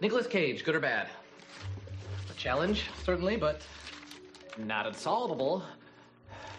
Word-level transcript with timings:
Nicolas 0.00 0.26
Cage, 0.26 0.64
good 0.64 0.74
or 0.74 0.80
bad? 0.80 1.08
A 2.30 2.34
challenge, 2.34 2.84
certainly, 3.04 3.36
but 3.36 3.62
not 4.58 4.86
unsolvable. 4.86 5.62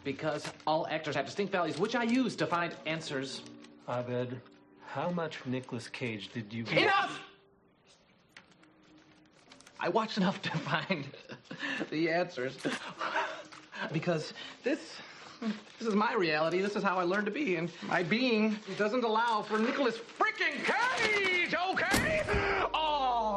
Because 0.04 0.52
all 0.66 0.88
actors 0.90 1.16
have 1.16 1.26
distinct 1.26 1.52
values, 1.52 1.78
which 1.78 1.96
I 1.96 2.04
use 2.04 2.36
to 2.38 2.48
find 2.48 2.74
answers. 2.86 3.42
Abed, 3.88 4.40
how 4.88 5.10
much 5.12 5.46
Nicolas 5.46 5.88
Cage 5.88 6.30
did 6.34 6.52
you... 6.52 6.66
Enough! 6.66 7.20
I 9.80 9.90
watched 9.90 10.18
enough 10.18 10.42
to 10.42 10.58
find 10.58 11.06
the 11.92 12.10
answers. 12.10 12.58
Because 13.94 14.34
this 14.64 14.80
this 15.78 15.88
is 15.88 15.94
my 15.94 16.16
reality. 16.16 16.62
This 16.62 16.76
is 16.76 16.82
how 16.82 16.98
I 16.98 17.04
learned 17.04 17.26
to 17.26 17.32
be. 17.32 17.58
And 17.58 17.70
my 17.88 18.02
being 18.02 18.58
doesn't 18.78 19.04
allow 19.04 19.44
for 19.44 19.60
Nicolas 19.60 19.98
freaking 19.98 20.64
Cage, 20.66 21.54
okay? 21.54 21.97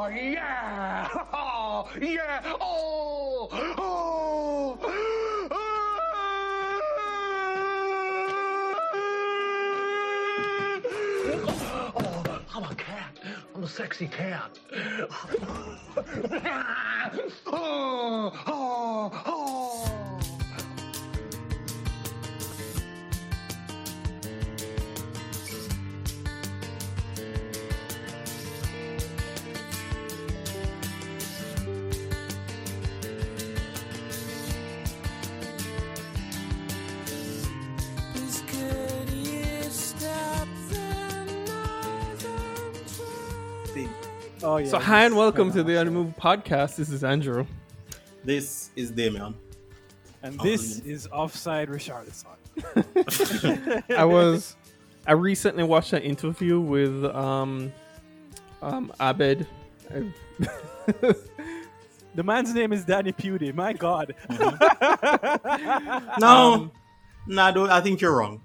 Oh, 0.03 0.07
yeah. 0.07 1.07
Oh, 1.33 1.87
yeah. 2.01 2.41
Oh, 2.59 3.47
oh. 3.77 4.79
Oh, 11.93 12.39
I'm 12.55 12.63
a 12.63 12.75
cat. 12.75 13.19
I'm 13.53 13.63
a 13.63 13.67
sexy 13.67 14.07
cat. 14.07 14.57
oh, 17.45 18.31
oh, 18.47 19.23
oh. 19.27 19.40
Oh 44.51 44.57
yeah. 44.57 44.67
So 44.67 44.79
hi 44.79 45.05
and 45.05 45.15
welcome 45.15 45.49
to 45.53 45.63
the 45.63 45.79
Unmoved 45.79 46.17
Podcast. 46.17 46.75
This 46.75 46.89
is 46.89 47.05
Andrew. 47.05 47.45
This 48.25 48.69
is 48.75 48.91
Damian. 48.91 49.33
and 50.23 50.37
this 50.41 50.79
is 50.79 51.07
offside 51.07 51.69
Richardson. 51.69 52.27
I 53.97 54.03
was 54.03 54.57
I 55.07 55.13
recently 55.13 55.63
watched 55.63 55.93
an 55.93 56.01
interview 56.01 56.59
with 56.59 57.05
um 57.05 57.71
um 58.61 58.91
Abed. 58.99 59.47
The 62.13 62.23
man's 62.23 62.53
name 62.53 62.73
is 62.73 62.83
Danny 62.83 63.13
Pudi. 63.13 63.55
My 63.55 63.71
God. 63.71 64.13
No, 66.19 66.69
no, 67.25 67.41
I, 67.41 67.51
don't, 67.51 67.69
I 67.69 67.79
think 67.79 68.01
you're 68.01 68.17
wrong. 68.17 68.41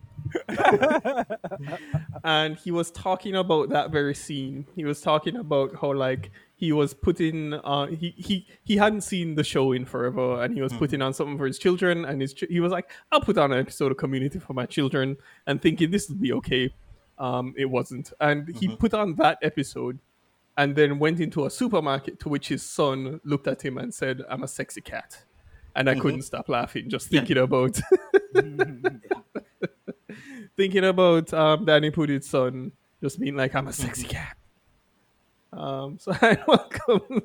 and 2.24 2.56
he 2.56 2.70
was 2.70 2.90
talking 2.90 3.36
about 3.36 3.68
that 3.70 3.90
very 3.90 4.14
scene. 4.14 4.66
He 4.74 4.84
was 4.84 5.00
talking 5.00 5.36
about 5.36 5.76
how 5.80 5.92
like 5.92 6.30
he 6.56 6.72
was 6.72 6.94
putting 6.94 7.54
uh 7.54 7.86
he 7.86 8.14
he 8.16 8.46
he 8.64 8.76
hadn't 8.76 9.02
seen 9.02 9.34
the 9.34 9.44
show 9.44 9.72
in 9.72 9.84
forever 9.84 10.42
and 10.42 10.54
he 10.54 10.62
was 10.62 10.72
putting 10.72 11.02
on 11.02 11.12
something 11.12 11.36
for 11.36 11.46
his 11.46 11.58
children 11.58 12.04
and 12.04 12.20
his 12.20 12.32
ch- 12.32 12.44
he 12.48 12.60
was 12.60 12.72
like 12.72 12.90
I'll 13.12 13.20
put 13.20 13.38
on 13.38 13.52
an 13.52 13.58
episode 13.58 13.92
of 13.92 13.98
Community 13.98 14.38
for 14.38 14.54
my 14.54 14.66
children 14.66 15.16
and 15.46 15.60
thinking 15.60 15.90
this 15.90 16.08
will 16.08 16.16
be 16.16 16.32
okay. 16.32 16.72
Um 17.18 17.54
it 17.56 17.66
wasn't. 17.66 18.12
And 18.20 18.48
he 18.56 18.74
put 18.74 18.94
on 18.94 19.14
that 19.16 19.38
episode 19.42 19.98
and 20.56 20.74
then 20.74 20.98
went 20.98 21.20
into 21.20 21.44
a 21.44 21.50
supermarket 21.50 22.18
to 22.20 22.28
which 22.30 22.48
his 22.48 22.62
son 22.62 23.20
looked 23.24 23.46
at 23.46 23.62
him 23.62 23.76
and 23.76 23.92
said 23.92 24.22
I'm 24.28 24.42
a 24.42 24.48
sexy 24.48 24.80
cat. 24.80 25.24
And 25.74 25.90
I 25.90 25.94
couldn't 25.94 26.22
stop 26.22 26.48
laughing 26.48 26.88
just 26.88 27.08
thinking 27.08 27.36
about 27.36 27.78
thinking 30.56 30.84
about 30.84 31.32
um, 31.32 31.64
Danny 31.64 31.90
Pudi's 31.90 32.28
son 32.28 32.72
just 33.02 33.20
being 33.20 33.36
like, 33.36 33.54
I'm 33.54 33.68
a 33.68 33.72
sexy 33.72 34.06
cat. 34.06 34.36
Um, 35.52 35.98
so 36.00 36.12
I 36.20 36.38
welcome. 36.46 37.22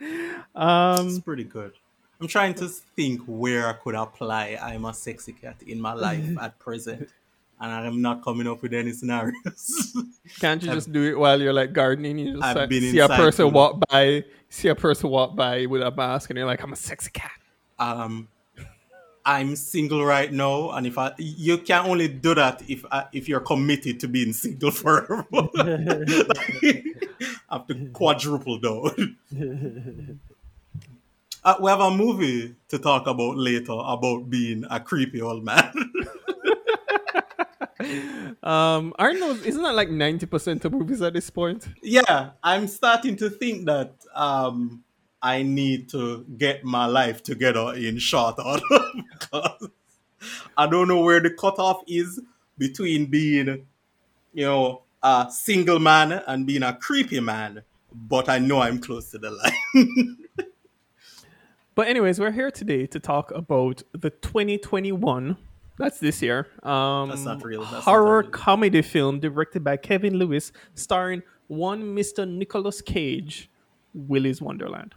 um, 0.54 1.08
It's 1.08 1.18
pretty 1.20 1.44
good. 1.44 1.72
I'm 2.20 2.28
trying 2.28 2.54
to 2.54 2.68
think 2.68 3.22
where 3.26 3.66
I 3.66 3.72
could 3.72 3.94
apply 3.94 4.58
I'm 4.60 4.84
a 4.84 4.92
sexy 4.92 5.32
cat 5.32 5.56
in 5.66 5.80
my 5.80 5.94
life 5.94 6.36
at 6.40 6.58
present. 6.58 7.08
And 7.62 7.70
I'm 7.70 8.00
not 8.00 8.22
coming 8.24 8.46
up 8.46 8.62
with 8.62 8.72
any 8.72 8.92
scenarios. 8.92 9.94
can't 10.38 10.62
you 10.62 10.72
just 10.72 10.92
do 10.92 11.02
it 11.02 11.18
while 11.18 11.38
you're 11.38 11.52
like 11.52 11.74
gardening? 11.74 12.18
You 12.18 12.32
just 12.32 12.42
I've 12.42 12.56
like, 12.56 12.70
been 12.70 12.90
see 12.90 13.00
a 13.00 13.08
person 13.08 13.52
walk 13.52 13.82
by, 13.90 14.24
see 14.48 14.68
a 14.68 14.74
person 14.74 15.10
walk 15.10 15.36
by 15.36 15.66
with 15.66 15.82
a 15.82 15.90
mask, 15.90 16.30
and 16.30 16.38
you're 16.38 16.46
like, 16.46 16.62
I'm 16.62 16.72
a 16.72 16.76
sexy 16.76 17.10
cat. 17.10 17.32
um, 17.78 18.28
I'm 19.30 19.54
single 19.54 20.04
right 20.04 20.32
now, 20.32 20.70
and 20.70 20.88
if 20.88 20.98
I 20.98 21.12
you 21.16 21.58
can 21.58 21.86
only 21.86 22.08
do 22.08 22.34
that 22.34 22.62
if 22.68 22.84
I, 22.90 23.06
if 23.12 23.28
you're 23.28 23.38
committed 23.38 24.00
to 24.00 24.08
being 24.08 24.32
single 24.32 24.72
forever. 24.72 25.24
Have 27.48 27.66
to 27.68 27.90
quadruple 27.92 28.58
down. 28.58 29.16
Uh, 31.42 31.54
we 31.58 31.70
have 31.70 31.80
a 31.80 31.90
movie 31.90 32.54
to 32.68 32.78
talk 32.78 33.06
about 33.06 33.34
later 33.34 33.72
about 33.72 34.28
being 34.28 34.62
a 34.70 34.78
creepy 34.78 35.22
old 35.22 35.42
man. 35.42 35.72
Um, 38.42 38.92
aren't 38.98 39.20
those? 39.20 39.42
Isn't 39.46 39.62
that 39.62 39.74
like 39.74 39.88
ninety 39.88 40.26
percent 40.26 40.64
of 40.66 40.72
movies 40.72 41.00
at 41.00 41.14
this 41.14 41.30
point? 41.30 41.66
yeah, 41.82 42.30
I'm 42.42 42.68
starting 42.68 43.16
to 43.16 43.30
think 43.30 43.64
that 43.66 43.92
um, 44.14 44.84
I 45.22 45.42
need 45.42 45.88
to 45.90 46.24
get 46.38 46.64
my 46.64 46.86
life 46.86 47.22
together 47.22 47.74
in 47.74 47.98
short 47.98 48.36
order 48.44 48.62
because 49.18 49.68
I 50.56 50.66
don't 50.66 50.88
know 50.88 51.00
where 51.00 51.20
the 51.20 51.30
cutoff 51.30 51.82
is 51.86 52.20
between 52.58 53.06
being, 53.06 53.66
you 54.32 54.44
know, 54.44 54.82
a 55.02 55.28
single 55.30 55.78
man 55.78 56.12
and 56.12 56.46
being 56.46 56.62
a 56.62 56.74
creepy 56.74 57.20
man. 57.20 57.62
But 57.92 58.28
I 58.28 58.38
know 58.38 58.60
I'm 58.60 58.80
close 58.80 59.10
to 59.10 59.18
the 59.18 59.30
line. 59.30 60.16
But 61.76 61.88
anyways, 61.88 62.20
we're 62.20 62.32
here 62.32 62.50
today 62.50 62.86
to 62.88 63.00
talk 63.00 63.30
about 63.30 63.82
the 63.92 64.10
2021. 64.10 65.36
That's 65.78 65.98
this 65.98 66.20
year. 66.20 66.48
Um, 66.62 67.08
That's 67.08 67.24
not 67.24 67.42
real. 67.42 67.62
That's 67.62 67.72
not 67.72 67.84
horror 67.84 68.20
real. 68.20 68.30
comedy 68.30 68.82
film 68.82 69.18
directed 69.20 69.64
by 69.64 69.78
Kevin 69.78 70.16
Lewis, 70.16 70.52
starring 70.74 71.22
one 71.46 71.96
Mr. 71.96 72.28
Nicolas 72.28 72.82
Cage, 72.82 73.50
Willy's 73.94 74.42
Wonderland. 74.42 74.94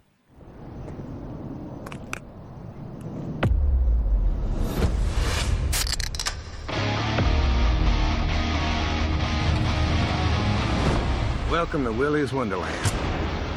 Welcome 11.54 11.84
to 11.84 11.92
Willie's 11.92 12.32
Wonderland. 12.32 12.84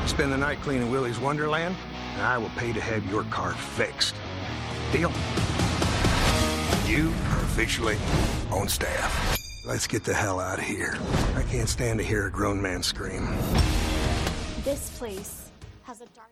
Spend 0.08 0.32
the 0.32 0.38
night 0.38 0.62
cleaning 0.62 0.92
Willie's 0.92 1.18
Wonderland, 1.18 1.76
and 2.14 2.22
I 2.22 2.38
will 2.38 2.52
pay 2.52 2.72
to 2.72 2.80
have 2.80 3.04
your 3.10 3.24
car 3.24 3.54
fixed. 3.54 4.14
Deal? 4.92 5.12
You 6.86 7.08
are 7.10 7.42
officially 7.42 7.98
on 8.52 8.70
staff. 8.70 9.36
Let's 9.66 9.88
get 9.88 10.04
the 10.04 10.14
hell 10.14 10.40
out 10.40 10.60
of 10.60 10.66
here. 10.66 10.96
I 11.36 11.42
can't 11.50 11.68
stand 11.68 11.98
to 11.98 12.06
hear 12.06 12.28
a 12.28 12.32
grown 12.32 12.62
man 12.62 12.84
scream. 12.84 13.26
This 14.64 14.96
place 15.00 15.50
has 15.82 16.02
a 16.02 16.06
dark. 16.06 16.30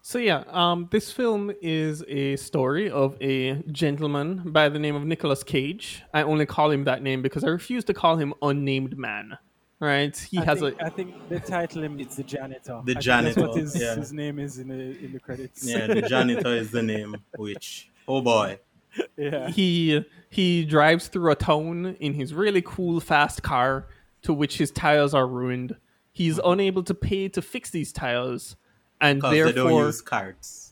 So 0.00 0.18
yeah, 0.20 0.44
um, 0.46 0.86
this 0.92 1.10
film 1.10 1.50
is 1.60 2.04
a 2.06 2.36
story 2.36 2.90
of 2.90 3.16
a 3.20 3.54
gentleman 3.72 4.52
by 4.52 4.68
the 4.68 4.78
name 4.78 4.94
of 4.94 5.04
Nicolas 5.04 5.42
Cage. 5.42 6.00
I 6.14 6.22
only 6.22 6.46
call 6.46 6.70
him 6.70 6.84
that 6.84 7.02
name 7.02 7.22
because 7.22 7.42
I 7.42 7.48
refuse 7.48 7.82
to 7.86 7.92
call 7.92 8.18
him 8.18 8.34
unnamed 8.40 8.96
man. 8.96 9.36
Right? 9.80 10.16
He 10.16 10.38
I 10.38 10.44
has 10.44 10.60
think, 10.60 10.80
a 10.80 10.84
I 10.84 10.88
think 10.90 11.28
they 11.28 11.38
title 11.38 11.84
him 11.84 12.00
it's 12.00 12.16
the 12.16 12.24
janitor. 12.24 12.82
The 12.84 12.96
I 12.96 13.00
janitor, 13.00 13.40
That's 13.42 13.48
what 13.48 13.56
his, 13.56 13.80
yeah. 13.80 13.94
his 13.94 14.12
name 14.12 14.38
is 14.40 14.58
in 14.58 14.68
the 14.68 15.04
in 15.04 15.12
the 15.12 15.20
credits. 15.20 15.64
yeah, 15.64 15.86
the 15.86 16.02
janitor 16.02 16.54
is 16.54 16.72
the 16.72 16.82
name, 16.82 17.16
which, 17.36 17.88
oh 18.08 18.20
boy. 18.20 18.58
yeah. 19.16 19.48
he 19.50 20.04
he 20.30 20.64
drives 20.64 21.08
through 21.08 21.30
a 21.30 21.36
town 21.36 21.96
in 22.00 22.14
his 22.14 22.34
really 22.34 22.62
cool 22.62 22.98
fast 23.00 23.42
car 23.42 23.86
to 24.22 24.32
which 24.32 24.58
his 24.58 24.70
tires 24.70 25.14
are 25.14 25.26
ruined. 25.26 25.76
He's 26.12 26.38
mm-hmm. 26.38 26.50
unable 26.50 26.82
to 26.82 26.94
pay 26.94 27.28
to 27.28 27.40
fix 27.40 27.70
these 27.70 27.92
tires, 27.92 28.56
and 29.00 29.18
Because 29.18 29.30
they 29.30 29.38
don't 29.38 29.54
therefore 29.54 29.86
use 29.86 30.00
cards. 30.00 30.67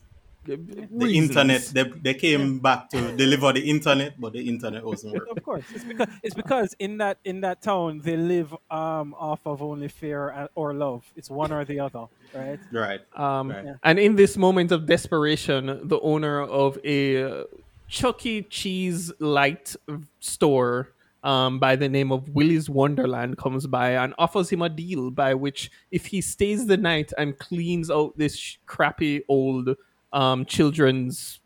The 0.47 0.57
reasons. 0.57 1.29
internet, 1.29 1.61
they, 1.73 1.83
they 2.01 2.13
came 2.13 2.59
back 2.59 2.89
to 2.91 3.15
deliver 3.15 3.53
the 3.53 3.69
internet, 3.69 4.19
but 4.19 4.33
the 4.33 4.47
internet 4.47 4.83
wasn't 4.83 5.13
working. 5.13 5.37
Of 5.37 5.43
course, 5.43 5.65
it's 5.73 5.83
because 5.83 6.07
it's 6.23 6.35
because 6.35 6.75
in 6.79 6.97
that 6.99 7.17
in 7.25 7.41
that 7.41 7.61
town 7.61 8.01
they 8.03 8.17
live 8.17 8.53
um 8.71 9.13
off 9.19 9.41
of 9.45 9.61
only 9.61 9.89
fear 9.89 10.47
or 10.55 10.73
love. 10.73 11.03
It's 11.15 11.29
one 11.29 11.51
or 11.51 11.65
the 11.65 11.79
other, 11.79 12.05
right? 12.33 12.59
Right. 12.71 13.01
Um, 13.15 13.51
Right. 13.51 13.75
And 13.83 13.99
in 13.99 14.15
this 14.15 14.37
moment 14.37 14.71
of 14.71 14.85
desperation, 14.85 15.87
the 15.87 15.99
owner 16.01 16.41
of 16.41 16.77
a 16.83 17.23
uh, 17.23 17.43
Chuck 17.87 18.25
E. 18.25 18.41
Cheese 18.43 19.11
light 19.19 19.75
store 20.19 20.89
um, 21.23 21.59
by 21.59 21.75
the 21.75 21.89
name 21.89 22.11
of 22.11 22.29
Willy's 22.29 22.69
Wonderland 22.69 23.37
comes 23.37 23.67
by 23.67 23.91
and 23.91 24.13
offers 24.17 24.49
him 24.49 24.61
a 24.61 24.69
deal 24.69 25.11
by 25.11 25.33
which 25.33 25.71
if 25.91 26.05
he 26.05 26.21
stays 26.21 26.67
the 26.67 26.77
night 26.77 27.11
and 27.17 27.37
cleans 27.37 27.89
out 27.89 28.17
this 28.17 28.35
sh- 28.35 28.57
crappy 28.65 29.23
old 29.27 29.75
um, 30.13 30.45
children's 30.45 31.39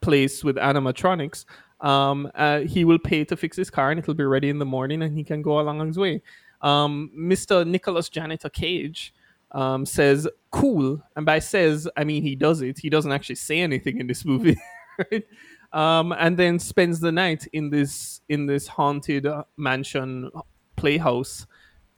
place 0.00 0.44
with 0.44 0.56
animatronics, 0.56 1.44
um, 1.80 2.30
uh, 2.34 2.60
he 2.60 2.84
will 2.84 2.98
pay 2.98 3.24
to 3.24 3.36
fix 3.36 3.56
his 3.56 3.70
car 3.70 3.90
and 3.90 3.98
it'll 3.98 4.14
be 4.14 4.24
ready 4.24 4.48
in 4.48 4.58
the 4.58 4.64
morning 4.64 5.02
and 5.02 5.16
he 5.16 5.24
can 5.24 5.42
go 5.42 5.60
along 5.60 5.86
his 5.86 5.98
way. 5.98 6.22
Um, 6.62 7.10
Mr. 7.16 7.66
Nicolas 7.66 8.08
Janitor 8.08 8.48
Cage 8.48 9.14
um, 9.52 9.84
says, 9.84 10.26
cool. 10.50 11.02
And 11.16 11.26
by 11.26 11.38
says, 11.38 11.88
I 11.96 12.04
mean 12.04 12.22
he 12.22 12.34
does 12.34 12.62
it. 12.62 12.78
He 12.78 12.88
doesn't 12.88 13.12
actually 13.12 13.36
say 13.36 13.60
anything 13.60 14.00
in 14.00 14.06
this 14.06 14.24
movie. 14.24 14.56
right? 15.12 15.24
um, 15.72 16.12
and 16.12 16.36
then 16.36 16.58
spends 16.58 17.00
the 17.00 17.12
night 17.12 17.46
in 17.52 17.68
this 17.68 18.20
in 18.28 18.46
this 18.46 18.68
haunted 18.68 19.26
uh, 19.26 19.44
mansion 19.56 20.30
playhouse 20.76 21.46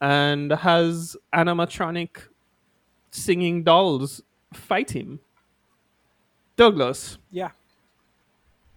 and 0.01 0.51
has 0.51 1.17
animatronic 1.35 2.23
singing 3.11 3.63
dolls 3.63 4.23
fight 4.53 4.91
him. 4.91 5.21
Douglas, 6.57 7.19
Yeah. 7.31 7.51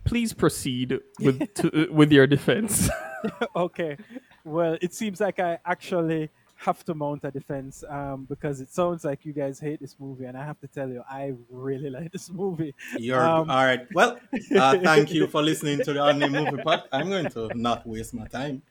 please 0.04 0.34
proceed 0.34 1.00
with 1.20 1.54
to, 1.56 1.90
uh, 1.90 1.94
with 1.94 2.12
your 2.12 2.28
defense. 2.28 2.90
okay. 3.56 3.98
Well, 4.44 4.78
it 4.82 4.94
seems 4.94 5.20
like 5.22 5.40
I 5.40 5.60
actually 5.66 6.30
have 6.56 6.84
to 6.84 6.94
mount 6.94 7.24
a 7.24 7.32
defense 7.32 7.86
um, 7.88 8.26
because 8.28 8.60
it 8.60 8.70
sounds 8.70 9.06
like 9.06 9.26
you 9.26 9.32
guys 9.32 9.62
hate 9.62 9.80
this 9.80 9.96
movie, 9.98 10.26
and 10.26 10.38
I 10.38 10.44
have 10.44 10.60
to 10.60 10.68
tell 10.68 10.90
you, 10.90 11.02
I 11.10 11.34
really 11.50 11.90
like 11.98 12.12
this 12.12 12.30
movie. 12.30 12.76
You're 12.98 13.22
Um, 13.26 13.50
all 13.50 13.64
right. 13.64 13.88
Well, 13.94 14.20
uh, 14.58 14.78
thank 14.80 15.12
you 15.14 15.28
for 15.28 15.42
listening 15.42 15.82
to 15.84 15.94
the 15.94 16.02
Only 16.02 16.30
Movie 16.30 16.62
Pod. 16.62 16.84
I'm 16.92 17.08
going 17.10 17.30
to 17.32 17.50
not 17.56 17.88
waste 17.88 18.14
my 18.14 18.28
time 18.28 18.62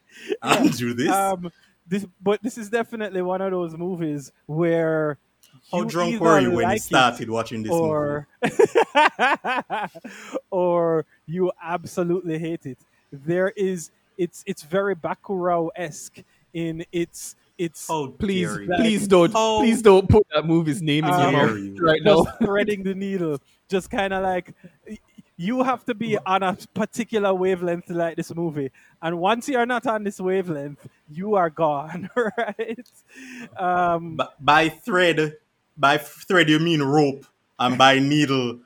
and 0.42 0.76
do 0.76 0.92
this. 0.92 1.08
Um, 1.10 1.50
this, 1.86 2.04
but 2.20 2.42
this 2.42 2.58
is 2.58 2.68
definitely 2.68 3.22
one 3.22 3.40
of 3.40 3.50
those 3.52 3.74
movies 3.74 4.32
where 4.44 5.16
How 5.70 5.78
you 5.78 5.84
drunk 5.86 6.14
either 6.14 6.24
were 6.24 6.40
you 6.40 6.50
when 6.52 6.64
like 6.64 6.74
you 6.76 6.80
started 6.80 7.30
watching 7.30 7.62
this 7.62 7.70
movie? 7.70 7.82
or 7.82 8.28
or 10.50 11.04
you 11.26 11.52
absolutely 11.62 12.38
hate 12.38 12.66
it. 12.66 12.78
There 13.12 13.50
is 13.50 13.90
it's 14.16 14.42
it's 14.46 14.62
very 14.62 14.96
Bacurau 14.96 15.68
esque 15.76 16.22
in 16.54 16.84
its 16.92 17.36
its 17.58 17.88
How 17.88 18.08
please, 18.08 18.48
dare 18.48 18.66
please 18.76 19.08
don't, 19.08 19.32
How 19.32 19.58
please 19.58 19.82
don't 19.82 20.08
put 20.08 20.26
that 20.34 20.46
movie's 20.46 20.80
name 20.80 21.04
in 21.04 21.10
your 21.10 21.32
mouth 21.32 21.78
right 21.80 22.00
now. 22.02 22.24
just 22.24 22.38
threading 22.38 22.82
the 22.84 22.94
needle, 22.94 23.38
just 23.68 23.90
kind 23.90 24.12
of 24.12 24.22
like 24.22 24.54
you 25.36 25.62
have 25.62 25.84
to 25.84 25.94
be 25.94 26.16
on 26.18 26.42
a 26.42 26.56
particular 26.74 27.34
wavelength 27.34 27.86
to 27.86 27.94
like 27.94 28.16
this 28.16 28.34
movie, 28.34 28.70
and 29.02 29.18
once 29.18 29.48
you're 29.48 29.66
not 29.66 29.86
on 29.86 30.04
this 30.04 30.20
wavelength, 30.20 30.86
you 31.10 31.34
are 31.34 31.50
gone, 31.50 32.08
right? 32.16 32.88
Um, 33.56 34.16
B- 34.16 34.24
by 34.40 34.68
thread, 34.68 35.36
by 35.78 35.98
thread 35.98 36.48
you 36.48 36.58
mean 36.58 36.82
rope, 36.82 37.24
and 37.58 37.78
by 37.78 37.98
needle. 37.98 38.60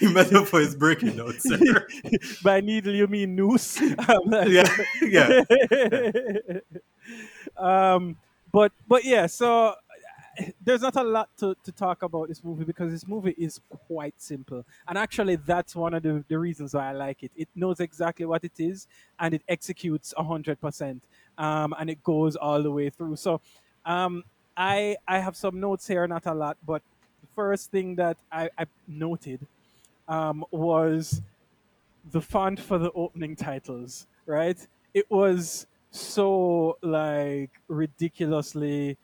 Your 0.00 0.12
metaphor 0.12 0.60
is 0.60 0.74
breaking 0.74 1.16
down, 1.16 1.38
sir. 1.40 1.86
by 2.44 2.60
needle 2.60 2.94
you 2.94 3.06
mean 3.06 3.34
noose. 3.36 3.80
Yeah, 4.46 4.68
yeah. 5.02 5.42
um, 7.56 8.16
but 8.52 8.72
but 8.88 9.04
yeah, 9.04 9.26
so 9.26 9.74
there's 10.64 10.82
not 10.82 10.96
a 10.96 11.02
lot 11.02 11.28
to, 11.38 11.54
to 11.64 11.72
talk 11.72 12.02
about 12.02 12.28
this 12.28 12.42
movie 12.42 12.64
because 12.64 12.90
this 12.92 13.06
movie 13.06 13.34
is 13.38 13.60
quite 13.86 14.14
simple, 14.18 14.64
and 14.88 14.98
actually 14.98 15.36
that's 15.36 15.74
one 15.74 15.94
of 15.94 16.02
the, 16.02 16.24
the 16.28 16.38
reasons 16.38 16.74
why 16.74 16.90
I 16.90 16.92
like 16.92 17.22
it. 17.22 17.32
It 17.36 17.48
knows 17.54 17.80
exactly 17.80 18.26
what 18.26 18.44
it 18.44 18.58
is, 18.58 18.86
and 19.18 19.34
it 19.34 19.42
executes 19.48 20.14
hundred 20.16 20.60
percent, 20.60 21.02
um, 21.38 21.74
and 21.78 21.90
it 21.90 22.02
goes 22.02 22.36
all 22.36 22.62
the 22.62 22.70
way 22.70 22.90
through. 22.90 23.16
So, 23.16 23.40
um, 23.84 24.24
I 24.56 24.96
I 25.06 25.18
have 25.18 25.36
some 25.36 25.60
notes 25.60 25.86
here, 25.86 26.06
not 26.06 26.26
a 26.26 26.34
lot, 26.34 26.56
but 26.64 26.82
the 27.20 27.28
first 27.34 27.70
thing 27.70 27.96
that 27.96 28.16
I, 28.30 28.50
I 28.58 28.66
noted 28.86 29.46
um, 30.08 30.44
was 30.50 31.22
the 32.10 32.20
font 32.20 32.60
for 32.60 32.78
the 32.78 32.90
opening 32.92 33.36
titles, 33.36 34.06
right? 34.26 34.58
It 34.94 35.10
was 35.10 35.66
so 35.90 36.78
like 36.82 37.50
ridiculously 37.68 38.96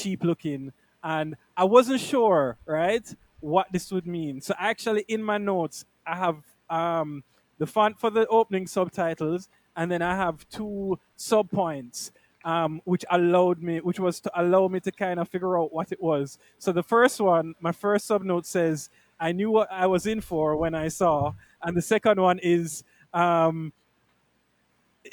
cheap 0.00 0.22
looking 0.24 0.72
and 1.02 1.36
I 1.56 1.64
wasn't 1.64 2.00
sure, 2.00 2.58
right, 2.66 3.06
what 3.40 3.66
this 3.72 3.92
would 3.92 4.06
mean. 4.06 4.40
So 4.40 4.54
actually 4.58 5.04
in 5.08 5.22
my 5.22 5.38
notes 5.38 5.84
I 6.06 6.16
have 6.16 6.38
um 6.68 7.24
the 7.58 7.66
font 7.66 7.98
for 7.98 8.10
the 8.10 8.26
opening 8.28 8.66
subtitles 8.66 9.48
and 9.76 9.90
then 9.90 10.02
I 10.02 10.14
have 10.16 10.48
two 10.48 10.98
sub 11.16 11.50
points 11.50 12.12
um, 12.46 12.80
which 12.84 13.04
allowed 13.10 13.60
me, 13.60 13.80
which 13.80 13.98
was 13.98 14.20
to 14.20 14.30
allow 14.40 14.68
me 14.68 14.78
to 14.80 14.92
kind 14.92 15.18
of 15.18 15.28
figure 15.28 15.58
out 15.58 15.72
what 15.72 15.90
it 15.90 16.00
was. 16.00 16.38
So 16.60 16.70
the 16.70 16.82
first 16.82 17.20
one, 17.20 17.54
my 17.60 17.72
first 17.72 18.08
subnote 18.08 18.46
says, 18.46 18.88
"I 19.18 19.32
knew 19.32 19.50
what 19.50 19.68
I 19.70 19.86
was 19.88 20.06
in 20.06 20.20
for 20.20 20.56
when 20.56 20.72
I 20.72 20.86
saw," 20.86 21.34
and 21.60 21.76
the 21.76 21.82
second 21.82 22.20
one 22.20 22.38
is, 22.38 22.84
um, 23.12 23.72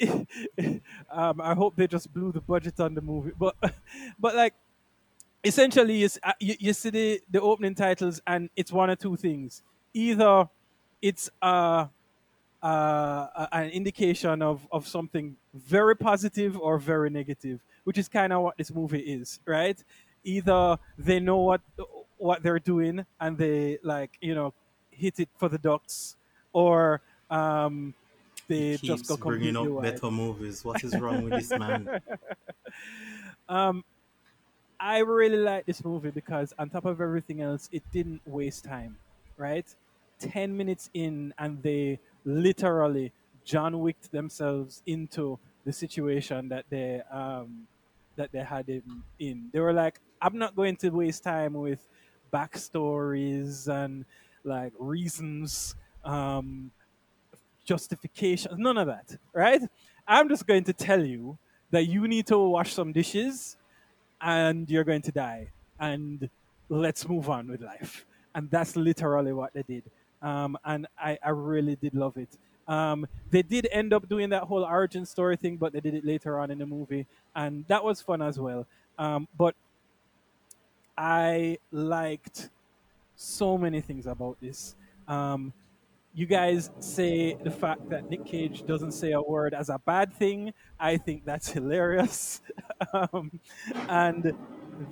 um, 1.10 1.40
"I 1.40 1.54
hope 1.54 1.74
they 1.74 1.88
just 1.88 2.12
blew 2.14 2.30
the 2.30 2.40
budget 2.40 2.78
on 2.78 2.94
the 2.94 3.02
movie." 3.02 3.32
But, 3.36 3.56
but 4.18 4.36
like, 4.36 4.54
essentially, 5.44 5.98
you, 5.98 6.08
uh, 6.22 6.32
you, 6.40 6.54
you 6.58 6.72
see 6.72 6.90
the, 6.90 7.20
the 7.30 7.40
opening 7.40 7.74
titles, 7.74 8.20
and 8.26 8.50
it's 8.56 8.72
one 8.72 8.90
or 8.90 8.96
two 8.96 9.16
things. 9.16 9.62
Either 9.92 10.48
it's 11.02 11.30
uh, 11.42 11.86
uh, 12.62 12.66
a- 13.36 13.48
an 13.52 13.70
indication 13.70 14.42
of, 14.42 14.66
of 14.72 14.88
something 14.88 15.36
very 15.54 15.96
positive 15.96 16.58
or 16.58 16.78
very 16.78 17.10
negative, 17.10 17.60
which 17.84 17.98
is 17.98 18.08
kind 18.08 18.32
of 18.32 18.42
what 18.42 18.56
this 18.56 18.72
movie 18.72 19.00
is, 19.00 19.40
right? 19.46 19.82
Either 20.24 20.78
they 20.98 21.20
know 21.20 21.36
what 21.38 21.60
what 22.16 22.42
they're 22.42 22.58
doing 22.60 23.04
and 23.20 23.36
they 23.36 23.76
like 23.82 24.16
you 24.22 24.34
know 24.34 24.54
hit 24.90 25.20
it 25.20 25.28
for 25.36 25.50
the 25.50 25.58
ducks, 25.58 26.16
or 26.54 27.02
um, 27.28 27.92
they 28.48 28.78
just 28.78 29.06
go 29.06 29.16
bringing 29.18 29.54
up 29.56 29.66
wide. 29.66 29.82
better 29.82 30.10
movies. 30.10 30.64
What 30.64 30.82
is 30.82 30.98
wrong 30.98 31.24
with 31.24 31.34
this 31.34 31.50
man? 31.50 32.00
Um, 33.48 33.84
I 34.84 34.98
really 34.98 35.38
like 35.38 35.64
this 35.64 35.82
movie 35.82 36.10
because, 36.10 36.52
on 36.58 36.68
top 36.68 36.84
of 36.84 37.00
everything 37.00 37.40
else, 37.40 37.70
it 37.72 37.82
didn't 37.90 38.20
waste 38.26 38.64
time. 38.64 38.98
Right, 39.38 39.64
ten 40.18 40.54
minutes 40.54 40.90
in, 40.92 41.32
and 41.38 41.62
they 41.62 41.98
literally 42.26 43.10
John 43.46 43.80
Wicked 43.80 44.12
themselves 44.12 44.82
into 44.84 45.38
the 45.64 45.72
situation 45.72 46.50
that 46.50 46.66
they 46.68 47.00
um, 47.10 47.66
that 48.16 48.30
they 48.30 48.40
had 48.40 48.68
him 48.68 49.04
in. 49.18 49.48
They 49.54 49.60
were 49.60 49.72
like, 49.72 50.00
"I'm 50.20 50.36
not 50.36 50.54
going 50.54 50.76
to 50.76 50.90
waste 50.90 51.24
time 51.24 51.54
with 51.54 51.88
backstories 52.30 53.66
and 53.68 54.04
like 54.44 54.74
reasons." 54.78 55.76
Um, 56.04 56.72
justification, 57.64 58.52
none 58.58 58.76
of 58.76 58.86
that, 58.88 59.16
right? 59.32 59.62
I'm 60.06 60.28
just 60.28 60.46
going 60.46 60.64
to 60.64 60.74
tell 60.74 61.02
you 61.02 61.38
that 61.70 61.86
you 61.86 62.06
need 62.06 62.26
to 62.26 62.38
wash 62.38 62.74
some 62.74 62.92
dishes 62.92 63.56
and 64.24 64.68
you're 64.70 64.84
going 64.84 65.02
to 65.02 65.12
die. 65.12 65.48
And 65.78 66.28
let's 66.68 67.06
move 67.06 67.28
on 67.28 67.46
with 67.48 67.60
life. 67.60 68.06
And 68.34 68.50
that's 68.50 68.74
literally 68.74 69.32
what 69.32 69.52
they 69.52 69.62
did. 69.62 69.84
Um, 70.22 70.58
and 70.64 70.88
I, 70.98 71.18
I 71.22 71.30
really 71.30 71.76
did 71.76 71.94
love 71.94 72.16
it. 72.16 72.30
Um, 72.66 73.06
they 73.30 73.42
did 73.42 73.68
end 73.70 73.92
up 73.92 74.08
doing 74.08 74.30
that 74.30 74.44
whole 74.44 74.64
origin 74.64 75.04
story 75.04 75.36
thing, 75.36 75.58
but 75.58 75.74
they 75.74 75.80
did 75.80 75.94
it 75.94 76.04
later 76.04 76.40
on 76.40 76.50
in 76.50 76.58
the 76.58 76.66
movie. 76.66 77.06
And 77.36 77.66
that 77.68 77.84
was 77.84 78.00
fun 78.00 78.22
as 78.22 78.40
well. 78.40 78.66
Um, 78.98 79.28
but 79.36 79.54
I 80.96 81.58
liked 81.70 82.48
so 83.16 83.58
many 83.58 83.82
things 83.82 84.06
about 84.06 84.40
this. 84.40 84.74
You 86.16 86.26
guys 86.26 86.70
say 86.78 87.34
the 87.42 87.50
fact 87.50 87.90
that 87.90 88.08
Nick 88.08 88.24
Cage 88.24 88.64
doesn't 88.64 88.92
say 88.92 89.12
a 89.12 89.20
word 89.20 89.52
as 89.52 89.68
a 89.68 89.80
bad 89.80 90.14
thing. 90.14 90.54
I 90.78 90.96
think 90.96 91.24
that's 91.24 91.50
hilarious. 91.56 92.40
um, 92.92 93.40
and 93.88 94.32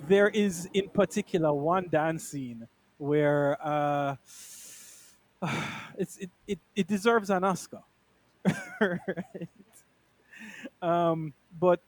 there 0.07 0.27
is, 0.27 0.67
in 0.73 0.89
particular, 0.89 1.53
one 1.53 1.87
dance 1.89 2.25
scene 2.25 2.67
where 2.97 3.57
uh, 3.65 4.15
it, 5.97 6.29
it, 6.45 6.59
it 6.75 6.87
deserves 6.87 7.29
an 7.29 7.45
Oscar. 7.45 7.83
right? 8.81 9.49
um, 10.81 11.33
but 11.57 11.79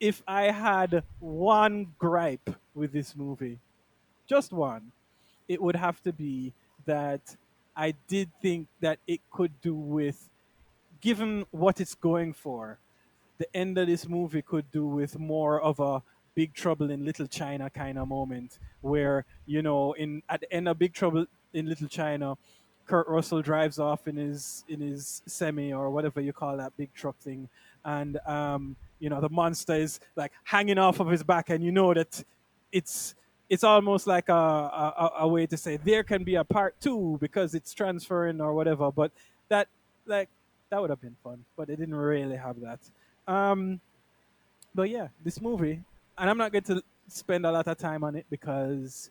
if 0.00 0.24
I 0.26 0.50
had 0.50 1.04
one 1.20 1.94
gripe 2.00 2.50
with 2.74 2.92
this 2.92 3.14
movie, 3.14 3.60
just 4.26 4.52
one, 4.52 4.90
it 5.46 5.62
would 5.62 5.76
have 5.76 6.02
to 6.02 6.12
be 6.12 6.52
that 6.84 7.36
I 7.76 7.94
did 8.06 8.30
think 8.40 8.68
that 8.80 8.98
it 9.06 9.20
could 9.30 9.60
do 9.60 9.74
with, 9.74 10.28
given 11.00 11.44
what 11.50 11.80
it's 11.80 11.94
going 11.94 12.32
for, 12.32 12.78
the 13.38 13.56
end 13.56 13.76
of 13.78 13.86
this 13.86 14.08
movie 14.08 14.42
could 14.42 14.70
do 14.70 14.86
with 14.86 15.18
more 15.18 15.60
of 15.60 15.80
a 15.80 16.02
Big 16.34 16.54
Trouble 16.54 16.90
in 16.90 17.04
Little 17.04 17.26
China 17.26 17.70
kind 17.70 17.98
of 17.98 18.08
moment, 18.08 18.58
where 18.80 19.24
you 19.46 19.62
know, 19.62 19.92
in 19.92 20.22
at 20.28 20.40
the 20.40 20.52
end 20.52 20.68
of 20.68 20.78
Big 20.78 20.92
Trouble 20.92 21.26
in 21.52 21.66
Little 21.66 21.88
China, 21.88 22.36
Kurt 22.86 23.08
Russell 23.08 23.42
drives 23.42 23.78
off 23.78 24.06
in 24.08 24.16
his 24.16 24.64
in 24.68 24.80
his 24.80 25.22
semi 25.26 25.72
or 25.72 25.90
whatever 25.90 26.20
you 26.20 26.32
call 26.32 26.56
that 26.56 26.76
big 26.76 26.92
truck 26.92 27.16
thing, 27.18 27.48
and 27.84 28.18
um, 28.26 28.76
you 28.98 29.08
know 29.08 29.20
the 29.20 29.28
monster 29.28 29.74
is 29.74 30.00
like 30.16 30.32
hanging 30.44 30.78
off 30.78 31.00
of 31.00 31.08
his 31.08 31.22
back, 31.22 31.50
and 31.50 31.62
you 31.62 31.72
know 31.72 31.94
that 31.94 32.22
it's 32.72 33.14
it's 33.48 33.64
almost 33.64 34.06
like 34.06 34.28
a, 34.28 34.32
a, 34.32 35.10
a 35.20 35.28
way 35.28 35.46
to 35.46 35.56
say 35.56 35.76
there 35.76 36.02
can 36.02 36.24
be 36.24 36.36
a 36.36 36.44
part 36.44 36.80
two 36.80 37.18
because 37.20 37.54
it's 37.54 37.72
transferring 37.74 38.40
or 38.40 38.54
whatever. 38.54 38.90
But 38.90 39.12
that 39.48 39.68
like 40.06 40.28
that 40.70 40.80
would 40.80 40.90
have 40.90 41.00
been 41.00 41.16
fun, 41.22 41.44
but 41.56 41.68
they 41.68 41.76
didn't 41.76 41.94
really 41.94 42.36
have 42.36 42.56
that. 42.60 42.80
Um, 43.26 43.80
but 44.74 44.90
yeah, 44.90 45.08
this 45.22 45.40
movie, 45.40 45.80
and 46.18 46.30
I'm 46.30 46.38
not 46.38 46.52
going 46.52 46.64
to 46.64 46.82
spend 47.08 47.46
a 47.46 47.52
lot 47.52 47.68
of 47.68 47.78
time 47.78 48.02
on 48.02 48.16
it 48.16 48.26
because 48.30 49.10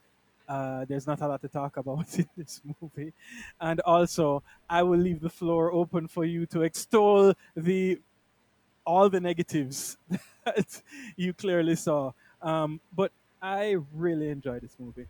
uh, 0.49 0.85
there's 0.85 1.07
not 1.07 1.21
a 1.21 1.27
lot 1.27 1.41
to 1.41 1.47
talk 1.47 1.77
about 1.83 2.17
in 2.17 2.27
this 2.35 2.61
movie, 2.81 3.13
and 3.61 3.79
also 3.81 4.43
I 4.69 4.83
will 4.83 4.99
leave 4.99 5.21
the 5.21 5.29
floor 5.29 5.71
open 5.71 6.07
for 6.07 6.25
you 6.25 6.45
to 6.47 6.63
extol 6.63 7.33
the 7.55 7.99
all 8.85 9.09
the 9.09 9.19
negatives 9.19 9.97
that 10.45 10.81
you 11.15 11.33
clearly 11.33 11.75
saw. 11.75 12.11
Um, 12.41 12.81
but 12.93 13.11
I 13.43 13.75
really 13.93 14.29
enjoyed 14.29 14.61
this 14.61 14.77
movie. 14.79 15.07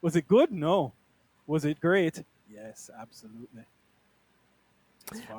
Was 0.00 0.16
it 0.16 0.26
good? 0.26 0.50
No. 0.50 0.94
Was 1.46 1.66
it 1.66 1.78
great? 1.78 2.24
Yes, 2.50 2.88
absolutely. 2.98 3.62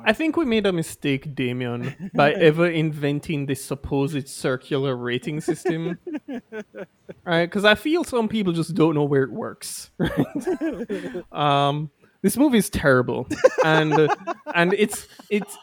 I 0.04 0.12
think 0.12 0.36
we 0.36 0.44
made 0.44 0.66
a 0.66 0.72
mistake, 0.72 1.34
Damien, 1.34 2.10
by 2.14 2.32
ever 2.34 2.68
inventing 2.68 3.46
this 3.46 3.64
supposed 3.64 4.28
circular 4.28 4.94
rating 4.94 5.40
system. 5.40 5.98
right? 7.24 7.46
Because 7.46 7.64
I 7.64 7.74
feel 7.74 8.04
some 8.04 8.28
people 8.28 8.52
just 8.52 8.74
don't 8.74 8.94
know 8.94 9.04
where 9.04 9.22
it 9.22 9.32
works. 9.32 9.90
Right? 9.98 11.24
um, 11.32 11.90
this 12.20 12.36
movie 12.36 12.58
is 12.58 12.70
terrible, 12.70 13.26
and 13.64 14.08
and 14.54 14.74
it's 14.74 15.08
it's 15.30 15.56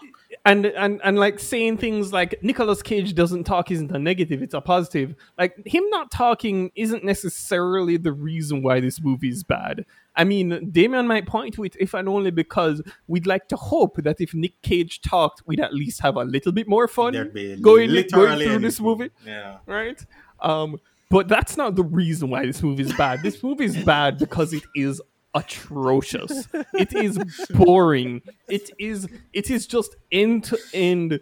and 0.45 0.65
and 0.65 1.01
and 1.03 1.19
like 1.19 1.39
saying 1.39 1.77
things 1.77 2.11
like 2.13 2.41
Nicolas 2.41 2.81
Cage 2.81 3.13
doesn't 3.13 3.43
talk 3.43 3.71
isn't 3.71 3.91
a 3.91 3.99
negative; 3.99 4.41
it's 4.41 4.53
a 4.53 4.61
positive. 4.61 5.15
Like 5.37 5.55
him 5.65 5.83
not 5.89 6.11
talking 6.11 6.71
isn't 6.75 7.03
necessarily 7.03 7.97
the 7.97 8.11
reason 8.13 8.61
why 8.61 8.79
this 8.79 9.01
movie 9.01 9.29
is 9.29 9.43
bad. 9.43 9.85
I 10.15 10.23
mean, 10.23 10.69
Damien 10.71 11.07
might 11.07 11.25
point 11.27 11.53
to 11.55 11.63
it 11.63 11.75
if 11.79 11.93
and 11.93 12.09
only 12.09 12.31
because 12.31 12.81
we'd 13.07 13.27
like 13.27 13.47
to 13.49 13.55
hope 13.55 13.97
that 14.03 14.19
if 14.19 14.33
Nick 14.33 14.61
Cage 14.61 15.01
talked, 15.01 15.43
we'd 15.45 15.59
at 15.59 15.73
least 15.73 16.01
have 16.01 16.15
a 16.17 16.23
little 16.23 16.51
bit 16.51 16.67
more 16.67 16.87
fun 16.87 17.13
going, 17.61 17.89
going 18.11 18.39
through 18.47 18.59
this 18.59 18.79
movie 18.81 19.09
Yeah. 19.25 19.57
right? 19.65 20.03
Um, 20.41 20.77
but 21.09 21.27
that's 21.27 21.57
not 21.57 21.75
the 21.75 21.83
reason 21.83 22.29
why 22.29 22.45
this 22.45 22.61
movie 22.61 22.83
is 22.83 22.93
bad. 22.93 23.23
This 23.23 23.41
movie 23.41 23.65
is 23.65 23.77
bad 23.83 24.17
because 24.19 24.53
it 24.53 24.63
is 24.75 25.01
atrocious. 25.33 26.47
It 26.73 26.93
is 26.93 27.19
boring. 27.51 28.21
It 28.47 28.71
is 28.79 29.07
it 29.33 29.49
is 29.49 29.67
just 29.67 29.95
end 30.11 30.45
to 30.45 30.57
end 30.73 31.19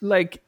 like 0.00 0.42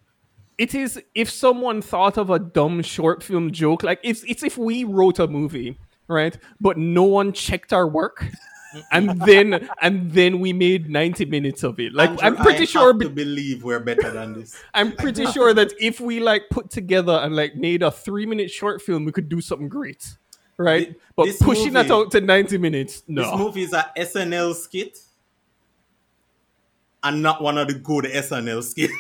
it 0.59 0.75
is 0.75 1.01
if 1.15 1.31
someone 1.31 1.83
thought 1.83 2.19
of 2.19 2.31
a 2.31 2.39
dumb 2.39 2.83
short 2.83 3.23
film 3.23 3.51
joke 3.51 3.83
like 3.83 4.01
it's 4.03 4.23
it's 4.25 4.43
if 4.43 4.57
we 4.59 4.85
wrote 4.85 5.19
a 5.19 5.27
movie 5.27 5.79
right 6.09 6.37
but 6.61 6.77
no 6.79 7.03
one 7.05 7.33
checked 7.33 7.73
our 7.73 7.89
work 7.89 8.25
and 8.93 9.21
then 9.23 9.69
and 9.81 10.13
then 10.13 10.41
we 10.41 10.53
made 10.53 10.89
90 10.89 11.25
minutes 11.27 11.63
of 11.63 11.79
it 11.81 11.93
like 11.93 12.11
Andrew, 12.11 12.27
i'm 12.27 12.37
pretty 12.37 12.63
I 12.63 12.67
sure 12.67 12.93
be- 12.95 13.07
to 13.07 13.11
believe 13.11 13.63
we're 13.65 13.81
better 13.81 14.11
than 14.11 14.35
this. 14.35 14.57
I'm 14.75 14.93
pretty 14.93 15.27
sure 15.27 15.53
that 15.55 15.73
if 15.81 16.01
we 16.01 16.21
like 16.21 16.45
put 16.51 16.71
together 16.71 17.13
and 17.23 17.35
like 17.37 17.55
made 17.57 17.83
a 17.83 17.91
three 17.91 18.25
minute 18.27 18.51
short 18.51 18.81
film, 18.81 19.05
we 19.05 19.13
could 19.13 19.29
do 19.29 19.41
something 19.41 19.69
great, 19.69 20.17
right? 20.57 20.89
Thi- 20.89 20.99
but 21.17 21.29
pushing 21.41 21.73
that 21.75 21.91
out 21.91 22.11
to 22.13 22.21
ninety 22.21 22.59
minutes, 22.59 23.03
no. 23.09 23.23
This 23.23 23.39
movie 23.39 23.63
is 23.63 23.73
a 23.73 23.91
SNL 23.97 24.55
skit 24.55 24.99
and 27.03 27.23
not 27.23 27.43
one 27.43 27.59
of 27.59 27.69
the 27.69 27.75
good 27.75 28.05
SNL 28.05 28.63
skits. 28.63 28.93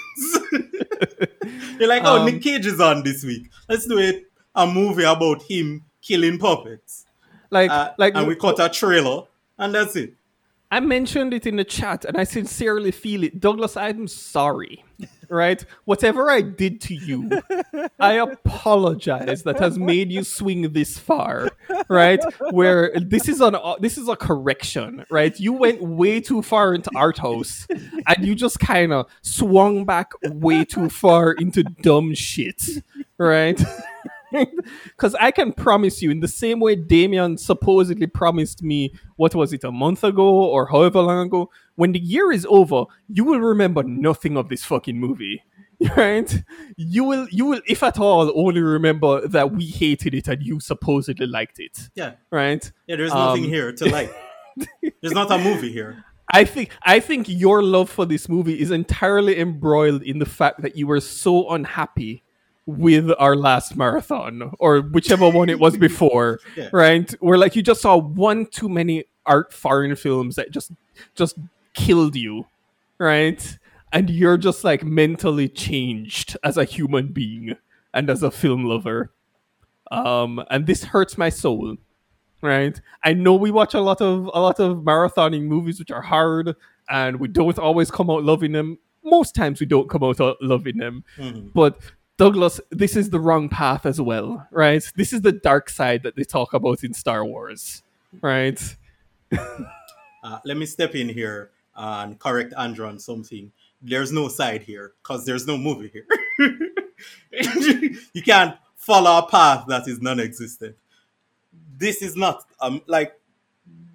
You're 1.78 1.88
like, 1.88 2.02
oh, 2.04 2.18
Um, 2.20 2.26
Nick 2.26 2.42
Cage 2.42 2.66
is 2.66 2.80
on 2.80 3.02
this 3.02 3.24
week. 3.24 3.50
Let's 3.68 3.86
do 3.86 3.98
it. 3.98 4.30
A 4.54 4.66
movie 4.66 5.04
about 5.04 5.42
him 5.42 5.84
killing 6.00 6.38
puppets. 6.38 7.06
like, 7.50 7.70
Uh, 7.70 7.92
like 7.98 8.14
and 8.14 8.26
we 8.26 8.36
cut 8.36 8.58
a 8.60 8.68
trailer, 8.68 9.22
and 9.58 9.74
that's 9.74 9.96
it. 9.96 10.14
I 10.72 10.80
mentioned 10.80 11.34
it 11.34 11.46
in 11.46 11.56
the 11.56 11.64
chat, 11.64 12.06
and 12.06 12.16
I 12.16 12.24
sincerely 12.24 12.92
feel 12.92 13.24
it. 13.24 13.38
Douglas, 13.38 13.76
I'm 13.76 14.08
sorry, 14.08 14.82
right? 15.28 15.62
Whatever 15.84 16.30
I 16.30 16.40
did 16.40 16.80
to 16.82 16.94
you, 16.94 17.28
I 18.00 18.14
apologize 18.14 19.42
that 19.42 19.58
has 19.58 19.78
made 19.78 20.10
you 20.10 20.24
swing 20.24 20.72
this 20.72 20.96
far, 20.96 21.50
right? 21.90 22.20
Where 22.52 22.90
this 22.98 23.28
is 23.28 23.42
an 23.42 23.54
this 23.80 23.98
is 23.98 24.08
a 24.08 24.16
correction, 24.16 25.04
right? 25.10 25.38
You 25.38 25.52
went 25.52 25.82
way 25.82 26.22
too 26.22 26.40
far 26.40 26.72
into 26.72 26.90
art 26.96 27.18
house, 27.18 27.66
and 27.68 28.26
you 28.26 28.34
just 28.34 28.58
kind 28.58 28.94
of 28.94 29.10
swung 29.20 29.84
back 29.84 30.12
way 30.24 30.64
too 30.64 30.88
far 30.88 31.32
into 31.32 31.64
dumb 31.64 32.14
shit, 32.14 32.62
right? 33.18 33.62
Because 34.84 35.14
I 35.16 35.30
can 35.30 35.52
promise 35.52 36.02
you, 36.02 36.10
in 36.10 36.20
the 36.20 36.28
same 36.28 36.60
way 36.60 36.76
Damien 36.76 37.38
supposedly 37.38 38.06
promised 38.06 38.62
me, 38.62 38.92
what 39.16 39.34
was 39.34 39.52
it, 39.52 39.64
a 39.64 39.72
month 39.72 40.04
ago 40.04 40.24
or 40.24 40.66
however 40.66 41.00
long 41.00 41.26
ago, 41.26 41.50
when 41.76 41.92
the 41.92 41.98
year 41.98 42.32
is 42.32 42.46
over, 42.48 42.84
you 43.08 43.24
will 43.24 43.40
remember 43.40 43.82
nothing 43.82 44.36
of 44.36 44.48
this 44.48 44.64
fucking 44.64 44.98
movie. 44.98 45.42
Right? 45.96 46.44
You 46.76 47.02
will, 47.02 47.26
you 47.32 47.44
will, 47.44 47.60
if 47.66 47.82
at 47.82 47.98
all, 47.98 48.30
only 48.38 48.60
remember 48.60 49.26
that 49.26 49.50
we 49.50 49.66
hated 49.66 50.14
it 50.14 50.28
and 50.28 50.40
you 50.40 50.60
supposedly 50.60 51.26
liked 51.26 51.58
it. 51.58 51.90
Yeah. 51.96 52.12
Right? 52.30 52.70
Yeah, 52.86 52.94
there's 52.96 53.12
nothing 53.12 53.44
Um, 53.44 53.50
here 53.50 53.72
to 53.72 53.84
like. 53.90 54.14
There's 55.00 55.12
not 55.12 55.32
a 55.32 55.38
movie 55.38 55.72
here. 55.72 56.04
I 56.32 56.44
think 56.44 56.70
I 56.84 57.00
think 57.00 57.28
your 57.28 57.62
love 57.62 57.90
for 57.90 58.06
this 58.06 58.28
movie 58.28 58.60
is 58.60 58.70
entirely 58.70 59.40
embroiled 59.40 60.02
in 60.02 60.18
the 60.20 60.24
fact 60.26 60.62
that 60.62 60.76
you 60.76 60.86
were 60.86 61.00
so 61.00 61.50
unhappy 61.50 62.22
with 62.66 63.10
our 63.18 63.34
last 63.34 63.76
marathon 63.76 64.52
or 64.58 64.80
whichever 64.80 65.28
one 65.28 65.48
it 65.48 65.58
was 65.58 65.76
before, 65.76 66.38
Yeah. 66.56 66.68
right? 66.72 67.10
Where 67.20 67.38
like 67.38 67.56
you 67.56 67.62
just 67.62 67.80
saw 67.82 67.96
one 67.96 68.46
too 68.46 68.68
many 68.68 69.04
art 69.26 69.52
foreign 69.52 69.94
films 69.96 70.36
that 70.36 70.50
just 70.50 70.70
just 71.14 71.36
killed 71.74 72.14
you, 72.16 72.46
right? 72.98 73.58
And 73.92 74.08
you're 74.10 74.38
just 74.38 74.64
like 74.64 74.84
mentally 74.84 75.48
changed 75.48 76.36
as 76.44 76.56
a 76.56 76.64
human 76.64 77.08
being 77.12 77.56
and 77.92 78.08
as 78.08 78.22
a 78.22 78.30
film 78.30 78.64
lover. 78.64 79.12
Um, 79.90 80.42
and 80.50 80.66
this 80.66 80.84
hurts 80.84 81.18
my 81.18 81.28
soul 81.28 81.76
right? 82.40 82.80
I 83.04 83.12
know 83.12 83.34
we 83.36 83.52
watch 83.52 83.72
a 83.74 83.80
lot 83.80 84.00
of 84.00 84.28
a 84.34 84.40
lot 84.40 84.58
of 84.58 84.78
marathoning 84.78 85.42
movies 85.42 85.78
which 85.78 85.92
are 85.92 86.00
hard 86.02 86.56
and 86.90 87.20
we 87.20 87.28
don't 87.28 87.56
always 87.56 87.88
come 87.88 88.10
out 88.10 88.24
loving 88.24 88.50
them. 88.50 88.78
Most 89.04 89.36
times 89.36 89.60
we 89.60 89.66
don't 89.66 89.88
come 89.88 90.02
out 90.02 90.18
loving 90.40 90.78
them. 90.78 91.04
But 91.54 91.78
Douglas, 92.22 92.60
this 92.70 92.94
is 92.94 93.10
the 93.10 93.18
wrong 93.18 93.48
path 93.48 93.84
as 93.84 94.00
well, 94.00 94.46
right? 94.52 94.84
This 94.94 95.12
is 95.12 95.22
the 95.22 95.32
dark 95.32 95.68
side 95.68 96.04
that 96.04 96.14
they 96.14 96.22
talk 96.22 96.52
about 96.52 96.84
in 96.84 96.94
Star 96.94 97.24
Wars, 97.24 97.82
right? 98.20 98.60
Uh, 100.24 100.38
let 100.44 100.56
me 100.56 100.64
step 100.64 100.94
in 100.94 101.08
here 101.08 101.50
and 101.74 102.16
correct 102.16 102.54
Andrew 102.56 102.86
on 102.86 102.96
something. 102.96 103.50
There's 103.82 104.12
no 104.12 104.28
side 104.28 104.62
here 104.62 104.92
because 105.02 105.26
there's 105.26 105.48
no 105.48 105.58
movie 105.58 105.90
here. 105.92 106.06
you 108.12 108.22
can't 108.22 108.56
follow 108.76 109.18
a 109.18 109.26
path 109.26 109.64
that 109.66 109.88
is 109.88 110.00
non-existent. 110.00 110.76
This 111.76 112.02
is 112.02 112.14
not 112.14 112.44
um 112.60 112.82
like 112.86 113.18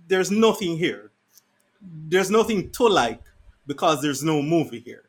there's 0.10 0.29
nothing 0.29 0.75
here. 0.77 1.12
There's 1.81 2.29
nothing 2.29 2.72
to 2.72 2.88
like 2.88 3.24
because 3.65 4.01
there's 4.01 4.22
no 4.22 4.41
movie 4.41 4.81
here. 4.81 5.05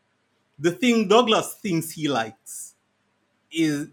The 0.60 0.70
thing 0.70 1.08
Douglas 1.08 1.56
thinks 1.60 1.90
he 1.90 2.06
likes 2.06 2.67
is 3.50 3.88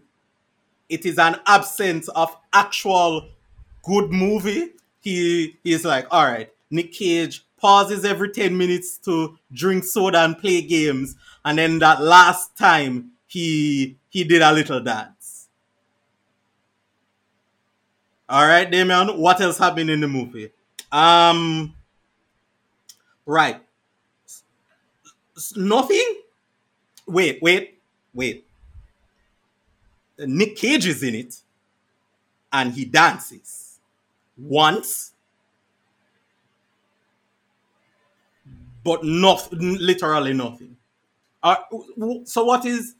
it 0.88 1.04
is 1.04 1.18
an 1.18 1.40
absence 1.46 2.08
of 2.08 2.36
actual 2.52 3.28
good 3.82 4.10
movie. 4.10 4.72
He 5.00 5.56
he's 5.64 5.84
like, 5.84 6.06
all 6.10 6.24
right, 6.24 6.50
Nick 6.70 6.92
Cage 6.92 7.44
pauses 7.58 8.04
every 8.04 8.30
10 8.30 8.56
minutes 8.56 8.98
to 8.98 9.38
drink 9.52 9.84
soda 9.84 10.20
and 10.24 10.38
play 10.38 10.62
games, 10.62 11.16
and 11.44 11.58
then 11.58 11.78
that 11.80 12.02
last 12.02 12.56
time 12.56 13.12
he 13.26 13.96
he 14.08 14.24
did 14.24 14.42
a 14.42 14.52
little 14.52 14.80
dance. 14.80 15.48
All 18.28 18.46
right, 18.46 18.68
Damien, 18.68 19.18
what 19.18 19.40
else 19.40 19.58
happened 19.58 19.90
in 19.90 20.00
the 20.00 20.08
movie? 20.08 20.50
Um 20.90 21.74
right. 23.24 23.60
Nothing? 25.54 26.22
Wait, 27.06 27.40
wait, 27.42 27.80
wait. 28.14 28.45
Nick 30.18 30.56
Cage 30.56 30.86
is 30.86 31.02
in 31.02 31.14
it 31.14 31.42
and 32.52 32.72
he 32.72 32.84
dances 32.84 33.78
once, 34.38 35.12
but 38.84 39.04
not 39.04 39.52
literally 39.52 40.32
nothing. 40.32 40.76
Uh, 41.42 41.56
so 42.24 42.44
what 42.44 42.64
is 42.64 42.94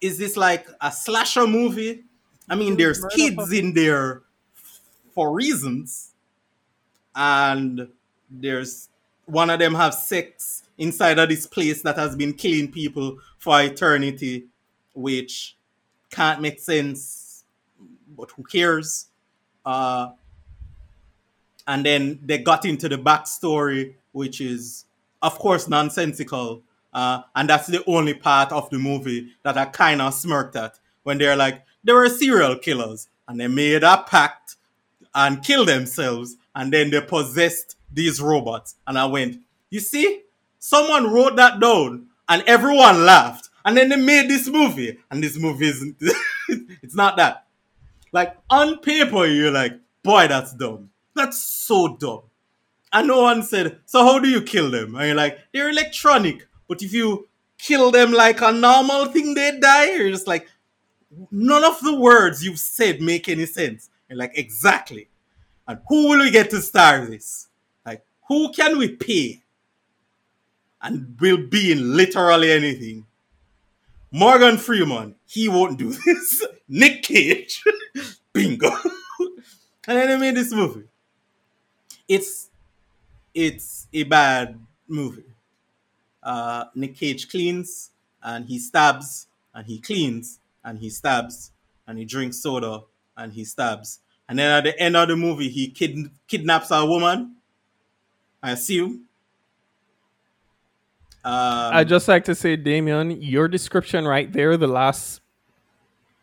is 0.00 0.18
this 0.18 0.36
like 0.36 0.66
a 0.80 0.90
slasher 0.90 1.46
movie? 1.46 2.04
I 2.48 2.56
mean, 2.56 2.76
there's 2.76 3.04
kids 3.14 3.52
in 3.52 3.72
there 3.72 4.22
for 5.14 5.32
reasons, 5.32 6.12
and 7.14 7.88
there's 8.30 8.88
one 9.26 9.50
of 9.50 9.58
them 9.60 9.74
have 9.74 9.94
sex 9.94 10.64
inside 10.78 11.18
of 11.18 11.28
this 11.28 11.46
place 11.46 11.82
that 11.82 11.96
has 11.96 12.16
been 12.16 12.32
killing 12.34 12.70
people 12.72 13.18
for 13.38 13.62
eternity, 13.62 14.46
which 14.94 15.56
can't 16.12 16.40
make 16.40 16.60
sense, 16.60 17.44
but 18.16 18.30
who 18.32 18.44
cares? 18.44 19.06
Uh, 19.64 20.10
and 21.66 21.84
then 21.84 22.20
they 22.22 22.38
got 22.38 22.64
into 22.64 22.88
the 22.88 22.98
backstory, 22.98 23.94
which 24.12 24.40
is, 24.40 24.84
of 25.22 25.38
course, 25.38 25.68
nonsensical. 25.68 26.62
Uh, 26.92 27.22
and 27.34 27.48
that's 27.48 27.66
the 27.68 27.82
only 27.86 28.14
part 28.14 28.52
of 28.52 28.68
the 28.70 28.78
movie 28.78 29.32
that 29.42 29.56
I 29.56 29.64
kind 29.64 30.02
of 30.02 30.12
smirked 30.12 30.54
at 30.56 30.78
when 31.02 31.18
they're 31.18 31.36
like, 31.36 31.62
they 31.82 31.92
were 31.92 32.08
serial 32.08 32.56
killers 32.56 33.08
and 33.26 33.40
they 33.40 33.48
made 33.48 33.82
a 33.82 34.04
pact 34.06 34.56
and 35.14 35.42
killed 35.42 35.68
themselves 35.68 36.36
and 36.54 36.72
then 36.72 36.90
they 36.90 37.00
possessed 37.00 37.76
these 37.90 38.20
robots. 38.20 38.76
And 38.86 38.98
I 38.98 39.06
went, 39.06 39.40
you 39.70 39.80
see, 39.80 40.22
someone 40.58 41.12
wrote 41.12 41.36
that 41.36 41.60
down 41.60 42.08
and 42.28 42.42
everyone 42.46 43.06
laughed. 43.06 43.48
And 43.64 43.76
then 43.76 43.88
they 43.88 43.96
made 43.96 44.28
this 44.28 44.48
movie 44.48 44.98
and 45.10 45.22
this 45.22 45.38
movie 45.38 45.68
isn't, 45.68 45.96
it's 46.82 46.94
not 46.94 47.16
that. 47.16 47.46
Like 48.12 48.36
on 48.50 48.78
paper, 48.78 49.26
you're 49.26 49.50
like, 49.50 49.78
boy, 50.02 50.28
that's 50.28 50.52
dumb. 50.54 50.90
That's 51.14 51.40
so 51.42 51.96
dumb. 51.96 52.22
And 52.92 53.08
no 53.08 53.22
one 53.22 53.42
said, 53.42 53.80
so 53.86 54.04
how 54.04 54.18
do 54.18 54.28
you 54.28 54.42
kill 54.42 54.70
them? 54.70 54.94
And 54.96 55.06
you're 55.06 55.16
like, 55.16 55.38
they're 55.52 55.70
electronic. 55.70 56.46
But 56.68 56.82
if 56.82 56.92
you 56.92 57.28
kill 57.58 57.90
them 57.90 58.12
like 58.12 58.42
a 58.42 58.52
normal 58.52 59.06
thing, 59.06 59.34
they 59.34 59.58
die. 59.58 59.96
You're 59.96 60.10
just 60.10 60.26
like, 60.26 60.48
none 61.30 61.64
of 61.64 61.80
the 61.80 61.96
words 61.96 62.44
you've 62.44 62.58
said 62.58 63.00
make 63.00 63.28
any 63.28 63.46
sense. 63.46 63.88
And 64.10 64.18
like, 64.18 64.36
exactly. 64.36 65.08
And 65.66 65.78
who 65.88 66.08
will 66.08 66.18
we 66.18 66.30
get 66.30 66.50
to 66.50 66.60
star 66.60 67.06
this? 67.06 67.48
Like, 67.86 68.04
who 68.28 68.52
can 68.52 68.76
we 68.76 68.88
pay? 68.88 69.42
And 70.82 71.16
will 71.20 71.46
be 71.46 71.72
in 71.72 71.96
literally 71.96 72.50
anything. 72.50 73.06
Morgan 74.12 74.58
Freeman, 74.58 75.14
he 75.26 75.48
won't 75.48 75.78
do 75.78 75.92
this. 75.92 76.46
Nick 76.68 77.02
Cage, 77.02 77.64
bingo. 78.32 78.68
and 79.18 79.38
then 79.86 80.08
they 80.08 80.16
made 80.18 80.36
this 80.36 80.52
movie. 80.52 80.84
It's 82.08 82.50
it's 83.34 83.88
a 83.92 84.02
bad 84.04 84.58
movie. 84.86 85.24
Uh, 86.22 86.66
Nick 86.74 86.96
Cage 86.96 87.28
cleans 87.30 87.90
and 88.22 88.44
he 88.46 88.58
stabs 88.58 89.26
and 89.54 89.66
he 89.66 89.80
cleans 89.80 90.38
and 90.64 90.78
he 90.78 90.90
stabs 90.90 91.50
and 91.86 91.98
he 91.98 92.04
drinks 92.04 92.38
soda 92.42 92.82
and 93.16 93.32
he 93.32 93.44
stabs. 93.44 94.00
And 94.28 94.38
then 94.38 94.50
at 94.50 94.64
the 94.64 94.78
end 94.78 94.96
of 94.96 95.08
the 95.08 95.16
movie, 95.16 95.48
he 95.48 95.68
kid- 95.70 96.10
kidnaps 96.28 96.70
a 96.70 96.84
woman. 96.84 97.36
I 98.42 98.52
assume. 98.52 99.06
Um, 101.24 101.74
I'd 101.74 101.88
just 101.88 102.08
like 102.08 102.24
to 102.24 102.34
say, 102.34 102.56
Damien, 102.56 103.22
your 103.22 103.46
description 103.48 104.06
right 104.06 104.32
there, 104.32 104.56
the 104.56 104.66
last, 104.66 105.20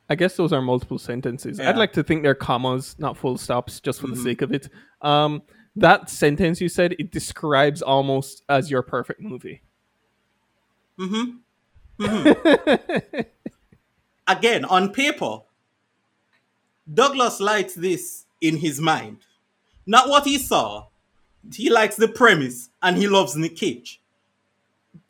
I 0.10 0.16
guess 0.16 0.36
those 0.36 0.52
are 0.52 0.62
multiple 0.62 1.00
sentences. 1.00 1.60
Yeah. 1.60 1.70
I'd 1.70 1.78
like 1.78 1.94
to 1.94 2.04
think 2.04 2.24
they're 2.24 2.36
commas, 2.36 2.96
not 3.00 3.18
full 3.18 3.38
stops, 3.38 3.80
just 3.80 4.02
for 4.02 4.08
the 4.08 4.18
sake 4.18 4.42
of 4.42 4.52
it. 4.52 4.68
Um, 5.02 5.42
that 5.76 6.10
sentence 6.10 6.60
you 6.60 6.68
said, 6.68 6.96
it 7.00 7.12
describes 7.12 7.82
almost 7.82 8.44
as 8.50 8.70
your 8.70 8.82
perfect 8.82 9.22
movie. 9.22 9.62
Mm-hmm. 11.00 11.38
Again, 14.28 14.66
on 14.66 14.92
paper, 14.92 15.40
Douglas 16.92 17.40
likes 17.40 17.74
this 17.74 18.26
in 18.42 18.58
his 18.58 18.82
mind. 18.82 19.20
Not 19.86 20.10
what 20.10 20.26
he 20.26 20.38
saw. 20.38 20.88
He 21.54 21.70
likes 21.70 21.96
the 21.96 22.08
premise 22.08 22.70
and 22.82 22.98
he 22.98 23.08
loves 23.08 23.36
Nick 23.36 23.56
Cage. 23.56 24.02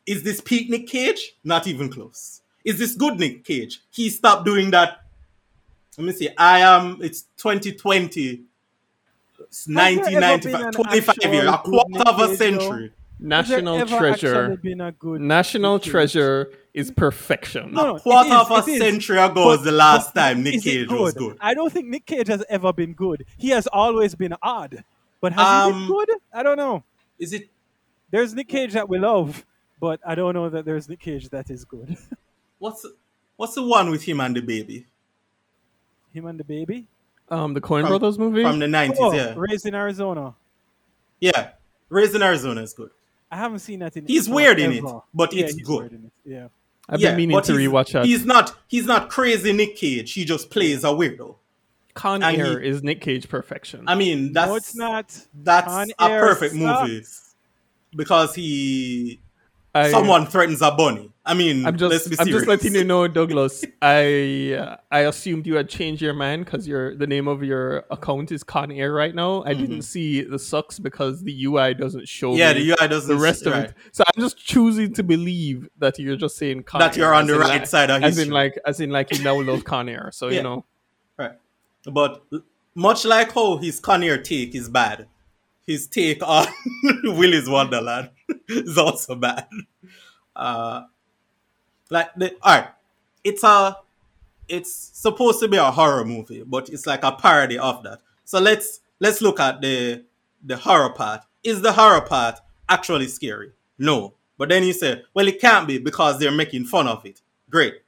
Is 0.06 0.22
this 0.22 0.40
peak 0.40 0.68
Nick 0.70 0.86
Cage? 0.86 1.36
Not 1.44 1.66
even 1.66 1.88
close. 1.90 2.42
Is 2.64 2.78
this 2.78 2.94
good 2.94 3.18
Nick 3.18 3.44
Cage? 3.44 3.80
He 3.90 4.10
stopped 4.10 4.44
doing 4.44 4.70
that. 4.72 5.02
Let 5.96 6.06
me 6.06 6.12
see. 6.12 6.28
I 6.36 6.60
am, 6.60 6.98
it's 7.00 7.22
2020. 7.36 8.42
It's 9.40 9.66
1995. 9.68 10.72
25 10.72 11.16
years, 11.32 11.48
a 11.48 11.58
quarter 11.58 12.00
of 12.06 12.18
a 12.18 12.28
Nick 12.28 12.28
Cage, 12.28 12.38
century. 12.38 12.92
National 13.22 13.78
Has 13.78 13.88
there 13.90 13.98
ever 13.98 14.16
treasure. 14.16 14.56
been 14.62 14.80
a 14.80 14.92
good 14.92 15.20
National 15.20 15.74
Nick 15.74 15.82
Cage? 15.82 15.90
treasure 15.90 16.52
is 16.72 16.90
perfection. 16.90 17.72
No, 17.72 17.86
no, 17.88 17.96
it 17.96 18.02
quarter 18.02 18.28
is, 18.30 18.34
of 18.36 18.50
a 18.50 18.54
it 18.56 18.68
is. 18.68 18.78
century 18.80 19.18
ago 19.18 19.46
was 19.46 19.62
the 19.64 19.72
last 19.72 20.14
but 20.14 20.20
time 20.20 20.42
Nick 20.42 20.54
is 20.56 20.66
it 20.66 20.88
Cage 20.88 20.88
was 20.90 21.14
good. 21.14 21.36
I 21.40 21.52
don't 21.54 21.72
think 21.72 21.88
Nick 21.88 22.06
Cage 22.06 22.28
has 22.28 22.44
ever 22.48 22.72
been 22.72 22.92
good. 22.94 23.24
He 23.36 23.50
has 23.50 23.66
always 23.66 24.14
been 24.14 24.34
odd. 24.42 24.84
But 25.20 25.32
has 25.34 25.66
he 25.66 25.72
been 25.72 25.82
Um, 25.82 25.88
good? 25.88 26.10
I 26.32 26.42
don't 26.42 26.56
know. 26.56 26.82
Is 27.18 27.32
it 27.34 27.48
There's 28.10 28.34
Nick 28.34 28.48
Cage 28.48 28.72
that 28.72 28.88
we 28.88 28.98
love, 28.98 29.44
but 29.80 29.98
I 30.06 30.14
don't 30.14 30.34
know 30.34 30.48
that 30.50 30.64
there's 30.64 30.88
Nick 30.88 31.00
Cage 31.00 31.28
that 31.30 31.50
is 31.50 31.64
good. 31.64 31.96
what's 32.58 32.86
what's 33.36 33.54
the 33.54 33.62
one 33.62 33.90
with 33.90 34.02
him 34.02 34.20
and 34.20 34.36
the 34.36 34.40
baby 34.42 34.86
Him 36.12 36.26
and 36.26 36.38
the 36.38 36.44
baby. 36.44 36.86
Um, 37.30 37.54
the 37.54 37.60
Coen 37.60 37.80
From- 37.82 37.88
Brothers 37.90 38.18
movie. 38.18 38.42
from 38.42 38.58
the 38.58 38.68
nineties? 38.68 38.98
Oh, 39.00 39.12
yeah, 39.12 39.34
Raising 39.36 39.74
Arizona. 39.74 40.34
yeah. 41.20 41.50
Raising 41.88 42.22
Arizona 42.22 42.62
is 42.62 42.72
good. 42.72 42.90
I 43.32 43.36
haven't 43.36 43.60
seen 43.60 43.78
that 43.80 43.96
in. 43.96 44.06
He's 44.06 44.28
weird 44.28 44.58
in 44.60 44.72
it, 44.72 44.84
but 45.14 45.32
yeah, 45.32 45.44
it's 45.44 45.54
good. 45.60 45.78
weird 45.80 45.92
in 45.92 46.04
it, 46.06 46.12
Yeah. 46.24 46.48
I've 46.88 47.00
yeah, 47.00 47.10
been 47.10 47.16
meaning 47.28 47.40
to 47.42 47.56
he's- 47.56 47.68
rewatch 47.70 47.92
that. 47.92 48.04
He's 48.04 48.26
not 48.26 48.56
he's 48.68 48.86
not 48.86 49.08
crazy 49.10 49.52
Nick 49.52 49.76
Cage. 49.76 50.12
He 50.12 50.24
just 50.24 50.50
plays 50.50 50.82
a 50.84 50.88
weirdo. 50.88 51.36
Con 51.94 52.22
and 52.22 52.36
Air 52.36 52.60
he- 52.60 52.68
is 52.68 52.82
Nick 52.82 53.00
Cage 53.00 53.28
perfection. 53.28 53.84
I 53.88 53.94
mean, 53.94 54.32
that's 54.32 54.48
no, 54.48 54.54
it's 54.56 54.74
not. 54.76 55.26
that's 55.42 55.66
Con 55.68 55.88
a 56.00 56.04
Air 56.10 56.20
perfect 56.20 56.54
movie 56.54 57.04
because 57.94 58.34
he 58.34 59.20
I- 59.74 59.90
someone 59.90 60.26
threatens 60.26 60.62
a 60.62 60.70
bunny. 60.70 61.06
I 61.24 61.34
mean, 61.34 61.64
I'm 61.64 61.76
let's 61.76 62.08
just 62.08 62.20
I'm 62.20 62.26
serious. 62.26 62.44
just 62.44 62.48
letting 62.48 62.74
you 62.74 62.82
know, 62.82 63.06
Douglas. 63.06 63.64
I 63.80 64.54
uh, 64.58 64.76
I 64.90 65.00
assumed 65.00 65.46
you 65.46 65.54
had 65.54 65.68
changed 65.68 66.02
your 66.02 66.14
mind 66.14 66.44
because 66.44 66.66
your 66.66 66.96
the 66.96 67.06
name 67.06 67.28
of 67.28 67.44
your 67.44 67.84
account 67.90 68.32
is 68.32 68.42
Con 68.42 68.72
Air 68.72 68.92
right 68.92 69.14
now. 69.14 69.44
I 69.44 69.54
didn't 69.54 69.82
see 69.82 70.22
the 70.22 70.38
sucks 70.40 70.78
because 70.80 71.22
the 71.22 71.44
UI 71.44 71.74
doesn't 71.74 72.08
show 72.08 72.30
Mm-hmm. 72.30 72.38
Yeah, 72.38 72.52
me 72.54 72.64
the 72.64 72.70
UI 72.82 72.88
doesn't 72.88 73.14
the 73.14 73.22
rest 73.22 73.46
of 73.46 73.52
right. 73.52 73.64
it. 73.66 73.74
So 73.92 74.02
I'm 74.08 74.20
just 74.20 74.38
choosing 74.38 74.92
to 74.94 75.02
believe 75.04 75.68
that 75.78 75.98
you're 76.00 76.16
just 76.16 76.36
saying 76.36 76.64
Con 76.64 76.80
That 76.80 76.96
Air, 76.96 77.04
you're 77.04 77.14
on 77.14 77.26
the 77.28 77.38
right 77.38 77.60
like- 77.60 77.66
side 77.66 77.90
of 77.90 78.02
as 78.02 78.16
in 78.18 78.22
history. 78.22 78.34
like 78.34 78.58
as 78.66 78.80
in 78.80 78.90
like 78.90 79.16
you 79.16 79.22
now 79.22 79.40
love 79.40 79.62
Con 79.64 79.88
Air. 79.88 80.10
So 80.12 80.28
Yeah. 80.28 80.36
you 80.38 80.42
know. 80.42 80.64
Right. 81.16 81.32
But 81.84 82.22
much 82.74 83.04
like 83.04 83.32
how 83.32 83.58
his 83.58 83.78
Con 83.78 84.02
Air 84.02 84.18
take 84.20 84.54
is 84.56 84.68
bad, 84.68 85.06
his 85.70 85.86
take 85.86 86.22
on 86.26 86.46
Willy's 87.04 87.48
Wonderland 87.48 88.10
is 88.48 88.76
also 88.76 89.14
bad. 89.14 89.48
Uh, 90.34 90.82
like 91.90 92.14
the 92.16 92.36
all 92.42 92.60
right, 92.60 92.68
it's 93.24 93.42
a 93.44 93.76
it's 94.48 94.74
supposed 94.74 95.40
to 95.40 95.48
be 95.48 95.56
a 95.56 95.70
horror 95.70 96.04
movie, 96.04 96.42
but 96.46 96.68
it's 96.68 96.86
like 96.86 97.04
a 97.04 97.12
parody 97.12 97.58
of 97.58 97.82
that. 97.84 98.00
So 98.24 98.40
let's 98.40 98.80
let's 99.00 99.20
look 99.20 99.40
at 99.40 99.60
the 99.60 100.04
the 100.42 100.56
horror 100.56 100.90
part. 100.90 101.22
Is 101.42 101.62
the 101.62 101.72
horror 101.72 102.02
part 102.02 102.38
actually 102.68 103.08
scary? 103.08 103.52
No. 103.78 104.14
But 104.36 104.48
then 104.48 104.62
you 104.62 104.72
say, 104.72 105.02
well, 105.12 105.28
it 105.28 105.40
can't 105.40 105.68
be 105.68 105.78
because 105.78 106.18
they're 106.18 106.30
making 106.30 106.64
fun 106.64 106.88
of 106.88 107.04
it. 107.04 107.20
Great 107.50 107.82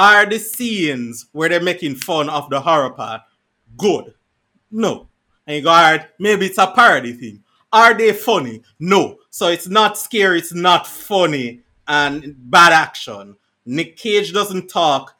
are 0.00 0.24
the 0.24 0.38
scenes 0.38 1.26
where 1.32 1.48
they're 1.48 1.60
making 1.60 1.94
fun 1.94 2.30
of 2.30 2.48
the 2.50 2.60
horror 2.60 2.90
part 2.90 3.22
good? 3.76 4.14
No. 4.70 5.08
And 5.50 5.56
you 5.56 5.62
go, 5.64 5.70
all 5.70 5.82
right, 5.82 6.06
maybe 6.20 6.46
it's 6.46 6.58
a 6.58 6.68
parody 6.68 7.12
thing. 7.12 7.42
Are 7.72 7.92
they 7.92 8.12
funny? 8.12 8.62
No. 8.78 9.18
So 9.30 9.48
it's 9.48 9.66
not 9.66 9.98
scary, 9.98 10.38
it's 10.38 10.54
not 10.54 10.86
funny, 10.86 11.62
and 11.88 12.36
bad 12.38 12.72
action. 12.72 13.34
Nick 13.66 13.96
Cage 13.96 14.32
doesn't 14.32 14.68
talk, 14.68 15.16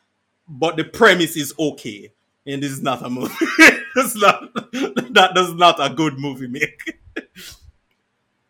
but 0.46 0.76
the 0.76 0.84
premise 0.84 1.36
is 1.36 1.52
okay. 1.58 2.12
And 2.46 2.62
this 2.62 2.70
is 2.70 2.80
not 2.80 3.04
a 3.04 3.10
movie. 3.10 3.34
it's 3.96 4.14
not, 4.14 4.54
that 4.54 5.32
does 5.34 5.52
not 5.54 5.84
a 5.84 5.92
good 5.92 6.16
movie 6.16 6.46
make. 6.46 6.80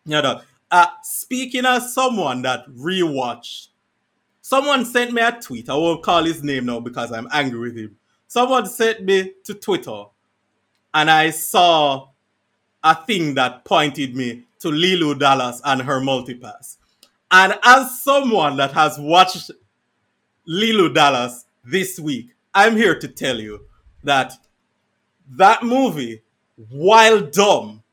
you 0.05 0.21
know, 0.21 0.41
uh, 0.69 0.85
speaking 1.01 1.65
as 1.65 1.95
someone 1.95 2.43
that 2.43 2.69
rewatched 2.69 3.69
Someone 4.43 4.83
sent 4.83 5.13
me 5.13 5.21
a 5.21 5.31
tweet. 5.31 5.69
I 5.69 5.75
won't 5.75 6.03
call 6.03 6.25
his 6.25 6.43
name 6.43 6.65
now 6.65 6.81
because 6.81 7.11
I'm 7.11 7.27
angry 7.31 7.59
with 7.59 7.77
him. 7.77 7.95
Someone 8.27 8.65
sent 8.65 9.01
me 9.01 9.31
to 9.45 9.53
Twitter 9.53 10.03
and 10.93 11.09
I 11.09 11.29
saw 11.31 12.09
a 12.83 12.95
thing 13.05 13.35
that 13.35 13.63
pointed 13.65 14.15
me 14.15 14.43
to 14.59 14.69
Leeloo 14.69 15.17
Dallas 15.19 15.61
and 15.63 15.81
her 15.81 15.99
multipass. 16.01 16.77
And 17.29 17.57
as 17.63 18.01
someone 18.03 18.57
that 18.57 18.71
has 18.73 18.97
watched 18.99 19.51
Leeloo 20.47 20.93
Dallas 20.93 21.45
this 21.63 21.99
week, 21.99 22.33
I'm 22.53 22.75
here 22.75 22.97
to 22.99 23.07
tell 23.07 23.39
you 23.39 23.65
that 24.03 24.33
that 25.29 25.63
movie, 25.63 26.21
while 26.69 27.21
dumb, 27.21 27.83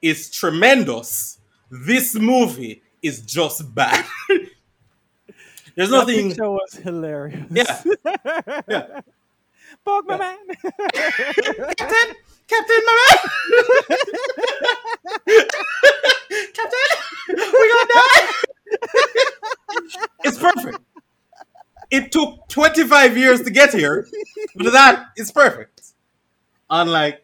is 0.00 0.30
tremendous. 0.30 1.38
This 1.70 2.14
movie 2.16 2.82
is 3.02 3.20
just 3.20 3.72
bad. 3.74 4.04
There's 5.74 5.90
That 5.90 5.96
nothing. 5.98 6.28
picture 6.30 6.50
was 6.50 6.74
hilarious. 6.74 7.46
Yeah. 7.50 7.82
Yeah. 8.68 9.00
Bug 9.84 10.04
my 10.08 10.16
man. 10.16 10.36
Captain, 11.76 12.14
Captain, 12.48 12.80
my 12.86 13.06
man. 13.10 13.18
Captain, 16.54 16.78
we 17.28 17.72
gonna 17.72 17.88
die. 17.92 18.28
it's 20.24 20.38
perfect. 20.38 20.78
It 21.90 22.10
took 22.10 22.48
25 22.48 23.18
years 23.18 23.42
to 23.42 23.50
get 23.50 23.74
here, 23.74 24.06
but 24.56 24.72
that 24.72 25.08
is 25.16 25.30
perfect. 25.30 25.82
Unlike, 26.70 27.22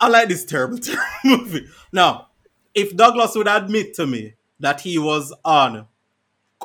unlike 0.00 0.28
this 0.28 0.44
terrible, 0.44 0.78
terrible 0.80 1.04
movie. 1.24 1.66
Now, 1.90 2.28
if 2.74 2.94
Douglas 2.94 3.34
would 3.34 3.48
admit 3.48 3.94
to 3.94 4.06
me 4.06 4.34
that 4.60 4.82
he 4.82 4.98
was 4.98 5.32
on 5.44 5.86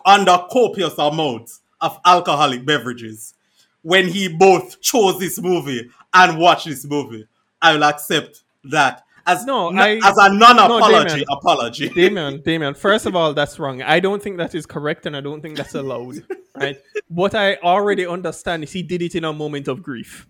under 0.05 0.37
copious 0.51 0.97
amounts 0.97 1.61
of 1.79 1.97
alcoholic 2.05 2.65
beverages 2.65 3.33
when 3.81 4.07
he 4.07 4.27
both 4.27 4.81
chose 4.81 5.19
this 5.19 5.39
movie 5.41 5.89
and 6.13 6.37
watched 6.37 6.65
this 6.67 6.85
movie, 6.85 7.27
I 7.61 7.73
will 7.75 7.83
accept 7.83 8.43
that 8.65 9.03
as 9.25 9.45
No, 9.45 9.71
I- 9.71 9.99
as 10.03 10.17
a 10.17 10.33
non-apology 10.33 11.09
Damien. 11.09 11.25
apology. 11.31 11.89
Damien, 11.95 12.41
Damien, 12.41 12.73
first 12.73 13.05
of 13.05 13.15
all, 13.15 13.33
that's 13.33 13.59
wrong. 13.59 13.81
I 13.81 13.99
don't 13.99 14.21
think 14.23 14.37
that 14.37 14.55
is 14.55 14.65
correct 14.65 15.05
and 15.05 15.15
I 15.17 15.21
don't 15.21 15.41
think 15.41 15.57
that's 15.57 15.75
allowed. 15.75 16.23
Right? 16.55 16.77
What 17.09 17.35
I 17.35 17.55
already 17.57 18.07
understand 18.07 18.63
is 18.63 18.71
he 18.71 18.83
did 18.83 19.01
it 19.01 19.15
in 19.15 19.23
a 19.25 19.33
moment 19.33 19.67
of 19.67 19.83
grief. 19.83 20.27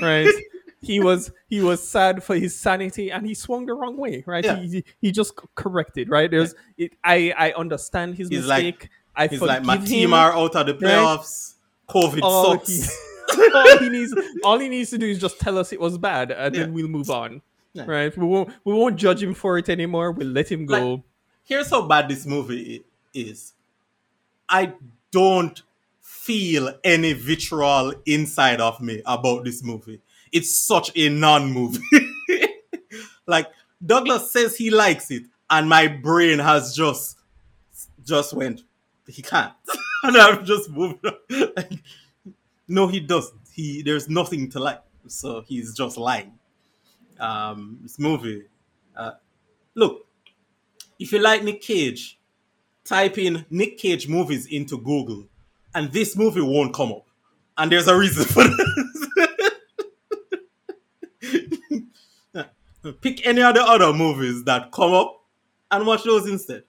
Right? 0.00 0.28
he 0.82 1.00
was 1.00 1.32
he 1.48 1.60
was 1.60 1.86
sad 1.86 2.22
for 2.22 2.36
his 2.36 2.58
sanity 2.58 3.10
and 3.10 3.26
he 3.26 3.34
swung 3.34 3.66
the 3.66 3.74
wrong 3.74 3.96
way, 3.96 4.22
right? 4.26 4.44
Yeah. 4.44 4.56
He, 4.60 4.84
he 5.00 5.10
just 5.10 5.32
corrected, 5.56 6.08
right? 6.08 6.30
There's 6.30 6.54
it, 6.78 6.92
I 7.02 7.32
I 7.36 7.52
understand 7.52 8.14
his 8.14 8.28
He's 8.28 8.46
like- 8.46 8.64
mistake. 8.64 8.90
I 9.18 9.26
He's 9.28 9.40
like, 9.40 9.64
my 9.64 9.76
him. 9.78 9.84
team 9.86 10.12
are 10.14 10.32
out 10.32 10.54
of 10.54 10.66
the 10.66 10.74
playoffs. 10.74 11.54
COVID 11.88 12.20
all 12.22 12.52
sucks. 12.58 12.68
he, 13.36 13.50
all 13.54 13.78
he 13.78 13.88
needs 13.88 14.14
all 14.44 14.58
he 14.58 14.68
needs 14.68 14.90
to 14.90 14.98
do 14.98 15.06
is 15.06 15.18
just 15.18 15.38
tell 15.40 15.58
us 15.58 15.72
it 15.72 15.80
was 15.80 15.98
bad 15.98 16.30
and 16.30 16.54
then 16.54 16.72
we'll 16.72 16.88
move 16.88 17.10
on. 17.10 17.42
Yeah. 17.72 17.84
Right? 17.86 18.16
We 18.16 18.26
won't 18.26 18.50
we 18.64 18.72
won't 18.72 18.96
judge 18.96 19.22
him 19.22 19.34
for 19.34 19.58
it 19.58 19.68
anymore. 19.68 20.10
We'll 20.12 20.28
let 20.28 20.50
him 20.50 20.66
go. 20.66 20.94
Like- 20.94 21.02
Here's 21.44 21.70
how 21.70 21.82
bad 21.86 22.08
this 22.08 22.26
movie 22.26 22.84
is. 23.14 23.52
I 24.48 24.72
don't 25.12 25.62
feel 26.00 26.72
any 26.82 27.12
vitriol 27.12 27.92
inside 28.04 28.60
of 28.60 28.80
me 28.80 29.00
about 29.06 29.44
this 29.44 29.62
movie. 29.62 30.00
It's 30.32 30.52
such 30.52 30.90
a 30.96 31.08
non-movie. 31.08 31.84
like 33.26 33.46
Douglas 33.84 34.32
says 34.32 34.56
he 34.56 34.70
likes 34.70 35.10
it, 35.12 35.22
and 35.48 35.68
my 35.68 35.86
brain 35.86 36.40
has 36.40 36.74
just 36.74 37.18
just 38.04 38.32
went. 38.34 38.62
He 39.06 39.22
can't, 39.22 39.52
and 40.02 40.16
I've 40.16 40.44
just 40.44 40.70
moved. 40.70 41.04
On. 41.06 41.12
Like, 41.56 41.72
no, 42.68 42.88
he 42.88 43.00
doesn't. 43.00 43.40
He 43.52 43.82
there's 43.82 44.08
nothing 44.08 44.50
to 44.50 44.58
like, 44.60 44.82
so 45.06 45.42
he's 45.46 45.74
just 45.74 45.96
lying. 45.96 46.32
Um, 47.20 47.78
this 47.82 47.98
movie. 47.98 48.44
Uh, 48.96 49.12
look, 49.74 50.06
if 50.98 51.12
you 51.12 51.20
like 51.20 51.42
Nick 51.44 51.60
Cage, 51.60 52.18
type 52.84 53.18
in 53.18 53.44
Nick 53.50 53.78
Cage 53.78 54.08
movies 54.08 54.46
into 54.46 54.78
Google, 54.78 55.26
and 55.74 55.92
this 55.92 56.16
movie 56.16 56.40
won't 56.40 56.74
come 56.74 56.92
up. 56.92 57.06
And 57.58 57.70
there's 57.72 57.88
a 57.88 57.96
reason 57.96 58.24
for 58.24 58.44
that. 62.34 62.50
Pick 63.00 63.26
any 63.26 63.42
of 63.42 63.54
the 63.54 63.62
other 63.64 63.92
movies 63.92 64.44
that 64.44 64.70
come 64.70 64.92
up 64.92 65.24
and 65.70 65.86
watch 65.86 66.04
those 66.04 66.28
instead. 66.28 66.62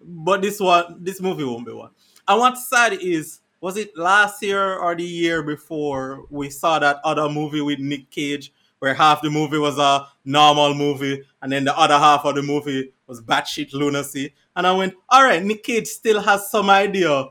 But 0.00 0.42
this 0.42 0.60
one, 0.60 0.96
this 1.02 1.20
movie 1.20 1.44
won't 1.44 1.64
be 1.64 1.72
one. 1.72 1.90
And 2.26 2.40
what's 2.40 2.68
sad 2.68 2.94
is, 2.94 3.40
was 3.60 3.76
it 3.76 3.96
last 3.96 4.42
year 4.42 4.76
or 4.76 4.94
the 4.94 5.04
year 5.04 5.42
before 5.42 6.24
we 6.30 6.50
saw 6.50 6.78
that 6.78 7.00
other 7.04 7.28
movie 7.28 7.60
with 7.60 7.78
Nick 7.78 8.10
Cage, 8.10 8.52
where 8.78 8.94
half 8.94 9.22
the 9.22 9.30
movie 9.30 9.58
was 9.58 9.78
a 9.78 10.06
normal 10.24 10.74
movie 10.74 11.22
and 11.42 11.52
then 11.52 11.64
the 11.64 11.78
other 11.78 11.98
half 11.98 12.24
of 12.24 12.34
the 12.34 12.42
movie 12.42 12.92
was 13.06 13.20
batshit 13.22 13.72
lunacy. 13.72 14.34
And 14.56 14.66
I 14.66 14.72
went, 14.72 14.94
all 15.08 15.24
right, 15.24 15.42
Nick 15.42 15.62
Cage 15.62 15.86
still 15.86 16.20
has 16.20 16.50
some 16.50 16.70
idea 16.70 17.28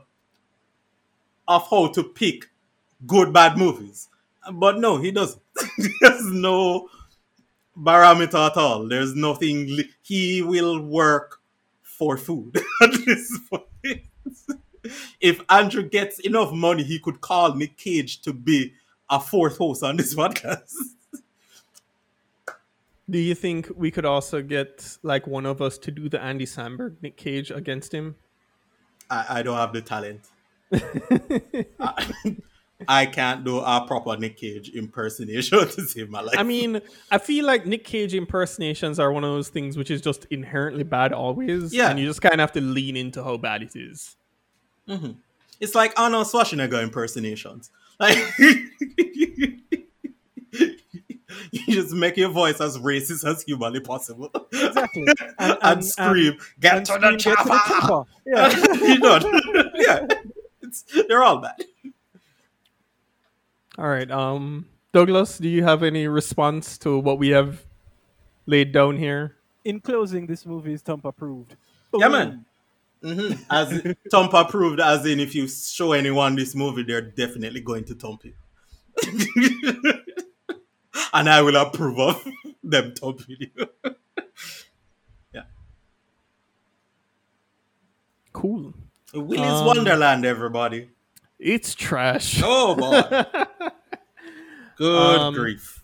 of 1.48 1.68
how 1.70 1.88
to 1.88 2.02
pick 2.02 2.50
good 3.06 3.32
bad 3.32 3.56
movies. 3.58 4.08
But 4.52 4.78
no, 4.78 4.98
he 4.98 5.10
doesn't. 5.10 5.40
There's 6.00 6.26
no 6.26 6.88
barometer 7.76 8.36
at 8.36 8.56
all. 8.56 8.88
There's 8.88 9.14
nothing. 9.14 9.66
Li- 9.66 9.90
he 10.02 10.42
will 10.42 10.80
work 10.80 11.40
for 11.82 12.16
food 12.16 12.56
at 12.82 12.92
this 13.04 13.38
point. 13.50 14.02
if 15.20 15.40
Andrew 15.48 15.82
gets 15.88 16.18
enough 16.20 16.52
money, 16.52 16.82
he 16.82 16.98
could 16.98 17.20
call 17.20 17.54
Nick 17.54 17.76
Cage 17.76 18.20
to 18.22 18.32
be 18.32 18.72
a 19.10 19.20
fourth 19.20 19.58
host 19.58 19.82
on 19.82 19.96
this 19.96 20.14
podcast. 20.16 20.72
Do 23.08 23.18
you 23.18 23.34
think 23.34 23.70
we 23.76 23.90
could 23.90 24.06
also 24.06 24.40
get 24.40 24.96
like 25.02 25.26
one 25.26 25.44
of 25.44 25.60
us 25.60 25.76
to 25.78 25.90
do 25.90 26.08
the 26.08 26.22
Andy 26.22 26.46
Samberg 26.46 26.96
Nick 27.02 27.16
Cage 27.16 27.50
against 27.50 27.92
him? 27.92 28.16
I, 29.10 29.26
I 29.28 29.42
don't 29.42 29.56
have 29.56 29.74
the 29.74 29.82
talent. 29.82 30.22
I, 31.80 32.14
I 32.88 33.06
can't 33.06 33.44
do 33.44 33.58
a 33.58 33.84
proper 33.86 34.16
Nick 34.16 34.38
Cage 34.38 34.70
impersonation 34.70 35.58
to 35.68 35.82
save 35.82 36.10
my 36.10 36.20
life. 36.20 36.34
I 36.38 36.42
mean, 36.42 36.80
I 37.10 37.18
feel 37.18 37.46
like 37.46 37.66
Nick 37.66 37.84
Cage 37.84 38.14
impersonations 38.14 38.98
are 38.98 39.12
one 39.12 39.24
of 39.24 39.30
those 39.30 39.48
things 39.48 39.76
which 39.76 39.90
is 39.90 40.00
just 40.00 40.26
inherently 40.30 40.84
bad 40.84 41.12
always. 41.12 41.72
Yeah. 41.74 41.90
And 41.90 41.98
you 41.98 42.06
just 42.06 42.22
kind 42.22 42.34
of 42.34 42.40
have 42.40 42.52
to 42.52 42.60
lean 42.60 42.96
into 42.96 43.22
how 43.22 43.36
bad 43.36 43.62
it 43.62 43.72
is. 43.74 44.16
It's 45.60 45.74
like 45.74 45.98
Arnold 45.98 46.26
Schwarzenegger 46.26 46.82
impersonations. 46.82 47.70
Like 47.98 48.18
you 51.52 51.62
just 51.68 51.92
make 51.92 52.16
your 52.16 52.30
voice 52.30 52.60
as 52.60 52.78
racist 52.78 53.24
as 53.24 53.42
humanly 53.42 53.80
possible. 53.80 54.30
Exactly. 54.52 55.06
And, 55.38 55.58
and, 55.62 55.84
scream, 55.84 56.36
"Get 56.60 56.76
and 56.76 56.86
to 56.86 56.92
the 56.92 57.18
scream, 57.18 57.34
"Get 57.34 57.42
to 57.42 57.44
the 57.44 57.56
chopper!" 57.56 57.80
chopper. 57.80 58.10
Yeah. 58.26 58.86
you 58.86 58.98
know, 58.98 59.70
yeah, 59.74 60.06
it's, 60.62 60.84
they're 61.08 61.22
all 61.22 61.38
bad. 61.38 61.56
All 63.76 63.88
right. 63.88 64.10
Um, 64.10 64.66
Douglas, 64.92 65.38
do 65.38 65.48
you 65.48 65.64
have 65.64 65.82
any 65.82 66.06
response 66.06 66.78
to 66.78 66.98
what 66.98 67.18
we 67.18 67.30
have 67.30 67.64
laid 68.46 68.72
down 68.72 68.96
here? 68.96 69.36
In 69.64 69.80
closing, 69.80 70.26
this 70.26 70.46
movie 70.46 70.72
is 70.72 70.82
Thump 70.82 71.04
approved. 71.04 71.56
Yeah, 71.92 72.08
man. 72.08 72.44
Mhm. 73.04 73.38
As 73.50 73.94
Thump 74.10 74.32
approved, 74.32 74.80
as 74.80 75.04
in 75.04 75.20
if 75.20 75.34
you 75.34 75.46
show 75.46 75.92
anyone 75.92 76.36
this 76.36 76.54
movie, 76.54 76.82
they're 76.84 77.02
definitely 77.02 77.60
going 77.60 77.84
to 77.84 77.94
thump 77.94 78.24
you. 78.24 78.32
and 81.12 81.28
I 81.28 81.42
will 81.42 81.56
approve 81.56 81.98
of 81.98 82.26
them 82.62 82.94
thumping 82.94 83.36
you. 83.40 83.50
Yeah. 85.34 85.42
Cool. 88.32 88.72
Willy's 89.12 89.40
Um, 89.40 89.66
Wonderland, 89.66 90.24
everybody. 90.24 90.88
It's 91.38 91.74
trash. 91.74 92.40
Oh 92.42 92.74
boy. 92.74 93.02
Good 94.76 95.20
Um, 95.20 95.34
grief. 95.34 95.82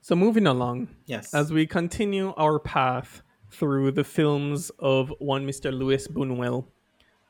So 0.00 0.14
moving 0.14 0.46
along, 0.46 0.88
Yes. 1.06 1.34
as 1.34 1.52
we 1.52 1.66
continue 1.66 2.32
our 2.36 2.58
path 2.58 3.22
through 3.54 3.92
the 3.92 4.04
films 4.04 4.70
of 4.78 5.12
one 5.18 5.46
Mr. 5.46 5.72
Luis 5.72 6.08
Buñuel, 6.08 6.66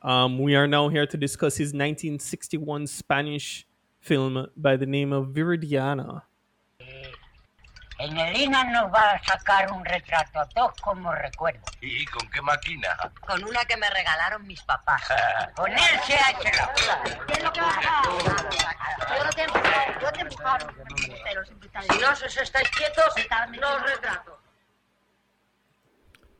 um, 0.02 0.38
we 0.38 0.54
are 0.54 0.66
now 0.66 0.88
here 0.88 1.06
to 1.06 1.16
discuss 1.16 1.56
his 1.56 1.68
1961 1.68 2.86
Spanish 2.86 3.66
film 4.00 4.46
by 4.56 4.76
the 4.76 4.86
name 4.86 5.12
of 5.12 5.28
Viridiana. 5.28 6.22
En 7.96 8.10
El 8.10 8.32
Melina 8.32 8.64
nos 8.64 8.92
va 8.92 9.12
a 9.12 9.22
sacar 9.22 9.70
un 9.70 9.84
retrato 9.84 10.40
a 10.40 10.48
todos 10.48 10.72
como 10.80 11.12
recuerdo. 11.12 11.60
¿Y 11.80 12.04
con 12.06 12.28
qué 12.30 12.42
máquina? 12.42 12.88
Con 13.20 13.44
una 13.44 13.64
que 13.64 13.76
me 13.76 13.88
regalaron 13.88 14.44
mis 14.46 14.62
papás. 14.62 15.02
Con 15.54 15.70
él 15.70 16.00
se 16.04 16.14
ha 16.14 16.30
hecho 16.30 16.40
¿Qué 17.26 17.32
es 17.34 17.42
lo 17.44 17.52
que 17.52 17.60
vas 17.60 17.76
a 17.78 18.02
Yo 19.16 19.24
no 19.24 19.30
te 19.30 19.40
he 19.40 19.44
empujado, 19.44 20.00
yo 20.00 20.12
te 20.12 20.18
he 20.18 20.22
empujado. 20.22 20.66
Pero 21.24 21.44
sin 21.44 21.60
quitar 21.60 21.84
Si 21.84 21.98
no 22.00 22.10
os 22.10 22.36
estáis 22.36 22.68
quietos, 22.70 23.14
no 23.60 23.76
os 23.76 23.82
retrato. 23.82 24.33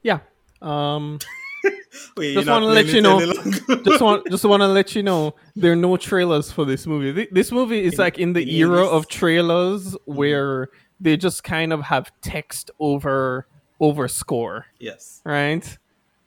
Yeah. 0.05 0.21
Um, 0.62 1.19
Wait, 2.17 2.35
just 2.35 2.47
want 2.47 2.62
to 2.62 2.67
let 2.69 2.87
you 2.87 3.01
know. 3.01 3.21
just 3.21 4.01
want 4.01 4.27
just 4.31 4.45
want 4.45 4.61
to 4.61 4.69
let 4.69 4.95
you 4.95 5.03
know 5.03 5.35
there 5.57 5.73
are 5.73 5.77
no 5.77 5.97
trailers 5.97 6.53
for 6.53 6.64
this 6.64 6.87
movie. 6.87 7.27
This 7.33 7.51
movie 7.51 7.83
is 7.83 7.99
like 7.99 8.19
in 8.19 8.33
the 8.35 8.43
in 8.43 8.49
era 8.49 8.85
English? 8.85 8.93
of 8.93 9.09
trailers 9.09 9.97
where 10.05 10.69
they 11.01 11.17
just 11.17 11.43
kind 11.43 11.73
of 11.73 11.81
have 11.83 12.12
text 12.21 12.71
over 12.79 13.47
over 13.81 14.07
score. 14.07 14.67
yes. 14.79 15.21
right? 15.25 15.79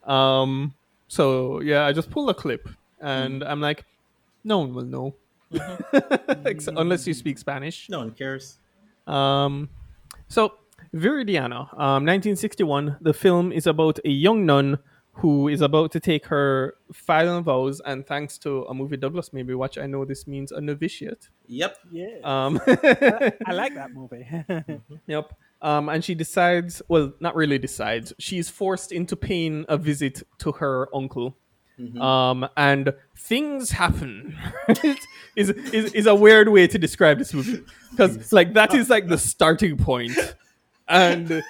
Um, 0.06 0.74
so 1.08 1.62
yeah, 1.62 1.86
I 1.86 1.94
just 1.94 2.10
pull 2.10 2.30
a 2.30 2.34
clip 2.34 2.68
and 3.00 3.44
I'm 3.44 3.62
like, 3.62 3.86
no 4.44 4.60
one 4.60 4.74
will 4.74 4.86
know, 4.86 5.16
Ex- 6.46 6.68
unless 6.68 7.08
you 7.08 7.14
speak 7.14 7.38
Spanish. 7.38 7.90
No 7.90 8.00
one 8.00 8.12
cares. 8.12 8.58
Um, 9.06 9.70
so 10.28 10.54
Viridiana, 10.94 11.72
um, 11.74 12.06
1961. 12.06 12.98
The 13.02 13.14
film 13.14 13.52
is 13.52 13.68
about 13.68 14.00
a 14.06 14.10
young 14.10 14.46
nun 14.46 14.80
who 15.14 15.48
is 15.48 15.62
about 15.62 15.92
to 15.92 16.00
take 16.00 16.28
her 16.28 16.76
final 16.94 17.42
vows, 17.42 17.82
and 17.86 18.06
thanks 18.06 18.38
to 18.38 18.64
a 18.66 18.74
movie 18.74 18.98
Douglas 18.98 19.34
maybe 19.34 19.56
watch, 19.56 19.78
I 19.78 19.88
know 19.88 20.06
this 20.06 20.28
means 20.28 20.52
a 20.52 20.62
novitiate. 20.62 21.30
Yep. 21.48 21.78
Yeah. 21.92 22.20
Um, 22.24 22.60
I 22.68 23.54
like 23.54 23.74
that 23.76 23.92
movie. 23.94 24.28
Yep. 25.08 25.34
Um, 25.60 25.90
and 25.90 26.04
she 26.04 26.14
decides, 26.14 26.84
well, 26.88 27.14
not 27.20 27.36
really 27.36 27.58
decides. 27.58 28.14
She's 28.20 28.48
forced 28.48 28.92
into 28.92 29.16
paying 29.16 29.66
a 29.68 29.78
visit 29.78 30.22
to 30.40 30.52
her 30.54 30.88
uncle. 30.94 31.36
Um, 32.02 32.48
and 32.58 32.92
things 33.16 33.70
happen. 33.70 34.36
is, 35.36 35.50
is 35.50 35.94
is 35.94 36.08
a 36.08 36.16
weird 36.16 36.50
way 36.50 36.66
to 36.66 36.80
describe 36.80 37.20
this 37.20 37.36
movie 37.36 37.64
because 37.92 38.34
like 38.34 38.56
that 38.56 38.74
is 38.74 38.90
like 38.90 39.08
the 39.08 39.18
starting 39.18 39.78
point, 39.78 40.18
and 40.88 41.44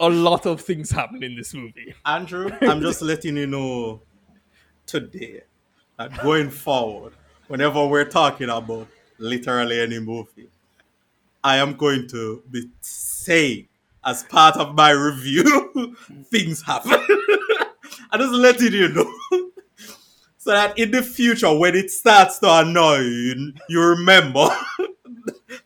a 0.00 0.08
lot 0.08 0.46
of 0.46 0.60
things 0.60 0.90
happen 0.90 1.22
in 1.22 1.36
this 1.36 1.54
movie. 1.54 1.94
Andrew, 2.04 2.50
I'm 2.62 2.80
just 2.80 3.02
letting 3.02 3.36
you 3.36 3.46
know 3.46 4.02
today 4.86 5.42
that 5.98 6.16
going 6.22 6.50
forward, 6.50 7.12
whenever 7.48 7.86
we're 7.86 8.08
talking 8.08 8.48
about 8.48 8.88
literally 9.18 9.80
any 9.80 9.98
movie, 9.98 10.48
I 11.42 11.56
am 11.56 11.74
going 11.74 12.08
to 12.08 12.42
be 12.50 12.68
saying 12.80 13.68
as 14.04 14.22
part 14.24 14.56
of 14.56 14.74
my 14.74 14.90
review, 14.90 15.96
things 16.30 16.62
happen. 16.62 16.92
I'm 18.10 18.20
just 18.20 18.32
letting 18.32 18.72
you 18.72 18.88
know. 18.88 19.12
So 20.38 20.52
that 20.52 20.78
in 20.78 20.92
the 20.92 21.02
future, 21.02 21.52
when 21.56 21.74
it 21.74 21.90
starts 21.90 22.38
to 22.38 22.60
annoy 22.60 22.98
you, 23.00 23.52
you 23.68 23.82
remember 23.82 24.48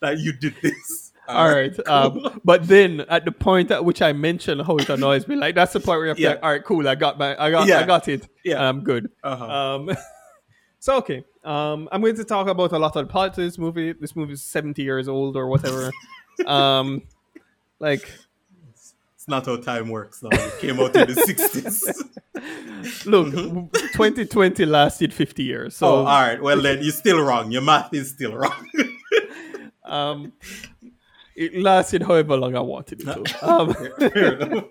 that 0.01 0.19
you 0.19 0.33
did 0.33 0.55
this. 0.63 1.02
All 1.29 1.49
right. 1.55 1.73
Um, 1.89 2.41
but 2.45 2.67
then 2.67 3.01
at 3.09 3.25
the 3.25 3.33
point 3.33 3.71
at 3.71 3.85
which 3.85 4.03
I 4.03 4.13
mentioned 4.13 4.63
how 4.63 4.77
it 4.77 4.89
annoys 4.89 5.27
me, 5.29 5.37
like 5.37 5.55
that's 5.55 5.73
the 5.73 5.81
point 5.81 5.99
where 5.99 6.07
you're 6.07 6.17
Yeah. 6.17 6.31
like, 6.31 6.43
all 6.43 6.51
right, 6.51 6.65
cool, 6.65 6.87
I 6.89 6.95
got 6.95 7.19
my, 7.19 7.33
I 7.43 7.51
got, 7.51 7.71
I 7.71 7.85
got 7.87 8.09
it. 8.09 8.29
Yeah. 8.45 8.63
I'm 8.69 8.83
good. 8.83 9.11
Uh-huh. 9.23 9.45
Um, 9.77 9.91
so 10.79 10.97
okay. 10.97 11.25
Um, 11.45 11.89
I'm 11.93 12.01
going 12.01 12.17
to 12.17 12.25
talk 12.25 12.49
about 12.49 12.73
a 12.73 12.79
lot 12.79 12.95
of 12.97 13.07
the 13.07 13.11
plot 13.11 13.31
of 13.31 13.37
this 13.37 13.59
movie. 13.59 13.93
This 13.93 14.15
movie 14.15 14.35
is 14.35 14.43
70 14.43 14.83
years 14.83 15.09
old 15.09 15.37
or 15.37 15.47
whatever. 15.49 15.91
um, 16.47 17.03
like, 17.79 18.09
It's 19.15 19.27
not 19.29 19.47
how 19.47 19.57
time 19.57 19.89
works 19.89 20.23
now. 20.23 20.29
It 20.33 20.59
came 20.61 20.79
out 20.81 20.95
in 20.97 21.09
the 21.09 21.15
60s. 21.15 23.07
look, 23.07 23.33
2020 23.93 24.67
lasted 24.67 25.13
50 25.15 25.43
years. 25.43 25.77
So, 25.77 25.87
oh, 25.87 25.97
all 25.99 26.05
right. 26.05 26.41
Well, 26.43 26.61
then 26.61 26.83
you're 26.83 26.93
still 26.93 27.21
wrong. 27.23 27.51
Your 27.53 27.63
math 27.63 27.93
is 27.95 28.11
still 28.11 28.35
wrong. 28.37 28.67
um, 29.85 30.33
it 31.45 31.57
lasted 31.63 32.03
however 32.03 32.37
long 32.37 32.55
I 32.57 32.61
wanted 32.61 33.01
it 33.01 33.05
to. 33.05 33.23
Um, 33.47 33.75
Fair 33.99 34.33
enough. 34.41 34.65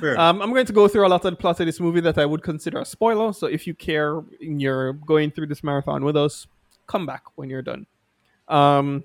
Fair 0.00 0.10
enough. 0.14 0.18
Um, 0.18 0.42
I'm 0.42 0.50
going 0.52 0.66
to 0.66 0.72
go 0.72 0.88
through 0.88 1.06
a 1.06 1.08
lot 1.08 1.24
of 1.24 1.30
the 1.32 1.36
plot 1.36 1.60
of 1.60 1.66
this 1.66 1.80
movie 1.80 2.00
that 2.00 2.18
I 2.18 2.26
would 2.26 2.42
consider 2.42 2.78
a 2.80 2.84
spoiler. 2.84 3.32
So 3.32 3.46
if 3.46 3.66
you 3.66 3.74
care 3.74 4.18
and 4.40 4.60
you're 4.60 4.92
going 4.94 5.30
through 5.30 5.46
this 5.48 5.62
marathon 5.62 6.04
with 6.04 6.16
us, 6.16 6.46
come 6.86 7.06
back 7.06 7.22
when 7.36 7.48
you're 7.50 7.62
done. 7.62 7.86
Um, 8.48 9.04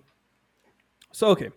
so 1.11 1.27
okay, 1.29 1.49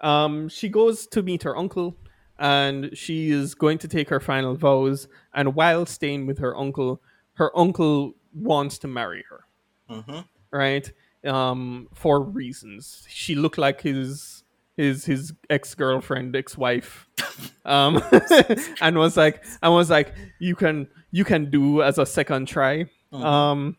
um, 0.00 0.48
she 0.48 0.68
goes 0.68 1.06
to 1.08 1.22
meet 1.22 1.42
her 1.42 1.56
uncle, 1.56 1.96
and 2.38 2.96
she 2.96 3.30
is 3.30 3.54
going 3.54 3.78
to 3.78 3.88
take 3.88 4.08
her 4.08 4.20
final 4.20 4.54
vows. 4.54 5.08
And 5.34 5.54
while 5.54 5.86
staying 5.86 6.26
with 6.26 6.38
her 6.38 6.56
uncle, 6.56 7.00
her 7.34 7.56
uncle 7.56 8.14
wants 8.34 8.78
to 8.78 8.88
marry 8.88 9.24
her, 9.28 9.44
Mhm. 9.90 10.24
right? 10.50 10.90
Um, 11.24 11.88
for 11.92 12.20
reasons. 12.22 13.04
She 13.08 13.34
looked 13.34 13.58
like 13.58 13.80
his 13.82 14.37
his 14.78 15.04
his 15.04 15.34
ex 15.50 15.74
girlfriend, 15.74 16.34
ex 16.34 16.56
wife, 16.56 17.06
um, 17.66 18.02
and 18.80 18.96
was 18.96 19.16
like, 19.18 19.44
and 19.62 19.74
was 19.74 19.90
like, 19.90 20.14
you 20.38 20.56
can 20.56 20.88
you 21.10 21.24
can 21.24 21.50
do 21.50 21.82
as 21.82 21.98
a 21.98 22.06
second 22.06 22.46
try, 22.48 22.86
um, 23.12 23.76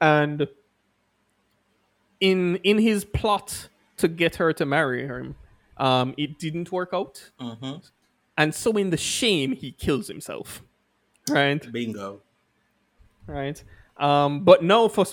and 0.00 0.46
in 2.20 2.56
in 2.64 2.78
his 2.78 3.04
plot 3.04 3.68
to 3.96 4.08
get 4.08 4.36
her 4.36 4.52
to 4.52 4.66
marry 4.66 5.06
him, 5.06 5.34
um, 5.76 6.14
it 6.18 6.38
didn't 6.38 6.70
work 6.72 6.90
out, 6.92 7.30
Mhm. 7.40 7.88
and 8.36 8.54
so 8.54 8.72
in 8.76 8.90
the 8.90 8.96
shame 8.96 9.52
he 9.52 9.72
kills 9.72 10.08
himself, 10.08 10.62
right? 11.30 11.70
Bingo. 11.72 12.20
right? 13.26 13.62
Um, 13.98 14.44
but 14.44 14.64
no, 14.64 14.88
for 14.88 15.04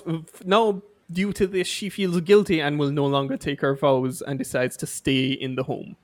no, 0.46 0.82
due 1.12 1.34
to 1.34 1.48
this, 1.48 1.68
she 1.68 1.90
feels 1.90 2.20
guilty 2.22 2.60
and 2.60 2.80
will 2.80 2.92
no 2.92 3.06
longer 3.06 3.38
take 3.38 3.62
her 3.62 3.76
vows 3.76 4.22
and 4.22 4.38
decides 4.38 4.78
to 4.78 4.88
stay 4.88 5.28
in 5.32 5.56
the 5.56 5.64
home, 5.64 5.96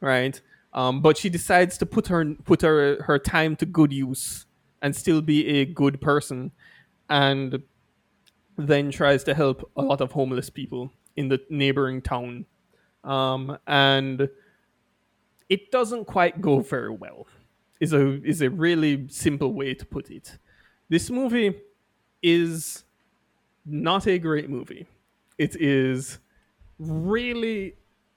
right? 0.00 0.40
Um, 0.72 1.00
but 1.00 1.16
she 1.16 1.28
decides 1.28 1.78
to 1.78 1.86
put 1.86 2.08
her 2.08 2.34
put 2.44 2.62
her 2.62 3.02
her 3.02 3.18
time 3.18 3.56
to 3.56 3.66
good 3.66 3.92
use 3.92 4.46
and 4.82 4.94
still 4.94 5.22
be 5.22 5.46
a 5.46 5.64
good 5.64 6.00
person, 6.00 6.52
and 7.08 7.62
then 8.56 8.90
tries 8.90 9.24
to 9.24 9.34
help 9.34 9.70
a 9.76 9.82
lot 9.82 10.00
of 10.00 10.12
homeless 10.12 10.50
people 10.50 10.92
in 11.16 11.28
the 11.28 11.40
neighboring 11.48 12.02
town, 12.02 12.44
um, 13.04 13.58
and 13.66 14.28
it 15.48 15.70
doesn't 15.70 16.04
quite 16.04 16.40
go 16.40 16.60
very 16.60 16.90
well. 16.90 17.26
Is 17.80 17.92
a 17.92 18.22
is 18.24 18.42
a 18.42 18.50
really 18.50 19.08
simple 19.08 19.52
way 19.54 19.72
to 19.74 19.86
put 19.86 20.10
it 20.10 20.38
this 20.88 21.10
movie 21.10 21.54
is 22.22 22.84
not 23.68 24.06
a 24.06 24.18
great 24.18 24.48
movie. 24.48 24.86
It 25.38 25.56
is 25.60 26.18
really 26.78 27.74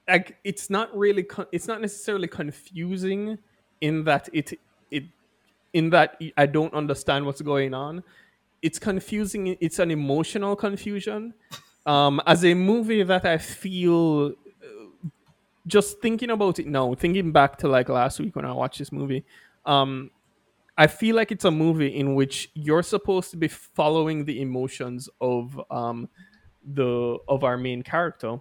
like 0.08 0.36
it's 0.44 0.70
not 0.70 0.96
really 0.96 1.22
con- 1.22 1.46
it's 1.52 1.68
not 1.68 1.80
necessarily 1.80 2.28
confusing 2.28 3.38
in 3.80 4.04
that 4.04 4.28
it 4.32 4.58
it 4.90 5.04
in 5.72 5.90
that 5.90 6.20
I 6.36 6.46
don't 6.46 6.72
understand 6.74 7.26
what's 7.26 7.40
going 7.42 7.74
on. 7.74 8.02
It's 8.62 8.78
confusing. 8.78 9.56
It's 9.60 9.78
an 9.78 9.90
emotional 9.90 10.54
confusion. 10.56 11.34
Um, 11.84 12.20
as 12.26 12.44
a 12.44 12.54
movie 12.54 13.02
that 13.02 13.24
I 13.24 13.38
feel 13.38 14.28
uh, 14.28 15.08
just 15.66 16.00
thinking 16.00 16.30
about 16.30 16.60
it 16.60 16.66
now, 16.68 16.94
thinking 16.94 17.32
back 17.32 17.58
to 17.58 17.68
like 17.68 17.88
last 17.88 18.20
week 18.20 18.36
when 18.36 18.44
I 18.44 18.52
watched 18.52 18.78
this 18.78 18.92
movie, 18.92 19.24
um, 19.66 20.10
I 20.82 20.88
feel 20.88 21.14
like 21.14 21.30
it's 21.30 21.44
a 21.44 21.50
movie 21.52 21.94
in 21.94 22.16
which 22.16 22.50
you're 22.54 22.82
supposed 22.82 23.30
to 23.30 23.36
be 23.36 23.46
following 23.46 24.24
the 24.24 24.40
emotions 24.40 25.08
of 25.20 25.60
um, 25.70 26.08
the 26.64 27.18
of 27.28 27.44
our 27.44 27.56
main 27.56 27.82
character, 27.82 28.40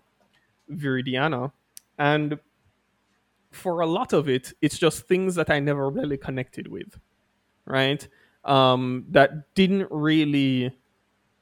Viridiana, 0.67 1.51
and 1.99 2.39
for 3.51 3.81
a 3.81 3.85
lot 3.85 4.11
of 4.11 4.27
it, 4.27 4.53
it's 4.59 4.79
just 4.79 5.07
things 5.07 5.35
that 5.35 5.51
I 5.51 5.59
never 5.59 5.87
really 5.87 6.17
connected 6.17 6.67
with, 6.67 6.99
right? 7.65 8.07
Um, 8.43 9.05
that 9.11 9.53
didn't 9.53 9.89
really 9.91 10.75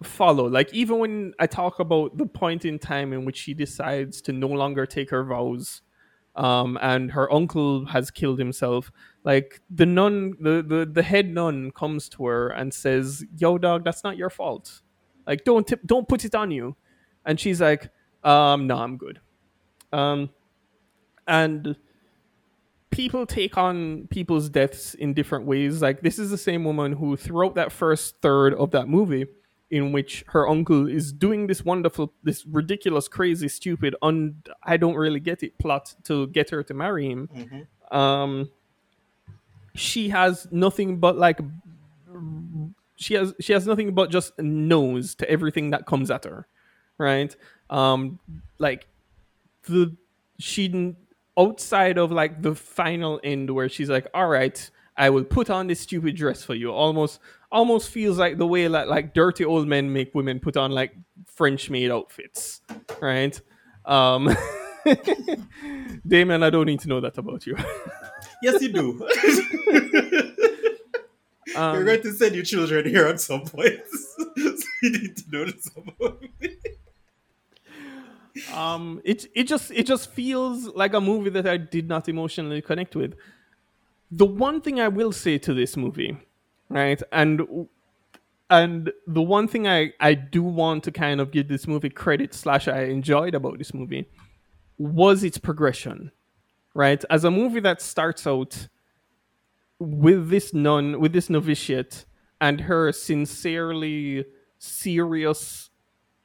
follow. 0.03 0.47
Like 0.49 0.73
even 0.73 0.99
when 0.99 1.33
I 1.39 1.47
talk 1.47 1.79
about 1.79 2.17
the 2.17 2.25
point 2.25 2.65
in 2.65 2.77
time 2.77 3.13
in 3.13 3.23
which 3.23 3.37
she 3.37 3.53
decides 3.53 4.19
to 4.23 4.33
no 4.33 4.49
longer 4.49 4.85
take 4.85 5.11
her 5.11 5.23
vows, 5.23 5.81
um, 6.39 6.79
and 6.81 7.11
her 7.11 7.31
uncle 7.31 7.85
has 7.87 8.09
killed 8.09 8.39
himself. 8.39 8.91
Like 9.25 9.61
the 9.69 9.85
nun, 9.85 10.35
the, 10.39 10.63
the 10.65 10.89
the 10.91 11.03
head 11.03 11.29
nun 11.29 11.71
comes 11.71 12.07
to 12.09 12.25
her 12.27 12.47
and 12.49 12.73
says, 12.73 13.25
"Yo, 13.37 13.57
dog, 13.57 13.83
that's 13.83 14.03
not 14.03 14.15
your 14.15 14.29
fault. 14.29 14.81
Like 15.27 15.43
don't 15.43 15.71
don't 15.85 16.07
put 16.07 16.23
it 16.23 16.33
on 16.33 16.49
you." 16.49 16.77
And 17.25 17.37
she's 17.37 17.59
like, 17.59 17.91
"Um, 18.23 18.67
no, 18.67 18.77
I'm 18.77 18.95
good." 18.95 19.19
Um, 19.91 20.29
and 21.27 21.75
people 22.89 23.25
take 23.25 23.57
on 23.57 24.07
people's 24.09 24.49
deaths 24.49 24.93
in 24.93 25.13
different 25.13 25.45
ways. 25.45 25.81
Like 25.81 26.01
this 26.01 26.17
is 26.17 26.29
the 26.29 26.37
same 26.37 26.63
woman 26.63 26.93
who, 26.93 27.17
throughout 27.17 27.55
that 27.55 27.73
first 27.73 28.21
third 28.21 28.53
of 28.53 28.71
that 28.71 28.87
movie, 28.87 29.25
in 29.71 29.91
which 29.91 30.23
her 30.27 30.47
uncle 30.49 30.87
is 30.87 31.11
doing 31.13 31.47
this 31.47 31.63
wonderful, 31.63 32.11
this 32.23 32.45
ridiculous, 32.45 33.07
crazy, 33.07 33.47
stupid, 33.47 33.95
un 34.01 34.41
I 34.63 34.77
don't 34.77 34.95
really 34.95 35.19
get 35.19 35.43
it 35.43 35.57
plot 35.59 35.95
to 36.05 36.27
get 36.27 36.49
her 36.49 36.63
to 36.63 36.73
marry 36.73 37.07
him. 37.09 37.29
Um, 37.91 38.49
she 39.75 40.09
has 40.09 40.47
nothing 40.51 40.97
but 40.99 41.17
like 41.17 41.39
she 42.95 43.13
has 43.13 43.33
she 43.39 43.53
has 43.53 43.65
nothing 43.67 43.93
but 43.93 44.09
just 44.09 44.37
nose 44.39 45.15
to 45.15 45.29
everything 45.29 45.69
that 45.71 45.85
comes 45.85 46.09
at 46.11 46.25
her, 46.25 46.47
right? 46.97 47.35
Um, 47.69 48.19
like 48.57 48.87
the 49.63 49.95
she 50.39 50.67
didn't- 50.67 50.97
outside 51.37 51.97
of 51.97 52.11
like 52.11 52.41
the 52.41 52.53
final 52.55 53.19
end 53.23 53.49
where 53.51 53.69
she's 53.69 53.89
like, 53.89 54.07
all 54.13 54.27
right. 54.27 54.69
I 54.99 55.09
will 55.09 55.23
put 55.23 55.49
on 55.49 55.67
this 55.67 55.79
stupid 55.79 56.17
dress 56.17 56.43
for 56.43 56.53
you. 56.53 56.71
Almost, 56.71 57.21
almost 57.51 57.89
feels 57.89 58.19
like 58.19 58.37
the 58.37 58.45
way 58.45 58.67
that 58.67 58.89
like 58.89 59.13
dirty 59.13 59.45
old 59.45 59.65
men 59.65 59.91
make 59.93 60.13
women 60.13 60.41
put 60.41 60.57
on 60.57 60.71
like 60.71 60.93
French 61.25 61.69
maid 61.69 61.89
outfits, 61.89 62.59
right? 63.01 63.39
Um, 63.85 64.29
Damon, 66.07 66.43
I 66.43 66.49
don't 66.49 66.65
need 66.65 66.81
to 66.81 66.89
know 66.89 66.99
that 66.99 67.17
about 67.17 67.47
you. 67.47 67.55
Yes, 68.41 68.61
you 68.61 68.69
do. 68.71 69.07
Um, 71.55 71.75
You're 71.75 71.83
going 71.83 72.01
to 72.03 72.13
send 72.13 72.35
your 72.35 72.43
children 72.43 72.85
here 72.85 73.07
at 73.07 73.19
some 73.19 73.41
point. 73.41 73.79
so 73.91 74.25
you 74.83 74.91
need 74.91 75.17
to 75.17 75.23
know 75.31 75.45
this 75.45 75.67
about 75.75 76.21
me. 76.39 76.55
um, 78.53 79.01
it 79.03 79.25
it 79.33 79.45
just 79.45 79.71
it 79.71 79.87
just 79.87 80.11
feels 80.11 80.67
like 80.67 80.93
a 80.93 81.01
movie 81.01 81.31
that 81.31 81.47
I 81.47 81.57
did 81.57 81.87
not 81.87 82.07
emotionally 82.07 82.61
connect 82.61 82.95
with. 82.95 83.15
The 84.11 84.25
one 84.25 84.61
thing 84.61 84.79
I 84.79 84.87
will 84.87 85.11
say 85.11 85.37
to 85.39 85.53
this 85.53 85.77
movie 85.77 86.17
right? 86.69 87.01
And 87.11 87.67
and 88.49 88.91
the 89.05 89.21
one 89.21 89.47
thing 89.47 89.67
I 89.67 89.93
I 89.99 90.13
do 90.13 90.43
want 90.43 90.83
to 90.85 90.91
kind 90.91 91.19
of 91.19 91.31
give 91.31 91.47
this 91.47 91.67
movie 91.67 91.89
credit 91.89 92.33
slash 92.33 92.67
I 92.67 92.83
enjoyed 92.83 93.35
about 93.35 93.57
this 93.57 93.73
movie 93.73 94.07
was 94.77 95.23
its 95.23 95.37
progression, 95.37 96.11
right? 96.73 97.03
As 97.09 97.23
a 97.23 97.31
movie 97.31 97.59
that 97.61 97.81
starts 97.81 98.25
out 98.25 98.67
with 99.79 100.29
this 100.29 100.53
nun, 100.53 100.99
with 100.99 101.13
this 101.13 101.29
novitiate, 101.29 102.05
and 102.39 102.61
her 102.61 102.91
sincerely 102.91 104.25
serious, 104.57 105.69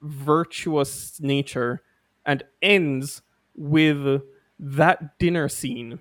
virtuous 0.02 1.20
nature, 1.20 1.82
and 2.24 2.42
ends 2.62 3.22
with 3.56 4.22
that 4.58 5.18
dinner 5.18 5.48
scene 5.48 5.98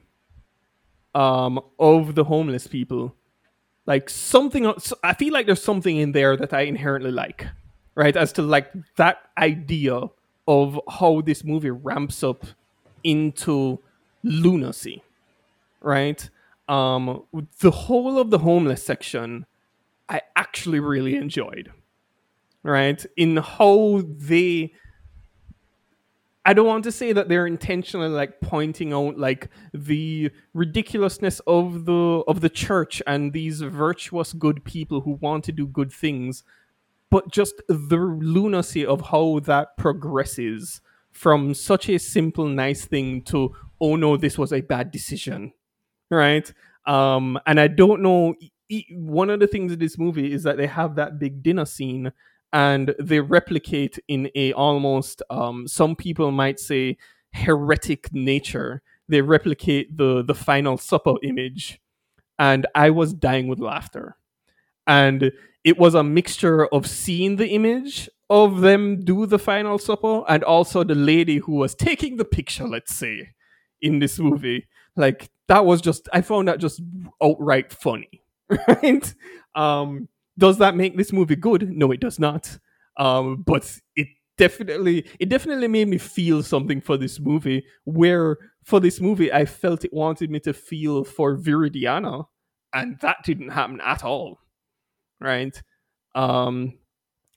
um, 1.14 1.60
of 1.80 2.16
the 2.16 2.24
homeless 2.26 2.68
people. 2.68 3.16
Like 3.86 4.10
something, 4.10 4.72
I 5.04 5.14
feel 5.14 5.34
like 5.34 5.46
there's 5.46 5.62
something 5.62 5.98
in 5.98 6.14
there 6.14 6.38
that 6.38 6.54
I 6.54 6.62
inherently 6.62 7.12
like, 7.12 7.48
right? 7.96 8.16
As 8.16 8.32
to 8.34 8.42
like 8.42 8.72
that 8.96 9.18
idea 9.38 10.10
of 10.48 10.80
how 10.90 11.22
this 11.22 11.44
movie 11.44 11.72
ramps 11.72 12.24
up 12.24 12.46
into 13.04 13.80
lunacy, 14.24 15.04
right? 15.82 16.30
Um, 16.70 17.24
the 17.60 17.72
whole 17.72 18.18
of 18.18 18.30
the 18.30 18.40
homeless 18.40 18.84
section, 18.84 19.46
I 20.08 20.22
actually 20.36 20.80
really 20.80 21.16
enjoyed, 21.16 21.72
right? 22.64 23.06
In 23.18 23.38
how 23.38 24.04
they 24.06 24.72
I 26.46 26.54
don't 26.54 26.68
want 26.68 26.84
to 26.84 26.92
say 26.92 27.14
that 27.14 27.30
they're 27.30 27.48
intentionally 27.48 28.10
like 28.10 28.42
pointing 28.42 28.92
out 28.92 29.18
like 29.18 29.50
the 29.74 30.30
ridiculousness 30.54 31.40
of 31.48 31.86
the 31.86 32.24
of 32.28 32.42
the 32.42 32.50
church 32.50 33.02
and 33.08 33.32
these 33.32 33.62
virtuous 33.62 34.34
good 34.34 34.66
people 34.66 35.02
who 35.02 35.12
want 35.22 35.46
to 35.46 35.54
do 35.54 35.66
good 35.66 35.92
things, 35.92 36.44
but 37.10 37.32
just 37.32 37.62
the 37.70 37.98
lunacy 37.98 38.86
of 38.86 39.02
how 39.10 39.40
that 39.42 39.78
progresses 39.78 40.82
from 41.12 41.54
such 41.54 41.88
a 41.90 41.98
simple 42.00 42.48
nice 42.48 42.86
thing 42.86 43.22
to 43.24 43.56
oh 43.80 43.96
no 43.96 44.18
this 44.18 44.38
was 44.38 44.52
a 44.52 44.62
bad 44.62 44.92
decision, 44.92 45.54
right? 46.10 46.52
Um, 46.86 47.40
and 47.46 47.60
I 47.60 47.68
don't 47.68 48.02
know. 48.02 48.36
One 48.92 49.30
of 49.30 49.40
the 49.40 49.48
things 49.48 49.72
in 49.72 49.80
this 49.80 49.98
movie 49.98 50.34
is 50.34 50.44
that 50.44 50.58
they 50.58 50.68
have 50.68 50.96
that 50.96 51.20
big 51.20 51.44
dinner 51.44 51.66
scene 51.66 52.12
and 52.54 52.96
they 53.00 53.20
replicate 53.22 54.00
in 54.08 54.30
a 54.36 54.54
almost 54.54 55.24
um, 55.32 55.68
some 55.68 55.96
people 55.98 56.32
might 56.32 56.60
say 56.60 56.98
heretic 57.34 58.14
nature. 58.14 58.84
They 59.10 59.22
replicate 59.22 59.98
the 59.98 60.24
the 60.24 60.36
final 60.36 60.78
supper 60.78 61.16
image. 61.24 61.82
And 62.40 62.68
i 62.76 62.90
was 62.90 63.14
dying 63.14 63.48
with 63.48 63.60
laughter. 63.60 64.18
And 64.88 65.32
it 65.64 65.78
was 65.78 65.96
a 65.96 66.04
mixture 66.04 66.68
of 66.68 66.88
seeing 66.88 67.38
the 67.38 67.50
image 67.50 68.10
of 68.30 68.62
them 68.62 69.02
do 69.06 69.26
the 69.26 69.40
final 69.40 69.78
supper 69.80 70.24
and 70.30 70.44
also 70.44 70.84
the 70.84 70.96
lady 70.96 71.38
who 71.38 71.54
was 71.54 71.76
taking 71.76 72.18
the 72.18 72.26
picture 72.26 72.68
let's 72.68 72.96
say 72.96 73.30
in 73.82 74.00
this 74.00 74.20
movie. 74.20 74.68
Like 74.96 75.30
that 75.50 75.66
was 75.66 75.82
just 75.82 76.08
i 76.14 76.22
found 76.22 76.48
that 76.48 76.60
just 76.60 76.82
outright 77.22 77.72
funny 77.74 78.24
right? 78.68 79.14
Um 79.56 80.08
does 80.38 80.58
that 80.58 80.76
make 80.76 80.98
this 80.98 81.14
movie 81.14 81.36
good? 81.36 81.70
No, 81.70 81.92
it 81.92 82.00
does 82.00 82.20
not. 82.20 82.58
Um, 82.98 83.44
but 83.46 83.80
it 83.96 84.08
definitely 84.38 85.06
it 85.20 85.30
definitely 85.30 85.68
made 85.68 85.88
me 85.88 85.98
feel 85.98 86.44
something 86.44 86.82
for 86.82 86.98
this 86.98 87.20
movie. 87.20 87.66
Where 87.86 88.38
for 88.64 88.80
this 88.80 89.00
movie, 89.00 89.32
I 89.32 89.46
felt 89.46 89.86
it 89.86 89.94
wanted 89.94 90.30
me 90.30 90.40
to 90.42 90.54
feel 90.54 91.04
for 91.04 91.38
Viridiana, 91.38 92.26
and 92.74 92.98
that 93.02 93.18
didn't 93.24 93.50
happen 93.50 93.82
at 93.82 94.04
all. 94.04 94.40
Right. 95.20 95.60
Um, 96.16 96.74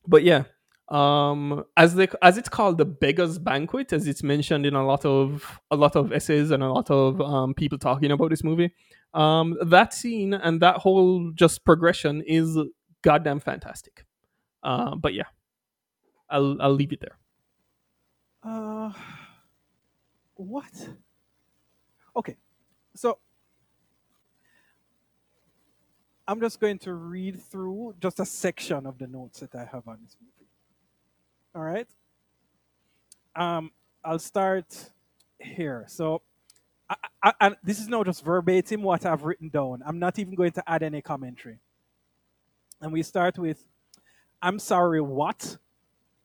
but 0.06 0.22
yeah, 0.24 0.44
um 0.88 1.64
as 1.76 1.96
the 1.96 2.08
as 2.22 2.38
it's 2.38 2.48
called 2.48 2.78
the 2.78 2.84
beggars 2.84 3.38
banquet 3.38 3.92
as 3.92 4.06
it's 4.06 4.22
mentioned 4.22 4.64
in 4.64 4.74
a 4.74 4.86
lot 4.86 5.04
of 5.04 5.58
a 5.72 5.76
lot 5.76 5.96
of 5.96 6.12
essays 6.12 6.52
and 6.52 6.62
a 6.62 6.72
lot 6.72 6.88
of 6.92 7.20
um 7.20 7.54
people 7.54 7.76
talking 7.76 8.12
about 8.12 8.30
this 8.30 8.44
movie 8.44 8.72
um 9.12 9.56
that 9.64 9.92
scene 9.92 10.32
and 10.32 10.60
that 10.60 10.76
whole 10.76 11.32
just 11.32 11.64
progression 11.64 12.22
is 12.22 12.56
goddamn 13.02 13.40
fantastic. 13.40 14.04
Uh, 14.62 14.94
but 14.96 15.14
yeah, 15.14 15.28
I'll 16.28 16.60
I'll 16.60 16.72
leave 16.72 16.92
it 16.92 17.00
there. 17.00 17.18
Uh, 18.42 18.92
what? 20.34 20.88
Okay, 22.16 22.36
so 22.94 23.18
I'm 26.28 26.40
just 26.40 26.58
going 26.60 26.78
to 26.80 26.94
read 26.94 27.40
through 27.40 27.94
just 28.00 28.18
a 28.20 28.26
section 28.26 28.86
of 28.86 28.98
the 28.98 29.06
notes 29.06 29.40
that 29.40 29.54
I 29.54 29.64
have 29.64 29.86
on 29.86 29.98
this 30.02 30.16
movie. 30.20 30.50
All 31.54 31.62
right. 31.62 31.88
Um, 33.36 33.70
I'll 34.04 34.18
start 34.18 34.90
here. 35.38 35.84
So, 35.88 36.22
I, 36.90 36.96
I, 37.22 37.32
and 37.40 37.56
this 37.62 37.78
is 37.78 37.88
not 37.88 38.06
just 38.06 38.24
verbatim 38.24 38.82
what 38.82 39.06
I've 39.06 39.22
written 39.22 39.48
down. 39.50 39.82
I'm 39.86 39.98
not 39.98 40.18
even 40.18 40.34
going 40.34 40.52
to 40.52 40.64
add 40.66 40.82
any 40.82 41.00
commentary. 41.00 41.60
And 42.80 42.92
we 42.92 43.02
start 43.02 43.38
with, 43.38 43.64
I'm 44.42 44.58
sorry, 44.58 45.00
what? 45.00 45.58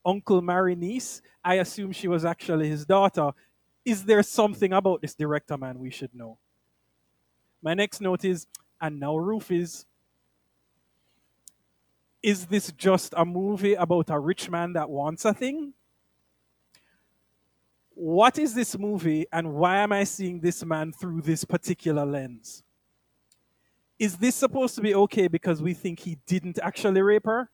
Uncle 0.05 0.41
marry 0.41 0.75
niece? 0.75 1.21
I 1.43 1.55
assume 1.55 1.91
she 1.91 2.07
was 2.07 2.25
actually 2.25 2.69
his 2.69 2.85
daughter. 2.85 3.31
Is 3.85 4.03
there 4.05 4.23
something 4.23 4.73
about 4.73 5.01
this 5.01 5.15
director 5.15 5.57
man 5.57 5.79
we 5.79 5.89
should 5.89 6.13
know? 6.13 6.37
My 7.61 7.73
next 7.73 8.01
note 8.01 8.25
is, 8.25 8.47
and 8.79 8.99
now 8.99 9.15
Rufus. 9.15 9.85
Is 12.23 12.45
this 12.45 12.71
just 12.73 13.13
a 13.17 13.25
movie 13.25 13.73
about 13.73 14.09
a 14.09 14.19
rich 14.19 14.49
man 14.49 14.73
that 14.73 14.89
wants 14.89 15.25
a 15.25 15.33
thing? 15.33 15.73
What 17.93 18.37
is 18.39 18.53
this 18.55 18.77
movie, 18.77 19.27
and 19.31 19.53
why 19.53 19.77
am 19.77 19.91
I 19.91 20.03
seeing 20.05 20.39
this 20.39 20.63
man 20.65 20.91
through 20.91 21.21
this 21.21 21.43
particular 21.43 22.05
lens? 22.05 22.63
Is 24.01 24.17
this 24.17 24.33
supposed 24.33 24.73
to 24.77 24.81
be 24.81 24.95
okay 24.95 25.27
because 25.27 25.61
we 25.61 25.75
think 25.75 25.99
he 25.99 26.17
didn't 26.25 26.57
actually 26.63 27.03
rape 27.03 27.27
her? 27.27 27.51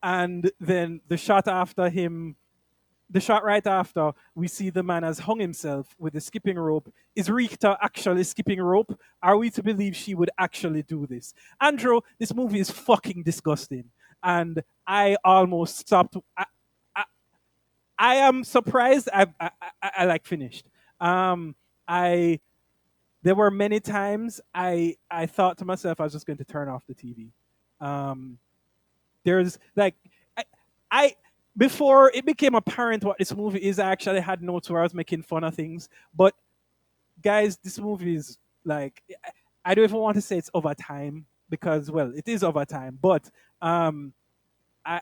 And 0.00 0.52
then 0.60 1.00
the 1.08 1.16
shot 1.16 1.48
after 1.48 1.88
him, 1.88 2.36
the 3.10 3.18
shot 3.18 3.42
right 3.44 3.66
after, 3.66 4.12
we 4.36 4.46
see 4.46 4.70
the 4.70 4.84
man 4.84 5.02
has 5.02 5.18
hung 5.18 5.40
himself 5.40 5.96
with 5.98 6.12
the 6.12 6.20
skipping 6.20 6.56
rope. 6.60 6.94
Is 7.16 7.28
Rita 7.28 7.76
actually 7.82 8.22
skipping 8.22 8.60
rope? 8.60 8.96
Are 9.20 9.36
we 9.36 9.50
to 9.50 9.64
believe 9.64 9.96
she 9.96 10.14
would 10.14 10.30
actually 10.38 10.84
do 10.84 11.08
this? 11.08 11.34
Andrew, 11.60 12.00
this 12.20 12.32
movie 12.32 12.60
is 12.60 12.70
fucking 12.70 13.24
disgusting. 13.24 13.86
And 14.22 14.62
I 14.86 15.16
almost 15.24 15.78
stopped. 15.78 16.18
I, 16.36 16.44
I, 16.94 17.04
I 17.98 18.14
am 18.14 18.44
surprised. 18.44 19.08
I, 19.12 19.26
I, 19.40 19.50
I, 19.82 19.90
I 19.98 20.04
like 20.04 20.24
finished. 20.24 20.66
Um, 21.00 21.56
I 21.88 22.38
there 23.26 23.34
were 23.34 23.50
many 23.50 23.80
times 23.80 24.40
I 24.54 24.96
I 25.10 25.26
thought 25.26 25.58
to 25.58 25.64
myself 25.64 26.00
I 26.00 26.04
was 26.04 26.12
just 26.12 26.26
going 26.26 26.36
to 26.36 26.44
turn 26.44 26.68
off 26.68 26.84
the 26.86 26.94
TV. 26.94 27.30
Um, 27.80 28.38
there's 29.24 29.58
like 29.74 29.96
I, 30.36 30.44
I 30.90 31.16
before 31.56 32.12
it 32.14 32.24
became 32.24 32.54
apparent 32.54 33.02
what 33.02 33.18
this 33.18 33.34
movie 33.34 33.58
is. 33.58 33.80
I 33.80 33.90
actually 33.90 34.20
had 34.20 34.42
notes 34.42 34.70
where 34.70 34.80
I 34.80 34.84
was 34.84 34.94
making 34.94 35.22
fun 35.22 35.42
of 35.42 35.54
things, 35.54 35.88
but 36.14 36.34
guys, 37.22 37.58
this 37.64 37.78
movie 37.80 38.14
is 38.14 38.38
like 38.64 39.02
I 39.64 39.74
don't 39.74 39.84
even 39.84 39.98
want 39.98 40.14
to 40.14 40.22
say 40.22 40.38
it's 40.38 40.50
over 40.54 40.74
time 40.74 41.26
because 41.50 41.90
well, 41.90 42.12
it 42.14 42.28
is 42.28 42.44
over 42.44 42.64
time, 42.64 42.96
but 43.02 43.28
um, 43.60 44.12
I 44.84 45.00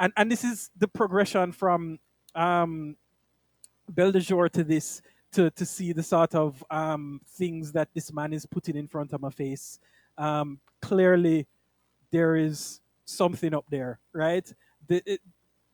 and 0.00 0.12
and 0.16 0.32
this 0.32 0.42
is 0.42 0.70
the 0.76 0.88
progression 0.88 1.52
from 1.52 2.00
um, 2.34 2.96
Belle 3.88 4.10
de 4.10 4.20
Jour 4.20 4.48
to 4.48 4.64
this 4.64 5.00
to 5.32 5.50
to 5.50 5.66
see 5.66 5.92
the 5.92 6.02
sort 6.02 6.34
of 6.34 6.64
um, 6.70 7.20
things 7.26 7.72
that 7.72 7.88
this 7.94 8.12
man 8.12 8.32
is 8.32 8.46
putting 8.46 8.76
in 8.76 8.88
front 8.88 9.12
of 9.12 9.20
my 9.20 9.30
face. 9.30 9.78
Um, 10.16 10.60
clearly, 10.80 11.46
there 12.10 12.36
is 12.36 12.80
something 13.04 13.54
up 13.54 13.64
there, 13.70 14.00
right? 14.12 14.52
The, 14.86 15.02
it, 15.04 15.20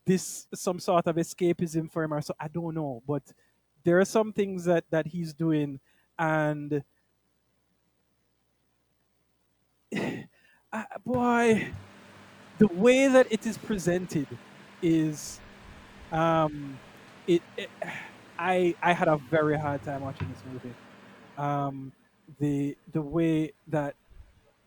this 0.04 0.46
some 0.54 0.78
sort 0.78 1.06
of 1.06 1.16
escapism 1.16 1.90
for 1.90 2.02
him, 2.02 2.12
or 2.12 2.20
so 2.20 2.34
I 2.38 2.48
don't 2.48 2.74
know, 2.74 3.02
but 3.06 3.22
there 3.84 3.98
are 4.00 4.04
some 4.04 4.32
things 4.32 4.64
that 4.64 4.84
that 4.90 5.06
he's 5.06 5.32
doing, 5.32 5.80
and 6.18 6.82
boy, 11.04 11.68
the 12.58 12.66
way 12.68 13.08
that 13.08 13.26
it 13.30 13.46
is 13.46 13.56
presented 13.58 14.26
is, 14.82 15.40
um, 16.12 16.78
it, 17.26 17.42
it 17.56 17.70
I 18.38 18.74
I 18.82 18.92
had 18.92 19.08
a 19.08 19.16
very 19.16 19.58
hard 19.58 19.82
time 19.82 20.02
watching 20.02 20.28
this 20.28 20.42
movie. 20.52 20.74
Um, 21.38 21.92
the 22.38 22.76
the 22.92 23.02
way 23.02 23.52
that 23.68 23.94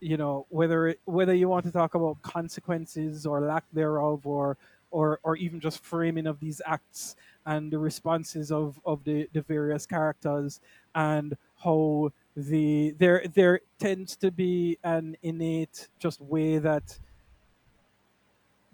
you 0.00 0.16
know 0.16 0.46
whether 0.48 0.88
it, 0.88 1.00
whether 1.04 1.34
you 1.34 1.48
want 1.48 1.66
to 1.66 1.72
talk 1.72 1.94
about 1.94 2.20
consequences 2.22 3.26
or 3.26 3.40
lack 3.40 3.64
thereof 3.72 4.26
or 4.26 4.56
or 4.90 5.20
or 5.22 5.36
even 5.36 5.60
just 5.60 5.84
framing 5.84 6.26
of 6.26 6.40
these 6.40 6.62
acts 6.66 7.16
and 7.46 7.70
the 7.72 7.78
responses 7.78 8.50
of 8.52 8.80
of 8.84 9.04
the 9.04 9.28
the 9.32 9.42
various 9.42 9.86
characters 9.86 10.60
and 10.94 11.36
how 11.62 12.10
the 12.36 12.94
there 12.98 13.24
there 13.34 13.60
tends 13.78 14.16
to 14.16 14.30
be 14.30 14.78
an 14.84 15.16
innate 15.22 15.88
just 15.98 16.20
way 16.20 16.58
that 16.58 16.98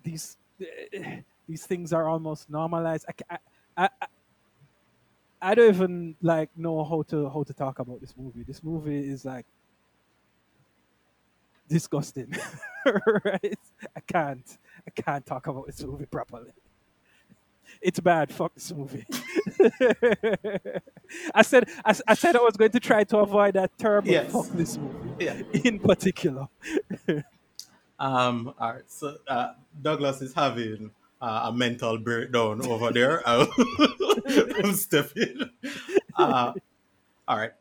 these 0.03 0.37
these 1.49 1.67
things 1.67 1.93
are 1.93 2.09
almost 2.09 2.49
normalized. 2.51 3.07
I, 3.31 3.39
I, 3.77 3.89
I, 4.01 4.07
I 5.45 5.55
don't 5.55 5.75
even 5.75 6.17
like 6.23 6.51
know 6.57 6.83
how 6.85 7.03
to 7.11 7.29
how 7.29 7.43
to 7.43 7.53
talk 7.53 7.79
about 7.79 8.01
this 8.01 8.15
movie. 8.17 8.43
This 8.45 8.63
movie 8.63 9.09
is 9.11 9.25
like 9.25 9.47
disgusting, 11.69 12.33
right? 13.25 13.59
I 13.97 14.01
can't 14.07 14.59
I 14.87 14.91
can't 15.03 15.25
talk 15.27 15.47
about 15.47 15.67
this 15.67 15.83
movie 15.83 16.07
properly. 16.07 16.51
It's 17.83 18.01
bad. 18.01 18.33
Fuck 18.33 18.55
this 18.55 18.73
movie. 18.73 19.05
I 21.35 21.43
said 21.43 21.69
I, 21.85 21.95
I 22.09 22.15
said 22.15 22.37
I 22.37 22.41
was 22.43 22.57
going 22.57 22.71
to 22.71 22.81
try 22.81 23.05
to 23.05 23.19
avoid 23.19 23.55
that 23.55 23.77
term. 23.79 24.05
Yes. 24.07 24.33
Fuck 24.33 24.47
this 24.49 24.79
movie 24.79 25.25
Yeah. 25.27 25.43
in 25.65 25.79
particular. 25.79 26.49
Um, 27.97 28.53
all 28.59 28.73
right. 28.73 28.83
So 28.89 29.17
uh, 29.29 29.53
Douglas 29.81 30.21
is 30.21 30.35
having 30.35 30.91
uh, 31.25 31.45
a 31.47 31.53
mental 31.53 31.97
breakdown 31.97 32.67
over 32.67 32.93
there. 32.93 33.23
I'm 33.27 34.75
stepping. 34.75 35.49
Uh, 36.15 36.53
all 37.27 37.39
right. 37.39 37.53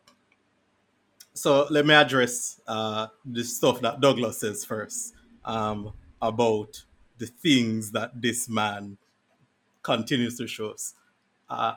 So 1.34 1.68
let 1.70 1.86
me 1.86 1.94
address 1.94 2.60
uh, 2.68 3.08
the 3.24 3.44
stuff 3.46 3.80
that 3.80 4.02
Douglas 4.02 4.42
says 4.42 4.66
first 4.66 5.14
um, 5.46 5.94
about 6.22 6.84
the 7.18 7.28
things 7.28 7.92
that 7.92 8.22
this 8.22 8.50
man 8.50 8.98
continues 9.82 10.38
to 10.40 10.48
show 10.48 10.72
us. 10.72 10.94
Uh, 11.50 11.76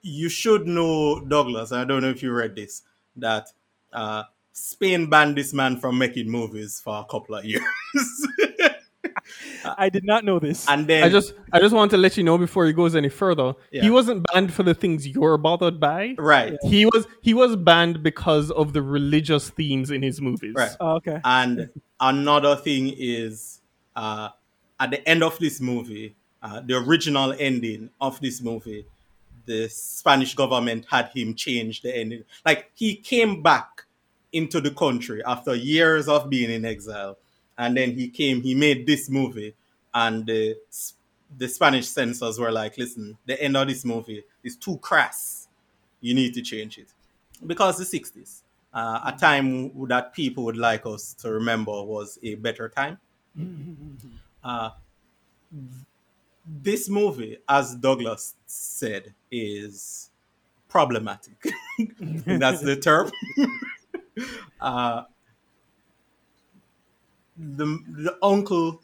you 0.00 0.30
should 0.30 0.66
know, 0.66 1.20
Douglas, 1.20 1.70
I 1.70 1.84
don't 1.84 2.00
know 2.00 2.08
if 2.08 2.22
you 2.22 2.32
read 2.32 2.56
this, 2.56 2.80
that 3.16 3.48
uh, 3.92 4.22
Spain 4.52 5.10
banned 5.10 5.36
this 5.36 5.52
man 5.52 5.78
from 5.78 5.98
making 5.98 6.30
movies 6.30 6.80
for 6.82 6.98
a 6.98 7.04
couple 7.04 7.34
of 7.34 7.44
years. 7.44 7.62
I 9.78 9.88
did 9.88 10.04
not 10.04 10.24
know 10.24 10.38
this. 10.38 10.68
and 10.68 10.86
then 10.86 11.04
I 11.04 11.08
just 11.08 11.34
I 11.52 11.58
just 11.60 11.74
want 11.74 11.90
to 11.92 11.96
let 11.96 12.16
you 12.16 12.22
know 12.24 12.38
before 12.38 12.66
he 12.66 12.72
goes 12.72 12.94
any 12.96 13.08
further. 13.08 13.54
Yeah. 13.70 13.82
He 13.82 13.90
wasn't 13.90 14.26
banned 14.32 14.52
for 14.52 14.62
the 14.62 14.74
things 14.74 15.06
you're 15.06 15.36
bothered 15.38 15.78
by. 15.80 16.14
right, 16.18 16.56
He 16.62 16.84
was 16.86 17.06
he 17.22 17.34
was 17.34 17.56
banned 17.56 18.02
because 18.02 18.50
of 18.50 18.72
the 18.72 18.82
religious 18.82 19.50
themes 19.50 19.90
in 19.90 20.02
his 20.02 20.20
movies. 20.20 20.54
right. 20.54 20.76
Oh, 20.80 20.96
okay. 20.96 21.20
And 21.24 21.70
another 22.00 22.56
thing 22.56 22.94
is, 22.96 23.60
uh, 23.96 24.30
at 24.78 24.90
the 24.90 25.06
end 25.08 25.22
of 25.22 25.38
this 25.38 25.60
movie, 25.60 26.14
uh, 26.42 26.60
the 26.64 26.76
original 26.78 27.34
ending 27.38 27.90
of 28.00 28.20
this 28.20 28.40
movie, 28.40 28.86
the 29.46 29.68
Spanish 29.68 30.34
government 30.34 30.86
had 30.90 31.08
him 31.14 31.34
change 31.34 31.82
the 31.82 31.94
ending. 31.94 32.24
Like 32.46 32.70
he 32.74 32.96
came 32.96 33.42
back 33.42 33.84
into 34.32 34.60
the 34.60 34.70
country 34.70 35.22
after 35.24 35.54
years 35.54 36.06
of 36.08 36.30
being 36.30 36.50
in 36.50 36.64
exile, 36.64 37.18
and 37.58 37.76
then 37.76 37.92
he 37.92 38.08
came. 38.08 38.40
He 38.42 38.54
made 38.54 38.86
this 38.86 39.10
movie, 39.10 39.54
and 39.94 40.26
the 40.26 40.56
the 41.38 41.48
Spanish 41.48 41.88
censors 41.88 42.38
were 42.38 42.50
like, 42.50 42.76
"Listen, 42.78 43.16
the 43.26 43.40
end 43.40 43.56
of 43.56 43.68
this 43.68 43.84
movie 43.84 44.24
is 44.42 44.56
too 44.56 44.78
crass. 44.78 45.48
You 46.00 46.14
need 46.14 46.34
to 46.34 46.42
change 46.42 46.78
it." 46.78 46.88
because 47.46 47.78
the 47.78 47.84
60s, 47.98 48.42
uh, 48.72 49.00
a 49.06 49.12
time 49.18 49.72
that 49.88 50.12
people 50.12 50.44
would 50.44 50.56
like 50.56 50.86
us 50.86 51.14
to 51.14 51.30
remember 51.30 51.82
was 51.82 52.18
a 52.22 52.34
better 52.36 52.68
time. 52.68 52.98
Uh, 54.42 54.70
this 56.46 56.88
movie, 56.88 57.36
as 57.46 57.74
Douglas 57.74 58.36
said, 58.46 59.12
is 59.30 60.08
problematic. 60.66 61.34
That's 61.98 62.62
the 62.62 62.76
term. 62.76 63.10
uh, 64.62 65.02
the, 67.36 67.66
the 67.86 68.16
uncle 68.22 68.80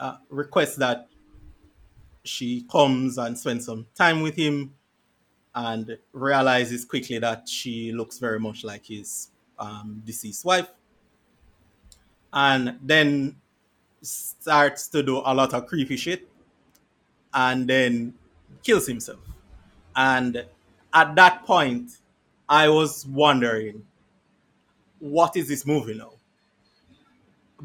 uh, 0.00 0.16
requests 0.28 0.76
that 0.76 1.08
she 2.24 2.64
comes 2.70 3.18
and 3.18 3.36
spends 3.38 3.66
some 3.66 3.86
time 3.94 4.22
with 4.22 4.36
him 4.36 4.74
and 5.54 5.98
realizes 6.12 6.84
quickly 6.84 7.18
that 7.18 7.48
she 7.48 7.92
looks 7.92 8.18
very 8.18 8.38
much 8.38 8.64
like 8.64 8.86
his 8.86 9.30
um, 9.58 10.02
deceased 10.04 10.44
wife. 10.44 10.68
And 12.32 12.78
then 12.82 13.36
starts 14.02 14.86
to 14.88 15.02
do 15.02 15.18
a 15.24 15.34
lot 15.34 15.54
of 15.54 15.66
creepy 15.66 15.96
shit 15.96 16.28
and 17.34 17.68
then 17.68 18.14
kills 18.62 18.86
himself. 18.86 19.18
And 19.96 20.44
at 20.92 21.14
that 21.16 21.44
point, 21.44 21.98
I 22.48 22.68
was 22.68 23.06
wondering, 23.06 23.84
what 25.00 25.36
is 25.36 25.48
this 25.48 25.66
movie 25.66 25.94
now? 25.94 26.12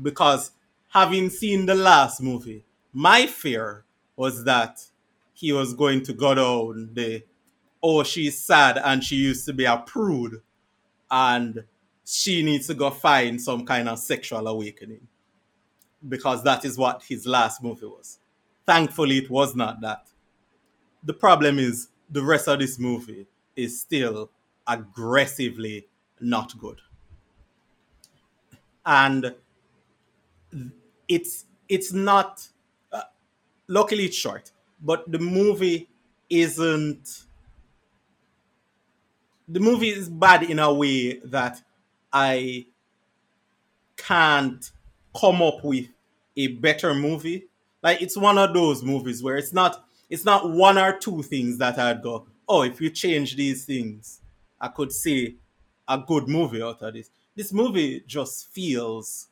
Because 0.01 0.51
having 0.93 1.27
seen 1.27 1.65
the 1.65 1.73
last 1.73 2.21
movie, 2.21 2.63
my 2.93 3.25
fear 3.25 3.83
was 4.15 4.43
that 4.43 4.79
he 5.33 5.51
was 5.51 5.73
going 5.73 6.03
to 6.03 6.13
go 6.13 6.35
down 6.35 6.91
the 6.93 7.23
oh, 7.81 8.03
she's 8.03 8.39
sad 8.39 8.79
and 8.81 9.03
she 9.03 9.15
used 9.15 9.45
to 9.45 9.51
be 9.53 9.65
a 9.65 9.77
prude 9.77 10.41
and 11.11 11.63
she 12.05 12.43
needs 12.43 12.67
to 12.67 12.73
go 12.75 12.91
find 12.91 13.41
some 13.41 13.65
kind 13.65 13.89
of 13.89 13.99
sexual 13.99 14.47
awakening 14.47 15.05
because 16.07 16.43
that 16.43 16.63
is 16.63 16.77
what 16.77 17.03
his 17.03 17.25
last 17.25 17.61
movie 17.61 17.87
was. 17.87 18.19
Thankfully, 18.65 19.17
it 19.17 19.29
was 19.29 19.55
not 19.55 19.81
that. 19.81 20.05
The 21.03 21.13
problem 21.13 21.57
is 21.59 21.89
the 22.09 22.23
rest 22.23 22.47
of 22.47 22.59
this 22.59 22.77
movie 22.77 23.25
is 23.55 23.81
still 23.81 24.29
aggressively 24.67 25.87
not 26.21 26.57
good. 26.57 26.79
And 28.85 29.33
it's 31.15 31.45
it's 31.69 31.93
not 31.93 32.47
uh, 32.91 33.01
luckily 33.67 34.05
it's 34.05 34.17
short, 34.17 34.51
but 34.81 35.09
the 35.11 35.19
movie 35.19 35.89
isn't 36.29 37.25
the 39.47 39.59
movie 39.59 39.89
is 39.89 40.09
bad 40.09 40.43
in 40.43 40.59
a 40.59 40.73
way 40.73 41.19
that 41.19 41.61
I 42.11 42.67
can't 43.97 44.71
come 45.19 45.41
up 45.41 45.63
with 45.63 45.87
a 46.35 46.47
better 46.47 46.93
movie. 46.93 47.47
Like 47.81 48.01
it's 48.01 48.17
one 48.17 48.37
of 48.37 48.53
those 48.53 48.83
movies 48.83 49.21
where 49.21 49.37
it's 49.37 49.53
not 49.53 49.85
it's 50.09 50.25
not 50.25 50.49
one 50.49 50.77
or 50.77 50.97
two 50.97 51.23
things 51.23 51.57
that 51.57 51.77
I'd 51.79 52.01
go, 52.01 52.27
oh, 52.47 52.63
if 52.63 52.79
you 52.79 52.89
change 52.89 53.35
these 53.35 53.65
things, 53.65 54.21
I 54.59 54.67
could 54.67 54.91
see 54.91 55.37
a 55.87 55.97
good 55.97 56.27
movie 56.27 56.61
out 56.61 56.81
of 56.81 56.93
this. 56.93 57.09
This 57.35 57.51
movie 57.51 58.03
just 58.05 58.49
feels 58.53 59.27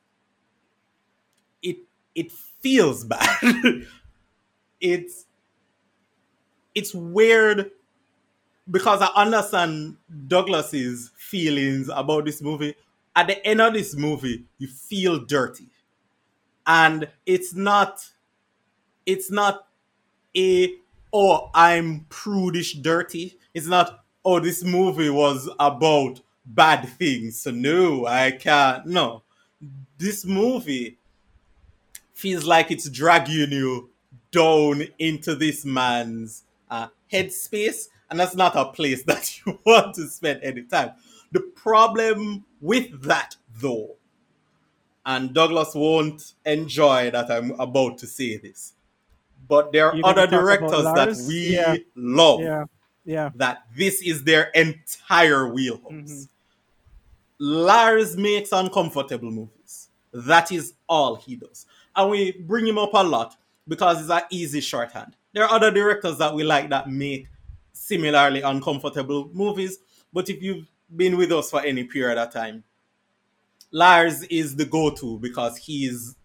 it 2.16 2.32
feels 2.32 3.04
bad. 3.06 3.88
it's 4.80 5.26
it's 6.74 6.94
weird 6.94 7.72
because 8.70 9.02
I 9.02 9.08
understand 9.16 9.98
Douglas's 10.28 11.12
feelings 11.18 11.90
about 11.94 12.26
this 12.26 12.42
movie. 12.42 12.76
At 13.16 13.28
the 13.28 13.46
end 13.46 13.60
of 13.62 13.74
this 13.74 13.96
movie, 13.96 14.46
you 14.58 14.68
feel 14.68 15.20
dirty. 15.20 15.68
And 16.66 17.08
it's 17.26 17.54
not 17.54 18.06
it's 19.06 19.32
not 19.32 19.68
a 20.38 20.74
oh 21.14 21.50
I'm 21.54 22.06
prudish 22.10 22.76
dirty. 22.76 23.38
It's 23.54 23.68
not 23.68 24.04
oh 24.24 24.40
this 24.40 24.64
movie 24.64 25.10
was 25.10 25.50
about 25.60 26.22
bad 26.46 26.88
things. 26.88 27.42
So 27.42 27.52
no, 27.52 28.06
I 28.06 28.32
can't 28.32 28.86
no. 28.86 29.24
This 29.98 30.26
movie 30.26 30.98
feels 32.22 32.46
like 32.46 32.70
it's 32.72 32.88
dragging 32.90 33.52
you 33.52 33.90
down 34.32 34.84
into 35.00 35.36
this 35.36 35.66
man's 35.66 36.44
uh, 36.70 36.88
headspace, 37.12 37.90
and 38.10 38.20
that's 38.20 38.36
not 38.36 38.56
a 38.56 38.66
place 38.66 39.04
that 39.12 39.46
you 39.46 39.58
want 39.66 39.96
to 39.96 40.08
spend 40.08 40.42
any 40.44 40.62
time. 40.64 40.92
The 41.32 41.42
problem 41.56 42.46
with 42.62 43.02
that, 43.04 43.36
though, 43.60 43.96
and 45.06 45.34
Douglas 45.34 45.74
won't 45.74 46.34
enjoy 46.46 47.10
that 47.12 47.32
I'm 47.32 47.52
about 47.60 47.98
to 48.00 48.08
say 48.08 48.38
this, 48.38 48.74
but 49.50 49.72
there 49.72 49.90
are 49.90 49.96
You're 49.96 50.06
other 50.06 50.28
directors 50.28 50.84
that 50.84 51.18
we 51.28 51.56
Yeah. 51.56 51.76
love 51.96 52.42
Yeah, 52.42 52.66
yeah. 53.04 53.30
that 53.36 53.64
this 53.76 54.02
is 54.04 54.24
their 54.24 54.52
entire 54.54 55.48
wheelhouse. 55.52 55.92
Mhm. 55.92 56.28
Lars 57.40 58.16
makes 58.16 58.52
uncomfortable 58.52 59.32
movies. 59.32 59.90
That 60.14 60.52
is 60.52 60.74
all 60.88 61.16
he 61.16 61.36
does. 61.38 61.66
And 61.96 62.10
we 62.10 62.32
bring 62.32 62.68
him 62.68 62.78
up 62.78 62.94
a 62.94 63.04
lot 63.04 63.36
because 63.68 64.02
it's 64.02 64.10
an 64.10 64.22
easy 64.30 64.62
shorthand. 64.62 65.16
There 65.34 65.44
are 65.44 65.52
other 65.52 65.72
directors 65.72 66.18
that 66.18 66.34
we 66.34 66.44
like 66.44 66.70
that 66.70 66.90
make 66.90 67.28
similarly 67.74 68.42
uncomfortable 68.42 69.30
movies, 69.34 69.78
but 70.12 70.30
if 70.30 70.42
you've 70.42 70.68
been 70.96 71.18
with 71.18 71.32
us 71.32 71.50
for 71.50 71.62
any 71.62 71.84
period 71.86 72.18
of 72.18 72.32
time, 72.32 72.64
Lars 73.72 74.24
is 74.24 74.56
the 74.56 74.66
go-to 74.66 75.18
because 75.20 75.58
he's 75.58 76.16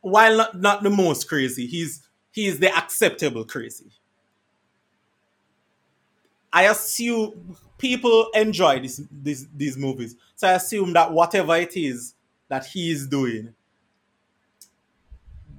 while 0.00 0.36
not, 0.36 0.60
not 0.60 0.82
the 0.82 0.90
most 0.90 1.28
crazy, 1.28 1.66
he's 1.66 2.08
he's 2.30 2.58
the 2.58 2.74
acceptable 2.76 3.44
crazy. 3.44 3.90
I 6.52 6.64
assume 6.64 7.56
people 7.78 8.28
enjoy 8.34 8.80
this, 8.80 9.02
this 9.10 9.46
these 9.54 9.76
movies. 9.76 10.16
So 10.34 10.48
I 10.48 10.52
assume 10.52 10.92
that 10.94 11.12
whatever 11.12 11.56
it 11.56 11.76
is 11.76 12.14
that 12.48 12.66
he 12.66 12.90
is 12.90 13.06
doing, 13.06 13.54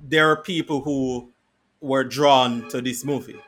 there 0.10 0.30
are 0.30 0.42
people 0.42 0.82
who 0.82 1.32
were 1.82 2.04
drawn 2.04 2.68
to 2.70 2.82
this 2.82 3.06
movie. 3.06 3.40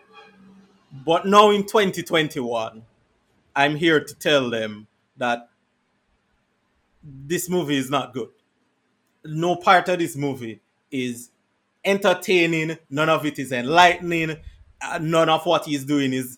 But 1.06 1.26
now 1.26 1.50
in 1.50 1.64
2021, 1.64 2.84
I'm 3.56 3.76
here 3.76 4.04
to 4.04 4.16
tell 4.16 4.50
them 4.50 4.88
that 5.18 5.50
this 7.04 7.50
movie 7.50 7.78
is 7.78 7.90
not 7.90 8.14
good. 8.14 8.30
No 9.26 9.56
part 9.56 9.90
of 9.90 10.00
this 10.00 10.16
movie 10.16 10.62
is 10.92 11.32
entertaining. 11.84 12.78
None 12.90 13.10
of 13.10 13.26
it 13.26 13.40
is 13.40 13.52
enlightening. 13.52 14.38
Uh, 14.82 15.00
none 15.02 15.30
of 15.30 15.46
what 15.46 15.66
he's 15.66 15.86
doing 15.86 16.14
is 16.14 16.38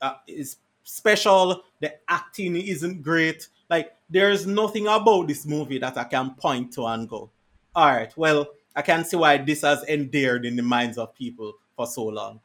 uh, 0.00 0.14
is 0.26 0.56
special. 0.82 1.62
The 1.80 1.94
acting 2.08 2.56
isn't 2.56 3.02
great. 3.02 3.48
Like 3.68 3.92
there's 4.08 4.46
nothing 4.46 4.86
about 4.86 5.28
this 5.28 5.46
movie 5.46 5.78
that 5.78 5.96
I 5.96 6.04
can 6.04 6.34
point 6.34 6.72
to 6.74 6.86
and 6.86 7.08
go, 7.08 7.30
all 7.74 7.86
right, 7.86 8.12
well, 8.16 8.48
I 8.74 8.82
can't 8.82 9.06
see 9.06 9.16
why 9.16 9.38
this 9.38 9.62
has 9.62 9.82
endeared 9.84 10.44
in 10.44 10.56
the 10.56 10.62
minds 10.62 10.98
of 10.98 11.14
people 11.14 11.54
for 11.76 11.86
so 11.86 12.04
long. 12.04 12.40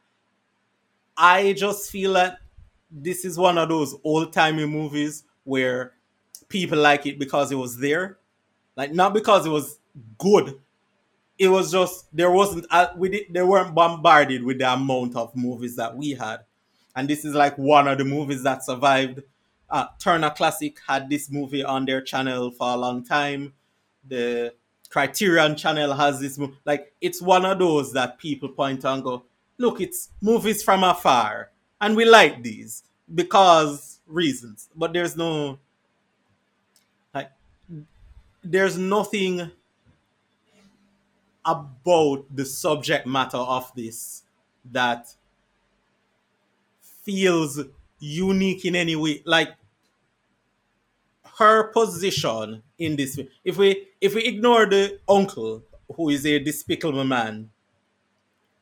I 1.16 1.52
just 1.54 1.90
feel 1.90 2.14
that 2.14 2.38
this 2.90 3.24
is 3.24 3.38
one 3.38 3.58
of 3.58 3.68
those 3.68 3.94
old 4.04 4.32
timey 4.32 4.66
movies 4.66 5.24
where 5.44 5.92
people 6.48 6.78
like 6.78 7.06
it 7.06 7.18
because 7.18 7.52
it 7.52 7.56
was 7.56 7.78
there, 7.78 8.18
like 8.76 8.92
not 8.92 9.14
because 9.14 9.46
it 9.46 9.50
was 9.50 9.78
good. 10.18 10.58
It 11.38 11.48
was 11.48 11.70
just 11.70 12.14
there 12.14 12.30
wasn't 12.30 12.66
uh, 12.70 12.88
we 12.96 13.08
did, 13.08 13.26
they 13.30 13.42
weren't 13.42 13.74
bombarded 13.74 14.42
with 14.42 14.58
the 14.58 14.72
amount 14.72 15.16
of 15.16 15.34
movies 15.36 15.76
that 15.76 15.96
we 15.96 16.10
had, 16.10 16.40
and 16.94 17.08
this 17.08 17.24
is 17.24 17.34
like 17.34 17.56
one 17.58 17.88
of 17.88 17.98
the 17.98 18.04
movies 18.04 18.42
that 18.42 18.64
survived. 18.64 19.22
Uh, 19.68 19.86
Turner 19.98 20.30
Classic 20.30 20.78
had 20.86 21.10
this 21.10 21.30
movie 21.30 21.64
on 21.64 21.84
their 21.84 22.00
channel 22.00 22.50
for 22.52 22.70
a 22.70 22.76
long 22.76 23.04
time. 23.04 23.52
The 24.06 24.54
Criterion 24.90 25.56
channel 25.56 25.94
has 25.94 26.20
this 26.20 26.38
movie. 26.38 26.56
Like 26.64 26.92
it's 27.00 27.20
one 27.20 27.44
of 27.44 27.58
those 27.58 27.92
that 27.92 28.18
people 28.18 28.48
point 28.48 28.84
and 28.84 29.02
go, 29.02 29.24
look, 29.58 29.80
it's 29.80 30.10
movies 30.20 30.62
from 30.62 30.84
afar, 30.84 31.50
and 31.80 31.96
we 31.96 32.04
like 32.04 32.42
these 32.42 32.84
because 33.14 34.00
reasons. 34.06 34.68
But 34.74 34.92
there's 34.92 35.16
no 35.16 35.58
like 37.14 37.30
there's 38.42 38.78
nothing 38.78 39.50
about 41.44 42.24
the 42.34 42.44
subject 42.44 43.06
matter 43.06 43.38
of 43.38 43.72
this 43.74 44.22
that 44.72 45.06
feels 46.80 47.60
unique 48.00 48.64
in 48.64 48.74
any 48.74 48.96
way. 48.96 49.22
Like 49.24 49.54
her 51.38 51.64
position 51.72 52.62
in 52.78 52.96
this 52.96 53.18
if 53.44 53.56
we 53.58 53.86
if 54.00 54.14
we 54.14 54.24
ignore 54.24 54.66
the 54.66 54.98
uncle 55.08 55.62
who 55.94 56.08
is 56.08 56.26
a 56.26 56.38
despicable 56.38 57.04
man 57.04 57.50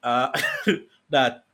uh 0.03 0.31
that 1.11 1.45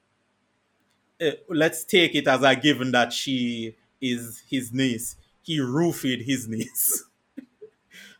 uh, 1.20 1.30
let's 1.48 1.84
take 1.84 2.14
it 2.14 2.26
as 2.26 2.42
a 2.42 2.56
given 2.56 2.92
that 2.92 3.12
she 3.12 3.74
is 4.00 4.42
his 4.48 4.72
niece. 4.72 5.16
He 5.42 5.58
roofied 5.58 6.24
his 6.24 6.48
niece. 6.48 7.04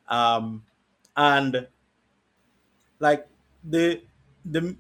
Um 0.09 0.65
and 1.17 1.67
like 2.99 3.27
the 3.65 4.01
the 4.45 4.77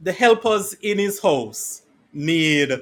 the 0.00 0.12
helpers 0.12 0.74
in 0.74 0.98
his 0.98 1.20
house 1.20 1.82
need 2.12 2.72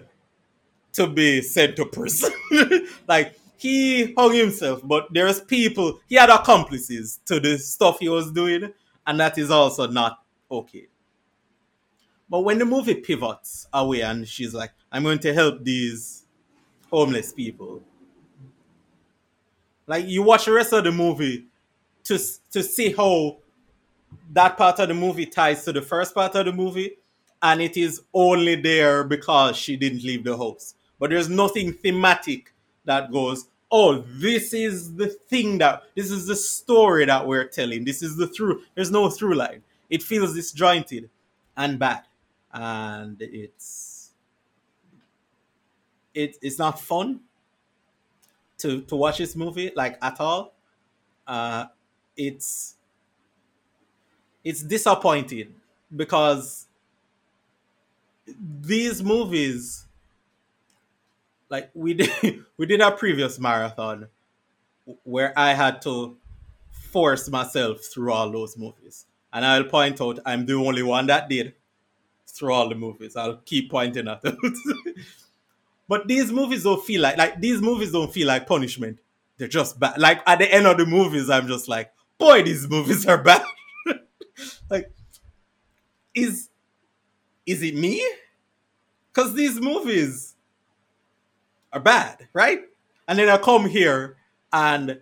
to 0.92 1.06
be 1.06 1.42
sent 1.42 1.76
to 1.76 1.86
prison. 1.86 2.32
Like 3.08 3.38
he 3.56 4.14
hung 4.16 4.34
himself, 4.34 4.80
but 4.84 5.08
there's 5.12 5.40
people, 5.40 6.00
he 6.08 6.16
had 6.16 6.30
accomplices 6.30 7.20
to 7.26 7.40
the 7.40 7.58
stuff 7.58 7.98
he 8.00 8.08
was 8.08 8.30
doing, 8.32 8.72
and 9.06 9.20
that 9.20 9.38
is 9.38 9.50
also 9.50 9.86
not 9.86 10.22
okay. 10.50 10.88
But 12.28 12.40
when 12.40 12.58
the 12.58 12.64
movie 12.64 12.96
pivots 12.96 13.68
away 13.72 14.00
and 14.00 14.26
she's 14.26 14.52
like, 14.52 14.72
I'm 14.90 15.04
going 15.04 15.20
to 15.20 15.32
help 15.32 15.64
these 15.64 16.26
homeless 16.90 17.32
people, 17.32 17.82
like 19.86 20.06
you 20.06 20.22
watch 20.22 20.46
the 20.46 20.52
rest 20.52 20.72
of 20.72 20.84
the 20.84 20.92
movie 20.92 21.46
to, 22.04 22.18
to 22.50 22.62
see 22.62 22.92
how 22.92 23.38
that 24.32 24.56
part 24.56 24.80
of 24.80 24.88
the 24.88 24.94
movie 24.94 25.26
ties 25.26 25.64
to 25.64 25.72
the 25.72 25.82
first 25.82 26.14
part 26.14 26.34
of 26.34 26.46
the 26.46 26.52
movie, 26.52 26.96
and 27.42 27.60
it 27.60 27.76
is 27.76 28.02
only 28.12 28.56
there 28.56 29.04
because 29.04 29.56
she 29.56 29.76
didn't 29.76 30.02
leave 30.02 30.24
the 30.24 30.36
house. 30.36 30.74
But 30.98 31.10
there's 31.10 31.28
nothing 31.28 31.72
thematic 31.74 32.52
that 32.86 33.12
goes, 33.12 33.46
oh, 33.70 34.04
this 34.08 34.54
is 34.54 34.94
the 34.94 35.08
thing 35.08 35.58
that 35.58 35.82
this 35.94 36.10
is 36.10 36.26
the 36.26 36.36
story 36.36 37.04
that 37.04 37.26
we're 37.26 37.46
telling. 37.46 37.84
This 37.84 38.02
is 38.02 38.16
the 38.16 38.26
through. 38.26 38.62
There's 38.74 38.90
no 38.90 39.10
through 39.10 39.34
line. 39.34 39.62
It 39.90 40.02
feels 40.02 40.34
disjointed 40.34 41.10
and 41.56 41.78
bad, 41.78 42.02
and 42.52 43.16
it's 43.20 44.10
it, 46.14 46.36
it's 46.42 46.58
not 46.58 46.80
fun 46.80 47.20
to 48.58 48.82
to 48.82 48.96
watch 48.96 49.18
this 49.18 49.36
movie 49.36 49.72
like 49.76 49.98
at 50.02 50.20
all. 50.20 50.54
Uh, 51.26 51.66
it's 52.16 52.76
it's 54.44 54.62
disappointing 54.62 55.54
because 55.94 56.66
these 58.60 59.02
movies 59.02 59.85
like 61.50 61.70
we 61.74 61.94
did 61.94 62.44
we 62.56 62.66
did 62.66 62.80
a 62.80 62.92
previous 62.92 63.38
marathon 63.38 64.08
where 65.04 65.36
I 65.38 65.54
had 65.54 65.82
to 65.82 66.16
force 66.70 67.28
myself 67.28 67.80
through 67.84 68.12
all 68.12 68.30
those 68.30 68.56
movies. 68.56 69.06
And 69.32 69.44
I'll 69.44 69.64
point 69.64 70.00
out 70.00 70.20
I'm 70.24 70.46
the 70.46 70.54
only 70.54 70.82
one 70.82 71.06
that 71.06 71.28
did 71.28 71.54
through 72.26 72.52
all 72.52 72.68
the 72.68 72.74
movies. 72.74 73.16
I'll 73.16 73.38
keep 73.38 73.70
pointing 73.70 74.08
at 74.08 74.22
those. 74.22 74.36
but 75.88 76.08
these 76.08 76.32
movies 76.32 76.62
don't 76.64 76.84
feel 76.84 77.02
like 77.02 77.16
like 77.16 77.40
these 77.40 77.60
movies 77.60 77.92
don't 77.92 78.12
feel 78.12 78.28
like 78.28 78.46
punishment. 78.46 78.98
They're 79.36 79.48
just 79.48 79.78
bad. 79.78 79.98
Like 79.98 80.22
at 80.26 80.38
the 80.38 80.52
end 80.52 80.66
of 80.66 80.78
the 80.78 80.86
movies, 80.86 81.28
I'm 81.28 81.48
just 81.48 81.68
like, 81.68 81.92
boy, 82.18 82.42
these 82.42 82.68
movies 82.68 83.06
are 83.06 83.22
bad. 83.22 83.42
like, 84.70 84.90
is 86.14 86.48
is 87.44 87.62
it 87.62 87.74
me? 87.74 88.06
Because 89.12 89.34
these 89.34 89.60
movies 89.60 90.35
are 91.76 91.80
bad, 91.80 92.26
right? 92.32 92.60
And 93.06 93.18
then 93.18 93.28
I 93.28 93.36
come 93.38 93.68
here 93.68 94.16
and 94.52 95.00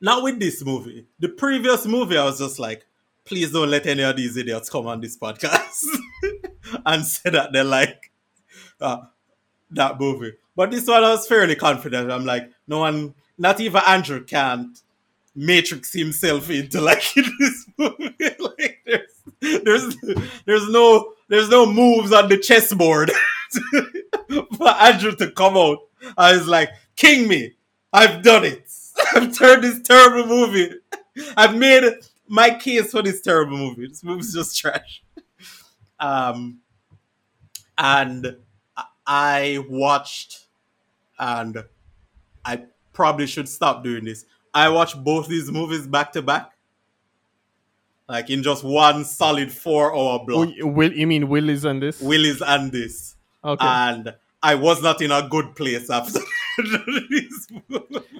not 0.00 0.22
with 0.22 0.40
this 0.40 0.64
movie. 0.64 1.06
The 1.20 1.28
previous 1.28 1.86
movie, 1.86 2.16
I 2.16 2.24
was 2.24 2.38
just 2.38 2.58
like, 2.58 2.86
please 3.24 3.52
don't 3.52 3.70
let 3.70 3.86
any 3.86 4.02
of 4.02 4.16
these 4.16 4.36
idiots 4.36 4.70
come 4.70 4.86
on 4.86 5.00
this 5.00 5.16
podcast 5.16 5.84
and 6.86 7.04
say 7.04 7.30
that 7.30 7.52
they 7.52 7.62
like 7.62 8.10
uh, 8.80 9.02
that 9.70 10.00
movie. 10.00 10.32
But 10.56 10.70
this 10.70 10.86
one, 10.86 11.04
I 11.04 11.10
was 11.10 11.28
fairly 11.28 11.54
confident. 11.54 12.10
I'm 12.10 12.24
like, 12.24 12.50
no 12.66 12.78
one, 12.78 13.14
not 13.38 13.60
even 13.60 13.82
Andrew 13.86 14.24
can't 14.24 14.76
matrix 15.36 15.92
himself 15.92 16.50
into 16.50 16.80
liking 16.80 17.24
this 17.38 17.66
movie. 17.78 18.14
like, 18.38 18.78
there's, 18.86 19.62
there's, 19.62 19.96
there's 20.46 20.68
no, 20.70 21.12
there's 21.28 21.50
no 21.50 21.70
moves 21.70 22.12
on 22.12 22.28
the 22.28 22.38
chessboard 22.38 23.12
for 24.56 24.68
Andrew 24.68 25.12
to 25.16 25.30
come 25.32 25.56
out. 25.56 25.78
I 26.16 26.32
was 26.32 26.46
like, 26.46 26.70
king 26.96 27.28
me. 27.28 27.52
I've 27.92 28.22
done 28.22 28.44
it. 28.44 28.70
I've 29.14 29.36
turned 29.36 29.64
this 29.64 29.80
terrible 29.82 30.26
movie. 30.26 30.70
I've 31.36 31.56
made 31.56 31.84
my 32.28 32.50
case 32.50 32.92
for 32.92 33.02
this 33.02 33.20
terrible 33.20 33.56
movie. 33.56 33.88
This 33.88 34.04
movie's 34.04 34.32
just 34.32 34.56
trash. 34.56 35.02
Um, 35.98 36.60
and 37.76 38.36
I 39.06 39.64
watched, 39.68 40.46
and 41.18 41.64
I 42.44 42.62
probably 42.92 43.26
should 43.26 43.48
stop 43.48 43.82
doing 43.82 44.04
this. 44.04 44.24
I 44.54 44.68
watched 44.68 45.02
both 45.02 45.28
these 45.28 45.50
movies 45.50 45.86
back 45.86 46.12
to 46.12 46.22
back, 46.22 46.52
like 48.08 48.30
in 48.30 48.42
just 48.42 48.64
one 48.64 49.04
solid 49.04 49.52
four-hour 49.52 50.24
block. 50.26 50.48
Oh, 50.62 50.66
Will 50.66 50.92
you 50.92 51.06
mean 51.06 51.28
Willy's 51.28 51.64
and 51.64 51.82
this? 51.82 52.00
Willy's 52.00 52.42
and 52.42 52.70
this, 52.72 53.16
Okay. 53.44 53.66
and 53.66 54.14
I 54.42 54.54
was 54.54 54.82
not 54.82 55.00
in 55.02 55.10
a 55.10 55.26
good 55.28 55.54
place 55.56 55.90
after. 55.90 56.20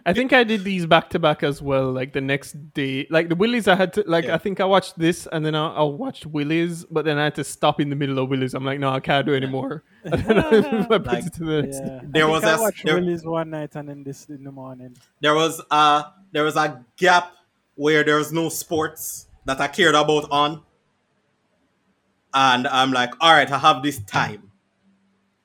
I 0.07 0.13
think 0.15 0.33
I 0.33 0.45
did 0.45 0.65
these 0.65 0.87
back 0.87 1.11
to 1.11 1.19
back 1.19 1.43
as 1.43 1.61
well. 1.63 1.93
Like 1.93 2.13
the 2.13 2.21
next 2.21 2.53
day, 2.75 3.07
like 3.11 3.29
the 3.29 3.35
Willies, 3.35 3.69
I 3.69 3.75
had 3.75 3.93
to 3.95 4.05
like. 4.07 4.25
Yeah. 4.25 4.35
I 4.35 4.39
think 4.39 4.61
I 4.61 4.65
watched 4.65 4.99
this 4.99 5.27
and 5.33 5.45
then 5.45 5.55
I, 5.55 5.69
I 5.75 5.83
watched 5.83 6.27
Willy's, 6.27 6.85
but 6.87 7.05
then 7.05 7.19
I 7.19 7.25
had 7.25 7.35
to 7.37 7.45
stop 7.45 7.81
in 7.81 7.91
the 7.91 7.97
middle 7.97 8.19
of 8.19 8.29
Willy's. 8.31 8.55
I'm 8.55 8.65
like, 8.65 8.79
no, 8.79 8.91
I 8.91 9.01
can't 9.01 9.27
do 9.27 9.35
anymore. 9.35 9.83
I 10.07 10.11
Like, 10.11 11.27
it 11.27 11.33
to 11.35 11.45
the. 11.45 11.69
Yeah. 11.71 12.01
There 12.05 12.29
was 12.29 12.43
think 12.43 12.53
I 12.53 12.57
a- 12.57 12.61
watched 12.61 12.85
there- 12.85 12.95
Willy's 12.97 13.25
one 13.25 13.51
night 13.51 13.75
and 13.77 13.89
then 13.89 14.05
this 14.05 14.27
in 14.27 14.45
the 14.45 14.53
morning. 14.53 14.97
there 15.21 15.35
was 15.35 15.61
a 15.71 16.05
there 16.33 16.45
was 16.45 16.57
a 16.57 16.85
gap 16.97 17.33
where 17.77 18.05
there 18.05 18.17
was 18.17 18.33
no 18.33 18.49
sports 18.49 19.27
that 19.47 19.61
I 19.61 19.69
cared 19.69 19.95
about 19.95 20.31
on, 20.31 20.63
and 22.35 22.67
I'm 22.69 22.93
like, 22.93 23.13
all 23.21 23.33
right, 23.33 23.51
I 23.51 23.59
have 23.59 23.83
this 23.83 23.99
time. 24.01 24.50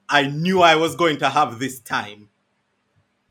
I 0.09 0.27
knew 0.27 0.61
I 0.61 0.75
was 0.75 0.95
going 0.95 1.17
to 1.17 1.29
have 1.29 1.59
this 1.59 1.79
time. 1.79 2.29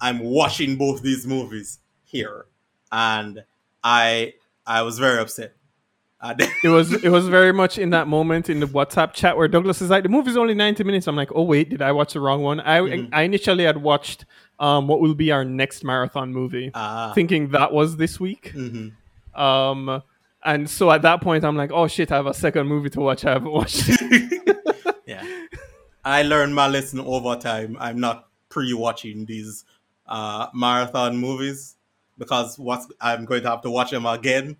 I'm 0.01 0.19
watching 0.21 0.77
both 0.77 1.03
these 1.03 1.27
movies 1.27 1.79
here, 2.05 2.47
and 2.93 3.45
I 3.83 4.35
I 4.67 4.83
was 4.83 4.99
very 4.99 5.21
upset. 5.21 5.55
It 6.65 6.69
was 6.69 6.93
it 7.05 7.11
was 7.11 7.29
very 7.29 7.53
much 7.53 7.77
in 7.77 7.91
that 7.91 8.09
moment 8.09 8.49
in 8.49 8.59
the 8.61 8.67
WhatsApp 8.67 9.13
chat 9.13 9.37
where 9.37 9.47
Douglas 9.47 9.83
is 9.83 9.91
like, 9.91 10.03
the 10.05 10.09
movie's 10.09 10.39
only 10.39 10.55
ninety 10.55 10.83
minutes. 10.83 11.07
I'm 11.07 11.17
like, 11.17 11.29
oh 11.35 11.43
wait, 11.43 11.69
did 11.69 11.83
I 11.83 11.93
watch 11.93 12.15
the 12.15 12.21
wrong 12.21 12.43
one? 12.43 12.61
I 12.61 12.81
Mm-hmm. 12.81 13.15
I 13.15 13.23
initially 13.23 13.65
had 13.65 13.77
watched 13.83 14.25
um 14.59 14.89
what 14.89 15.01
will 15.03 15.15
be 15.15 15.31
our 15.33 15.45
next 15.45 15.85
marathon 15.85 16.33
movie, 16.33 16.71
Ah. 16.75 17.13
thinking 17.15 17.51
that 17.51 17.73
was 17.75 17.99
this 17.99 18.19
week. 18.19 18.53
Mhm. 18.55 18.93
Um, 19.39 20.03
and 20.43 20.71
so 20.71 20.91
at 20.91 21.03
that 21.03 21.21
point, 21.21 21.45
I'm 21.45 21.57
like, 21.57 21.73
oh 21.73 21.89
shit, 21.89 22.11
I 22.11 22.17
have 22.17 22.27
a 22.27 22.33
second 22.35 22.69
movie 22.69 22.89
to 22.91 23.01
watch. 23.01 23.25
I 23.27 23.33
haven't 23.33 23.53
watched. 23.53 23.91
yeah, 25.07 25.23
I 26.05 26.23
learned 26.23 26.55
my 26.55 26.69
lesson 26.69 27.01
over 27.01 27.37
time. 27.37 27.77
I'm 27.81 27.99
not 27.99 28.29
pre-watching 28.49 29.25
these 29.27 29.65
uh, 30.07 30.49
marathon 30.55 31.17
movies 31.17 31.77
because 32.19 32.59
what's 32.59 32.87
I'm 33.01 33.25
going 33.25 33.43
to 33.43 33.51
have 33.51 33.63
to 33.63 33.71
watch 33.71 33.91
them 33.91 34.07
again. 34.07 34.57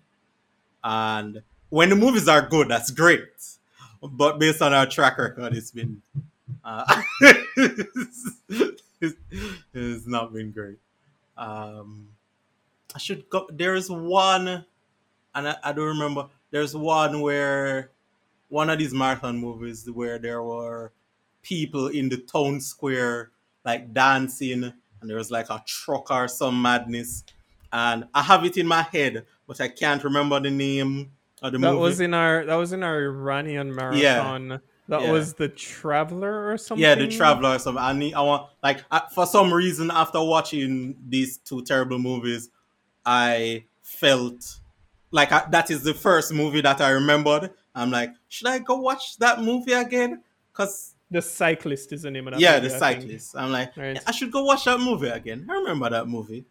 And 0.83 1.43
when 1.69 1.89
the 1.89 1.95
movies 1.95 2.27
are 2.27 2.47
good, 2.47 2.69
that's 2.69 2.91
great. 2.91 3.23
But 4.01 4.39
based 4.39 4.61
on 4.61 4.73
our 4.73 4.85
track 4.85 5.17
record, 5.17 5.53
it's 5.55 5.71
been 5.71 6.01
uh, 6.63 7.01
it's, 7.21 8.29
it's 9.73 10.07
not 10.07 10.33
been 10.33 10.51
great. 10.51 10.77
Um, 11.37 12.09
I 12.93 12.97
should 12.97 13.29
go. 13.29 13.47
There's 13.51 13.89
one, 13.89 14.47
and 15.33 15.47
I, 15.49 15.55
I 15.63 15.73
don't 15.73 15.87
remember. 15.87 16.27
There's 16.51 16.75
one 16.75 17.21
where 17.21 17.91
one 18.49 18.69
of 18.69 18.79
these 18.79 18.93
marathon 18.93 19.37
movies 19.37 19.89
where 19.89 20.19
there 20.19 20.41
were 20.41 20.91
people 21.45 21.87
in 21.87 22.09
the 22.09 22.17
town 22.17 22.59
square 22.59 23.31
like 23.63 23.93
dancing, 23.93 24.63
and 24.63 25.09
there 25.09 25.17
was 25.17 25.31
like 25.31 25.49
a 25.49 25.63
truck 25.65 26.11
or 26.11 26.27
some 26.27 26.61
madness. 26.61 27.23
And 27.71 28.05
I 28.13 28.21
have 28.23 28.43
it 28.45 28.57
in 28.57 28.67
my 28.67 28.81
head, 28.83 29.25
but 29.47 29.61
I 29.61 29.67
can't 29.69 30.03
remember 30.03 30.39
the 30.39 30.51
name 30.51 31.11
of 31.41 31.51
the 31.51 31.57
that 31.57 31.59
movie. 31.59 31.75
That 31.75 31.81
was 31.81 31.99
in 31.99 32.13
our 32.13 32.45
that 32.45 32.55
was 32.55 32.73
in 32.73 32.83
our 32.83 32.97
Iranian 33.03 33.73
marathon. 33.73 34.61
That 34.87 35.01
Yeah. 35.01 35.11
was 35.11 35.33
the 35.33 35.49
Traveler 35.49 36.51
or 36.51 36.57
something. 36.57 36.81
Yeah, 36.83 36.93
the 36.95 37.07
traveler. 37.07 37.55
or 37.55 37.59
something. 37.59 37.83
I 37.83 37.93
need. 37.93 38.13
I 38.13 38.21
want 38.21 38.49
like 38.63 38.83
I, 38.91 39.01
for 39.13 39.25
some 39.25 39.51
reason 39.53 39.89
after 39.91 40.21
watching 40.23 40.95
these 41.09 41.37
two 41.37 41.63
terrible 41.63 41.97
movies, 41.99 42.49
I 43.05 43.65
felt 43.81 44.59
like 45.11 45.31
I, 45.31 45.45
that 45.51 45.69
is 45.71 45.83
the 45.83 45.93
first 45.93 46.31
movie 46.33 46.61
that 46.61 46.81
I 46.81 46.89
remembered. 46.91 47.51
I'm 47.73 47.91
like, 47.91 48.11
should 48.29 48.47
I 48.47 48.59
go 48.59 48.77
watch 48.77 49.17
that 49.17 49.41
movie 49.41 49.73
again? 49.73 50.23
Cause 50.53 50.94
The 51.15 51.21
cyclist 51.21 51.93
is 51.93 52.01
the 52.01 52.11
name 52.11 52.27
of 52.27 52.33
that. 52.33 52.41
yeah, 52.41 52.55
movie, 52.59 52.67
the 52.67 52.75
I 52.75 52.79
think. 52.91 53.01
cyclist. 53.03 53.35
I'm 53.37 53.51
like, 53.51 53.77
Right. 53.77 53.97
I 54.05 54.11
should 54.11 54.31
go 54.31 54.43
watch 54.43 54.65
that 54.65 54.79
movie 54.81 55.07
again. 55.07 55.47
I 55.49 55.53
remember 55.53 55.89
that 55.89 56.07
movie. 56.09 56.45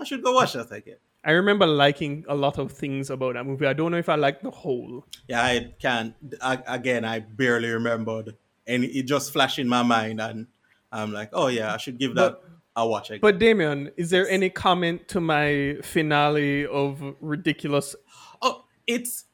I 0.00 0.04
should 0.04 0.20
go 0.22 0.32
watch 0.34 0.54
that 0.54 0.72
again. 0.72 0.96
I 1.22 1.30
remember 1.32 1.64
liking 1.66 2.24
a 2.28 2.34
lot 2.34 2.58
of 2.58 2.72
things 2.72 3.10
about 3.10 3.34
that 3.34 3.44
movie. 3.46 3.66
I 3.66 3.72
don't 3.72 3.92
know 3.92 3.98
if 3.98 4.08
I 4.08 4.16
liked 4.16 4.42
the 4.42 4.50
whole. 4.50 5.04
Yeah, 5.28 5.42
I 5.44 5.74
can't. 5.78 6.14
I, 6.42 6.58
again, 6.66 7.04
I 7.04 7.20
barely 7.20 7.68
remembered, 7.68 8.34
and 8.66 8.82
it 8.82 9.04
just 9.04 9.32
flashed 9.32 9.58
in 9.60 9.68
my 9.68 9.82
mind, 9.84 10.20
and 10.20 10.48
I'm 10.90 11.12
like, 11.12 11.28
oh 11.32 11.46
yeah, 11.48 11.72
I 11.74 11.76
should 11.76 11.98
give 11.98 12.14
that 12.16 12.40
a 12.74 12.88
watch 12.88 13.10
again. 13.10 13.20
But 13.22 13.38
Damien, 13.38 13.90
is 13.96 14.10
there 14.10 14.28
any 14.28 14.50
comment 14.50 15.06
to 15.08 15.20
my 15.20 15.76
finale 15.84 16.66
of 16.66 17.00
ridiculous? 17.20 17.94
Oh, 18.42 18.64
it's. 18.88 19.26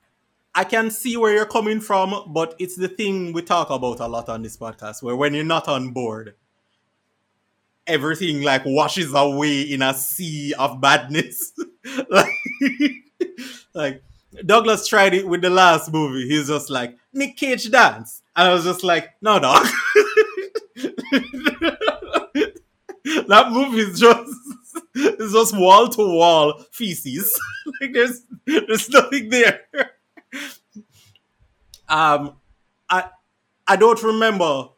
I 0.56 0.64
can 0.64 0.90
see 0.90 1.18
where 1.18 1.34
you're 1.34 1.44
coming 1.44 1.80
from, 1.80 2.32
but 2.32 2.54
it's 2.58 2.76
the 2.76 2.88
thing 2.88 3.34
we 3.34 3.42
talk 3.42 3.68
about 3.68 4.00
a 4.00 4.08
lot 4.08 4.30
on 4.30 4.42
this 4.42 4.56
podcast, 4.56 5.02
where 5.02 5.14
when 5.14 5.34
you're 5.34 5.44
not 5.44 5.68
on 5.68 5.90
board, 5.90 6.34
everything 7.86 8.40
like 8.40 8.62
washes 8.64 9.12
away 9.12 9.60
in 9.60 9.82
a 9.82 9.92
sea 9.92 10.54
of 10.54 10.80
badness. 10.80 11.52
like, 12.08 12.32
like 13.74 14.02
Douglas 14.46 14.88
tried 14.88 15.12
it 15.12 15.28
with 15.28 15.42
the 15.42 15.50
last 15.50 15.92
movie. 15.92 16.26
He's 16.26 16.48
just 16.48 16.70
like 16.70 16.96
Nick 17.12 17.36
Cage 17.36 17.70
dance, 17.70 18.22
and 18.34 18.48
I 18.48 18.54
was 18.54 18.64
just 18.64 18.82
like, 18.82 19.10
no, 19.20 19.38
dog. 19.38 19.66
that 23.28 23.50
movie 23.50 23.80
is 23.80 24.00
just 24.00 24.32
it's 24.94 25.32
just 25.34 25.54
wall 25.54 25.88
to 25.88 26.00
wall 26.00 26.64
feces. 26.72 27.38
like 27.80 27.92
there's 27.92 28.22
there's 28.46 28.88
nothing 28.88 29.28
there. 29.28 29.60
Um, 31.88 32.36
I 32.88 33.10
I 33.66 33.76
don't 33.76 34.02
remember 34.02 34.68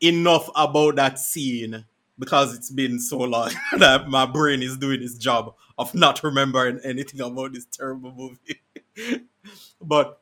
enough 0.00 0.48
about 0.54 0.96
that 0.96 1.18
scene 1.18 1.84
because 2.18 2.54
it's 2.54 2.70
been 2.70 2.98
so 2.98 3.18
long 3.18 3.50
that 3.78 4.08
my 4.08 4.26
brain 4.26 4.62
is 4.62 4.76
doing 4.76 5.02
its 5.02 5.14
job 5.16 5.54
of 5.78 5.94
not 5.94 6.22
remembering 6.22 6.80
anything 6.84 7.20
about 7.20 7.52
this 7.52 7.66
terrible 7.66 8.12
movie. 8.12 9.24
but 9.80 10.20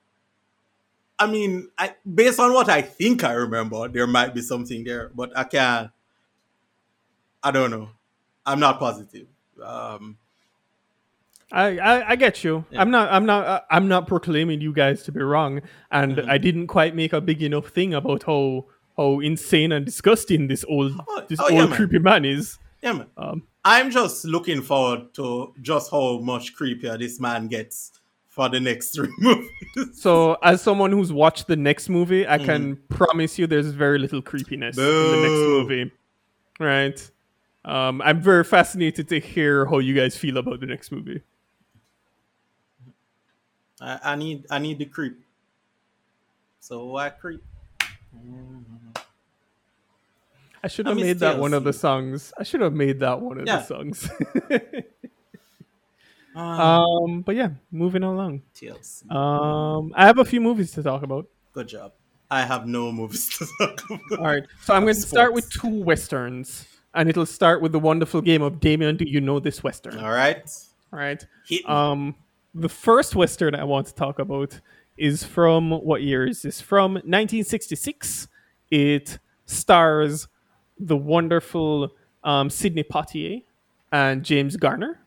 I 1.19 1.27
mean, 1.27 1.71
I, 1.79 1.95
based 2.15 2.39
on 2.39 2.53
what 2.53 2.69
I 2.69 2.83
think 2.83 3.25
I 3.25 3.33
remember, 3.33 3.89
there 3.89 4.07
might 4.07 4.35
be 4.35 4.43
something 4.43 4.85
there, 4.85 5.11
but 5.15 5.37
I 5.37 5.45
can't. 5.45 5.91
I 7.43 7.51
don't 7.51 7.71
know. 7.71 7.89
I'm 8.45 8.61
not 8.61 8.79
positive. 8.79 9.27
Um, 9.63 10.19
I, 11.53 11.79
I, 11.79 12.11
I 12.11 12.17
get 12.17 12.43
you. 12.43 12.65
I'm 12.77 12.91
not 12.91 13.11
I'm 13.13 13.25
not 13.25 13.47
uh, 13.47 13.61
I'm 13.71 13.87
not 13.89 14.07
proclaiming 14.09 14.61
you 14.61 14.73
guys 14.73 15.03
to 15.05 15.13
be 15.13 15.21
wrong, 15.21 15.61
and 15.91 16.17
Mm-hmm. 16.17 16.31
I 16.31 16.39
didn't 16.39 16.67
quite 16.67 16.95
make 16.95 17.13
a 17.13 17.21
big 17.21 17.43
enough 17.43 17.69
thing 17.69 17.95
about 17.95 18.25
how 18.25 18.67
how 18.97 19.21
insane 19.21 19.73
and 19.73 19.85
disgusting 19.87 20.49
this 20.49 20.65
old 20.69 21.01
this 21.29 21.39
oh, 21.41 21.45
old 21.51 21.71
yeah, 21.71 21.77
creepy 21.77 21.99
man 22.01 22.25
is. 22.25 22.59
yeah, 22.83 22.93
man. 22.95 23.07
Um, 23.17 23.43
I'm 23.65 23.91
just 23.91 24.25
looking 24.25 24.63
forward 24.63 25.13
to 25.15 25.53
just 25.61 25.91
how 25.91 26.19
much 26.19 26.55
creepier 26.57 26.99
this 26.99 27.21
man 27.21 27.49
gets 27.49 27.93
for 28.29 28.49
the 28.49 28.61
next 28.61 28.91
three 28.95 29.13
movies. 29.19 29.49
So, 29.93 30.37
as 30.43 30.63
someone 30.63 30.93
who's 30.93 31.13
watched 31.13 31.47
the 31.47 31.57
next 31.57 31.89
movie, 31.89 32.27
I 32.27 32.39
can 32.39 32.77
promise 32.89 33.39
you 33.39 33.47
there's 33.47 33.69
very 33.69 33.99
little 33.99 34.23
creepiness 34.23 34.77
in 34.79 34.85
the 34.85 35.21
next 35.23 35.49
movie. 35.49 35.93
Right? 36.61 37.11
Um, 37.65 38.01
I'm 38.03 38.21
very 38.21 38.45
fascinated 38.45 39.09
to 39.09 39.19
hear 39.21 39.67
how 39.67 39.79
you 39.79 39.95
guys 39.95 40.17
feel 40.17 40.37
about 40.39 40.61
the 40.61 40.67
next 40.67 40.93
movie. 40.93 41.23
I, 43.81 44.01
I 44.13 44.17
need 44.17 44.47
I 44.51 44.59
need 44.59 44.79
the 44.79 44.87
creep. 44.87 45.21
So 46.61 46.97
I 46.97 47.11
creep. 47.11 47.43
I 50.65 50.69
should 50.69 50.87
have 50.87 50.97
miss 50.97 51.05
made 51.05 51.19
that 51.21 51.39
one 51.39 51.55
of 51.55 51.65
the 51.65 51.73
songs. 51.73 52.33
I 52.39 52.43
should 52.43 52.61
have 52.61 52.73
made 52.73 53.01
that 53.01 53.21
one 53.21 53.39
of 53.39 53.47
Yeah. 53.47 53.59
the 53.59 53.65
songs. 53.65 54.09
Um, 56.37 56.61
um, 56.61 57.21
but 57.23 57.35
yeah, 57.35 57.49
moving 57.73 58.03
along. 58.03 58.43
TLC. 58.55 59.11
Um, 59.11 59.91
I 59.97 60.05
have 60.05 60.19
a 60.19 60.25
few 60.25 60.39
movies 60.43 60.71
to 60.73 60.83
talk 60.83 61.03
about. 61.03 61.27
Good 61.55 61.67
job. 61.69 61.93
I 62.31 62.43
have 62.43 62.67
no 62.67 62.93
movies 62.93 63.27
to 63.39 63.47
talk 63.59 63.83
about. 63.89 64.19
All 64.19 64.27
right, 64.27 64.45
so 64.63 64.75
I'm 64.75 64.83
going 64.83 64.97
to 64.97 65.01
start 65.01 65.33
with 65.33 65.51
two 65.51 65.83
westerns, 65.83 66.69
and 66.93 67.09
it'll 67.09 67.25
start 67.25 67.63
with 67.63 67.73
the 67.73 67.79
wonderful 67.79 68.21
game 68.21 68.43
of 68.43 68.61
Damien. 68.61 68.99
Do 68.99 69.07
you 69.09 69.23
know 69.23 69.41
this 69.41 69.63
western? 69.63 69.99
All 69.99 70.11
right. 70.11 70.47
All 70.93 70.99
right. 70.99 71.27
Hit 71.47 71.67
me. 71.67 71.75
Um, 71.75 72.15
the 72.57 72.69
first 72.69 73.15
western 73.15 73.55
I 73.55 73.65
want 73.65 73.87
to 73.89 73.95
talk 73.95 74.19
about 74.19 74.61
is 74.97 75.23
from 75.23 75.71
what 75.71 76.03
year 76.03 76.27
is 76.27 76.43
this? 76.43 76.61
From 76.61 76.95
1966. 76.95 78.29
It 78.71 79.19
stars 79.45 80.27
the 80.79 80.97
wonderful 80.97 81.95
um, 82.25 82.51
Sidney 82.51 82.83
Poitier 82.83 83.45
and 83.93 84.25
James 84.25 84.57
Garner. 84.57 85.01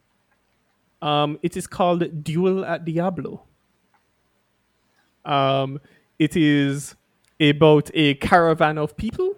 Um, 1.02 1.40
it 1.42 1.58
is 1.58 1.66
called 1.68 2.24
Duel 2.24 2.64
at 2.64 2.86
Diablo. 2.86 3.44
Um, 5.26 5.80
it 6.20 6.36
is 6.36 6.96
about 7.40 7.90
a 7.94 8.16
caravan 8.16 8.78
of 8.78 8.96
people 8.96 9.34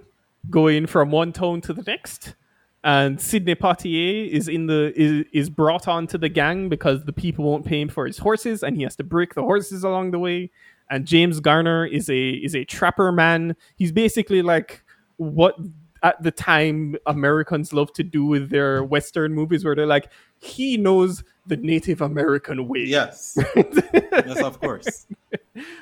going 0.50 0.86
from 0.86 1.12
one 1.12 1.32
town 1.32 1.62
to 1.62 1.74
the 1.74 1.84
next, 1.84 2.36
and 2.84 3.22
Sidney 3.22 3.56
Poitier 3.56 4.28
is 4.28 4.48
in 4.48 4.66
the 4.68 4.92
is, 4.96 5.26
is 5.32 5.50
brought 5.50 5.88
onto 5.88 6.18
the 6.18 6.30
gang 6.30 6.70
because 6.70 7.04
the 7.06 7.14
people 7.14 7.46
won't 7.46 7.66
pay 7.66 7.82
him 7.82 7.90
for 7.90 8.08
his 8.08 8.18
horses, 8.18 8.64
and 8.64 8.76
he 8.76 8.84
has 8.84 8.96
to 8.96 9.04
break 9.04 9.36
the 9.36 9.44
horses 9.44 9.84
along 9.84 10.12
the 10.12 10.20
way. 10.20 10.50
And 10.90 11.06
James 11.06 11.40
Garner 11.40 11.86
is 11.86 12.10
a 12.10 12.30
is 12.30 12.56
a 12.56 12.66
trapper 12.66 13.12
man. 13.12 13.56
He's 13.76 13.92
basically 13.92 14.42
like 14.42 14.84
what 15.18 15.56
at 16.04 16.22
the 16.24 16.32
time 16.32 16.96
Americans 17.06 17.72
love 17.74 17.94
to 17.94 18.04
do 18.04 18.26
with 18.26 18.50
their 18.50 18.84
Western 18.84 19.34
movies, 19.34 19.64
where 19.64 19.76
they're 19.76 19.86
like, 19.86 20.12
he 20.40 20.76
knows 20.76 21.24
the 21.46 21.58
Native 21.58 22.02
American 22.02 22.68
way. 22.68 22.84
yes. 22.86 23.38
yes, 23.56 24.42
of 24.42 24.60
course. 24.60 25.08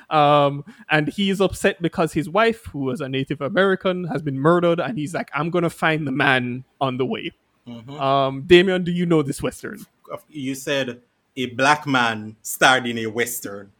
Um, 0.08 0.64
and 0.90 1.08
he's 1.08 1.40
upset 1.40 1.80
because 1.82 2.12
his 2.12 2.28
wife, 2.28 2.66
who 2.66 2.80
was 2.80 3.00
a 3.00 3.08
Native 3.08 3.40
American, 3.40 4.04
has 4.04 4.22
been 4.22 4.38
murdered, 4.38 4.80
and 4.80 4.98
he's 4.98 5.14
like, 5.14 5.30
"I'm 5.34 5.50
gonna 5.50 5.70
find 5.70 6.06
the 6.06 6.12
man 6.12 6.64
on 6.80 6.96
the 6.96 7.06
way." 7.06 7.32
Mhm. 7.68 8.00
Um, 8.00 8.42
Damien, 8.42 8.84
do 8.84 8.90
you 8.90 9.06
know 9.06 9.22
this 9.22 9.42
western? 9.42 9.78
You 10.28 10.54
said 10.54 11.02
a 11.36 11.46
black 11.46 11.86
man 11.86 12.36
starred 12.42 12.86
in 12.86 12.98
a 12.98 13.06
western. 13.06 13.70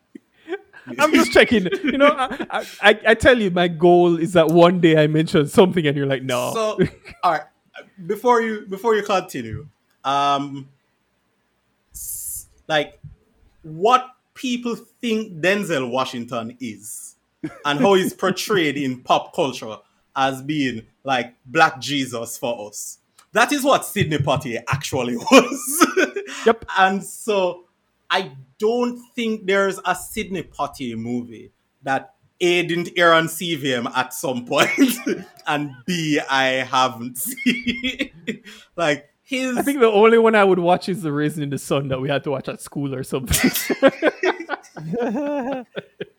I'm 0.98 1.12
just 1.12 1.32
checking. 1.32 1.66
You 1.82 1.98
know, 1.98 2.14
I, 2.16 2.66
I, 2.80 3.00
I 3.08 3.14
tell 3.14 3.38
you, 3.40 3.50
my 3.50 3.68
goal 3.68 4.16
is 4.16 4.32
that 4.34 4.48
one 4.48 4.80
day 4.80 5.02
I 5.02 5.06
mention 5.06 5.46
something 5.48 5.86
and 5.86 5.96
you're 5.96 6.06
like, 6.06 6.22
no. 6.22 6.52
So, 6.54 6.78
all 7.22 7.32
right. 7.32 7.42
Before 8.06 8.40
you 8.42 8.66
before 8.68 8.94
you 8.94 9.02
continue, 9.02 9.66
um, 10.04 10.68
like, 12.70 13.00
what 13.62 14.06
people 14.32 14.76
think 14.76 15.42
Denzel 15.42 15.90
Washington 15.90 16.56
is, 16.60 17.16
and 17.64 17.80
how 17.80 17.94
he's 17.94 18.14
portrayed 18.14 18.76
in 18.76 19.02
pop 19.02 19.34
culture 19.34 19.76
as 20.14 20.40
being 20.40 20.86
like 21.04 21.34
Black 21.44 21.80
Jesus 21.80 22.38
for 22.38 22.68
us. 22.68 22.98
That 23.32 23.52
is 23.52 23.64
what 23.64 23.84
Sidney 23.84 24.18
Poitier 24.18 24.62
actually 24.68 25.16
was. 25.32 25.86
Yep. 26.46 26.64
And 26.78 27.04
so, 27.04 27.64
I 28.08 28.32
don't 28.58 29.00
think 29.14 29.46
there's 29.46 29.80
a 29.84 29.94
Sidney 29.94 30.42
Poitier 30.44 30.96
movie 30.96 31.52
that 31.82 32.14
A 32.40 32.62
didn't 32.66 32.90
air 32.96 33.12
on 33.12 33.26
CVM 33.26 33.90
at 33.96 34.14
some 34.14 34.46
point, 34.46 34.70
and 35.46 35.72
B 35.86 36.20
I 36.30 36.44
haven't 36.64 37.18
seen. 37.26 38.10
like 38.76 39.09
his, 39.30 39.56
I 39.56 39.62
think 39.62 39.78
the 39.78 39.86
only 39.86 40.18
one 40.18 40.34
I 40.34 40.42
would 40.42 40.58
watch 40.58 40.88
is 40.88 41.02
The 41.02 41.12
Raisin 41.12 41.44
in 41.44 41.50
the 41.50 41.58
Sun 41.58 41.86
that 41.88 42.00
we 42.00 42.08
had 42.08 42.24
to 42.24 42.32
watch 42.32 42.48
at 42.48 42.60
school 42.60 42.92
or 42.92 43.04
something. 43.04 43.50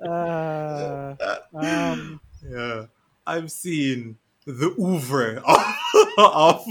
uh, 0.01 1.15
um, 1.53 2.21
yeah, 2.41 2.85
I've 3.27 3.51
seen 3.51 4.17
the 4.45 4.73
oeuvre 4.79 5.43
of, 5.45 5.75
of 6.17 6.65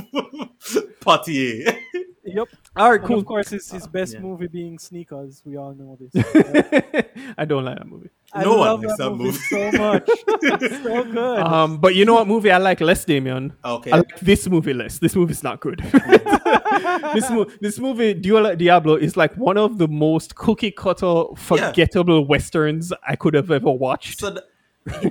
Poitier. 1.01 1.79
yep. 2.25 2.49
All 2.75 2.91
right, 2.91 3.01
And 3.01 3.07
cool. 3.07 3.19
of 3.19 3.27
course, 3.27 3.51
his, 3.51 3.71
his 3.71 3.87
best 3.87 4.15
yeah. 4.15 4.21
movie 4.21 4.47
being 4.47 4.79
Sneakers. 4.79 5.43
We 5.45 5.59
all 5.59 5.75
know 5.75 5.99
this. 6.01 6.11
I 7.37 7.45
don't 7.45 7.67
like 7.67 7.77
that 7.79 7.87
movie. 7.87 8.09
I 8.33 8.45
No 8.45 8.51
one 8.57 8.61
love 8.61 8.83
likes 8.85 8.97
that 8.97 9.05
that 9.05 9.11
movie, 9.11 9.25
movie. 9.25 9.39
so 9.39 9.73
much. 9.73 10.09
It's 10.43 10.83
so 10.83 11.05
good. 11.05 11.39
Um, 11.41 11.79
but 11.79 11.95
you 11.95 12.05
know 12.05 12.15
what 12.15 12.29
movie 12.29 12.51
I 12.51 12.59
like 12.59 12.81
less, 12.81 13.05
Damien? 13.05 13.53
Okay. 13.65 13.91
I 13.91 13.97
like 13.99 14.21
this 14.21 14.49
movie 14.49 14.73
less. 14.73 14.99
This 14.99 15.17
movie's 15.17 15.43
not 15.43 15.61
good. 15.61 15.81
this, 17.15 17.31
mo- 17.31 17.47
this 17.61 17.79
movie, 17.79 18.15
Duel 18.15 18.47
at 18.47 18.59
Diablo, 18.59 18.95
is 18.95 19.17
like 19.17 19.35
one 19.37 19.57
of 19.59 19.79
the 19.79 19.89
most 19.89 20.35
cookie 20.37 20.71
cutter, 20.71 21.25
forgettable 21.37 22.25
westerns 22.27 22.93
I 23.07 23.17
could 23.17 23.35
have 23.35 23.51
ever 23.51 23.71
watched. 23.71 24.21
So 24.21 24.31
th- 24.31 24.45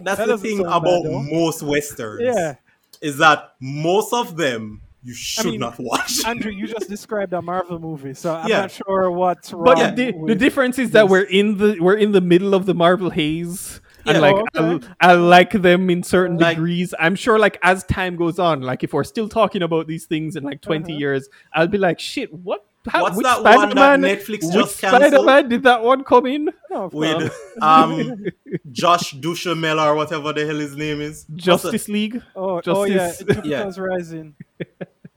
that's 0.04 0.18
That 0.20 0.28
the 0.28 0.38
thing 0.38 0.60
about 0.62 0.84
bad, 1.04 1.12
most 1.32 1.62
westerns. 1.62 2.22
Yeah. 2.24 2.56
Is 3.02 3.18
that 3.18 3.54
most 3.60 4.14
of 4.14 4.36
them 4.38 4.82
you 5.04 5.14
should 5.14 5.46
mean, 5.46 5.60
not 5.62 5.78
watch. 5.80 6.24
Andrew, 6.26 6.52
you 6.52 6.68
just 6.68 6.90
described 6.90 7.34
a 7.34 7.42
Marvel 7.42 7.80
movie, 7.80 8.14
so 8.14 8.36
I'm 8.36 8.48
Yeah. 8.48 8.62
not 8.62 8.72
sure 8.72 9.10
what's 9.12 9.54
wrong. 9.54 9.64
But 9.66 9.78
yeah, 9.78 9.92
the, 9.92 10.14
the 10.28 10.36
difference 10.36 10.78
is 10.80 10.92
that 10.92 11.08
we're 11.10 11.24
in 11.24 11.58
the 11.58 11.78
we're 11.80 11.96
in 11.98 12.12
the 12.12 12.22
middle 12.22 12.54
of 12.54 12.66
the 12.66 12.74
Marvel 12.74 13.10
haze. 13.10 13.82
And 14.06 14.22
like 14.22 14.36
Oh, 14.56 14.76
okay. 14.76 14.88
I, 15.02 15.12
I 15.12 15.14
like 15.14 15.52
them 15.52 15.90
in 15.90 16.04
certain 16.04 16.38
Like- 16.38 16.56
degrees. 16.56 16.94
I'm 17.00 17.16
sure 17.16 17.38
like 17.38 17.60
as 17.64 17.84
time 17.84 18.16
goes 18.16 18.40
on, 18.40 18.62
like 18.62 18.84
if 18.84 18.94
we're 18.94 19.04
still 19.04 19.30
talking 19.30 19.62
about 19.62 19.88
these 19.88 20.06
things 20.06 20.36
in 20.36 20.44
like 20.44 20.62
20 20.62 20.84
Uh-huh. 20.94 21.00
years, 21.00 21.30
I'll 21.54 21.68
be 21.68 21.78
like, 21.78 22.00
shit, 22.00 22.34
what 22.34 22.66
how, 22.90 23.04
What's 23.04 23.18
which 23.18 23.24
that 23.24 23.44
one 23.44 23.70
that 23.70 23.72
Spider-Man, 23.72 24.02
Netflix 24.02 24.44
which 24.44 24.54
just 24.54 24.82
canceled? 24.82 25.02
Spider-Man 25.12 25.50
did 25.50 25.64
that 25.64 25.84
one 25.84 26.04
come 26.04 26.26
in? 26.26 26.50
No, 26.70 26.84
of 26.86 26.94
with 26.94 27.34
um 27.62 28.26
Josh 28.72 29.12
Duhamel 29.12 29.80
or 29.80 29.96
whatever 29.96 30.34
the 30.34 30.46
hell 30.46 30.58
his 30.58 30.76
name 30.76 31.02
is. 31.02 31.26
What's 31.30 31.44
Justice 31.46 31.88
League. 31.88 32.22
oh, 32.36 32.62
oh 32.66 32.84
yeah, 32.84 32.96
Justice- 33.08 33.36
Jupiter's 33.36 33.80
Rising. 33.80 34.36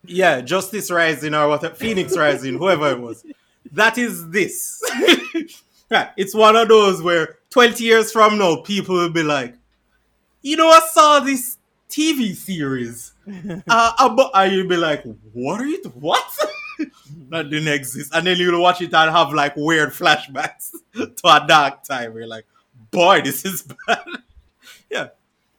yeah, 0.04 0.40
Justice 0.40 0.90
Rising 0.90 1.34
or 1.34 1.48
whatever, 1.48 1.74
Phoenix 1.74 2.16
Rising, 2.16 2.58
whoever 2.58 2.90
it 2.90 3.00
was. 3.00 3.24
That 3.72 3.96
is 3.98 4.28
this. 4.30 4.82
it's 6.16 6.34
one 6.34 6.56
of 6.56 6.68
those 6.68 7.02
where 7.02 7.38
twenty 7.50 7.84
years 7.84 8.12
from 8.12 8.38
now, 8.38 8.56
people 8.56 8.96
will 8.96 9.10
be 9.10 9.22
like, 9.22 9.54
you 10.42 10.56
know, 10.56 10.68
I 10.68 10.80
saw 10.90 11.20
this 11.20 11.58
TV 11.88 12.34
series. 12.34 13.12
uh, 13.68 13.92
about, 13.98 14.30
and 14.34 14.52
you'll 14.52 14.68
be 14.68 14.76
like, 14.76 15.04
what 15.32 15.60
are 15.60 15.66
you? 15.66 15.80
What? 15.94 16.24
That 17.30 17.50
didn't 17.50 17.68
exist. 17.72 18.14
And 18.14 18.26
then 18.26 18.36
you'll 18.38 18.60
watch 18.60 18.80
it 18.80 18.92
and 18.94 19.10
have 19.10 19.32
like 19.32 19.54
weird 19.56 19.90
flashbacks 19.90 20.70
to 20.94 21.12
a 21.24 21.44
dark 21.46 21.82
time. 21.84 22.14
You're 22.14 22.26
like, 22.26 22.46
boy, 22.90 23.22
this 23.22 23.44
is 23.44 23.62
bad. 23.86 24.04
yeah. 24.90 25.08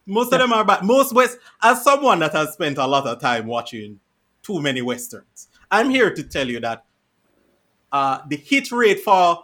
Most 0.06 0.32
of 0.32 0.38
them 0.38 0.52
are 0.52 0.64
bad. 0.64 0.84
Most 0.84 1.12
West, 1.14 1.38
as 1.62 1.82
someone 1.82 2.18
that 2.20 2.32
has 2.32 2.52
spent 2.52 2.78
a 2.78 2.86
lot 2.86 3.06
of 3.06 3.20
time 3.20 3.46
watching 3.46 3.98
too 4.42 4.60
many 4.60 4.82
Westerns, 4.82 5.48
I'm 5.70 5.88
here 5.90 6.14
to 6.14 6.22
tell 6.22 6.46
you 6.48 6.60
that 6.60 6.84
uh, 7.90 8.18
the 8.28 8.36
hit 8.36 8.70
rate 8.70 9.00
for 9.00 9.42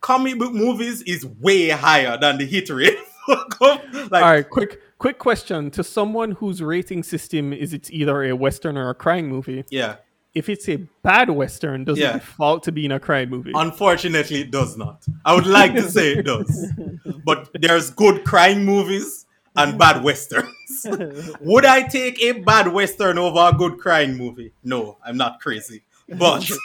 comic 0.00 0.38
book 0.38 0.52
movies 0.52 1.02
is 1.02 1.24
way 1.26 1.68
higher 1.68 2.16
than 2.18 2.38
the 2.38 2.46
hit 2.46 2.68
rate 2.70 2.98
like, 3.28 3.50
All 3.60 4.10
right, 4.10 4.48
quick 4.48 4.80
quick 4.98 5.18
question 5.18 5.70
to 5.72 5.82
someone 5.84 6.32
whose 6.32 6.62
rating 6.62 7.02
system 7.02 7.52
is 7.52 7.72
it's 7.72 7.90
either 7.90 8.22
a 8.24 8.32
western 8.34 8.76
or 8.78 8.88
a 8.90 8.94
crime 8.94 9.26
movie. 9.26 9.64
yeah. 9.70 9.96
If 10.36 10.50
it's 10.50 10.68
a 10.68 10.76
bad 11.02 11.30
western, 11.30 11.84
does 11.84 11.98
Yeah. 11.98 12.10
it 12.10 12.12
default 12.20 12.62
to 12.64 12.72
being 12.72 12.92
a 12.92 13.00
crime 13.00 13.30
movie? 13.30 13.52
Unfortunately, 13.54 14.42
it 14.42 14.50
does 14.50 14.76
not. 14.76 15.02
I 15.24 15.34
would 15.34 15.46
like 15.46 15.72
to 15.72 15.88
say 15.90 16.12
it 16.12 16.26
does, 16.26 16.66
but 17.24 17.48
there's 17.54 17.88
good 17.88 18.22
crime 18.24 18.62
movies 18.62 19.24
and 19.56 19.78
bad 19.78 20.04
westerns. 20.04 20.52
would 21.40 21.64
I 21.64 21.84
take 21.88 22.22
a 22.22 22.32
bad 22.32 22.70
western 22.70 23.16
over 23.16 23.48
a 23.50 23.56
good 23.56 23.78
crime 23.78 24.18
movie? 24.18 24.52
No, 24.62 24.98
I'm 25.02 25.16
not 25.16 25.40
crazy. 25.40 25.84
But 26.06 26.50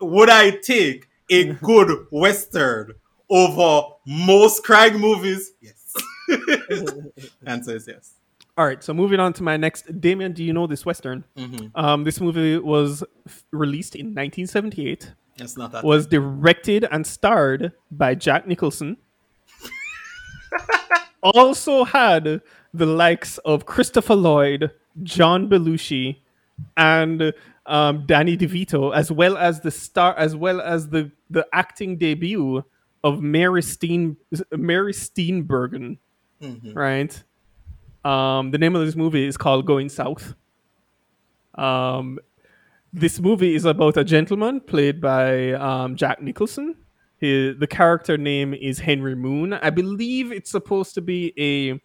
would 0.00 0.30
I 0.30 0.50
take 0.50 1.08
a 1.28 1.54
good 1.54 2.06
western 2.12 2.92
over 3.28 3.88
most 4.06 4.62
crime 4.62 5.00
movies? 5.00 5.50
Yes. 5.60 5.92
Answer 7.44 7.74
is 7.76 7.88
yes. 7.88 8.12
All 8.56 8.64
right, 8.64 8.82
so 8.84 8.94
moving 8.94 9.18
on 9.18 9.32
to 9.34 9.42
my 9.42 9.56
next. 9.56 10.00
Damien, 10.00 10.32
do 10.32 10.44
you 10.44 10.52
know 10.52 10.66
this 10.68 10.86
western? 10.86 11.24
Um, 11.74 12.04
this 12.04 12.20
movie 12.20 12.56
was 12.58 13.02
f- 13.26 13.44
released 13.50 13.96
in 13.96 14.06
1978. 14.06 15.12
It's 15.38 15.56
not 15.56 15.72
that. 15.72 15.82
Was 15.84 16.06
directed 16.06 16.86
and 16.92 17.04
starred 17.04 17.72
by 17.90 18.14
Jack 18.14 18.46
Nicholson. 18.46 18.96
also 21.22 21.84
had 21.84 22.40
the 22.72 22.86
likes 22.86 23.38
of 23.38 23.66
Christopher 23.66 24.14
Lloyd, 24.14 24.70
John 25.02 25.48
Belushi, 25.48 26.18
and 26.76 27.32
um, 27.66 28.04
Danny 28.06 28.36
DeVito, 28.36 28.94
as 28.94 29.10
well 29.10 29.36
as 29.36 29.60
the 29.62 29.70
star, 29.72 30.14
as 30.16 30.36
well 30.36 30.60
as 30.60 30.90
the 30.90 31.10
the 31.28 31.44
acting 31.52 31.96
debut 31.96 32.62
of 33.02 33.20
Mary 33.20 33.62
Steen 33.62 34.16
Mary 34.52 34.92
Steenburgen, 34.92 35.98
right? 36.74 37.22
Um, 38.04 38.50
the 38.50 38.58
name 38.58 38.76
of 38.76 38.84
this 38.84 38.96
movie 38.96 39.26
is 39.26 39.36
called 39.36 39.66
Going 39.66 39.88
South. 39.88 40.34
Um, 41.54 42.18
this 42.92 43.18
movie 43.20 43.54
is 43.54 43.64
about 43.64 43.96
a 43.96 44.04
gentleman 44.04 44.60
played 44.60 45.00
by 45.00 45.52
um, 45.52 45.96
Jack 45.96 46.22
Nicholson. 46.22 46.76
The 47.20 47.66
character 47.70 48.18
name 48.18 48.52
is 48.52 48.78
Henry 48.80 49.14
Moon. 49.14 49.54
I 49.54 49.70
believe 49.70 50.30
it's 50.30 50.50
supposed 50.50 50.94
to 50.94 51.00
be 51.00 51.32
a 51.38 51.80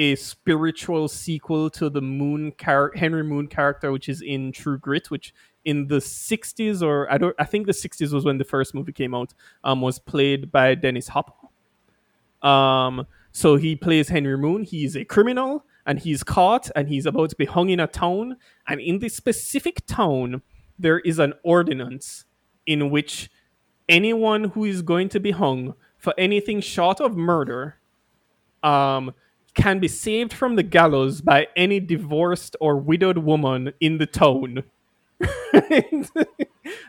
a 0.00 0.14
spiritual 0.14 1.08
sequel 1.08 1.68
to 1.70 1.90
the 1.90 2.00
Moon 2.00 2.52
char- 2.56 2.92
Henry 2.94 3.24
Moon 3.24 3.48
character, 3.48 3.90
which 3.90 4.08
is 4.08 4.22
in 4.22 4.52
True 4.52 4.78
Grit, 4.78 5.10
which 5.10 5.34
in 5.64 5.88
the 5.88 5.96
'60s 5.96 6.80
or 6.80 7.10
I 7.12 7.18
don't 7.18 7.34
I 7.40 7.44
think 7.44 7.66
the 7.66 7.72
'60s 7.72 8.12
was 8.12 8.24
when 8.24 8.38
the 8.38 8.44
first 8.44 8.72
movie 8.74 8.92
came 8.92 9.14
out. 9.14 9.34
Um, 9.64 9.80
was 9.80 9.98
played 9.98 10.52
by 10.52 10.76
Dennis 10.76 11.08
Hopper. 11.08 11.32
Um, 12.46 13.04
so 13.32 13.56
he 13.56 13.76
plays 13.76 14.08
Henry 14.08 14.36
Moon. 14.36 14.62
He's 14.64 14.96
a 14.96 15.04
criminal 15.04 15.64
and 15.86 15.98
he's 15.98 16.22
caught 16.22 16.70
and 16.76 16.88
he's 16.88 17.06
about 17.06 17.30
to 17.30 17.36
be 17.36 17.44
hung 17.44 17.70
in 17.70 17.80
a 17.80 17.86
town. 17.86 18.36
And 18.66 18.80
in 18.80 18.98
this 18.98 19.16
specific 19.16 19.86
town, 19.86 20.42
there 20.78 21.00
is 21.00 21.18
an 21.18 21.34
ordinance 21.42 22.24
in 22.66 22.90
which 22.90 23.30
anyone 23.88 24.44
who 24.44 24.64
is 24.64 24.82
going 24.82 25.08
to 25.10 25.20
be 25.20 25.30
hung 25.30 25.74
for 25.96 26.14
anything 26.18 26.60
short 26.60 27.00
of 27.00 27.16
murder 27.16 27.76
um, 28.62 29.14
can 29.54 29.78
be 29.80 29.88
saved 29.88 30.32
from 30.32 30.56
the 30.56 30.62
gallows 30.62 31.20
by 31.20 31.48
any 31.56 31.80
divorced 31.80 32.54
or 32.60 32.76
widowed 32.76 33.18
woman 33.18 33.72
in 33.80 33.98
the 33.98 34.06
town. 34.06 34.62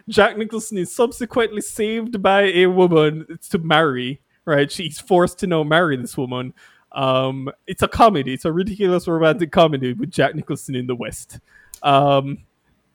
Jack 0.10 0.38
Nicholson 0.38 0.78
is 0.78 0.96
subsequently 0.96 1.62
saved 1.62 2.22
by 2.22 2.44
a 2.44 2.68
woman 2.68 3.40
to 3.50 3.58
marry. 3.58 4.22
Right, 4.46 4.72
she's 4.72 5.00
forced 5.00 5.40
to 5.40 5.48
now 5.48 5.64
marry 5.64 5.96
this 5.98 6.18
woman. 6.18 6.54
Um, 6.92 7.52
it's 7.68 7.84
a 7.84 7.88
comedy. 7.88 8.34
It's 8.34 8.46
a 8.46 8.52
ridiculous 8.52 9.08
romantic 9.08 9.52
comedy 9.52 9.94
with 9.94 10.10
Jack 10.10 10.34
Nicholson 10.36 10.76
in 10.76 10.88
the 10.88 10.96
West. 10.96 11.40
Um, 11.84 12.40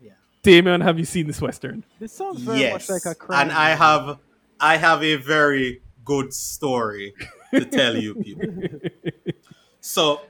Yeah. 0.00 0.12
Damien, 0.42 0.80
have 0.80 0.98
you 0.98 1.04
seen 1.04 1.26
this 1.26 1.40
western? 1.40 1.84
This 2.00 2.12
sounds 2.12 2.40
very 2.40 2.60
yes, 2.60 2.72
much 2.72 2.90
like 2.90 3.06
a 3.06 3.14
crime. 3.14 3.42
and 3.42 3.52
I 3.52 3.70
have 3.70 4.18
I 4.60 4.76
have 4.76 5.02
a 5.02 5.16
very 5.16 5.82
good 6.04 6.32
story 6.32 7.14
to 7.52 7.64
tell 7.64 7.96
you 7.96 8.14
people. 8.16 8.78
so, 9.80 10.22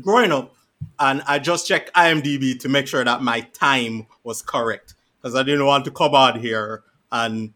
growing 0.00 0.32
up, 0.32 0.54
and 0.98 1.22
I 1.26 1.38
just 1.38 1.66
checked 1.66 1.92
IMDb 1.94 2.58
to 2.60 2.68
make 2.68 2.86
sure 2.86 3.04
that 3.04 3.22
my 3.22 3.40
time 3.40 4.06
was 4.24 4.42
correct 4.42 4.94
because 5.20 5.34
I 5.34 5.42
didn't 5.42 5.66
want 5.66 5.84
to 5.86 5.90
come 5.90 6.14
out 6.14 6.38
here 6.38 6.84
and 7.12 7.52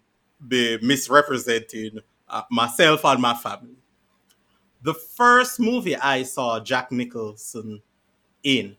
be 0.46 0.78
misrepresenting 0.82 2.01
uh, 2.30 2.42
myself 2.50 3.04
and 3.04 3.20
my 3.20 3.34
family. 3.34 3.76
The 4.82 4.94
first 4.94 5.60
movie 5.60 5.96
I 5.96 6.22
saw 6.22 6.58
Jack 6.60 6.90
Nicholson 6.90 7.82
in 8.42 8.76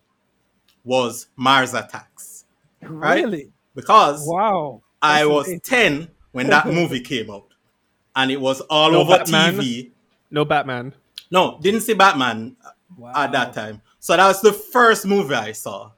was 0.83 1.27
Mars 1.35 1.73
Attacks. 1.73 2.45
Right? 2.81 3.23
Really? 3.23 3.51
Because 3.75 4.23
Wow. 4.27 4.81
I 5.01 5.25
was 5.25 5.47
late. 5.47 5.63
10 5.63 6.09
when 6.31 6.47
that 6.47 6.65
movie 6.73 7.01
came 7.01 7.29
out. 7.29 7.47
And 8.15 8.31
it 8.31 8.41
was 8.41 8.61
all 8.61 8.91
No 8.91 9.01
over 9.01 9.17
Batman? 9.19 9.55
TV. 9.55 9.91
No 10.31 10.43
Batman. 10.45 10.93
No, 11.29 11.59
didn't 11.61 11.81
see 11.81 11.93
Batman 11.93 12.55
at 13.15 13.31
that 13.31 13.53
time. 13.53 13.81
So 13.99 14.17
that 14.17 14.27
was 14.27 14.41
the 14.41 14.51
first 14.51 15.05
movie 15.05 15.33
I 15.35 15.51
saw. 15.53 15.91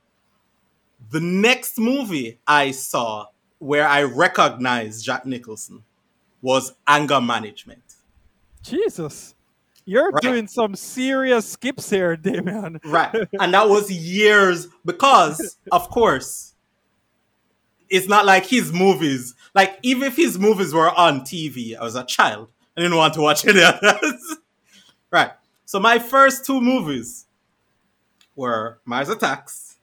The 1.10 1.20
next 1.22 1.78
movie 1.80 2.40
I 2.46 2.72
saw 2.72 3.28
where 3.60 3.88
I 3.88 4.04
recognized 4.04 5.04
Jack 5.06 5.26
Nicholson 5.26 5.84
was 6.44 6.74
Anger 6.86 7.20
Management. 7.22 7.82
Jesus. 8.62 9.34
You're 9.86 10.12
Right. 10.12 10.22
doing 10.22 10.48
some 10.48 10.76
serious 10.76 11.50
skips 11.50 11.90
here, 11.90 12.16
Damian. 12.16 12.80
Right. 12.86 13.14
and 13.40 13.54
that 13.54 13.68
was 13.68 13.92
years 13.92 14.68
because, 14.86 15.58
of 15.72 15.90
course, 15.90 16.54
it's 17.90 18.08
not 18.08 18.26
like 18.26 18.46
his 18.46 18.72
movies, 18.72 19.34
like, 19.56 19.80
even 19.82 20.04
if 20.04 20.16
his 20.16 20.38
movies 20.38 20.74
were 20.74 20.92
on 20.92 21.22
TV, 21.22 21.76
I 21.78 21.84
was 21.84 21.96
a 21.96 22.04
child. 22.06 22.50
I 22.78 22.82
didn't 22.82 22.98
want 22.98 23.14
to 23.16 23.22
watch 23.22 23.46
any 23.46 23.62
others. 23.62 24.38
right. 25.12 25.32
So 25.66 25.80
my 25.80 26.00
first 26.00 26.46
two 26.46 26.60
movies 26.62 27.26
were 28.36 28.80
Mars 28.86 29.10
Attacks, 29.10 29.78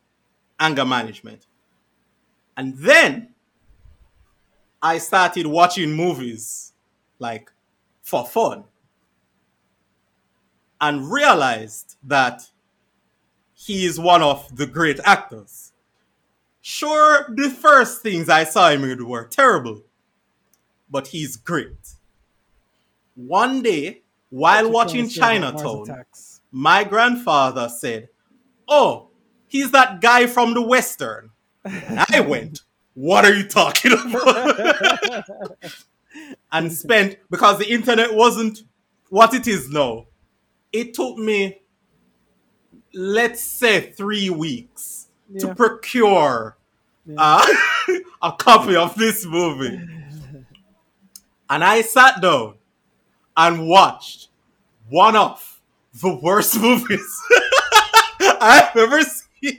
Anger 0.58 0.84
Management. 0.84 1.46
And 2.56 2.76
then 2.76 3.30
I 4.83 4.99
started 4.99 5.47
watching 5.47 5.93
movies 5.93 6.72
like 7.18 7.51
for 8.03 8.26
fun 8.26 8.64
and 10.81 11.11
realized 11.11 11.97
that 12.03 12.51
he 13.53 13.85
is 13.85 14.01
one 14.01 14.22
of 14.22 14.57
the 14.57 14.66
great 14.66 14.99
actors. 15.05 15.72
Sure, 16.62 17.26
the 17.35 17.51
first 17.51 18.03
things 18.03 18.28
I 18.28 18.45
saw 18.45 18.70
him 18.70 18.85
in 18.85 19.07
were 19.07 19.26
terrible, 19.26 19.83
but 20.91 21.09
he's 21.09 21.37
great. 21.37 21.97
One 23.14 23.62
day, 23.62 24.03
while 24.31 24.70
watching 24.70 25.09
trying 25.09 25.43
to 25.43 25.47
say 25.47 25.53
about 25.53 25.64
Mars 25.64 25.87
Chinatown, 25.87 26.05
my 26.51 26.85
grandfather 26.85 27.68
said, 27.68 28.09
Oh, 28.68 29.09
he's 29.47 29.72
that 29.72 30.01
guy 30.01 30.26
from 30.26 30.55
the 30.55 30.62
Western. 30.62 31.31
And 31.64 32.05
I 32.11 32.20
went, 32.20 32.61
What 33.01 33.24
are 33.24 33.32
you 33.34 33.48
talking 33.48 33.92
about? 33.92 35.24
and 36.53 36.70
spent, 36.70 37.16
because 37.30 37.59
the 37.59 37.72
internet 37.72 38.12
wasn't 38.12 38.61
what 39.09 39.32
it 39.32 39.46
is 39.48 39.70
now, 39.70 40.07
it 40.70 40.92
took 40.92 41.16
me, 41.16 41.62
let's 42.92 43.40
say, 43.40 43.92
three 43.92 44.28
weeks 44.28 45.09
to 45.38 45.46
Yeah. 45.46 45.55
procure 45.55 46.59
uh, 47.16 47.46
a 48.22 48.32
copy 48.32 48.76
of 48.76 48.94
this 48.96 49.24
movie. 49.24 49.80
And 51.48 51.64
I 51.64 51.80
sat 51.80 52.20
down 52.20 52.57
and 53.34 53.66
watched 53.66 54.28
one 54.90 55.16
of 55.16 55.61
the 56.03 56.14
worst 56.16 56.61
movies 56.61 57.22
I've 58.20 58.76
ever 58.76 59.01
seen. 59.03 59.59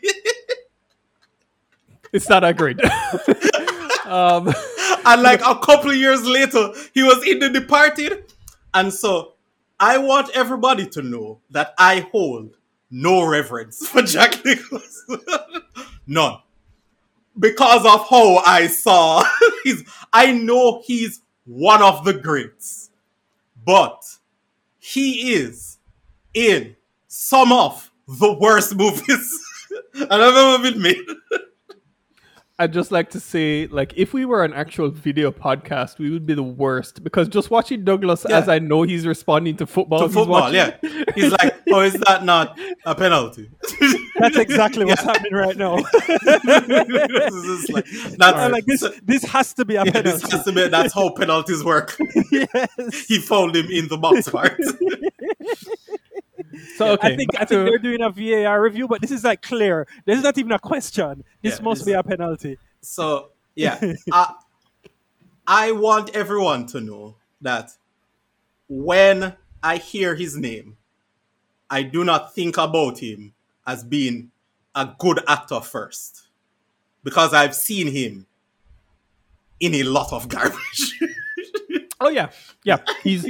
It's 2.13 2.29
not 2.29 2.41
that 2.41 2.57
great. 2.57 2.79
um, 4.05 4.53
And 5.05 5.21
like 5.23 5.41
a 5.41 5.55
couple 5.55 5.91
of 5.91 5.97
years 5.97 6.25
later, 6.25 6.71
he 6.93 7.03
was 7.03 7.25
in 7.25 7.39
The 7.39 7.49
Departed. 7.49 8.33
And 8.73 8.93
so 8.93 9.33
I 9.79 9.97
want 9.97 10.29
everybody 10.35 10.85
to 10.87 11.01
know 11.01 11.39
that 11.51 11.73
I 11.77 12.01
hold 12.11 12.55
no 12.89 13.25
reverence 13.25 13.87
for 13.87 14.01
Jack 14.01 14.43
Nicholson. 14.45 15.19
None. 16.07 16.39
Because 17.39 17.85
of 17.85 18.07
how 18.09 18.37
I 18.45 18.67
saw 18.67 19.23
he's 19.63 19.83
I 20.11 20.33
know 20.33 20.81
he's 20.85 21.21
one 21.45 21.81
of 21.81 22.03
the 22.03 22.13
greats. 22.13 22.89
But 23.65 24.03
he 24.79 25.33
is 25.33 25.77
in 26.33 26.75
some 27.07 27.51
of 27.53 27.91
the 28.07 28.33
worst 28.33 28.75
movies 28.75 29.39
that 29.93 30.11
have 30.11 30.35
ever 30.35 30.63
been 30.63 30.81
made. 30.81 30.97
I'd 32.61 32.71
just 32.73 32.91
like 32.91 33.09
to 33.11 33.19
say, 33.19 33.65
like, 33.71 33.91
if 33.97 34.13
we 34.13 34.23
were 34.23 34.43
an 34.43 34.53
actual 34.53 34.89
video 34.91 35.31
podcast, 35.31 35.97
we 35.97 36.11
would 36.11 36.27
be 36.27 36.35
the 36.35 36.43
worst 36.43 37.03
because 37.03 37.27
just 37.27 37.49
watching 37.49 37.83
Douglas 37.83 38.23
Yeah. 38.29 38.37
as 38.37 38.47
I 38.47 38.59
know 38.59 38.83
he's 38.83 39.07
responding 39.07 39.57
to 39.57 39.65
football. 39.65 39.99
to 40.01 40.05
he's 40.05 40.13
football, 40.13 40.41
watching- 40.41 40.55
yeah. 40.83 41.03
He's 41.15 41.31
like, 41.31 41.55
oh, 41.71 41.79
is 41.79 41.93
that 41.93 42.23
not 42.23 42.59
a 42.85 42.93
penalty? 42.93 43.49
That's 44.19 44.37
exactly 44.37 44.85
what's 44.85 45.01
happening 45.11 45.33
right 45.33 45.57
now. 45.57 45.77
This 46.21 47.33
is 47.33 47.69
like, 47.69 47.85
that's, 48.17 48.37
I'm 48.37 48.51
like 48.51 48.65
this. 48.65 48.83
This 49.03 49.23
has 49.23 49.53
to 49.55 49.65
be 49.65 49.75
a 49.75 49.83
yeah, 49.85 49.91
penalty. 49.91 50.19
this 50.21 50.31
has 50.31 50.43
to 50.45 50.51
be, 50.51 50.67
that's 50.67 50.93
how 50.93 51.09
penalties 51.13 51.63
work. 51.63 51.97
yes. 52.31 53.05
he 53.07 53.17
found 53.19 53.55
him 53.55 53.71
in 53.71 53.87
the 53.87 53.97
box 53.97 54.29
part. 54.29 54.59
So 56.77 56.91
okay, 56.93 57.13
I 57.13 57.15
think 57.15 57.29
I 57.35 57.45
think 57.45 57.49
to- 57.49 57.63
they're 57.63 57.77
doing 57.77 58.01
a 58.01 58.09
VAR 58.09 58.61
review, 58.61 58.87
but 58.87 59.01
this 59.01 59.11
is 59.11 59.23
like 59.23 59.41
clear. 59.41 59.87
This 60.05 60.17
is 60.17 60.23
not 60.23 60.37
even 60.37 60.51
a 60.51 60.59
question. 60.59 61.23
This 61.41 61.57
Yeah, 61.57 61.63
must 61.63 61.81
this- 61.81 61.85
be 61.87 61.93
a 61.93 62.03
penalty. 62.03 62.57
so, 62.81 63.29
yeah. 63.55 63.79
I, 64.11 64.33
I 65.47 65.71
want 65.73 66.15
everyone 66.15 66.65
to 66.67 66.81
know 66.81 67.15
that 67.41 67.71
when 68.69 69.33
I 69.63 69.77
hear 69.77 70.15
his 70.15 70.37
name, 70.37 70.77
I 71.69 71.83
do 71.83 72.03
not 72.03 72.33
think 72.33 72.57
about 72.57 72.99
him 72.99 73.33
as 73.65 73.83
being 73.83 74.31
a 74.75 74.89
good 74.97 75.19
actor 75.27 75.61
first. 75.61 76.23
Because 77.03 77.33
I've 77.33 77.55
seen 77.55 77.87
him 77.87 78.27
in 79.59 79.75
a 79.75 79.83
lot 79.83 80.13
of 80.13 80.27
garbage. 80.35 80.99
Oh 81.99 82.09
yeah, 82.09 82.29
yeah. 82.63 82.77
He's 83.03 83.25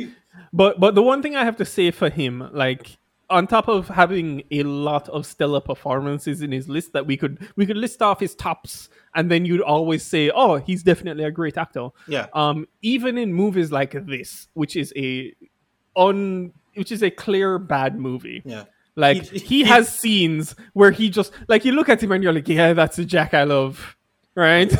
but 0.54 0.80
but 0.80 0.96
the 0.96 1.02
one 1.04 1.22
thing 1.22 1.36
I 1.36 1.44
have 1.46 1.58
to 1.58 1.66
say 1.66 1.92
for 1.92 2.10
him, 2.10 2.50
like 2.54 2.98
on 3.32 3.48
top 3.48 3.68
of 3.68 3.88
having 3.88 4.44
a 4.52 4.62
lot 4.64 5.10
of 5.10 5.26
stellar 5.26 5.62
performances 5.62 6.42
in 6.44 6.52
his 6.52 6.70
list 6.70 6.94
that 6.94 7.08
we 7.08 7.18
could 7.18 7.40
we 7.56 7.66
could 7.66 7.78
list 7.78 8.02
off 8.02 8.20
his 8.20 8.36
tops 8.36 8.90
and 9.16 9.32
then 9.32 9.46
you'd 9.46 9.62
always 9.62 10.04
say, 10.06 10.30
Oh, 10.30 10.58
he's 10.58 10.84
definitely 10.84 11.24
a 11.24 11.32
great 11.32 11.58
actor. 11.58 11.90
Yeah. 12.08 12.28
Um 12.34 12.68
even 12.84 13.18
in 13.18 13.34
movies 13.34 13.72
like 13.72 13.94
this, 14.06 14.48
which 14.54 14.76
is 14.76 14.94
a 14.96 15.34
on 15.96 16.52
which 16.76 16.92
is 16.92 17.02
a 17.04 17.10
clear 17.10 17.58
bad 17.60 18.00
movie. 18.00 18.42
yeah. 18.46 18.66
Like 18.96 19.24
He- 19.24 19.40
he, 19.40 19.46
he- 19.46 19.64
has 19.64 19.88
scenes 19.94 20.54
where 20.74 20.92
he 20.92 21.10
just 21.10 21.32
like 21.48 21.66
you 21.66 21.72
look 21.72 21.90
at 21.90 22.04
him 22.04 22.12
and 22.12 22.24
you're 22.24 22.34
like, 22.34 22.48
Yeah, 22.48 22.74
that's 22.74 23.00
a 23.00 23.06
Jack 23.06 23.34
I 23.34 23.44
love. 23.46 23.96
Right? 24.36 24.72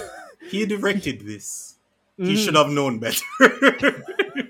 He 0.50 0.66
directed 0.66 1.26
this. 1.26 1.78
Mm. 2.20 2.28
He 2.28 2.36
should 2.36 2.56
have 2.56 2.70
known 2.70 3.00
better. 3.00 3.24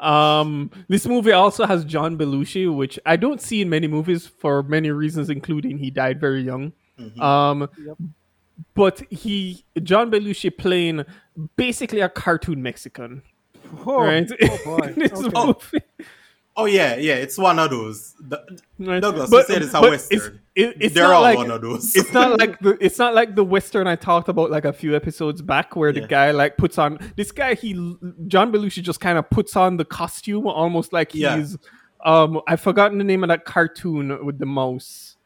Um, 0.00 0.70
this 0.88 1.06
movie 1.06 1.32
also 1.32 1.66
has 1.66 1.84
John 1.84 2.16
Belushi, 2.16 2.72
which 2.74 2.98
I 3.04 3.16
don't 3.16 3.40
see 3.40 3.60
in 3.62 3.68
many 3.68 3.88
movies 3.88 4.26
for 4.26 4.62
many 4.62 4.90
reasons, 4.90 5.28
including 5.30 5.78
he 5.78 5.90
died 5.90 6.20
very 6.20 6.42
young. 6.42 6.72
Um, 7.20 7.68
but 8.74 9.00
he 9.10 9.64
John 9.82 10.10
Belushi 10.10 10.56
playing 10.56 11.04
basically 11.56 12.00
a 12.00 12.08
cartoon 12.08 12.62
Mexican, 12.62 13.22
Oh, 13.86 14.02
right? 14.02 14.28
oh 14.42 14.58
boy. 14.64 14.92
This 14.96 15.12
Okay. 15.12 15.46
movie. 15.46 15.84
Oh 16.60 16.64
yeah, 16.66 16.96
yeah, 16.96 17.14
it's 17.14 17.38
one 17.38 17.58
of 17.60 17.70
those. 17.70 18.14
The- 18.20 18.42
Right. 18.80 19.00
Douglas, 19.00 19.30
But- 19.30 19.48
you 19.48 19.54
said 19.54 19.62
it's 19.62 19.74
a 19.74 19.80
but 19.80 19.90
western. 19.92 20.40
it- 20.56 20.76
it's 20.80 20.94
They're 20.94 21.04
not 21.04 21.12
all 21.14 21.22
like, 21.22 21.38
one 21.38 21.50
of 21.52 21.60
those. 21.62 21.94
it's 21.96 22.12
not 22.12 22.38
like 22.38 22.58
the 22.58 22.76
it's 22.84 22.98
not 22.98 23.14
like 23.14 23.34
the 23.36 23.44
western 23.44 23.86
I 23.86 23.94
talked 23.96 24.28
about 24.28 24.50
like 24.50 24.64
a 24.64 24.72
few 24.72 24.94
episodes 24.96 25.40
back 25.40 25.76
where 25.76 25.92
the 25.92 26.00
guy 26.00 26.32
like 26.32 26.56
puts 26.56 26.76
on 26.78 26.98
this 27.16 27.30
guy 27.32 27.54
he 27.54 27.72
John 28.26 28.52
Belushi 28.52 28.82
just 28.82 29.00
kind 29.00 29.18
of 29.18 29.30
puts 29.30 29.54
on 29.56 29.76
the 29.78 29.84
costume 29.84 30.46
almost 30.48 30.92
like 30.92 31.14
Yeah. 31.14 31.36
he's 31.36 31.56
um 32.04 32.40
I've 32.48 32.60
forgotten 32.60 32.98
the 32.98 33.04
name 33.04 33.22
of 33.24 33.28
that 33.28 33.44
cartoon 33.44 34.24
with 34.26 34.38
the 34.40 34.46
mouse. 34.46 35.16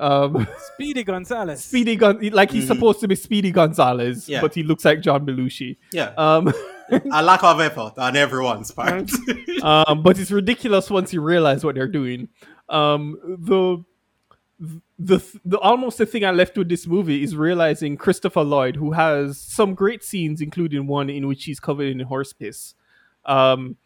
Um 0.00 0.46
Speedy 0.74 1.04
Gonzales. 1.04 1.62
Speedy 1.64 1.94
Gon 1.96 2.18
like 2.32 2.50
he's 2.50 2.66
supposed 2.66 2.98
to 3.00 3.08
be 3.08 3.14
Speedy 3.14 3.50
Gonzales, 3.52 4.22
Mm-hmm. 4.24 4.32
Yeah. 4.32 4.40
but 4.40 4.52
he 4.54 4.62
looks 4.64 4.84
like 4.84 5.00
John 5.00 5.24
Belushi. 5.26 5.76
yeah, 5.92 6.12
Um 6.16 6.52
a 6.90 7.22
lack 7.22 7.42
of 7.42 7.60
effort 7.60 7.94
on 7.98 8.16
everyone's 8.16 8.70
part. 8.70 9.10
um, 9.62 10.02
but 10.02 10.18
it's 10.18 10.30
ridiculous 10.30 10.90
once 10.90 11.12
you 11.12 11.20
realize 11.20 11.64
what 11.64 11.74
they're 11.74 11.88
doing. 11.88 12.28
Um, 12.68 13.18
the 13.22 13.84
the 14.98 15.20
the 15.44 15.58
almost 15.58 15.98
the 15.98 16.06
thing 16.06 16.24
I 16.24 16.30
left 16.30 16.56
with 16.56 16.68
this 16.68 16.86
movie 16.86 17.22
is 17.22 17.34
realizing 17.34 17.96
Christopher 17.96 18.42
Lloyd, 18.44 18.76
who 18.76 18.92
has 18.92 19.38
some 19.38 19.74
great 19.74 20.04
scenes, 20.04 20.40
including 20.40 20.86
one 20.86 21.10
in 21.10 21.26
which 21.26 21.44
he's 21.44 21.58
covered 21.58 21.88
in 21.88 22.00
horse 22.00 22.32
piss, 22.32 22.74
um, 23.24 23.76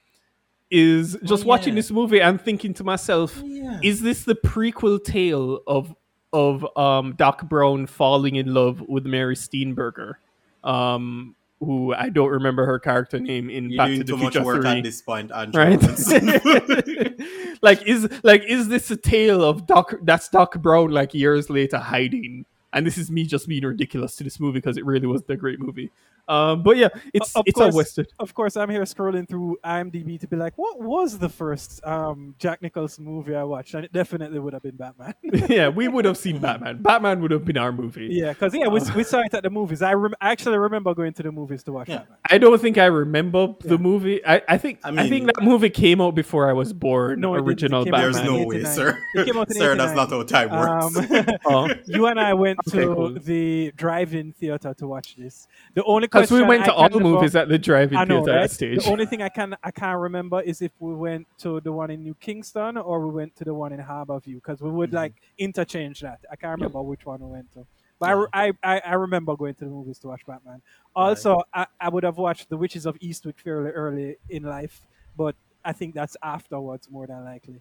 is 0.70 1.16
just 1.24 1.44
watching 1.44 1.74
yeah. 1.74 1.78
this 1.78 1.90
movie 1.90 2.20
and 2.20 2.40
thinking 2.40 2.74
to 2.74 2.84
myself, 2.84 3.40
yeah. 3.44 3.78
is 3.82 4.03
this 4.03 4.24
the 4.24 4.34
prequel 4.34 5.03
tale 5.03 5.61
of 5.66 5.94
of 6.32 6.66
um, 6.76 7.14
Doc 7.14 7.49
Brown 7.49 7.86
falling 7.86 8.36
in 8.36 8.53
love 8.53 8.82
with 8.82 9.07
Mary 9.07 9.36
Steenburgen? 9.36 10.14
Um, 10.62 11.36
who 11.61 11.94
I 11.94 12.11
don't 12.11 12.30
remember 12.30 12.66
her 12.66 12.78
character 12.78 13.18
name 13.18 13.48
in 13.48 13.70
You're 13.70 13.78
Back 13.78 13.88
doing 13.88 14.00
to 14.00 14.04
the 14.04 14.12
too 14.12 14.22
much 14.24 14.36
work 14.36 14.62
3. 14.62 14.70
at 14.70 14.82
this 14.84 15.00
point, 15.02 15.32
Andrew. 15.32 15.62
right? 15.62 15.80
Like 17.62 17.86
is 17.86 18.09
like 18.22 18.44
is 18.44 18.68
this 18.68 18.90
a 18.90 18.96
tale 18.96 19.42
of 19.42 19.66
Doc 19.66 19.94
that's 20.02 20.28
Doc 20.28 20.61
Brown 20.61 20.90
like 20.90 21.14
years 21.14 21.48
later 21.48 21.78
hiding? 21.78 22.44
And 22.72 22.86
this 22.86 22.98
is 22.98 23.11
me 23.11 23.24
just 23.24 23.48
being 23.48 23.64
ridiculous 23.64 24.16
to 24.16 24.24
this 24.24 24.38
movie 24.38 24.59
because 24.59 24.76
it 24.76 24.84
really 24.84 25.07
was 25.07 25.22
a 25.28 25.36
great 25.36 25.59
movie. 25.59 25.90
Um, 26.28 26.62
but 26.62 26.76
yeah, 26.76 26.88
it's 27.14 27.34
of 27.36 27.44
it's 27.46 27.54
course, 27.56 27.74
a 27.74 27.76
western. 27.76 28.06
Of 28.18 28.34
course, 28.34 28.56
I'm 28.56 28.70
here 28.70 28.82
scrolling 28.82 29.28
through 29.28 29.58
IMDb 29.64 30.18
to 30.20 30.26
be 30.26 30.36
like, 30.36 30.54
what 30.56 30.80
was 30.80 31.18
the 31.18 31.28
first 31.28 31.84
um, 31.86 32.34
Jack 32.38 32.62
Nicholson 32.62 33.04
movie 33.04 33.34
I 33.34 33.44
watched? 33.44 33.74
And 33.74 33.84
it 33.84 33.92
definitely 33.92 34.38
would 34.38 34.52
have 34.52 34.62
been 34.62 34.76
Batman. 34.76 35.14
yeah, 35.48 35.68
we 35.68 35.88
would 35.88 36.04
have 36.04 36.16
seen 36.16 36.38
Batman. 36.38 36.82
Batman 36.82 37.20
would 37.22 37.30
have 37.30 37.44
been 37.44 37.56
our 37.56 37.72
movie. 37.72 38.08
yeah, 38.10 38.32
because 38.32 38.54
yeah, 38.54 38.68
we, 38.68 38.80
we 38.96 39.04
saw 39.04 39.20
it 39.20 39.32
at 39.34 39.42
the 39.42 39.50
movies. 39.50 39.82
I 39.82 39.94
rem- 39.94 40.14
I 40.20 40.32
actually 40.32 40.58
remember 40.58 40.94
going 40.94 41.12
to 41.14 41.22
the 41.22 41.32
movies 41.32 41.62
to 41.64 41.72
watch 41.72 41.88
Yeah. 41.88 41.98
Batman. 41.98 42.18
I 42.30 42.38
don't 42.38 42.60
think 42.60 42.78
I 42.78 42.86
remember 42.86 43.54
the 43.60 43.78
movie. 43.78 44.24
I, 44.26 44.42
I 44.48 44.58
think 44.58 44.80
I 44.84 44.90
I, 44.90 45.08
think 45.08 45.26
that 45.26 45.42
movie 45.42 45.70
came 45.70 46.00
out 46.00 46.14
before 46.14 46.48
I 46.48 46.52
was 46.52 46.72
born. 46.72 47.20
No, 47.20 47.34
it. 47.34 47.38
It 47.38 47.42
original 47.44 47.84
came 47.84 47.94
out 47.94 48.00
There's 48.00 48.22
no 48.22 48.44
way, 48.44 48.64
sir. 48.64 48.98
It 49.14 49.26
came 49.26 49.36
out 49.36 49.48
in 49.48 49.54
sir, 49.56 49.76
that's 49.76 49.94
not 49.94 50.10
how 50.10 50.22
time 50.24 50.50
works. 50.50 50.96
Um, 50.96 51.26
Oh. 51.46 51.68
you 51.86 52.06
and 52.06 52.18
I 52.18 52.34
went 52.34 52.58
Okay, 52.68 52.80
to 52.80 52.94
cool. 52.94 53.12
the 53.12 53.72
drive-in 53.76 54.32
theater 54.32 54.74
to 54.74 54.86
watch 54.88 55.16
this. 55.16 55.46
The 55.74 55.84
only 55.84 56.08
Because 56.16 56.30
we 56.30 56.42
went 56.42 56.64
to 56.64 56.72
all 56.72 56.88
the 56.88 57.00
movies 57.00 57.36
at 57.36 57.48
the 57.48 57.58
drive-in 57.58 57.98
theater 58.06 58.32
right? 58.32 58.50
stage. 58.50 58.84
The 58.84 58.90
only 58.90 59.06
thing 59.06 59.22
I 59.22 59.28
can 59.28 59.56
I 59.62 59.70
can't 59.70 59.98
remember 59.98 60.40
is 60.40 60.62
if 60.62 60.72
we 60.78 60.94
went 60.94 61.26
to 61.38 61.60
the 61.60 61.72
one 61.72 61.90
in 61.90 62.02
New 62.02 62.14
Kingston 62.14 62.76
or 62.76 63.06
we 63.06 63.14
went 63.14 63.36
to 63.36 63.44
the 63.44 63.54
one 63.54 63.72
in 63.72 63.80
Harborview 63.80 64.36
because 64.36 64.60
we 64.60 64.70
would 64.70 64.90
mm-hmm. 64.90 64.96
like 64.96 65.14
interchange 65.38 66.00
that. 66.00 66.20
I 66.30 66.36
can't 66.36 66.58
remember 66.58 66.82
which 66.82 67.04
one 67.06 67.20
we 67.20 67.30
went 67.30 67.52
to. 67.52 67.66
But 67.98 68.28
I 68.32 68.46
I, 68.48 68.52
I, 68.62 68.80
I 68.80 68.94
remember 68.94 69.36
going 69.36 69.54
to 69.54 69.64
the 69.64 69.70
movies 69.70 69.98
to 70.00 70.08
watch 70.08 70.26
Batman. 70.26 70.62
Also, 70.94 71.42
I, 71.52 71.66
I 71.80 71.88
would 71.88 72.04
have 72.04 72.18
watched 72.18 72.48
The 72.48 72.56
Witches 72.56 72.86
of 72.86 72.98
Eastwick 73.00 73.38
fairly 73.38 73.70
early 73.70 74.16
in 74.28 74.42
life, 74.42 74.82
but 75.16 75.34
I 75.64 75.72
think 75.72 75.94
that's 75.94 76.16
afterwards 76.22 76.90
more 76.90 77.06
than 77.06 77.24
likely. 77.24 77.60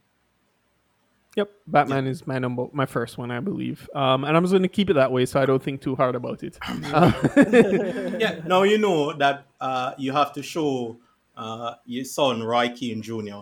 Yep, 1.35 1.51
Batman 1.67 2.07
is 2.07 2.25
my 2.25 2.39
number, 2.39 2.67
my 2.71 2.85
first 2.85 3.17
one, 3.17 3.29
I 3.29 3.41
believe. 3.41 3.89
Um, 3.93 4.23
and 4.23 4.37
I'm 4.37 4.43
just 4.43 4.53
going 4.53 4.63
to 4.63 4.69
keep 4.69 4.89
it 4.89 4.93
that 4.93 5.11
way, 5.11 5.25
so 5.25 5.41
I 5.41 5.45
don't 5.45 5.61
think 5.61 5.81
too 5.81 5.93
hard 5.95 6.15
about 6.15 6.43
it. 6.43 6.57
Uh, 6.63 7.11
yeah, 8.19 8.39
now 8.45 8.63
you 8.63 8.77
know 8.77 9.11
that 9.11 9.45
uh, 9.59 9.91
you 9.97 10.13
have 10.13 10.31
to 10.33 10.43
show 10.43 10.97
uh, 11.35 11.75
your 11.85 12.05
son 12.05 12.41
Roy 12.41 12.69
Keane 12.69 13.01
Jr. 13.01 13.41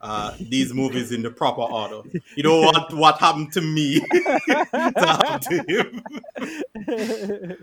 Uh, 0.00 0.34
these 0.40 0.74
movies 0.74 1.12
in 1.12 1.22
the 1.22 1.30
proper 1.30 1.60
order. 1.60 2.00
You 2.34 2.42
don't 2.42 2.64
want 2.64 2.92
what 2.94 3.18
happened 3.18 3.52
to 3.52 3.60
me 3.60 4.00
to 4.10 4.38
happen 4.72 5.40
to 5.40 5.64
him. 5.68 7.56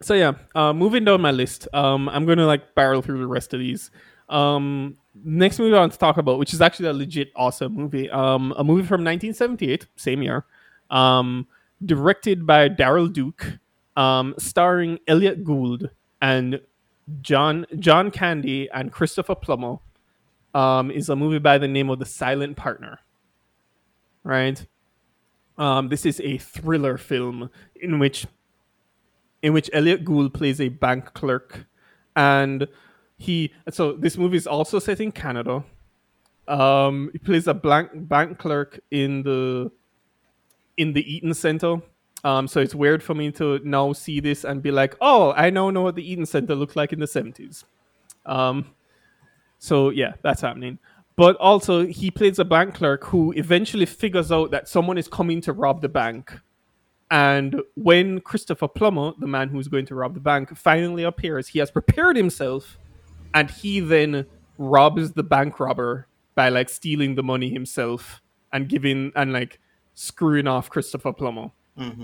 so 0.00 0.14
yeah, 0.14 0.32
uh, 0.54 0.72
moving 0.72 1.04
down 1.04 1.20
my 1.20 1.32
list, 1.32 1.68
um, 1.74 2.08
I'm 2.08 2.24
going 2.24 2.38
to 2.38 2.46
like 2.46 2.74
barrel 2.74 3.02
through 3.02 3.18
the 3.18 3.26
rest 3.26 3.52
of 3.52 3.60
these. 3.60 3.90
Um, 4.30 4.96
next 5.24 5.58
movie 5.58 5.74
I 5.74 5.80
want 5.80 5.92
to 5.92 5.98
talk 5.98 6.16
about, 6.16 6.38
which 6.38 6.52
is 6.54 6.60
actually 6.60 6.88
a 6.88 6.92
legit 6.92 7.32
awesome 7.36 7.74
movie, 7.74 8.10
um, 8.10 8.52
a 8.56 8.64
movie 8.64 8.86
from 8.86 9.02
1978, 9.04 9.86
same 9.96 10.22
year, 10.22 10.44
um, 10.90 11.46
directed 11.84 12.46
by 12.46 12.68
Daryl 12.68 13.12
Duke, 13.12 13.58
um, 13.96 14.34
starring 14.38 14.98
Elliott 15.06 15.44
Gould 15.44 15.90
and 16.20 16.60
John 17.20 17.66
John 17.78 18.10
Candy 18.10 18.68
and 18.70 18.92
Christopher 18.92 19.34
Plummer. 19.34 19.76
Um, 20.54 20.90
is 20.90 21.10
a 21.10 21.16
movie 21.16 21.38
by 21.38 21.58
the 21.58 21.68
name 21.68 21.90
of 21.90 21.98
The 21.98 22.06
Silent 22.06 22.56
Partner. 22.56 23.00
Right. 24.24 24.64
Um, 25.58 25.88
this 25.88 26.06
is 26.06 26.18
a 26.20 26.38
thriller 26.38 26.96
film 26.96 27.50
in 27.74 27.98
which 27.98 28.26
in 29.42 29.52
which 29.52 29.70
Elliott 29.72 30.04
Gould 30.04 30.32
plays 30.34 30.60
a 30.60 30.68
bank 30.70 31.12
clerk, 31.12 31.66
and 32.14 32.66
he. 33.16 33.52
So 33.70 33.92
this 33.92 34.16
movie 34.16 34.36
is 34.36 34.46
also 34.46 34.78
set 34.78 35.00
in 35.00 35.12
Canada. 35.12 35.64
Um, 36.48 37.10
he 37.12 37.18
plays 37.18 37.46
a 37.46 37.54
blank 37.54 37.90
bank 37.94 38.38
clerk 38.38 38.80
in 38.90 39.22
the 39.22 39.70
in 40.76 40.92
the 40.92 41.14
Eaton 41.14 41.34
Center. 41.34 41.76
Um, 42.24 42.48
so 42.48 42.60
it's 42.60 42.74
weird 42.74 43.02
for 43.02 43.14
me 43.14 43.30
to 43.32 43.60
now 43.64 43.92
see 43.92 44.20
this 44.20 44.44
and 44.44 44.62
be 44.62 44.70
like, 44.70 44.96
oh, 45.00 45.32
I 45.32 45.50
now 45.50 45.70
know 45.70 45.82
what 45.82 45.94
the 45.94 46.10
Eaton 46.10 46.26
Center 46.26 46.54
looked 46.54 46.76
like 46.76 46.92
in 46.92 47.00
the 47.00 47.06
seventies. 47.06 47.64
Um, 48.24 48.74
so 49.58 49.90
yeah, 49.90 50.14
that's 50.22 50.40
happening. 50.40 50.78
But 51.16 51.36
also, 51.36 51.86
he 51.86 52.10
plays 52.10 52.38
a 52.38 52.44
bank 52.44 52.74
clerk 52.74 53.04
who 53.04 53.32
eventually 53.32 53.86
figures 53.86 54.30
out 54.30 54.50
that 54.50 54.68
someone 54.68 54.98
is 54.98 55.08
coming 55.08 55.40
to 55.42 55.52
rob 55.54 55.80
the 55.80 55.88
bank. 55.88 56.38
And 57.10 57.62
when 57.74 58.20
Christopher 58.20 58.68
Plummer, 58.68 59.12
the 59.18 59.26
man 59.26 59.48
who's 59.48 59.68
going 59.68 59.86
to 59.86 59.94
rob 59.94 60.12
the 60.12 60.20
bank, 60.20 60.54
finally 60.56 61.04
appears, 61.04 61.48
he 61.48 61.58
has 61.60 61.70
prepared 61.70 62.16
himself, 62.16 62.78
and 63.36 63.50
he 63.50 63.80
then 63.80 64.26
robs 64.56 65.12
the 65.12 65.22
bank 65.22 65.60
robber 65.60 66.08
by 66.34 66.48
like 66.48 66.70
stealing 66.70 67.14
the 67.14 67.22
money 67.22 67.50
himself 67.50 68.22
and 68.50 68.66
giving 68.66 69.12
and 69.14 69.34
like 69.34 69.60
screwing 69.94 70.46
off 70.46 70.70
Christopher 70.70 71.12
Plummer. 71.12 71.50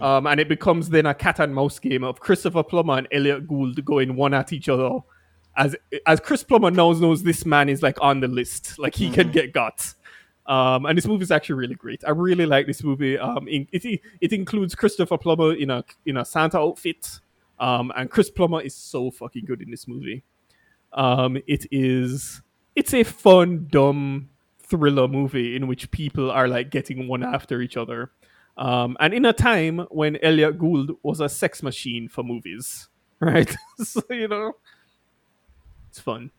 Um, 0.02 0.26
and 0.26 0.38
it 0.38 0.48
becomes 0.48 0.90
then 0.90 1.06
a 1.06 1.14
cat 1.14 1.40
and 1.40 1.54
mouse 1.54 1.78
game 1.78 2.04
of 2.04 2.20
Christopher 2.20 2.62
Plummer 2.62 2.98
and 2.98 3.08
Elliott 3.10 3.48
Gould 3.48 3.82
going 3.82 4.14
one 4.14 4.34
at 4.34 4.52
each 4.52 4.68
other. 4.68 4.98
As 5.56 5.74
as 6.06 6.20
Chris 6.20 6.44
Plummer 6.44 6.70
knows 6.70 7.00
knows 7.00 7.22
this 7.22 7.46
man 7.46 7.70
is 7.70 7.82
like 7.82 7.96
on 8.02 8.20
the 8.20 8.28
list, 8.28 8.78
like 8.78 8.94
he 8.94 9.10
can 9.10 9.30
get 9.32 9.54
got. 9.54 9.94
Um, 10.44 10.84
and 10.84 10.98
this 10.98 11.06
movie 11.06 11.22
is 11.22 11.30
actually 11.30 11.54
really 11.54 11.76
great. 11.76 12.02
I 12.06 12.10
really 12.10 12.44
like 12.44 12.66
this 12.66 12.82
movie. 12.82 13.16
Um, 13.16 13.48
in, 13.48 13.66
it 13.72 14.00
it 14.20 14.32
includes 14.34 14.74
Christopher 14.74 15.16
Plummer 15.16 15.54
in 15.54 15.70
a 15.70 15.82
in 16.04 16.18
a 16.18 16.26
Santa 16.26 16.58
outfit. 16.58 17.20
Um, 17.58 17.90
and 17.96 18.10
Chris 18.10 18.28
Plummer 18.28 18.60
is 18.60 18.74
so 18.74 19.10
fucking 19.10 19.46
good 19.46 19.62
in 19.62 19.70
this 19.70 19.88
movie. 19.88 20.24
Um, 20.94 21.38
it 21.46 21.66
is 21.70 22.42
it's 22.76 22.94
a 22.94 23.02
fun, 23.02 23.68
dumb 23.70 24.30
thriller 24.58 25.08
movie 25.08 25.54
in 25.56 25.66
which 25.66 25.90
people 25.90 26.30
are 26.30 26.48
like 26.48 26.70
getting 26.70 27.08
one 27.08 27.22
after 27.22 27.60
each 27.60 27.76
other. 27.76 28.10
Um, 28.56 28.96
and 29.00 29.14
in 29.14 29.24
a 29.24 29.32
time 29.32 29.80
when 29.90 30.18
Elliott 30.22 30.58
Gould 30.58 30.92
was 31.02 31.20
a 31.20 31.28
sex 31.28 31.62
machine 31.62 32.08
for 32.08 32.22
movies, 32.22 32.88
right? 33.20 33.54
so 33.78 34.02
you 34.10 34.28
know, 34.28 34.54
it's 35.88 36.00
fun. 36.00 36.30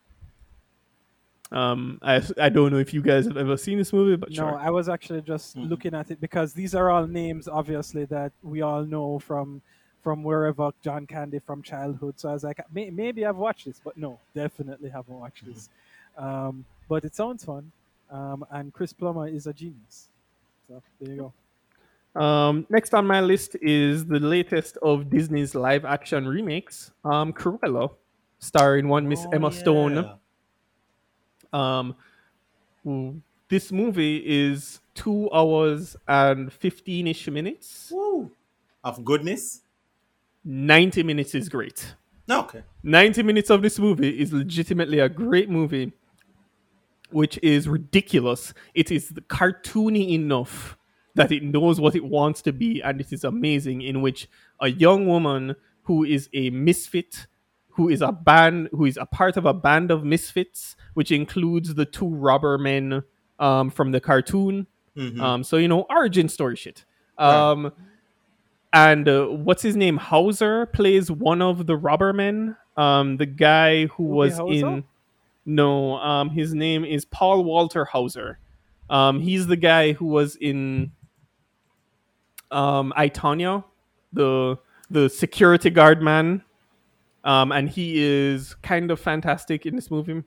Um, 1.52 2.00
I 2.02 2.22
I 2.40 2.50
don't 2.50 2.72
know 2.72 2.80
if 2.80 2.94
you 2.96 3.02
guys 3.04 3.26
have 3.26 3.38
ever 3.38 3.58
seen 3.58 3.78
this 3.78 3.94
movie, 3.94 4.16
but 4.16 4.30
No, 4.32 4.36
sure. 4.36 4.58
I 4.58 4.72
was 4.72 4.90
actually 4.90 5.22
just 5.22 5.56
looking 5.56 5.94
at 5.94 6.10
it 6.10 6.20
because 6.20 6.54
these 6.54 6.74
are 6.74 6.90
all 6.90 7.06
names, 7.06 7.48
obviously, 7.48 8.06
that 8.06 8.32
we 8.42 8.62
all 8.64 8.84
know 8.84 9.20
from 9.20 9.62
from 10.04 10.22
wherever 10.22 10.72
John 10.84 11.08
Candy 11.08 11.40
from 11.40 11.62
childhood. 11.64 12.20
So 12.20 12.30
I 12.30 12.34
was 12.34 12.44
like, 12.44 12.60
may, 12.74 12.90
maybe 12.90 13.26
I've 13.26 13.38
watched 13.38 13.66
this, 13.66 13.80
but 13.84 13.98
no, 13.98 14.20
definitely 14.36 14.90
haven't 14.90 15.18
watched 15.18 15.46
this. 15.46 15.70
Um, 16.18 16.66
but 16.90 17.06
it 17.06 17.16
sounds 17.16 17.44
fun, 17.46 17.72
um, 18.12 18.46
and 18.52 18.72
Chris 18.74 18.92
Plummer 18.94 19.28
is 19.28 19.48
a 19.48 19.54
genius. 19.54 20.10
So 20.68 20.82
there 21.00 21.14
you 21.16 21.32
go. 22.16 22.22
Um, 22.22 22.68
next 22.70 22.94
on 22.94 23.08
my 23.08 23.22
list 23.22 23.56
is 23.62 24.06
the 24.06 24.20
latest 24.20 24.78
of 24.84 25.10
Disney's 25.10 25.56
live 25.56 25.86
action 25.86 26.28
remakes, 26.28 26.92
um, 27.04 27.34
Cruella, 27.34 27.90
starring 28.38 28.88
one 28.88 29.08
Miss 29.08 29.26
Oh, 29.26 29.30
Emma 29.32 29.52
Stone. 29.52 30.12
Um, 31.52 31.96
w- 32.84 33.22
this 33.50 33.72
movie 33.72 34.18
is 34.26 34.80
two 34.94 35.30
hours 35.32 35.96
and 36.08 36.52
15 36.54 37.08
ish 37.08 37.28
minutes. 37.30 37.90
Woo. 37.92 38.30
Of 38.84 39.04
goodness. 39.04 39.62
90 40.46 41.04
minutes 41.04 41.36
is 41.36 41.50
great. 41.50 41.96
Okay. 42.30 42.64
90 42.84 43.24
minutes 43.24 43.50
of 43.50 43.62
this 43.62 43.80
movie 43.80 44.20
is 44.20 44.32
legitimately 44.34 45.00
a 45.00 45.10
great 45.10 45.50
movie, 45.50 45.94
which 47.12 47.38
is 47.44 47.68
ridiculous. 47.68 48.54
It 48.74 48.92
is 48.92 49.12
cartoony 49.30 50.12
enough 50.12 50.78
that 51.16 51.32
it 51.32 51.44
knows 51.44 51.80
what 51.80 51.96
it 51.96 52.04
wants 52.04 52.42
to 52.42 52.52
be, 52.52 52.82
and 52.82 53.00
it 53.00 53.14
is 53.14 53.24
amazing. 53.24 53.82
In 53.82 54.02
which 54.02 54.28
a 54.60 54.70
young 54.70 55.06
woman 55.08 55.56
who 55.84 56.04
is 56.04 56.30
a 56.34 56.50
misfit, 56.50 57.28
who 57.72 57.90
is 57.90 58.02
a 58.02 58.12
band, 58.12 58.70
who 58.72 58.86
is 58.86 58.98
a 58.98 59.06
part 59.06 59.38
of 59.38 59.46
a 59.46 59.54
band 59.54 59.92
of 59.92 60.04
misfits, 60.04 60.76
which 60.94 61.12
includes 61.12 61.76
the 61.76 61.86
two 61.86 62.08
robber 62.08 62.58
men 62.58 63.04
um, 63.40 63.70
from 63.70 63.92
the 63.92 64.00
cartoon. 64.00 64.68
Um, 65.22 65.44
so 65.44 65.58
you 65.58 65.68
know, 65.68 65.82
origin 65.90 66.30
story 66.30 66.56
shit. 66.56 66.86
Um, 67.18 67.72
and 68.74 69.08
uh, 69.08 69.28
what's 69.28 69.62
his 69.62 69.76
name? 69.76 69.98
Hauser 69.98 70.66
plays 70.66 71.10
one 71.10 71.42
of 71.42 71.68
the 71.68 71.78
robber 71.78 72.12
men. 72.12 72.58
Um, 72.76 73.18
the 73.18 73.28
guy 73.28 73.86
who 73.86 74.04
was 74.04 74.38
Hauser? 74.38 74.68
in. 74.68 74.84
No, 75.46 75.98
um, 75.98 76.30
his 76.32 76.54
name 76.54 76.84
is 76.84 77.06
Paul 77.06 77.44
Walter 77.44 77.86
Hauser. 77.86 78.40
Um, 78.90 79.20
he's 79.20 79.48
the 79.48 79.56
guy 79.58 79.94
who 79.94 80.06
was 80.06 80.36
in. 80.36 80.92
Um, 82.50 82.94
I 82.96 83.10
the 84.14 84.58
the 84.90 85.10
security 85.10 85.70
guard 85.70 86.02
man. 86.02 86.44
Um, 87.24 87.52
and 87.52 87.70
he 87.70 88.04
is 88.04 88.56
kind 88.56 88.92
of 88.92 89.00
fantastic 89.00 89.66
in 89.66 89.76
this 89.76 89.90
movie. 89.90 90.24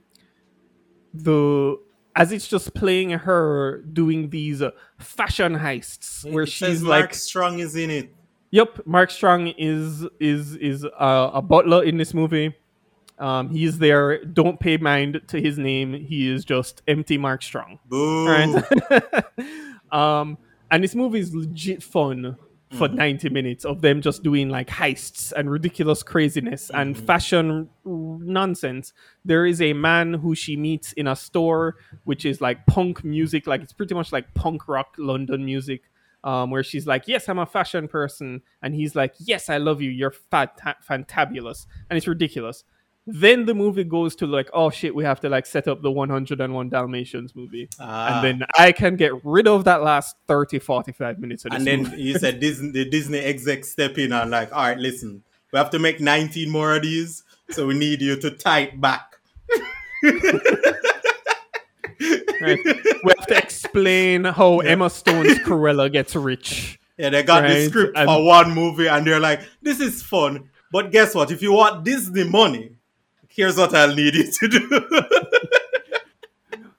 The 1.12 1.78
as 2.14 2.32
it's 2.32 2.48
just 2.48 2.74
playing 2.74 3.10
her 3.10 3.82
doing 3.92 4.30
these 4.30 4.62
uh, 4.62 4.70
fashion 4.98 5.56
heists 5.56 6.24
where 6.30 6.44
It 6.44 6.48
she's 6.48 6.82
like 6.82 7.00
Mark 7.00 7.14
Strong 7.14 7.58
is 7.58 7.76
in 7.76 7.90
it. 7.90 8.15
Yep, 8.56 8.86
Mark 8.86 9.10
Strong 9.10 9.48
is 9.58 10.06
is 10.18 10.56
is 10.56 10.82
uh, 10.82 11.30
a 11.34 11.42
butler 11.42 11.84
in 11.84 11.98
this 11.98 12.14
movie. 12.14 12.54
Um, 13.18 13.50
he's 13.50 13.78
there. 13.78 14.24
Don't 14.24 14.58
pay 14.58 14.78
mind 14.78 15.20
to 15.28 15.38
his 15.38 15.58
name. 15.58 15.92
He 15.92 16.32
is 16.32 16.42
just 16.42 16.80
empty 16.88 17.18
Mark 17.18 17.42
Strong. 17.42 17.80
Boo. 17.84 18.26
Right. 18.26 18.64
um, 19.92 20.38
and 20.70 20.82
this 20.82 20.94
movie 20.94 21.18
is 21.18 21.34
legit 21.34 21.82
fun 21.82 22.38
for 22.72 22.88
90 22.88 23.28
minutes 23.28 23.66
of 23.66 23.82
them 23.82 24.00
just 24.00 24.22
doing 24.22 24.48
like 24.48 24.68
heists 24.68 25.32
and 25.32 25.50
ridiculous 25.50 26.02
craziness 26.02 26.70
and 26.70 26.96
fashion 26.96 27.68
nonsense. 27.84 28.94
There 29.22 29.44
is 29.44 29.60
a 29.60 29.74
man 29.74 30.14
who 30.14 30.34
she 30.34 30.56
meets 30.56 30.94
in 30.94 31.06
a 31.08 31.14
store, 31.14 31.76
which 32.04 32.24
is 32.24 32.40
like 32.40 32.64
punk 32.64 33.04
music, 33.04 33.46
like 33.46 33.60
it's 33.60 33.74
pretty 33.74 33.94
much 33.94 34.12
like 34.12 34.32
punk 34.32 34.66
rock 34.66 34.94
London 34.96 35.44
music. 35.44 35.82
Um, 36.26 36.50
where 36.50 36.64
she's 36.64 36.86
like, 36.88 37.06
"Yes, 37.06 37.28
I'm 37.28 37.38
a 37.38 37.46
fashion 37.46 37.86
person," 37.86 38.42
and 38.60 38.74
he's 38.74 38.96
like, 38.96 39.14
"Yes, 39.20 39.48
I 39.48 39.58
love 39.58 39.80
you. 39.80 39.90
You're 39.90 40.10
fat, 40.10 40.58
fantabulous," 40.88 41.66
and 41.88 41.96
it's 41.96 42.08
ridiculous. 42.08 42.64
Then 43.06 43.46
the 43.46 43.54
movie 43.54 43.84
goes 43.84 44.16
to 44.16 44.26
like, 44.26 44.50
"Oh 44.52 44.68
shit, 44.68 44.92
we 44.92 45.04
have 45.04 45.20
to 45.20 45.28
like 45.28 45.46
set 45.46 45.68
up 45.68 45.82
the 45.82 45.90
101 45.92 46.68
Dalmatians 46.68 47.36
movie," 47.36 47.68
Ah. 47.78 48.16
and 48.16 48.24
then 48.40 48.48
I 48.58 48.72
can 48.72 48.96
get 48.96 49.12
rid 49.24 49.46
of 49.46 49.62
that 49.64 49.82
last 49.84 50.16
30, 50.26 50.58
45 50.58 51.20
minutes 51.20 51.44
of 51.44 51.52
this 51.52 51.58
And 51.58 51.66
then 51.66 51.82
movie. 51.84 52.02
you 52.02 52.18
said 52.18 52.40
Disney, 52.40 52.72
the 52.72 52.84
Disney 52.90 53.18
exec 53.20 53.64
step 53.64 53.96
in 53.96 54.12
and 54.12 54.32
like, 54.32 54.52
all 54.52 54.64
right, 54.64 54.76
listen, 54.78 55.22
we 55.52 55.58
have 55.58 55.70
to 55.70 55.78
make 55.78 56.00
19 56.00 56.50
more 56.50 56.74
of 56.74 56.82
these, 56.82 57.22
so 57.50 57.68
we 57.68 57.78
need 57.78 58.02
you 58.02 58.16
to 58.18 58.32
tight 58.32 58.80
back. 58.80 59.14
Right? 62.40 62.58
we 62.64 63.12
have 63.16 63.26
to 63.28 63.36
explain 63.38 64.24
how 64.24 64.60
Emma 64.60 64.90
Stone's 64.90 65.38
Cruella 65.38 65.90
gets 65.90 66.14
rich. 66.16 66.78
Yeah, 66.98 67.10
they 67.10 67.22
got 67.22 67.42
the 67.46 67.66
script 67.68 67.96
and- 67.96 68.08
for 68.08 68.24
one 68.24 68.52
movie 68.52 68.86
and 68.88 69.06
they're 69.06 69.20
like, 69.20 69.40
this 69.62 69.80
is 69.80 70.02
fun, 70.02 70.48
but 70.72 70.90
guess 70.90 71.14
what? 71.14 71.30
If 71.30 71.42
you 71.42 71.52
want 71.52 71.84
Disney 71.84 72.24
money, 72.24 72.76
here's 73.28 73.56
what 73.56 73.74
I'll 73.74 73.94
need 73.94 74.14
you 74.14 74.30
to 74.32 74.48
do. 74.48 74.80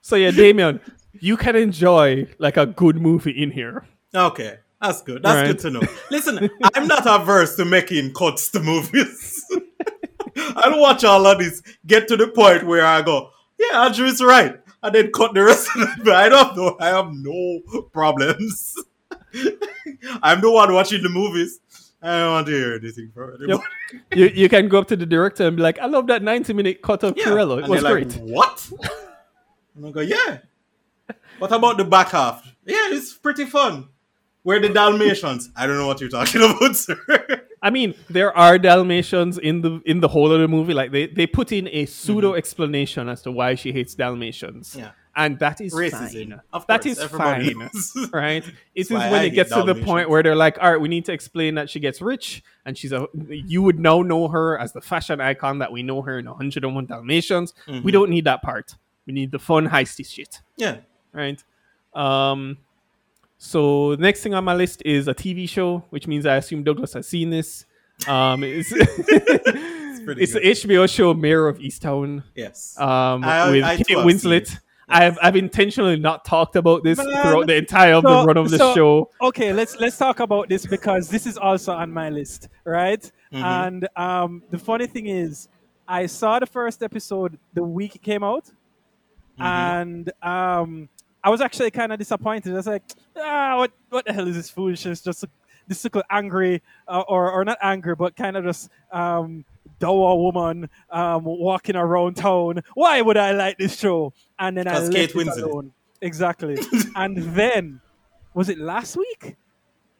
So 0.01 0.15
yeah, 0.15 0.31
Damien, 0.31 0.79
you 1.19 1.35
can 1.35 1.55
enjoy 1.57 2.27
like 2.39 2.55
a 2.55 2.65
good 2.65 2.95
movie 3.01 3.31
in 3.43 3.51
here. 3.51 3.83
okay, 4.15 4.59
that's 4.81 5.01
good. 5.01 5.21
That's 5.21 5.35
Right. 5.35 5.47
good 5.47 5.59
to 5.59 5.69
know. 5.71 5.81
Listen, 6.09 6.49
I'm 6.75 6.87
not 6.87 7.05
averse 7.05 7.57
to 7.57 7.65
making 7.65 8.13
cuts 8.13 8.49
to 8.51 8.61
movies. 8.61 9.45
I'll 10.55 10.79
watch 10.79 11.03
all 11.03 11.25
of 11.27 11.39
this, 11.39 11.61
get 11.85 12.07
to 12.07 12.15
the 12.15 12.27
point 12.29 12.65
where 12.65 12.85
I 12.85 13.01
go, 13.01 13.31
yeah, 13.59 13.83
Andrew 13.85 14.05
is 14.05 14.23
right. 14.23 14.57
And 14.84 14.93
then 14.93 15.11
cut 15.11 15.34
the 15.34 15.43
rest 15.43 15.67
of 15.75 15.82
it. 15.82 15.89
But 16.03 16.15
I 16.15 16.30
don't 16.30 16.55
know. 16.55 16.78
I 16.80 16.88
have 16.89 17.11
no 17.11 17.59
problems. 17.91 18.75
I'm 20.21 20.41
the 20.41 20.51
one 20.51 20.73
watching 20.73 21.01
the 21.01 21.09
movies. 21.09 21.59
I 22.01 22.19
don't 22.19 22.32
want 22.32 22.47
to 22.47 22.53
hear 22.53 22.75
anything 22.75 23.11
from 23.13 23.36
anybody. 23.41 23.63
You 24.15 24.28
you 24.28 24.49
can 24.49 24.67
go 24.69 24.80
up 24.80 24.88
to 24.89 24.95
the 24.95 25.05
director 25.05 25.47
and 25.47 25.57
be 25.57 25.63
like, 25.63 25.80
I 25.80 25.88
love 25.88 26.07
that 26.07 26.21
90 26.21 26.53
minute 26.53 26.82
cut 26.82 27.03
of 27.03 27.17
Yeah. 27.17 27.34
It 27.34 27.49
And 27.63 27.67
was 27.67 27.84
great. 27.84 28.15
Like, 28.15 28.36
what? 28.36 28.71
And 29.75 29.86
I 29.88 29.91
go, 29.91 30.01
yeah. 30.01 30.38
What 31.39 31.51
about 31.51 31.78
the 31.78 31.84
back 31.86 32.09
half? 32.09 32.45
Yeah, 32.65 32.89
it's 32.91 33.13
pretty 33.13 33.45
fun. 33.45 33.89
Where 34.43 34.59
the 34.59 34.69
Dalmatians? 34.69 35.49
I 35.55 35.65
don't 35.67 35.78
know 35.78 35.88
what 35.88 35.99
you're 35.99 36.09
talking 36.09 36.41
about, 36.49 36.75
sir. 36.75 37.46
I 37.61 37.69
mean, 37.71 37.95
there 38.09 38.35
are 38.37 38.57
Dalmatians 38.59 39.37
in 39.37 39.61
the 39.61 39.81
in 39.85 39.99
the 39.99 40.07
whole 40.07 40.31
of 40.31 40.39
the 40.39 40.47
movie. 40.47 40.73
Like 40.73 40.91
they, 40.91 41.07
they 41.07 41.25
put 41.27 41.51
in 41.51 41.67
a 41.69 41.85
pseudo 41.85 42.33
explanation 42.35 43.09
as 43.09 43.21
to 43.23 43.31
why 43.31 43.55
she 43.55 43.71
hates 43.71 43.95
Dalmatians. 43.95 44.75
Yeah. 44.77 44.91
And 45.15 45.39
that 45.39 45.59
is 45.61 45.73
Racism. 45.73 46.29
fine. 46.29 46.41
Of 46.53 46.67
That 46.67 46.83
course, 46.83 46.99
is 46.99 47.03
fine. 47.05 47.57
knows. 47.57 48.09
right? 48.13 48.45
It 48.45 48.53
is 48.75 48.91
when 48.91 49.01
I 49.01 49.23
it 49.23 49.31
gets 49.31 49.51
hate 49.51 49.65
to 49.65 49.73
the 49.73 49.81
point 49.83 50.11
where 50.11 50.21
they're 50.21 50.35
like, 50.35 50.59
all 50.61 50.69
right, 50.71 50.79
we 50.79 50.87
need 50.87 51.05
to 51.05 51.11
explain 51.11 51.55
that 51.55 51.71
she 51.71 51.79
gets 51.79 52.01
rich 52.01 52.43
and 52.65 52.77
she's 52.77 52.91
a 52.91 53.07
you 53.27 53.63
would 53.63 53.79
now 53.79 54.03
know 54.03 54.27
her 54.27 54.59
as 54.59 54.73
the 54.73 54.81
fashion 54.81 55.19
icon 55.19 55.57
that 55.57 55.71
we 55.71 55.81
know 55.81 56.03
her 56.03 56.19
in 56.19 56.25
101 56.27 56.85
Dalmatians. 56.85 57.55
Mm-hmm. 57.67 57.83
We 57.83 57.91
don't 57.91 58.11
need 58.11 58.25
that 58.25 58.43
part. 58.43 58.75
We 59.07 59.13
need 59.13 59.31
the 59.31 59.39
fun 59.39 59.67
heisty 59.69 60.05
shit. 60.05 60.41
yeah. 60.55 60.77
Right. 61.11 61.43
Um 61.95 62.57
so 63.38 63.95
the 63.95 64.01
next 64.01 64.21
thing 64.21 64.33
on 64.33 64.43
my 64.43 64.55
list 64.55 64.81
is 64.85 65.07
a 65.07 65.13
TV 65.13 65.47
show, 65.47 65.83
which 65.89 66.07
means 66.07 66.25
I 66.25 66.35
assume 66.38 66.63
Douglas 66.63 66.93
has 66.93 67.07
seen 67.07 67.29
this. 67.29 67.65
Um 68.07 68.43
it's 68.43 68.69
pretty 70.03 70.23
it's 70.23 70.33
the. 70.33 70.39
HBO 70.39 70.89
show 70.89 71.13
Mare 71.13 71.47
of 71.47 71.57
Easttown 71.59 72.23
Yes. 72.35 72.77
um, 72.79 73.23
I- 73.23 73.49
with 73.51 73.63
I 73.63 73.77
Kate 73.77 73.88
too 73.88 73.97
have 73.97 74.05
Winslet. 74.05 74.57
I've 74.89 75.17
I've 75.21 75.35
intentionally 75.35 75.97
not 75.99 76.23
talked 76.23 76.55
about 76.55 76.81
this 76.83 76.97
Man, 76.97 77.07
throughout 77.07 77.47
the 77.47 77.55
entire 77.57 77.93
of 77.95 78.03
the 78.03 78.21
so- 78.21 78.25
run 78.25 78.38
of 78.38 78.49
the 78.49 78.57
so- 78.57 78.73
show. 78.75 79.09
Okay, 79.21 79.51
let's 79.51 79.75
let's 79.79 79.97
talk 79.97 80.19
about 80.21 80.47
this 80.47 80.65
because 80.65 81.09
this 81.09 81.25
is 81.27 81.38
also 81.38 81.73
on 81.73 81.91
my 81.91 82.09
list, 82.09 82.47
right? 82.63 83.01
Mm-hmm. 83.33 83.43
And 83.43 83.88
um, 83.97 84.43
the 84.49 84.57
funny 84.57 84.88
thing 84.88 85.07
is, 85.07 85.49
I 85.88 86.05
saw 86.05 86.39
the 86.39 86.45
first 86.45 86.81
episode 86.83 87.38
the 87.53 87.63
week 87.63 87.95
it 87.95 88.01
came 88.01 88.23
out, 88.23 88.45
Mm-hmm. 89.38 89.43
and 89.43 90.11
um, 90.23 90.89
I 91.24 91.30
was 91.30 91.41
actually 91.41 91.72
kind 91.72 91.91
of 91.91 91.99
disappointed. 91.99 92.53
I 92.53 92.55
was 92.55 92.68
like, 92.68 92.84
ah, 93.18 93.57
what 93.57 93.72
what 93.89 94.05
the 94.05 94.13
hell 94.13 94.28
is 94.28 94.36
this 94.36 94.49
foolishness? 94.49 95.01
Just 95.01 95.26
this 95.68 95.84
little 95.84 96.03
angry, 96.09 96.61
uh, 96.88 97.03
or 97.07 97.32
or 97.32 97.43
not 97.43 97.57
angry, 97.61 97.95
but 97.95 98.15
kind 98.15 98.38
of 98.38 98.43
just 98.43 98.70
um, 98.91 99.43
dour 99.80 100.18
woman 100.18 100.70
um, 100.89 101.24
walking 101.26 101.76
around 101.76 102.15
town. 102.15 102.61
Why 102.74 103.01
would 103.01 103.18
I 103.18 103.32
like 103.32 103.57
this 103.57 103.78
show? 103.78 104.13
And 104.39 104.57
then 104.57 104.68
I 104.68 104.80
left 104.80 104.93
Kate 104.93 105.09
it 105.09 105.15
Winslet. 105.15 105.43
alone. 105.43 105.74
Exactly. 106.01 106.57
and 106.95 107.18
then 107.36 107.82
was 108.34 108.49
it 108.49 108.59
last 108.59 108.95
week? 108.97 109.36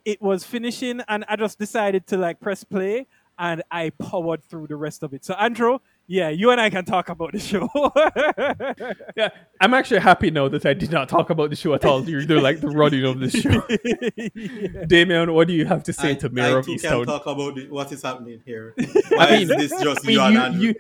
It 0.06 0.22
was 0.22 0.44
finishing, 0.46 1.02
and 1.10 1.26
I 1.28 1.36
just 1.36 1.60
decided 1.60 2.08
to 2.08 2.18
like 2.18 2.40
press 2.40 2.64
play, 2.64 3.08
and 3.38 3.62
I 3.70 3.90
powered 3.90 4.44
through 4.44 4.68
the 4.68 4.78
rest 4.78 5.04
of 5.04 5.14
it. 5.14 5.26
So 5.26 5.34
Andrew, 5.34 5.80
yeah, 6.08 6.30
you 6.30 6.52
and 6.52 6.62
I 6.62 6.70
can 6.70 6.86
talk 6.86 7.10
about 7.10 7.34
the 7.34 7.40
show. 7.40 7.70
Yeah, 9.16 9.30
I'm 9.60 9.74
actually 9.74 10.00
happy 10.00 10.30
now 10.30 10.48
that 10.48 10.66
I 10.66 10.74
did 10.76 10.92
not 10.92 11.10
talk 11.10 11.32
about 11.32 11.50
the 11.50 11.56
show 11.56 11.74
at 11.74 11.84
all. 11.86 12.08
You're 12.08 12.24
doing 12.26 12.44
like 12.44 12.62
the 12.62 12.70
running 12.70 13.04
of 13.04 13.20
the 13.20 13.30
show. 13.32 14.86
Damien, 14.88 15.34
what 15.34 15.48
do 15.48 15.54
you 15.54 15.66
have 15.66 15.82
to 15.84 15.94
say 15.94 16.12
I, 16.12 16.16
to 16.16 16.30
Mare 16.30 16.58
I 16.58 16.60
of 16.60 16.66
too 16.66 16.78
can 16.78 16.92
Easttown? 16.92 17.06
talk 17.08 17.26
about 17.26 17.56
the, 17.56 17.68
what 17.70 17.92
is 17.92 18.04
happening 18.04 18.42
here. 18.46 18.76
Why 19.10 19.36
is 19.38 19.50
this 19.50 19.72
just 19.82 20.06
I 20.06 20.08
mean, 20.08 20.14
you 20.14 20.22
and 20.22 20.34
you, 20.34 20.40
Andrew? 20.40 20.62
you, 20.62 20.76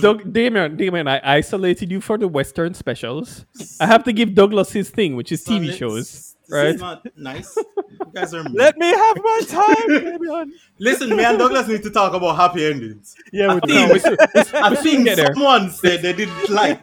Doug, 0.00 0.32
Damien, 0.32 0.76
Damien, 0.76 1.08
I 1.08 1.20
isolated 1.22 1.90
you 1.90 2.00
for 2.00 2.16
the 2.16 2.28
Western 2.28 2.72
specials. 2.74 3.44
I 3.80 3.86
have 3.86 4.04
to 4.04 4.12
give 4.12 4.34
Douglas 4.34 4.72
his 4.72 4.88
thing, 4.90 5.14
which 5.16 5.30
is 5.30 5.44
So 5.44 5.52
TV 5.52 5.72
shows, 5.72 6.33
This 6.46 6.52
right? 6.52 6.74
is 6.74 6.80
not 6.80 7.06
nice. 7.16 7.56
You 7.56 8.10
guys 8.14 8.34
are 8.34 8.44
mean. 8.44 8.52
Let 8.54 8.76
me 8.76 8.86
have 8.86 9.16
my 9.22 9.40
time, 9.48 10.52
Listen, 10.78 11.16
me 11.16 11.24
and 11.24 11.38
Douglas 11.38 11.68
need 11.68 11.82
to 11.84 11.90
talk 11.90 12.12
about 12.12 12.36
happy 12.36 12.66
endings. 12.66 13.16
Yeah, 13.32 13.54
we 13.54 13.60
think, 13.60 13.92
we 13.92 13.98
soon- 13.98 14.16
I 14.54 14.74
think 14.74 15.04
get 15.04 15.16
there. 15.16 15.34
someone 15.34 15.70
said 15.70 16.02
they 16.02 16.12
didn't 16.12 16.50
like. 16.50 16.82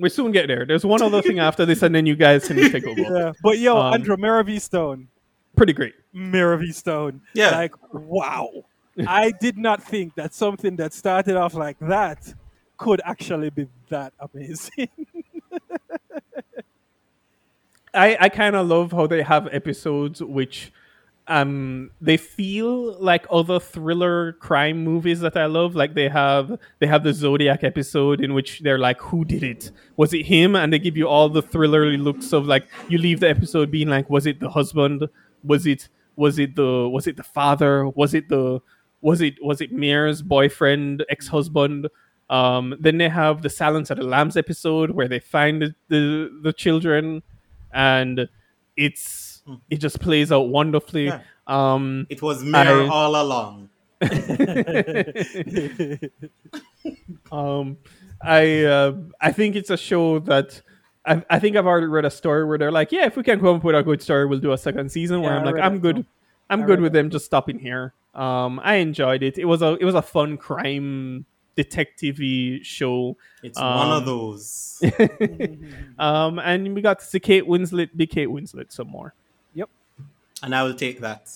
We 0.00 0.08
soon 0.08 0.32
get 0.32 0.48
there. 0.48 0.66
There's 0.66 0.84
one 0.84 1.02
other 1.02 1.22
thing 1.22 1.38
after 1.38 1.64
this, 1.64 1.82
and 1.82 1.94
then 1.94 2.04
you 2.06 2.16
guys 2.16 2.46
can 2.48 2.56
take 2.56 2.84
over. 2.86 3.00
Yeah. 3.00 3.32
But 3.42 3.58
yo, 3.58 3.76
Um, 3.78 3.94
Andrew, 3.94 4.58
Stone. 4.58 5.08
Pretty 5.56 5.72
great. 5.72 5.94
V 6.12 6.72
Stone. 6.72 7.20
Yeah. 7.34 7.50
Like, 7.50 7.74
wow. 7.92 8.50
I 9.06 9.30
did 9.40 9.56
not 9.56 9.82
think 9.82 10.14
that 10.16 10.34
something 10.34 10.76
that 10.76 10.92
started 10.92 11.36
off 11.36 11.54
like 11.54 11.78
that 11.80 12.32
could 12.76 13.00
actually 13.04 13.50
be 13.50 13.68
that 13.88 14.12
amazing. 14.20 14.88
I, 17.94 18.16
I 18.20 18.28
kind 18.28 18.56
of 18.56 18.66
love 18.66 18.92
how 18.92 19.06
they 19.06 19.22
have 19.22 19.48
episodes 19.52 20.22
which 20.22 20.72
um 21.26 21.90
they 22.02 22.18
feel 22.18 23.00
like 23.00 23.26
other 23.30 23.58
thriller 23.58 24.34
crime 24.34 24.84
movies 24.84 25.20
that 25.20 25.36
I 25.36 25.46
love. 25.46 25.74
Like 25.74 25.94
they 25.94 26.08
have 26.08 26.58
they 26.80 26.86
have 26.86 27.02
the 27.02 27.14
Zodiac 27.14 27.64
episode 27.64 28.20
in 28.20 28.34
which 28.34 28.60
they're 28.60 28.78
like, 28.78 29.00
who 29.00 29.24
did 29.24 29.42
it? 29.42 29.70
Was 29.96 30.12
it 30.12 30.26
him? 30.26 30.54
And 30.54 30.72
they 30.72 30.78
give 30.78 30.96
you 30.96 31.08
all 31.08 31.28
the 31.28 31.42
thrillerly 31.42 32.02
looks 32.02 32.32
of 32.32 32.46
like 32.46 32.66
you 32.88 32.98
leave 32.98 33.20
the 33.20 33.30
episode 33.30 33.70
being 33.70 33.88
like, 33.88 34.10
was 34.10 34.26
it 34.26 34.40
the 34.40 34.50
husband? 34.50 35.08
Was 35.42 35.66
it 35.66 35.88
was 36.16 36.38
it 36.38 36.56
the 36.56 36.88
was 36.88 37.06
it 37.06 37.16
the 37.16 37.22
father? 37.22 37.88
Was 37.88 38.12
it 38.12 38.28
the 38.28 38.60
was 39.00 39.20
it 39.20 39.34
was 39.42 39.60
it 39.60 39.72
Mare's 39.72 40.20
boyfriend, 40.22 41.04
ex 41.08 41.28
husband? 41.28 41.88
Um, 42.30 42.74
then 42.80 42.98
they 42.98 43.08
have 43.08 43.42
the 43.42 43.50
Silence 43.50 43.90
of 43.90 43.98
the 43.98 44.04
Lambs 44.04 44.36
episode 44.36 44.92
where 44.92 45.08
they 45.08 45.20
find 45.20 45.60
the, 45.60 45.74
the, 45.88 46.40
the 46.42 46.52
children 46.54 47.22
and 47.74 48.28
it's 48.76 49.42
it 49.68 49.76
just 49.76 50.00
plays 50.00 50.32
out 50.32 50.48
wonderfully. 50.48 51.06
Yeah. 51.06 51.20
Um, 51.46 52.06
It 52.08 52.22
was 52.22 52.42
Mare 52.42 52.82
I- 52.84 52.88
all 52.88 53.20
along. 53.20 53.68
um, 57.32 57.76
I 58.22 58.62
uh, 58.64 58.92
I 59.20 59.32
think 59.32 59.56
it's 59.56 59.70
a 59.70 59.76
show 59.76 60.18
that 60.20 60.60
I, 61.04 61.22
I 61.30 61.38
think 61.38 61.56
I've 61.56 61.66
already 61.66 61.86
read 61.86 62.04
a 62.04 62.10
story 62.10 62.44
where 62.44 62.58
they're 62.58 62.72
like, 62.72 62.92
yeah, 62.92 63.06
if 63.06 63.16
we 63.16 63.22
can 63.22 63.38
come 63.40 63.56
up 63.56 63.64
with 63.64 63.74
a 63.76 63.82
good 63.82 64.02
story, 64.02 64.26
we'll 64.26 64.38
do 64.40 64.52
a 64.52 64.58
second 64.58 64.90
season. 64.90 65.20
Where 65.22 65.32
Yeah, 65.32 65.38
I'm 65.38 65.44
like, 65.44 65.58
I'm 65.62 65.78
good. 65.80 65.96
too. 65.96 66.04
I'm 66.50 66.62
I 66.62 66.66
good 66.66 66.80
with 66.80 66.92
them 66.92 67.10
just 67.10 67.24
stopping 67.24 67.58
here. 67.58 67.92
Um, 68.14 68.60
I 68.62 68.76
enjoyed 68.76 69.22
it. 69.22 69.38
It 69.38 69.44
was 69.46 69.62
a 69.62 69.76
it 69.80 69.84
was 69.84 69.94
a 69.94 70.02
fun 70.02 70.36
crime 70.36 71.24
detective 71.56 72.18
show. 72.66 73.16
It's 73.42 73.58
one 73.58 73.66
Um, 73.88 73.90
of 73.92 74.04
those. 74.06 74.82
Um, 75.98 76.38
and 76.38 76.74
we 76.74 76.82
got 76.82 76.98
to 77.00 77.04
see 77.04 77.20
Kate 77.20 77.44
Winslet 77.44 77.90
be 77.96 78.06
Kate 78.06 78.28
Winslet 78.28 78.72
some 78.72 78.88
more. 78.88 79.14
Yep. 79.54 79.68
And 80.42 80.54
I 80.54 80.62
will 80.64 80.74
take 80.74 81.00
that. 81.00 81.30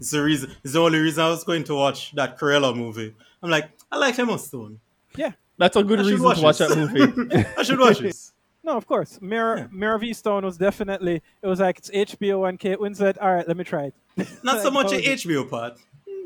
It's 0.00 0.10
the 0.12 0.22
reason. 0.22 0.52
It's 0.62 0.74
the 0.74 0.80
only 0.80 0.98
reason 1.00 1.24
I 1.24 1.28
was 1.28 1.42
going 1.44 1.64
to 1.64 1.74
watch 1.74 2.12
that 2.12 2.38
Cruella 2.38 2.74
movie. 2.76 3.14
I'm 3.42 3.50
like, 3.50 3.68
I 3.90 3.96
like 3.98 4.18
Emma 4.18 4.38
Stone. 4.38 4.78
Yeah. 5.16 5.32
That's 5.58 5.74
a 5.76 5.82
good 5.82 5.98
I 5.98 6.02
should 6.04 6.10
reason 6.12 6.24
watch 6.24 6.38
to 6.38 6.44
watch 6.44 6.58
this. 6.58 6.68
that 6.74 6.76
movie. 6.78 7.44
I 7.58 7.62
should 7.64 7.78
watch 7.80 7.98
this. 7.98 8.32
No, 8.64 8.76
of 8.76 8.86
course. 8.86 9.18
Mirror 9.22 9.70
Mirror 9.72 9.98
V 9.98 10.12
Stone 10.12 10.44
was 10.44 10.58
definitely. 10.58 11.22
It 11.40 11.46
was 11.46 11.58
like 11.58 11.78
it's 11.78 11.90
HBO 11.90 12.46
and 12.46 12.58
Kate 12.58 12.78
Winslet. 12.78 13.16
All 13.18 13.32
right, 13.32 13.46
let 13.48 13.56
me 13.56 13.64
try 13.64 13.92
it. 14.16 14.28
Not 14.42 14.60
so 14.60 14.70
much 14.70 14.90
how 14.90 14.98
the? 14.98 15.04
HBO 15.04 15.48
part, 15.48 15.78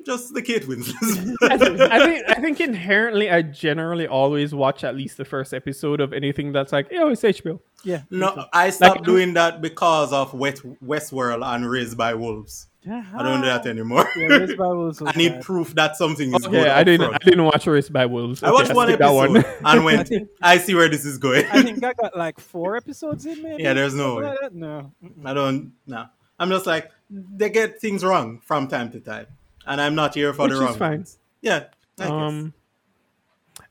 just 0.04 0.34
the 0.34 0.42
Kate 0.42 0.62
Winslet. 0.64 1.36
I, 1.42 1.56
think, 1.58 1.80
I 1.80 1.98
think 2.06 2.24
I 2.28 2.34
think 2.40 2.60
inherently 2.60 3.30
I 3.30 3.42
generally 3.42 4.06
always 4.06 4.54
watch 4.54 4.84
at 4.84 4.94
least 4.96 5.16
the 5.16 5.24
first 5.24 5.52
episode 5.54 6.00
of 6.00 6.12
anything 6.12 6.52
that's 6.52 6.72
like, 6.72 6.88
oh, 6.92 7.08
it's 7.08 7.22
HBO. 7.22 7.60
Yeah. 7.84 8.02
no, 8.10 8.46
I 8.52 8.70
stopped 8.70 8.98
Like- 8.98 9.04
doing 9.04 9.34
that 9.34 9.60
because 9.60 10.12
of 10.12 10.34
Wet 10.34 10.56
Westworld 10.84 11.44
and 11.44 11.68
Raised 11.68 11.96
by 11.96 12.14
Wolves. 12.14 12.68
I 12.84 13.22
don't 13.22 13.40
do 13.42 13.46
that 13.46 13.62
ah. 13.64 13.68
anymore. 13.68 14.08
Yeah, 14.16 14.26
Raised 14.26 14.56
by 14.56 14.66
Wolves 14.66 15.00
I 15.06 15.12
need 15.12 15.34
bad. 15.34 15.42
proof 15.42 15.72
that 15.76 15.96
something 15.96 16.34
is 16.34 16.44
oh, 16.44 16.48
Okay, 16.48 16.58
good. 16.62 16.68
I 16.68 16.82
didn't 16.82 17.08
upfront. 17.10 17.14
I 17.14 17.24
didn't 17.24 17.44
watch 17.44 17.66
Raised 17.66 17.92
by 17.92 18.06
Wolves. 18.06 18.42
I 18.42 18.48
Okay, 18.48 18.54
watched 18.54 18.70
I'll 18.70 18.76
one 18.76 18.90
episode 18.90 19.14
one. 19.14 19.36
and 19.36 19.88
I 20.00 20.04
think- 20.04 20.28
I 20.40 20.58
see 20.58 20.74
where 20.74 20.88
this 20.88 21.04
is 21.04 21.18
going. 21.18 21.46
I 21.46 21.62
think 21.62 21.84
I 21.84 21.92
got 21.92 22.16
like 22.16 22.40
four 22.40 22.76
episodes 22.76 23.24
in, 23.26 23.40
maybe. 23.42 23.62
Yeah, 23.62 23.72
there's 23.74 23.94
no 23.94 24.16
way. 24.16 24.36
like? 24.42 24.52
No. 24.52 24.92
I 25.24 25.32
don't. 25.34 25.72
No, 25.86 26.06
I'm 26.40 26.50
just 26.50 26.66
like 26.66 26.90
they 27.08 27.50
get 27.50 27.80
things 27.80 28.02
wrong 28.04 28.40
from 28.40 28.66
time 28.68 28.90
to 28.92 29.00
time, 29.00 29.26
and 29.66 29.80
I'm 29.80 29.94
not 29.94 30.14
here 30.14 30.32
for 30.32 30.44
Which 30.44 30.52
the 30.52 30.60
wrong 30.60 30.74
fine. 30.74 30.90
ones. 30.98 31.18
Yeah, 31.40 31.64
I. 31.98 32.04
Um, 32.06 32.52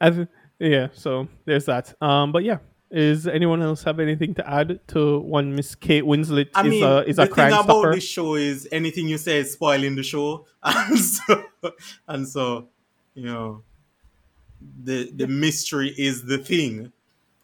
th- 0.01 0.27
yeah. 0.59 0.87
So 0.93 1.27
there's 1.45 1.65
that. 1.65 1.93
Um, 2.01 2.31
but 2.31 2.43
yeah, 2.43 2.57
is 2.91 3.27
anyone 3.27 3.61
else 3.61 3.83
have 3.83 3.99
anything 3.99 4.33
to 4.35 4.49
add 4.49 4.79
to 4.89 5.19
one 5.19 5.55
Miss 5.55 5.75
Kate 5.75 6.03
Winslet 6.03 6.49
I 6.53 6.67
is 6.67 6.81
a 6.81 7.07
is 7.07 7.19
a 7.19 7.27
crime 7.27 7.51
thing 7.51 7.59
about 7.59 7.65
stopper? 7.79 7.95
this 7.95 8.03
show 8.03 8.35
is 8.35 8.67
anything 8.71 9.07
you 9.07 9.17
say 9.17 9.39
is 9.39 9.53
spoiling 9.53 9.95
the 9.95 10.03
show, 10.03 10.45
and 10.63 10.99
so, 10.99 11.43
and 12.07 12.27
so 12.27 12.67
you 13.13 13.25
know, 13.25 13.63
the 14.83 15.11
the 15.15 15.27
mystery 15.27 15.93
is 15.97 16.25
the 16.25 16.37
thing, 16.37 16.91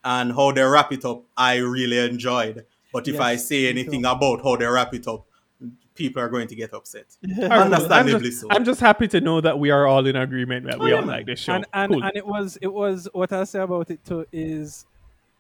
and 0.04 0.34
how 0.34 0.52
they 0.52 0.64
wrap 0.64 0.92
it 0.92 1.06
up. 1.06 1.24
I 1.36 1.58
really 1.58 1.98
enjoyed, 2.00 2.66
but 2.92 3.08
if 3.08 3.16
Yes, 3.16 3.24
I 3.24 3.36
say 3.38 3.68
anything 3.70 4.06
about 4.06 4.44
how 4.44 4.56
they 4.58 4.66
wrap 4.66 4.94
it 4.94 5.08
up, 5.08 5.27
people 5.98 6.22
are 6.22 6.30
going 6.30 6.48
to 6.48 6.56
get 6.56 6.74
upset. 6.74 7.06
All 7.24 7.30
right, 7.30 7.38
cool. 7.42 7.52
I'm 7.52 7.62
Understandably 7.74 8.30
just, 8.30 8.42
so. 8.42 8.48
I'm 8.50 8.64
just 8.64 8.80
happy 8.80 9.08
to 9.10 9.20
know 9.22 9.42
that 9.42 9.58
we 9.60 9.70
are 9.72 9.86
all 9.88 10.06
in 10.06 10.16
agreement 10.16 10.66
that 10.68 10.80
we 10.80 10.94
Oh, 10.94 10.98
all 10.98 11.02
yeah. 11.02 11.08
like 11.08 11.26
this 11.26 11.40
show. 11.42 11.54
And 11.54 11.66
and, 11.74 11.92
Cool. 11.94 12.04
and 12.04 12.12
it 12.16 12.26
was 12.26 12.58
it 12.62 12.72
was 12.74 13.08
what 13.14 13.32
I 13.34 13.44
say 13.44 13.60
about 13.60 13.90
it 13.92 14.06
too 14.06 14.26
is 14.32 14.86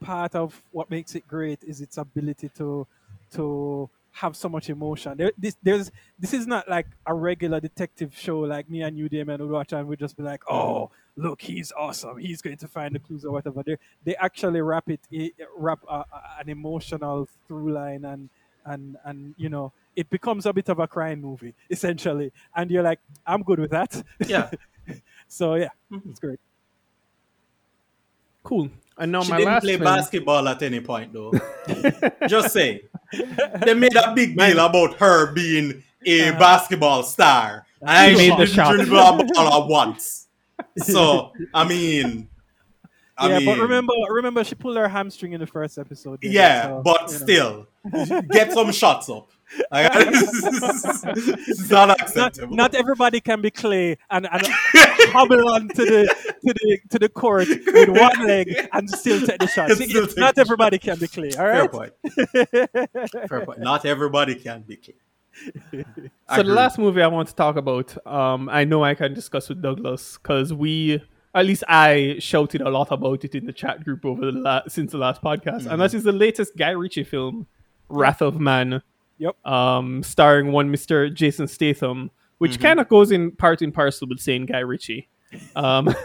part 0.01 0.35
of 0.35 0.61
what 0.71 0.89
makes 0.91 1.15
it 1.15 1.27
great 1.27 1.63
is 1.63 1.81
its 1.81 1.97
ability 1.97 2.49
to 2.57 2.85
to 3.33 3.89
have 4.11 4.35
so 4.35 4.49
much 4.49 4.69
emotion. 4.69 5.15
There, 5.17 5.31
this 5.37 5.55
there's 5.61 5.91
this 6.19 6.33
is 6.33 6.47
not 6.47 6.67
like 6.67 6.87
a 7.05 7.13
regular 7.13 7.59
detective 7.59 8.17
show 8.17 8.39
like 8.39 8.69
me 8.69 8.81
and 8.81 8.97
you, 8.97 9.09
Damon, 9.09 9.39
would 9.41 9.49
watch 9.51 9.73
and 9.73 9.87
we'd 9.87 9.99
just 9.99 10.17
be 10.17 10.23
like, 10.23 10.41
oh, 10.49 10.89
look, 11.15 11.41
he's 11.41 11.71
awesome. 11.77 12.17
He's 12.17 12.41
going 12.41 12.57
to 12.57 12.67
find 12.67 12.95
the 12.95 12.99
clues 12.99 13.25
or 13.25 13.31
whatever. 13.31 13.61
They 13.63 13.77
they 14.05 14.15
actually 14.15 14.61
wrap 14.61 14.89
it 14.89 15.01
i- 15.13 15.31
wrap 15.55 15.79
a, 15.89 15.97
a- 15.97 16.07
an 16.39 16.49
emotional 16.49 17.27
through 17.47 17.71
line 17.73 18.05
and 18.05 18.29
and 18.65 18.97
and 19.05 19.35
you 19.37 19.49
know 19.49 19.71
it 19.97 20.09
becomes 20.09 20.45
a 20.45 20.53
bit 20.53 20.69
of 20.69 20.77
a 20.79 20.87
crime 20.87 21.19
movie 21.21 21.53
essentially. 21.69 22.31
And 22.55 22.69
you're 22.71 22.83
like, 22.83 22.99
I'm 23.25 23.41
good 23.43 23.59
with 23.59 23.71
that. 23.71 23.91
yeah, 24.27 24.49
so 25.27 25.55
yeah, 25.55 25.69
Mm-hmm. 25.91 26.09
it's 26.11 26.19
great. 26.19 26.39
cool. 28.43 28.69
And 28.99 29.11
now 29.11 29.21
she 29.23 29.31
my 29.31 29.37
didn't 29.37 29.53
last 29.53 29.63
play 29.63 29.73
film- 29.77 29.83
basketball 29.83 30.47
at 30.47 30.61
any 30.63 30.79
point 30.81 31.13
though. 31.13 31.31
just 32.27 32.51
say 32.53 32.81
they 33.65 33.73
made 33.73 33.95
a 33.95 34.13
big 34.15 34.37
deal 34.37 34.59
about 34.59 34.95
her 34.97 35.31
being 35.33 35.83
a 36.05 36.31
basketball 36.31 37.03
star, 37.03 37.65
and 37.81 38.17
She 38.17 38.23
she 38.23 38.29
made 38.29 38.39
the 38.39 38.45
didn't 38.45 38.55
shot. 38.55 38.75
dribble 38.75 38.97
a 38.97 39.23
ball 39.33 39.63
at 39.63 39.69
once. 39.69 40.27
So 40.77 41.31
I 41.53 41.67
mean, 41.67 42.27
I 43.17 43.29
yeah, 43.29 43.37
mean, 43.39 43.45
but 43.45 43.57
remember, 43.59 43.93
remember, 44.09 44.43
she 44.43 44.55
pulled 44.55 44.77
her 44.77 44.87
hamstring 44.87 45.33
in 45.33 45.39
the 45.41 45.47
first 45.47 45.77
episode. 45.77 46.21
didn't 46.21 46.33
yeah. 46.33 46.63
So, 46.67 46.81
but 46.83 47.01
you 47.11 47.19
know. 47.19 47.67
still, 47.93 48.23
get 48.31 48.51
some 48.53 48.71
shots 48.71 49.09
up. 49.09 49.29
Like, 49.71 49.91
it's 49.95 51.69
not 51.69 51.87
not, 51.87 52.01
acceptable. 52.01 52.55
not 52.55 52.75
everybody 52.75 53.21
can 53.21 53.41
be 53.41 53.49
clay 53.51 53.97
and, 54.09 54.27
and 54.31 54.41
hobble 55.13 55.49
on 55.49 55.69
to 55.69 55.85
the 55.85 56.15
to 56.45 56.53
the 56.53 56.79
to 56.89 56.99
the 56.99 57.09
court 57.09 57.47
with 57.47 57.89
one 57.89 58.27
leg 58.27 58.53
and 58.73 58.89
still 58.89 59.25
take 59.25 59.39
the 59.39 59.47
shot. 59.47 59.69
And 59.69 59.77
See, 59.77 59.87
still 59.89 60.03
it's- 60.03 60.15
take 60.15 60.19
not 60.19 60.35
the 60.35 60.41
everybody 60.41 60.77
can 60.79 60.97
be 60.99 61.07
clay. 61.07 61.31
All 61.31 61.45
Fair 61.45 61.69
point. 61.69 61.93
Fair 63.29 63.45
point. 63.45 63.59
Not 63.59 63.85
everybody 63.85 64.35
can 64.35 64.63
be 64.63 64.75
clay. 64.77 64.95
So 66.35 66.43
the 66.43 66.53
last 66.53 66.77
movie 66.79 67.01
I 67.01 67.07
want 67.07 67.29
to 67.29 67.35
talk 67.35 67.55
about, 67.57 67.95
um, 68.07 68.49
I 68.49 68.63
know 68.63 68.83
I 68.83 68.95
can 68.95 69.13
discuss 69.13 69.49
with 69.49 69.61
Douglas 69.61 70.17
because 70.17 70.51
we, 70.53 71.01
at 71.35 71.45
least 71.45 71.63
I, 71.67 72.15
shouted 72.19 72.61
a 72.61 72.69
lot 72.69 72.91
about 72.91 73.23
it 73.23 73.35
in 73.35 73.45
the 73.45 73.53
chat 73.53 73.83
group 73.83 74.03
over 74.03 74.25
the 74.25 74.31
la- 74.31 74.63
since 74.67 74.91
the 74.93 74.97
last 74.97 75.21
podcast, 75.21 75.67
and 75.67 75.79
that 75.79 75.93
is 75.93 76.03
the 76.03 76.11
latest 76.11 76.57
Guy 76.57 76.71
Ritchie 76.71 77.03
film, 77.03 77.45
Wrath 77.87 78.21
of 78.21 78.39
Man, 78.39 78.81
Yep. 79.19 79.45
um, 79.45 80.03
starring 80.03 80.51
one 80.51 80.69
Mister 80.71 81.09
Jason 81.09 81.47
Statham, 81.47 82.11
which 82.37 82.59
kind 82.59 82.79
of 82.79 82.87
goes 82.87 83.11
in 83.11 83.31
part 83.31 83.61
and 83.61 83.73
parcel 83.73 84.07
with 84.07 84.19
saying 84.19 84.45
Guy 84.47 84.59
Ritchie. 84.59 85.07
Um, 85.55 85.93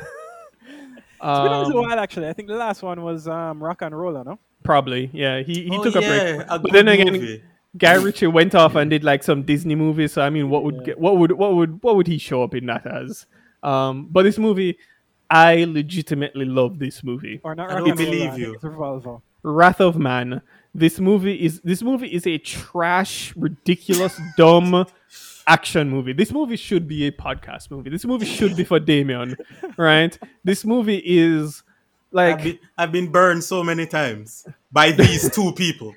It's 1.24 1.39
been 1.39 1.52
a 1.52 1.60
um, 1.60 1.66
little 1.68 1.82
while 1.82 1.98
actually. 2.01 2.26
I 2.28 2.32
think 2.32 2.48
the 2.48 2.56
last 2.56 2.82
one 2.82 3.01
was 3.02 3.28
um, 3.28 3.60
RocknRolla, 3.60 4.24
no? 4.26 4.39
probably, 4.64 5.09
yeah. 5.12 5.40
He 5.43 5.64
he 5.68 5.70
Oh, 5.78 5.84
took 5.84 5.94
a 5.94 6.01
break, 6.01 6.47
a 6.48 6.59
but 6.59 6.72
then 6.72 6.89
again, 6.89 7.12
movie. 7.12 7.43
Guy 7.76 7.94
Ritchie 7.94 8.26
went 8.26 8.55
off 8.56 8.74
and 8.74 8.90
did 8.90 9.05
like 9.05 9.22
some 9.22 9.44
Disney 9.44 9.76
movies. 9.76 10.14
So 10.14 10.22
I 10.22 10.30
mean, 10.30 10.51
what 10.51 10.64
would 10.64 10.84
get, 10.84 10.98
what 10.98 11.18
would 11.18 11.30
what 11.32 11.55
would 11.55 11.80
what 11.82 11.94
would 11.94 12.09
he 12.09 12.18
show 12.18 12.43
up 12.43 12.55
in 12.56 12.66
that 12.66 12.86
as? 12.86 13.26
Um, 13.62 14.09
but 14.10 14.24
this 14.24 14.36
movie, 14.36 14.78
I 15.30 15.62
legitimately 15.64 16.44
love 16.44 16.80
this 16.80 17.05
movie. 17.05 17.40
Or 17.44 17.55
not 17.55 17.70
I 17.70 17.78
don't 17.78 17.97
believe 17.97 18.36
you. 18.36 18.59
Wrath 19.44 19.80
of 19.80 19.97
Man. 19.98 20.43
This 20.74 20.99
movie 20.99 21.35
is 21.44 21.61
this 21.61 21.82
movie 21.82 22.09
is 22.09 22.27
a 22.27 22.39
trash, 22.39 23.35
ridiculous, 23.36 24.19
dumb 24.36 24.86
action 25.47 25.90
movie. 25.90 26.12
This 26.15 26.32
movie 26.32 26.57
should 26.57 26.89
be 26.89 27.07
a 27.07 27.12
podcast 27.12 27.70
movie. 27.70 27.90
This 27.90 28.05
movie 28.07 28.24
should 28.27 28.57
be 28.57 28.65
for 28.65 28.81
Damien, 28.81 29.36
right? 29.77 30.16
This 30.44 30.65
movie 30.65 31.03
is 31.05 31.62
like 32.11 32.36
I've 32.39 32.44
been, 32.44 32.59
I've 32.78 32.93
been 32.93 33.12
burned 33.12 33.44
so 33.44 33.62
many 33.62 33.86
times 33.86 34.47
by 34.70 34.93
these 34.93 35.31
two 35.35 35.53
people. 35.53 35.94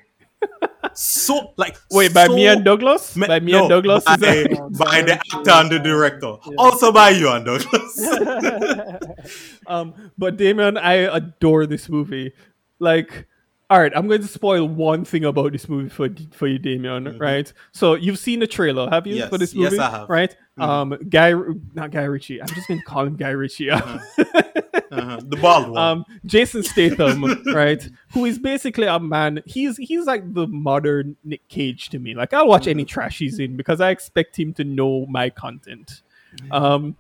So 0.94 1.54
like 1.58 1.78
wait 1.92 2.14
by 2.14 2.28
so 2.28 2.36
me 2.36 2.48
and 2.48 2.64
Douglas. 2.64 3.16
ma- 3.16 3.28
by 3.28 3.40
me 3.40 3.52
no, 3.54 3.62
and 3.62 3.70
Douglas. 3.70 4.04
by, 4.04 4.14
is 4.16 4.20
that- 4.20 4.76
by 4.78 5.02
the 5.02 5.14
actor 5.14 5.52
and 5.52 5.72
the 5.72 5.80
director. 5.80 6.36
Also 6.58 6.92
by 6.92 7.10
you 7.12 7.30
and 7.30 7.46
Douglas. 7.46 9.00
Um, 9.68 10.12
but 10.18 10.38
Damien, 10.38 10.78
I 10.78 10.94
adore 10.94 11.66
this 11.66 11.90
movie. 11.90 12.34
Like, 12.78 13.26
all 13.70 13.80
right, 13.80 13.92
I'm 13.96 14.08
going 14.08 14.22
to 14.22 14.28
spoil 14.28 14.68
one 14.68 15.06
thing 15.06 15.26
about 15.26 15.52
this 15.52 15.68
movie 15.68 15.90
for 15.90 16.10
for 16.32 16.48
you, 16.48 16.60
Damien. 16.60 17.18
Right? 17.18 17.52
So 17.72 17.96
you've 17.96 18.20
seen 18.20 18.40
the 18.40 18.48
trailer, 18.48 18.90
have 18.90 19.08
you, 19.08 19.16
Yes, 19.16 19.30
for 19.30 19.38
this 19.38 19.54
yes, 19.54 19.72
movie? 19.72 19.82
I 19.82 19.90
have. 19.90 20.10
Right? 20.10 20.36
Um, 20.58 20.98
Guy, 21.10 21.34
not 21.74 21.92
Guy 21.92 22.04
Ritchie. 22.04 22.42
I'm 22.42 22.48
just 22.48 22.68
going 22.68 22.80
to 22.80 22.86
call 22.86 23.06
him 23.06 23.16
Guy 23.16 23.30
Ritchie. 23.32 23.70
Uh-huh. 23.72 25.20
The 25.28 25.38
bald 25.42 25.70
one. 25.70 25.78
um, 25.78 26.06
Jason 26.26 26.64
Statham, 26.64 27.24
right? 27.54 27.86
Who 28.14 28.24
is 28.24 28.40
basically 28.40 28.88
a 28.88 28.98
man. 29.00 29.42
He's 29.46 29.76
he's 29.76 30.06
like 30.06 30.34
the 30.34 30.48
modern 30.48 31.18
Nick 31.26 31.46
Cage 31.50 31.90
to 31.90 32.00
me. 32.00 32.14
Like 32.16 32.34
I'll 32.34 32.48
watch 32.48 32.68
any 32.68 32.86
trash 32.86 33.18
he's 33.18 33.38
in 33.40 33.58
because 33.58 33.82
I 33.82 33.90
expect 33.90 34.40
him 34.40 34.54
to 34.54 34.64
know 34.64 35.06
my 35.08 35.30
content. 35.30 36.02
Um, 36.50 36.96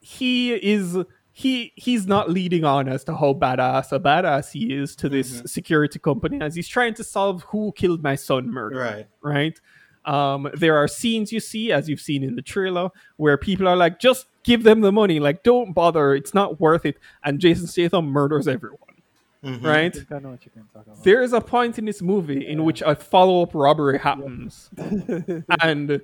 he 0.00 0.54
is 0.54 0.96
he 1.38 1.72
he's 1.76 2.04
not 2.04 2.28
leading 2.28 2.64
on 2.64 2.88
as 2.88 3.04
to 3.04 3.14
how 3.14 3.32
badass 3.32 3.92
a 3.92 4.00
badass 4.00 4.50
he 4.50 4.74
is 4.74 4.96
to 4.96 5.08
this 5.08 5.40
security 5.46 6.00
company 6.00 6.40
as 6.40 6.56
he's 6.56 6.66
trying 6.66 6.94
to 6.94 7.04
solve 7.04 7.44
who 7.44 7.70
killed 7.76 8.02
my 8.02 8.16
son 8.16 8.50
murder 8.50 8.76
right. 8.80 9.06
right? 9.22 9.60
Um, 10.04 10.50
there 10.54 10.76
are 10.76 10.88
scenes 10.88 11.30
you 11.32 11.38
see, 11.38 11.70
as 11.70 11.88
you've 11.88 12.00
seen 12.00 12.24
in 12.24 12.34
the 12.34 12.42
trailer, 12.42 12.88
where 13.18 13.36
people 13.36 13.68
are 13.68 13.76
like, 13.76 14.00
just 14.00 14.26
give 14.42 14.64
them 14.64 14.80
the 14.80 14.90
money, 14.90 15.20
like, 15.20 15.42
don't 15.42 15.74
bother, 15.74 16.14
it's 16.14 16.32
not 16.32 16.58
worth 16.58 16.86
it. 16.86 16.96
And 17.22 17.38
Jason 17.38 17.66
Statham 17.66 18.06
murders 18.06 18.48
everyone, 18.48 18.96
Mhm. 19.44 19.62
right? 19.62 19.96
I 20.10 20.18
know 20.18 20.30
what 20.30 20.44
you 20.46 20.50
can 20.50 20.64
talk 20.72 20.86
about. 20.86 21.04
There 21.04 21.22
is 21.22 21.34
a 21.34 21.40
point 21.42 21.78
in 21.78 21.84
this 21.84 22.00
movie 22.00 22.46
in 22.48 22.64
which 22.64 22.80
a 22.82 22.94
follow 22.96 23.42
up 23.42 23.54
robbery 23.54 23.98
happens, 23.98 24.70
and 25.60 26.00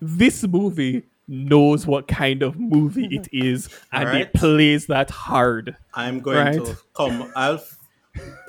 this 0.00 0.42
movie 0.46 1.04
knows 1.30 1.86
what 1.86 2.08
kind 2.08 2.42
of 2.42 2.58
movie 2.58 3.06
it 3.06 3.28
is, 3.32 3.68
and 3.92 4.08
Alright. 4.08 4.22
it 4.22 4.32
plays 4.34 4.86
that 4.86 5.10
hard. 5.10 5.76
I'm 5.94 6.20
going 6.20 6.36
Right. 6.36 6.64
to 6.64 6.76
come. 6.94 7.32
I'll 7.36 7.54
f- 7.54 7.78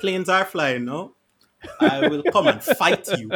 planes 0.00 0.28
are 0.28 0.44
flying, 0.44 0.84
no? 0.84 1.14
I 1.80 2.08
will 2.08 2.24
come 2.32 2.48
and 2.48 2.60
fight 2.62 3.08
you 3.18 3.30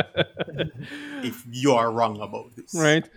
if 1.23 1.45
you 1.51 1.73
are 1.73 1.93
wrong 1.93 2.21
about 2.21 2.57
this. 2.57 2.75
right? 2.75 3.09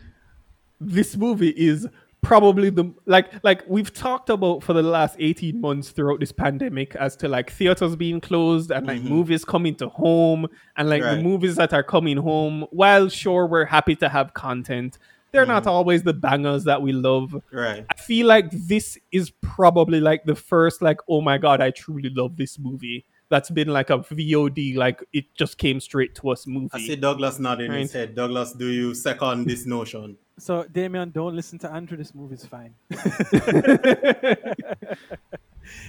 This 0.80 1.18
movie 1.18 1.50
is 1.50 1.88
probably 2.22 2.70
the 2.70 2.94
like 3.06 3.32
like 3.44 3.64
we've 3.68 3.94
talked 3.94 4.30
about 4.30 4.62
for 4.62 4.74
the 4.74 4.84
last 4.84 5.16
18 5.20 5.60
months 5.60 5.90
throughout 5.90 6.20
this 6.20 6.32
pandemic 6.34 6.96
as 6.98 7.16
to 7.16 7.28
like 7.30 7.50
theaters 7.50 7.96
being 7.96 8.20
closed 8.20 8.72
and 8.72 8.86
like 8.86 9.00
mm-hmm. 9.00 9.10
movies 9.10 9.46
coming 9.46 9.74
to 9.74 9.88
home 9.90 10.46
and 10.76 10.90
like 10.90 11.02
the 11.02 11.18
movies 11.22 11.56
that 11.56 11.74
are 11.74 11.82
coming 11.84 12.18
home 12.18 12.66
while 12.72 13.08
sure 13.08 13.48
we're 13.48 13.66
happy 13.66 13.96
to 13.96 14.10
have 14.10 14.34
content 14.34 14.98
they're 15.32 15.46
not 15.46 15.64
mm. 15.64 15.68
always 15.68 16.04
the 16.04 16.14
bangers 16.14 16.64
that 16.66 16.82
we 16.82 16.92
love 16.92 17.36
Right. 17.52 17.86
i 17.90 17.94
feel 17.96 18.28
like 18.28 18.50
this 18.52 18.98
is 19.12 19.32
probably 19.42 20.00
like 20.00 20.24
the 20.26 20.36
first 20.36 20.82
like 20.82 20.98
oh 21.08 21.22
my 21.22 21.38
god 21.38 21.62
i 21.62 21.72
truly 21.72 22.10
love 22.10 22.36
this 22.38 22.58
movie 22.60 23.06
that's 23.30 23.50
been 23.52 23.68
like 23.68 23.90
a 23.92 24.00
vod 24.00 24.76
like 24.76 25.04
it 25.14 25.26
just 25.36 25.58
came 25.60 25.80
straight 25.80 26.16
to 26.16 26.30
us 26.30 26.48
movie 26.48 26.70
I 26.74 26.80
see 26.80 26.96
Douglas 26.96 27.38
nodding 27.40 27.72
his 27.72 27.94
Right. 27.94 28.00
head. 28.00 28.16
Douglas, 28.16 28.54
do 28.54 28.66
you 28.68 28.96
second 28.96 29.46
this 29.46 29.68
notion? 29.68 30.18
So, 30.40 30.66
Damien, 30.72 31.12
don't 31.12 31.36
listen 31.36 31.60
to 31.60 31.72
Andrew. 31.72 31.96
This 31.96 32.16
movie's 32.16 32.46
fine. 32.46 32.74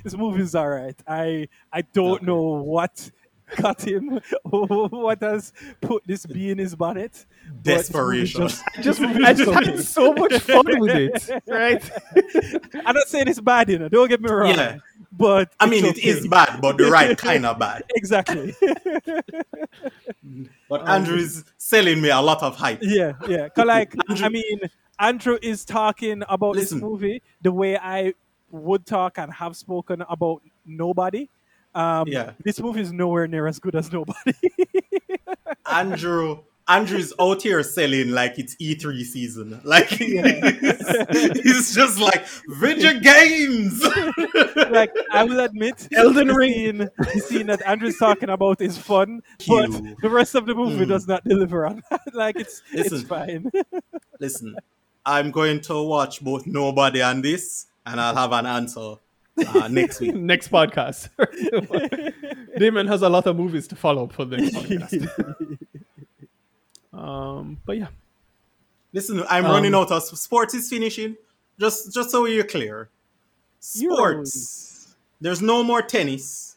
this 0.04 0.14
movie's 0.14 0.54
all 0.54 0.68
right. 0.68 0.96
I 1.06 1.48
I 1.72 1.82
don't 1.82 2.16
Okay. 2.16 2.26
know 2.26 2.42
what 2.42 3.10
got 3.56 3.80
him, 3.82 4.20
what 4.44 5.20
has 5.22 5.52
put 5.80 6.02
this 6.06 6.26
bee 6.26 6.50
in 6.50 6.58
his 6.58 6.74
bonnet. 6.74 7.26
but 7.62 7.64
this 7.64 7.92
movie's 7.92 8.32
Desperation. 8.34 8.48
Just, 8.48 8.64
just 8.82 9.00
i 9.00 9.32
just 9.32 9.48
okay. 9.48 9.64
had 9.70 9.80
so 9.84 10.12
much 10.12 10.32
fun 10.40 10.64
with 10.80 10.94
it 10.96 11.42
right 11.46 11.90
I'm 12.86 12.94
not 12.94 13.08
saying 13.08 13.28
it's 13.28 13.40
bad, 13.40 13.68
you 13.68 13.78
know. 13.78 13.88
Don't 13.88 14.08
get 14.08 14.20
me 14.20 14.30
wrong. 14.30 14.50
Yeah. 14.54 14.78
But 15.12 15.52
I 15.58 15.66
mean, 15.66 15.84
it's 15.84 15.98
it 15.98 16.04
is 16.04 16.28
bad, 16.28 16.60
but 16.62 16.78
the 16.78 16.84
right 16.90 17.16
kind 17.18 17.44
of 17.44 17.58
bad. 17.58 17.82
Exactly. 17.94 18.54
But 20.68 20.88
Andrew 20.88 21.16
is 21.16 21.44
selling 21.58 22.00
me 22.00 22.10
a 22.10 22.20
lot 22.20 22.42
of 22.42 22.56
hype. 22.56 22.78
Yeah, 22.82 23.12
yeah. 23.28 23.48
'Cause 23.48 23.66
like, 23.66 23.94
Andrew- 24.08 24.26
I 24.26 24.28
mean, 24.28 24.60
Andrew 24.98 25.38
is 25.42 25.64
talking 25.64 26.22
about 26.28 26.54
Listen. 26.56 26.78
this 26.78 26.82
movie 26.82 27.22
the 27.42 27.52
way 27.52 27.76
I 27.76 28.14
would 28.50 28.86
talk 28.86 29.18
and 29.18 29.32
have 29.32 29.56
spoken 29.56 30.02
about 30.08 30.42
Nobody. 30.64 31.28
Um, 31.74 32.08
Yeah. 32.08 32.32
This 32.44 32.60
movie 32.60 32.80
is 32.80 32.92
nowhere 32.92 33.26
near 33.28 33.46
as 33.46 33.58
good 33.60 33.74
as 33.76 33.92
Nobody. 33.92 34.32
Andrew 35.70 36.40
Andrew's 36.68 37.12
out 37.20 37.42
here 37.42 37.62
selling 37.64 38.10
like 38.12 38.38
it's 38.38 38.54
E3 38.56 39.02
season. 39.02 39.60
Like 39.64 39.88
he's 39.88 41.74
just 41.74 41.98
like 41.98 42.24
video 42.48 43.00
games. 43.00 43.82
like, 44.70 44.92
I 45.10 45.24
will 45.24 45.40
admit, 45.40 45.88
Elden 45.92 46.28
the 46.28 46.34
Ring. 46.34 46.52
Scene, 46.54 46.78
the 46.78 47.20
scene 47.26 47.46
that 47.48 47.66
Andrew's 47.66 47.98
talking 47.98 48.28
about 48.30 48.60
is 48.60 48.78
fun, 48.78 49.20
but 49.48 49.68
the 50.00 50.08
rest 50.10 50.36
of 50.36 50.46
the 50.46 50.54
movie 50.54 50.84
Mm. 50.84 50.88
does 50.88 51.08
not 51.08 51.24
deliver 51.24 51.66
on 51.66 51.82
that. 51.90 52.02
like, 52.14 52.36
it's 52.38 52.62
it's 52.72 53.02
fine. 53.02 53.50
Listen, 54.20 54.54
I'm 55.04 55.32
going 55.32 55.60
to 55.62 55.82
watch 55.82 56.20
both 56.20 56.46
Nobody 56.46 57.00
and 57.00 57.24
this, 57.24 57.66
and 57.84 58.00
I'll 58.00 58.14
have 58.14 58.30
an 58.32 58.46
answer 58.46 58.94
uh, 59.48 59.68
next 59.68 60.00
week. 60.00 60.14
next 60.32 60.50
podcast. 60.50 61.08
Damon 62.58 62.86
has 62.86 63.02
a 63.02 63.08
lot 63.08 63.26
of 63.26 63.36
movies 63.36 63.66
to 63.68 63.76
follow 63.76 64.04
up 64.04 64.12
for 64.12 64.24
the 64.24 64.36
next 64.38 64.54
podcast. 64.56 65.58
um, 66.92 67.58
but 67.64 67.78
yeah, 67.78 67.88
Listen, 68.92 69.22
I'm 69.28 69.44
Um, 69.46 69.52
running 69.52 69.74
out 69.74 69.90
of 69.92 70.02
sports 70.02 70.54
is 70.54 70.68
finishing. 70.68 71.16
Just 71.58 71.92
just 71.94 72.10
so 72.10 72.24
you're 72.26 72.44
clear. 72.44 72.88
Sports. 73.60 74.96
There's 75.20 75.40
no 75.42 75.62
more 75.62 75.82
tennis. 75.82 76.56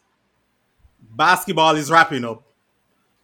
Basketball 1.16 1.76
is 1.76 1.90
wrapping 1.90 2.24
up. 2.24 2.42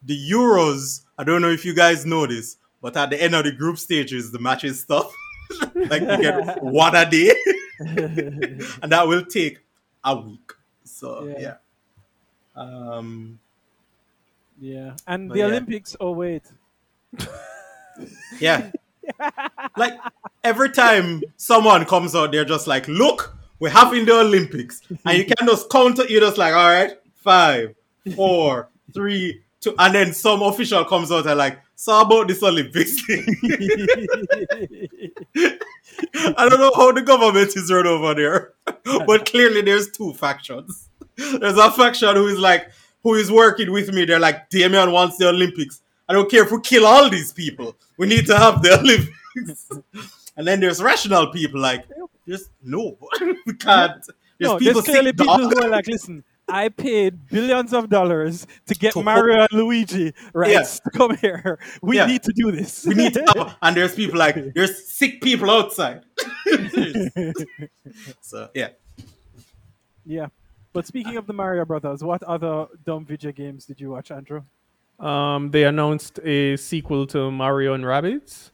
The 0.04 0.16
Euros, 0.30 1.00
I 1.18 1.24
don't 1.24 1.42
know 1.42 1.50
if 1.50 1.64
you 1.64 1.74
guys 1.74 2.06
know 2.06 2.26
this, 2.26 2.56
but 2.80 2.96
at 2.96 3.10
the 3.10 3.20
end 3.20 3.34
of 3.34 3.44
the 3.44 3.52
group 3.52 3.78
stages, 3.78 4.30
the 4.30 4.38
matches 4.38 4.80
stop. 4.80 5.10
like 5.74 6.02
you 6.02 6.16
get 6.22 6.62
one 6.62 6.94
a 6.94 7.08
day. 7.10 7.34
and 8.82 8.92
that 8.92 9.06
will 9.08 9.24
take 9.24 9.58
a 10.04 10.16
week. 10.16 10.52
So 10.84 11.24
Yeah. 11.26 11.38
yeah. 11.40 11.54
Um 12.56 13.38
yeah, 14.60 14.94
and 15.06 15.30
the 15.30 15.38
yeah. 15.38 15.44
Olympics. 15.46 15.96
Oh 16.00 16.10
wait, 16.10 16.42
Yeah. 18.38 18.70
like 19.76 19.98
every 20.44 20.70
time 20.70 21.22
someone 21.36 21.84
comes 21.86 22.14
out, 22.14 22.30
they're 22.32 22.44
just 22.44 22.66
like, 22.66 22.86
look, 22.86 23.36
we're 23.58 23.70
having 23.70 24.04
the 24.04 24.20
Olympics. 24.20 24.82
And 25.04 25.18
you 25.18 25.24
can 25.24 25.46
just 25.46 25.70
count 25.70 25.98
it, 25.98 26.10
you're 26.10 26.20
just 26.20 26.38
like, 26.38 26.54
all 26.54 26.68
right, 26.68 26.92
five, 27.16 27.74
four, 28.14 28.68
three, 28.92 29.42
two. 29.60 29.74
And 29.78 29.94
then 29.94 30.12
some 30.12 30.42
official 30.42 30.84
comes 30.84 31.10
out 31.10 31.26
and 31.26 31.38
like, 31.38 31.58
so 31.74 32.00
about 32.02 32.28
this 32.28 32.42
Olympics 32.42 33.02
thing. 33.06 33.24
I 36.14 36.48
don't 36.48 36.60
know 36.60 36.72
how 36.74 36.92
the 36.92 37.02
government 37.02 37.56
is 37.56 37.70
run 37.72 37.86
over 37.86 38.14
there. 38.14 38.52
but 39.06 39.26
clearly 39.26 39.62
there's 39.62 39.90
two 39.90 40.12
factions. 40.14 40.88
There's 41.16 41.58
a 41.58 41.70
faction 41.70 42.16
who 42.16 42.26
is 42.28 42.38
like, 42.38 42.70
who 43.02 43.14
is 43.14 43.30
working 43.30 43.72
with 43.72 43.92
me. 43.92 44.04
They're 44.04 44.18
like, 44.18 44.48
Damien 44.50 44.92
wants 44.92 45.16
the 45.18 45.28
Olympics. 45.28 45.82
I 46.08 46.12
don't 46.12 46.30
care 46.30 46.44
if 46.44 46.50
we 46.50 46.60
kill 46.60 46.86
all 46.86 47.08
these 47.08 47.32
people. 47.32 47.76
We 47.96 48.06
need 48.06 48.26
to 48.26 48.36
have 48.36 48.62
the 48.62 48.78
Olympics. 49.36 49.70
and 50.36 50.46
then 50.46 50.60
there's 50.60 50.82
rational 50.82 51.28
people 51.28 51.60
like, 51.60 51.84
just 52.26 52.50
no, 52.62 52.96
we 53.46 53.54
can't. 53.54 54.04
There's 54.38 54.52
no, 54.52 54.58
people 54.58 54.82
there's 54.82 54.84
clearly 54.84 55.12
people 55.12 55.36
dog. 55.36 55.52
who 55.52 55.62
are 55.62 55.68
like, 55.68 55.86
listen, 55.86 56.24
I 56.52 56.68
paid 56.68 57.28
billions 57.28 57.72
of 57.72 57.88
dollars 57.88 58.46
to 58.66 58.74
get 58.74 58.92
To 58.94 59.02
Mario 59.02 59.40
and 59.40 59.52
Luigi 59.52 60.12
rights 60.34 60.80
to 60.84 60.90
come 60.90 61.16
here. 61.16 61.58
We 61.82 61.96
Yeah. 61.96 62.06
need 62.06 62.22
to 62.24 62.32
do 62.34 62.50
this. 62.52 62.84
We 62.86 62.94
need 62.94 63.14
to 63.14 63.24
have, 63.36 63.56
and 63.62 63.76
there's 63.76 63.94
people 63.94 64.18
like, 64.18 64.36
there's 64.54 64.86
sick 64.92 65.20
people 65.22 65.50
outside. 65.50 66.02
so, 68.20 68.48
yeah. 68.54 68.68
yeah. 70.04 70.26
But 70.72 70.86
speaking 70.86 71.16
of 71.16 71.26
the 71.26 71.32
Mario 71.32 71.64
Brothers, 71.64 72.04
what 72.04 72.22
other 72.22 72.66
dumb 72.84 73.04
video 73.04 73.32
games 73.32 73.64
did 73.64 73.80
you 73.80 73.90
watch, 73.90 74.10
Andrew? 74.10 74.42
um, 75.00 75.50
they 75.50 75.64
announced 75.64 76.18
a 76.24 76.56
sequel 76.58 77.06
to 77.06 77.30
Mario 77.30 77.72
and 77.72 77.84
Rabbids. 77.84 78.50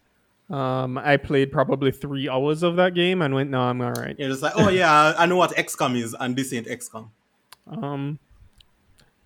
Um, 0.48 0.96
I 0.96 1.16
played 1.16 1.50
probably 1.50 1.90
three 1.90 2.28
hours 2.28 2.62
of 2.62 2.76
that 2.76 2.94
game 2.94 3.20
and 3.20 3.34
went, 3.34 3.50
"No, 3.50 3.62
I'm 3.62 3.80
all 3.80 3.90
right." 3.90 4.14
You're 4.16 4.28
just 4.28 4.42
like, 4.42 4.52
oh, 4.54 4.68
yeah, 4.68 5.12
I 5.18 5.26
know 5.26 5.34
what 5.34 5.50
XCOM 5.56 6.00
is, 6.00 6.14
and 6.20 6.36
this 6.36 6.52
ain't 6.52 6.68
XCOM. 6.68 7.08
Um, 7.66 8.18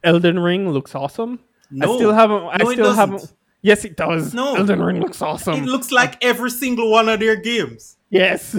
Elden 0.03 0.39
Ring 0.39 0.71
looks 0.71 0.95
awesome. 0.95 1.41
No. 1.71 1.93
I 1.93 1.97
still 1.97 2.13
haven't. 2.13 2.43
I 2.45 2.57
No, 2.59 2.73
still 2.73 2.93
haven't. 2.95 3.33
Yes, 3.63 3.85
it 3.85 3.97
does. 3.97 4.33
No. 4.35 4.55
Elden 4.57 4.83
Ring 4.83 5.01
looks 5.01 5.21
awesome. 5.21 5.55
It 5.63 5.67
looks 5.67 5.91
like 5.93 6.23
every 6.25 6.51
single 6.51 6.91
one 6.91 7.09
of 7.09 7.21
their 7.21 7.37
games. 7.37 7.97
yes. 8.09 8.57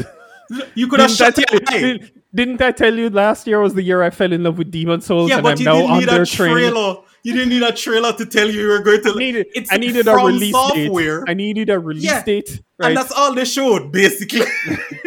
You 0.76 0.88
could 0.90 1.00
have 1.00 1.12
shut 1.12 1.38
your 1.38 1.46
eye. 1.68 2.02
didn't, 2.36 2.62
I 2.62 2.72
tell 2.74 2.94
you 2.94 3.10
last 3.10 3.48
year 3.48 3.62
was 3.62 3.74
the 3.74 3.82
year 3.82 4.04
I 4.04 4.10
fell 4.10 4.34
in 4.34 4.44
love 4.44 4.58
with 4.58 4.70
Demon 4.70 5.00
Souls 5.00 5.30
Yeah, 5.30 5.36
and 5.38 5.44
but 5.44 5.52
I'm 5.54 5.58
you 5.60 5.66
now 5.66 5.74
didn't 5.98 5.98
need 6.00 6.10
a 6.10 6.26
train? 6.26 6.52
trailer. 6.52 6.96
You 7.24 7.34
didn't 7.34 7.50
need 7.50 7.64
a 7.64 7.72
trailer 7.72 8.12
to 8.14 8.26
tell 8.26 8.50
you 8.50 8.62
you 8.64 8.68
were 8.68 8.80
going 8.80 9.02
to. 9.04 9.12
I 9.12 9.14
needed, 9.14 9.48
it's 9.56 9.72
I 9.72 9.78
needed 9.78 10.08
a 10.10 10.16
release 10.16 10.52
software, 10.52 11.20
date. 11.24 11.32
I 11.32 11.34
needed 11.36 11.70
a 11.70 11.80
release 11.80 12.04
Yeah. 12.04 12.22
date. 12.24 12.62
Right? 12.78 12.90
and 12.90 12.98
that's 12.98 13.14
all 13.14 13.34
they 13.34 13.46
showed 13.46 13.94
basically. 13.94 14.42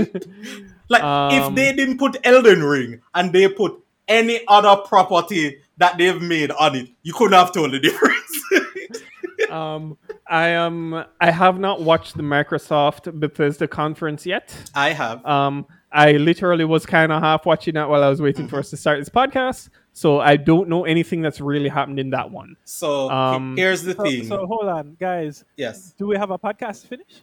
like 0.88 1.02
if 1.02 1.42
Um, 1.42 1.54
they 1.54 1.72
didn't 1.74 1.98
put 1.98 2.16
Elden 2.24 2.62
Ring 2.62 3.00
and 3.14 3.30
they 3.32 3.48
put 3.48 3.83
any 4.08 4.40
other 4.48 4.76
property 4.82 5.58
that 5.78 5.98
they've 5.98 6.20
made 6.20 6.50
on 6.52 6.76
it, 6.76 6.88
you 7.02 7.12
couldn't 7.12 7.32
have 7.38 7.52
told 7.52 7.72
the 7.72 7.80
difference. 7.80 9.50
um, 9.50 9.96
I 10.28 10.48
am. 10.48 11.04
I 11.20 11.30
have 11.30 11.58
not 11.58 11.82
watched 11.82 12.16
the 12.16 12.22
Microsoft 12.22 13.12
Bethesda 13.18 13.68
conference 13.68 14.24
yet. 14.26 14.54
I 14.74 14.90
have. 14.90 15.24
Um, 15.26 15.66
I 15.92 16.12
literally 16.12 16.64
was 16.64 16.86
kind 16.86 17.12
of 17.12 17.22
half 17.22 17.46
watching 17.46 17.74
that 17.74 17.88
while 17.88 18.02
I 18.02 18.08
was 18.08 18.20
waiting 18.20 18.48
for 18.48 18.58
us 18.58 18.70
to 18.70 18.76
start 18.76 18.98
this 18.98 19.08
podcast. 19.08 19.68
So 19.92 20.18
I 20.18 20.36
don't 20.36 20.68
know 20.68 20.84
anything 20.84 21.22
that's 21.22 21.40
really 21.40 21.68
happened 21.68 22.00
in 22.00 22.10
that 22.10 22.30
one. 22.32 22.56
So 22.64 23.08
um, 23.10 23.56
here's 23.56 23.82
the 23.82 23.94
So, 23.94 24.02
thing. 24.02 24.26
so 24.26 24.44
hold 24.46 24.66
on, 24.66 24.96
guys. 24.98 25.44
yes. 25.56 25.94
Do 25.96 26.08
we 26.08 26.16
have 26.16 26.30
a 26.32 26.38
podcast 26.38 26.82
to 26.82 26.88
finish? 26.88 27.22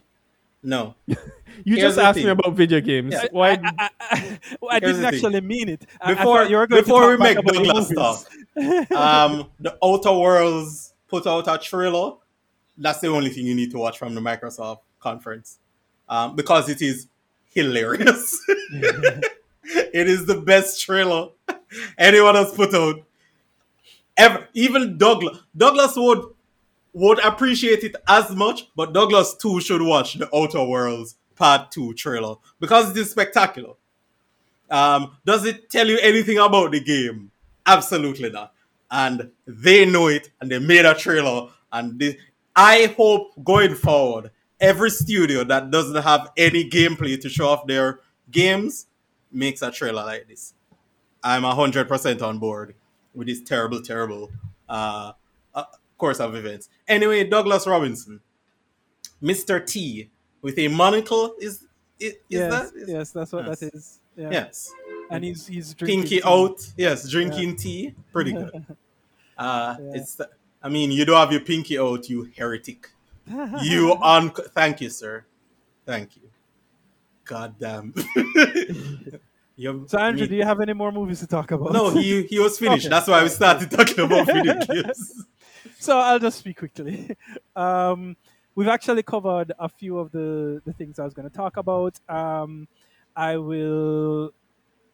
No. 0.62 0.94
You 1.64 1.76
Here's 1.76 1.94
just 1.94 1.96
the 1.96 2.02
asked 2.04 2.16
me 2.18 2.28
about 2.28 2.54
video 2.54 2.80
games. 2.80 3.12
Yeah. 3.12 3.26
Why? 3.30 3.50
I, 3.50 3.60
I, 3.78 3.90
I, 4.00 4.38
well, 4.60 4.70
I 4.74 4.80
didn't 4.80 4.96
the 4.96 5.02
thing. 5.10 5.14
actually 5.14 5.40
mean 5.42 5.68
it. 5.68 5.86
I- 6.00 6.10
I 6.10 6.14
Before, 6.14 6.44
you 6.44 6.56
were 6.56 6.66
going 6.66 6.82
to 6.82 6.86
before 6.88 7.10
we 7.10 7.16
make 7.18 7.36
the 7.36 7.42
Douglas 7.42 7.90
movies. 7.90 8.88
talk, 8.88 8.90
um, 8.98 9.50
the 9.60 9.76
Outer 9.84 10.12
Worlds 10.12 10.94
put 11.08 11.26
out 11.26 11.46
a 11.46 11.58
trailer. 11.58 12.14
That's 12.78 13.00
the 13.00 13.08
only 13.08 13.28
thing 13.30 13.46
you 13.46 13.54
need 13.54 13.70
to 13.72 13.78
watch 13.78 13.98
from 13.98 14.14
the 14.14 14.20
Microsoft 14.20 14.78
conference, 14.98 15.58
um, 16.08 16.34
because 16.36 16.68
it 16.70 16.80
is 16.80 17.06
hilarious. 17.50 18.40
it 18.72 20.08
is 20.08 20.24
the 20.26 20.40
best 20.40 20.80
trailer 20.80 21.28
anyone 21.98 22.34
has 22.34 22.50
put 22.52 22.74
out. 22.74 22.96
Ever, 24.16 24.48
even 24.54 24.96
Douglas, 24.98 25.38
Douglas 25.56 25.92
would 25.96 26.24
would 26.92 27.18
appreciate 27.20 27.84
it 27.84 27.96
as 28.08 28.30
much, 28.34 28.68
but 28.76 28.92
Douglas 28.92 29.34
too 29.34 29.60
should 29.60 29.82
watch 29.82 30.14
the 30.14 30.28
Outer 30.34 30.64
Worlds 30.64 31.16
Part 31.36 31.70
Two 31.70 31.94
trailer 31.94 32.36
because 32.60 32.90
it 32.90 32.96
is 32.96 33.10
spectacular. 33.10 33.74
Um, 34.70 35.16
does 35.24 35.44
it 35.44 35.70
tell 35.70 35.86
you 35.86 35.98
anything 35.98 36.38
about 36.38 36.72
the 36.72 36.80
game? 36.80 37.30
Absolutely 37.66 38.30
not. 38.30 38.54
And 38.90 39.30
they 39.46 39.84
know 39.84 40.08
it, 40.08 40.30
and 40.40 40.50
they 40.50 40.58
made 40.58 40.84
a 40.84 40.94
trailer. 40.94 41.48
And 41.72 41.98
they, 41.98 42.18
I 42.54 42.94
hope 42.96 43.32
going 43.42 43.74
forward, 43.74 44.30
every 44.60 44.90
studio 44.90 45.44
that 45.44 45.70
doesn't 45.70 46.02
have 46.02 46.30
any 46.36 46.68
gameplay 46.68 47.20
to 47.20 47.28
show 47.28 47.48
off 47.48 47.66
their 47.66 48.00
games 48.30 48.86
makes 49.30 49.62
a 49.62 49.70
trailer 49.70 50.04
like 50.04 50.28
this. 50.28 50.54
I'm 51.22 51.42
hundred 51.42 51.88
percent 51.88 52.20
on 52.22 52.38
board 52.38 52.74
with 53.14 53.28
this 53.28 53.42
terrible, 53.42 53.80
terrible 53.82 54.30
uh, 54.68 55.12
course 56.02 56.18
of 56.18 56.34
events. 56.34 56.68
Anyway, 56.88 57.22
Douglas 57.22 57.64
Robinson, 57.64 58.20
Mr. 59.22 59.64
T, 59.64 60.10
with 60.42 60.58
a 60.58 60.66
monocle 60.66 61.36
is 61.40 61.64
is, 62.00 62.14
is 62.14 62.18
yes, 62.28 62.50
that? 62.52 62.66
Is, 62.74 62.88
yes, 62.88 63.10
that's 63.12 63.32
what 63.32 63.46
yes. 63.46 63.60
that 63.60 63.74
is. 63.74 64.00
Yeah. 64.16 64.30
Yes. 64.32 64.72
And 65.10 65.22
he's 65.22 65.46
he's 65.46 65.72
drinking 65.74 66.00
Pinky 66.00 66.16
tea. 66.16 66.22
out. 66.24 66.58
Yes, 66.76 67.08
drinking 67.08 67.54
tea. 67.56 67.94
Pretty 68.12 68.32
good. 68.32 68.66
Uh, 69.38 69.76
Yeah. 69.80 69.98
It's. 69.98 70.20
I 70.62 70.68
mean, 70.68 70.90
you 70.92 71.04
don't 71.06 71.16
have 71.16 71.32
your 71.32 71.40
pinky 71.40 71.76
out, 71.78 72.08
you 72.10 72.18
heretic. 72.36 72.80
You 73.62 73.94
on? 74.12 74.30
Thank 74.58 74.80
you, 74.82 74.90
sir. 74.90 75.24
Thank 75.86 76.16
you. 76.16 76.26
God 77.24 77.54
damn. 77.58 77.94
You- 79.56 79.84
So 79.86 79.98
Andrew, 79.98 80.22
mean- 80.22 80.30
do 80.30 80.36
you 80.36 80.44
have 80.44 80.60
any 80.60 80.72
more 80.72 80.90
movies 80.92 81.20
to 81.20 81.26
talk 81.26 81.50
about? 81.52 81.72
no, 81.72 81.90
he 81.90 82.22
he 82.32 82.38
was 82.38 82.58
finished. 82.58 82.86
Okay. 82.86 82.94
That's 82.94 83.08
why 83.08 83.22
we 83.22 83.28
started 83.28 83.70
talking 83.70 84.00
about 84.04 84.26
video 84.26 84.54
games. 84.66 85.26
So 85.78 85.98
I'll 85.98 86.18
just 86.18 86.38
speak 86.38 86.58
quickly. 86.58 87.16
Um, 87.56 88.16
we've 88.54 88.68
actually 88.68 89.02
covered 89.02 89.52
a 89.58 89.68
few 89.68 89.98
of 89.98 90.10
the, 90.12 90.60
the 90.64 90.72
things 90.72 90.98
I 90.98 91.04
was 91.04 91.14
going 91.14 91.28
to 91.28 91.34
talk 91.34 91.56
about. 91.58 91.98
Um, 92.08 92.66
I 93.14 93.36
will. 93.36 94.32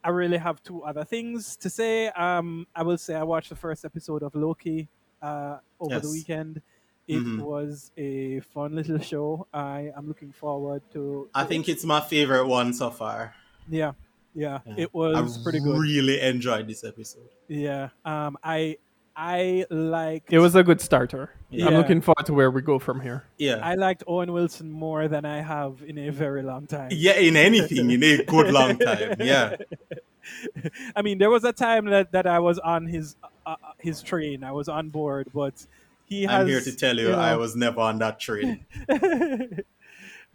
I 0.02 0.10
really 0.10 0.38
have 0.38 0.62
two 0.62 0.82
other 0.84 1.04
things 1.04 1.56
to 1.56 1.70
say. 1.70 2.08
Um, 2.08 2.66
I 2.74 2.82
will 2.82 2.98
say 2.98 3.14
I 3.14 3.22
watched 3.24 3.48
the 3.50 3.56
first 3.56 3.84
episode 3.84 4.22
of 4.22 4.34
Loki 4.34 4.88
uh, 5.22 5.58
over 5.80 6.00
the 6.00 6.10
weekend. 6.10 6.62
It 7.06 7.22
Mhm. 7.22 7.40
was 7.40 7.90
a 7.96 8.40
fun 8.40 8.74
little 8.74 8.98
show. 8.98 9.46
I 9.52 9.90
am 9.96 10.06
looking 10.08 10.30
forward 10.32 10.82
to. 10.92 11.28
I 11.34 11.44
think 11.44 11.68
it's 11.68 11.84
my 11.84 12.00
favorite 12.00 12.46
one 12.46 12.72
so 12.74 12.90
far. 12.90 13.34
Yeah, 13.68 13.92
yeah, 14.34 14.60
Yeah. 14.66 14.74
it 14.76 14.94
was 14.94 15.38
I 15.38 15.42
pretty 15.42 15.60
good. 15.60 15.78
Really 15.78 16.20
enjoyed 16.20 16.66
this 16.68 16.84
episode. 16.84 17.28
Yeah, 17.48 17.88
um, 18.04 18.36
I 18.42 18.78
I 19.20 19.66
like 19.68 20.24
It 20.30 20.38
was 20.38 20.54
a 20.54 20.62
good 20.62 20.80
starter. 20.80 21.30
I'm 21.52 21.74
looking 21.74 22.00
forward 22.00 22.24
to 22.26 22.34
where 22.34 22.52
we 22.52 22.62
go 22.62 22.78
from 22.78 23.00
here. 23.00 23.24
Yeah. 23.36 23.58
I 23.60 23.74
liked 23.74 24.04
Owen 24.06 24.32
Wilson 24.32 24.70
more 24.70 25.08
than 25.08 25.24
I 25.24 25.40
have 25.40 25.82
in 25.84 25.98
a 25.98 26.10
very 26.10 26.44
long 26.44 26.68
time. 26.68 26.90
yeah, 26.92 27.14
in 27.14 27.34
anything, 27.36 27.90
in 27.90 28.00
a 28.00 28.22
good 28.22 28.52
long 28.52 28.78
time. 28.78 29.16
Yeah. 29.20 29.56
I 30.94 31.02
mean, 31.02 31.18
there 31.18 31.30
was 31.30 31.42
a 31.42 31.52
time 31.52 31.86
that, 31.86 32.12
that 32.12 32.28
I 32.28 32.38
was 32.38 32.60
on 32.60 32.86
his 32.86 33.16
uh, 33.24 33.28
uh, 33.46 33.56
his 33.78 34.02
train. 34.02 34.44
I 34.44 34.52
was 34.52 34.68
on 34.68 34.90
board, 34.90 35.28
but 35.34 35.66
he 36.06 36.22
has. 36.24 36.42
I'm 36.42 36.46
here 36.46 36.60
to 36.60 36.76
tell 36.76 36.96
you, 36.96 37.10
know- 37.10 37.18
I 37.18 37.34
was 37.34 37.56
never 37.56 37.80
on 37.80 37.98
that 37.98 38.20
train. 38.20 38.64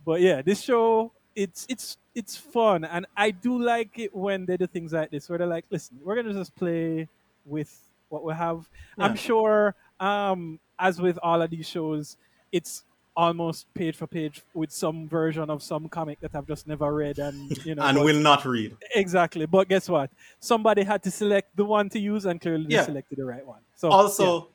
but 0.05 0.19
yeah, 0.19 0.41
this 0.41 0.61
show 0.61 1.11
it's 1.35 1.65
it's 1.69 1.97
it's 2.15 2.35
fun, 2.35 2.83
and 2.85 3.05
I 3.15 3.31
do 3.31 3.61
like 3.61 3.99
it 3.99 4.15
when 4.15 4.45
they 4.47 4.57
do 4.57 4.65
things 4.67 4.93
like 4.93 5.11
this, 5.11 5.29
where 5.29 5.37
they're 5.37 5.47
like, 5.47 5.65
"Listen, 5.69 5.99
we're 6.03 6.15
gonna 6.15 6.33
just 6.33 6.55
play 6.55 7.07
with 7.45 7.71
what 8.13 8.23
we 8.23 8.33
have." 8.33 8.69
I'm 8.97 9.15
sure, 9.15 9.75
um, 9.99 10.59
as 10.79 11.01
with 11.01 11.17
all 11.27 11.41
of 11.41 11.49
these 11.49 11.67
shows, 11.67 12.15
it's 12.51 12.83
almost 13.15 13.71
page 13.75 13.95
for 13.95 14.07
page 14.07 14.41
with 14.55 14.71
some 14.71 15.07
version 15.07 15.47
of 15.49 15.61
some 15.61 15.87
comic 15.87 16.19
that 16.21 16.31
I've 16.33 16.47
just 16.47 16.67
never 16.67 16.91
read, 16.93 17.19
and 17.19 17.35
you 17.65 17.75
know, 17.75 17.83
and 17.83 17.97
but- 17.97 18.05
will 18.05 18.19
not 18.31 18.45
read. 18.45 18.75
exactly. 18.95 19.45
But 19.45 19.67
guess 19.69 19.87
what? 19.89 20.09
Somebody 20.39 20.83
had 20.83 21.03
to 21.03 21.11
select 21.11 21.55
the 21.55 21.65
one 21.65 21.89
to 21.89 21.99
use, 21.99 22.25
and 22.25 22.39
clearly 22.41 22.65
they 22.69 22.75
Yeah. 22.75 22.85
selected 22.85 23.17
the 23.17 23.25
right 23.25 23.45
one. 23.45 23.61
So 23.75 23.89
also 23.89 24.49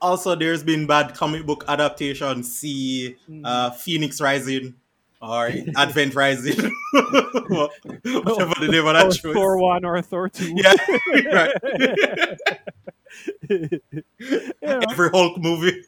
also 0.00 0.36
there's 0.36 0.62
been 0.62 0.86
bad 0.86 1.14
comic 1.14 1.44
book 1.44 1.64
adaptation. 1.66 2.44
see 2.44 3.16
Mm. 3.28 3.42
uh 3.44 3.70
phoenix 3.70 4.20
rising 4.20 4.74
or 5.20 5.50
advent 5.76 6.14
rising 6.14 6.56
What- 6.92 7.72
whatever 7.84 8.54
the 8.60 8.68
name 8.70 8.86
of 8.86 8.94
that 8.94 9.06
or 9.06 9.12
show 9.12 9.32
Thor 9.34 9.58
one 9.58 9.84
or 9.84 10.00
Thor 10.02 10.28
two. 10.28 10.52
yeah 10.56 10.74
right 11.32 11.54
Yeah. 13.48 14.80
every 14.90 15.08
hulk 15.10 15.38
movie 15.38 15.82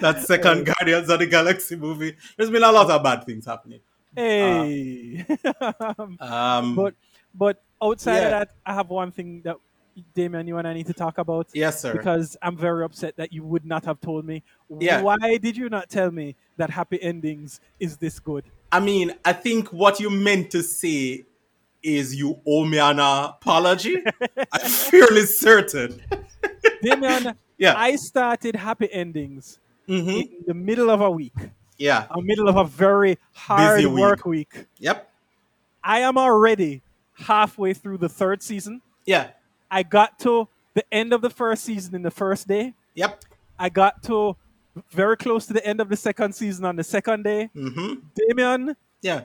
that 0.00 0.22
second 0.22 0.64
guardians 0.66 1.08
of 1.08 1.18
the 1.18 1.26
galaxy 1.26 1.76
movie 1.76 2.16
there's 2.36 2.50
been 2.50 2.62
a 2.62 2.72
lot 2.72 2.90
of 2.90 3.02
bad 3.02 3.24
things 3.24 3.46
happening 3.46 3.80
Hey. 4.16 5.24
um 6.20 6.74
but 6.76 6.94
but 7.34 7.62
outside 7.82 8.14
Yeah. 8.14 8.24
of 8.26 8.30
that, 8.30 8.50
I 8.64 8.74
have 8.74 8.88
one 8.88 9.10
thing 9.10 9.42
that 9.42 9.56
Damien, 10.14 10.46
you 10.46 10.56
and 10.58 10.66
I 10.66 10.74
need 10.74 10.86
to 10.86 10.92
talk 10.92 11.18
about. 11.18 11.48
yes 11.54 11.80
sir 11.82 11.92
Because 11.92 12.36
I'm 12.42 12.56
very 12.56 12.84
upset 12.84 13.16
that 13.16 13.32
you 13.32 13.44
would 13.44 13.64
not 13.64 13.84
have 13.84 14.00
told 14.00 14.24
me. 14.24 14.42
Yeah. 14.80 15.02
Why 15.02 15.38
did 15.38 15.56
you 15.56 15.68
not 15.68 15.88
tell 15.90 16.10
me 16.10 16.36
that 16.56 16.70
happy 16.70 17.00
endings 17.02 17.60
is 17.78 17.96
this 17.96 18.18
good? 18.18 18.44
I 18.72 18.80
mean, 18.80 19.14
I 19.24 19.32
think 19.32 19.72
what 19.72 20.00
you 20.00 20.10
meant 20.10 20.50
to 20.50 20.62
say 20.62 21.24
is 21.82 22.14
you 22.14 22.40
owe 22.46 22.64
me 22.64 22.78
an 22.78 22.98
apology. 22.98 24.02
I'm 24.52 24.60
fairly 24.90 25.26
certain. 25.26 26.00
Damien, 26.82 27.34
Yeah. 27.58 27.74
I 27.76 27.96
started 27.96 28.56
happy 28.56 28.92
endings 28.92 29.58
hmm 29.86 30.08
in 30.08 30.44
the 30.46 30.54
middle 30.54 30.90
of 30.90 31.00
a 31.02 31.10
week, 31.10 31.36
Yeah. 31.78 32.06
a 32.10 32.20
middle 32.22 32.48
of 32.48 32.56
a 32.56 32.64
very 32.64 33.18
hard 33.34 33.76
Busy 33.76 33.86
week. 33.86 34.00
work 34.00 34.24
week. 34.26 34.66
Yep. 34.78 35.10
I 35.84 36.00
am 36.00 36.16
already 36.16 36.82
halfway 37.12 37.74
through 37.74 37.98
the 37.98 38.08
third 38.08 38.42
season. 38.42 38.80
Yeah. 39.04 39.30
I 39.74 39.82
got 39.82 40.18
to 40.20 40.46
the 40.74 40.84
end 40.94 41.12
of 41.12 41.20
the 41.20 41.30
first 41.30 41.64
season 41.64 41.94
in 41.96 42.02
the 42.02 42.10
first 42.10 42.46
day. 42.46 42.74
Yep. 42.94 43.24
I 43.58 43.68
got 43.68 44.02
to 44.04 44.36
very 44.90 45.16
close 45.16 45.46
to 45.46 45.52
the 45.52 45.64
end 45.66 45.80
of 45.80 45.88
the 45.88 45.96
second 45.96 46.32
season 46.34 46.64
on 46.64 46.76
the 46.76 46.84
second 46.84 47.24
day. 47.24 47.50
hmm 47.54 47.94
Damien, 48.14 48.76
Yeah. 49.02 49.22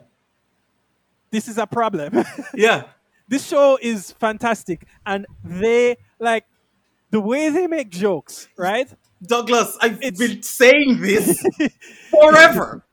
this 1.32 1.48
is 1.48 1.58
a 1.58 1.68
problem. 1.68 2.24
Yeah. 2.56 2.84
this 3.28 3.46
show 3.48 3.78
is 3.82 4.12
fantastic. 4.14 4.86
And 5.06 5.26
they, 5.44 5.98
like, 6.20 6.46
the 7.12 7.20
way 7.20 7.50
they 7.50 7.68
make 7.68 7.90
jokes, 7.90 8.48
right? 8.58 8.90
Douglas, 9.22 9.78
I've 9.82 10.02
It's- 10.02 10.18
been 10.18 10.42
saying 10.44 11.02
this 11.02 11.44
forever. 12.10 12.84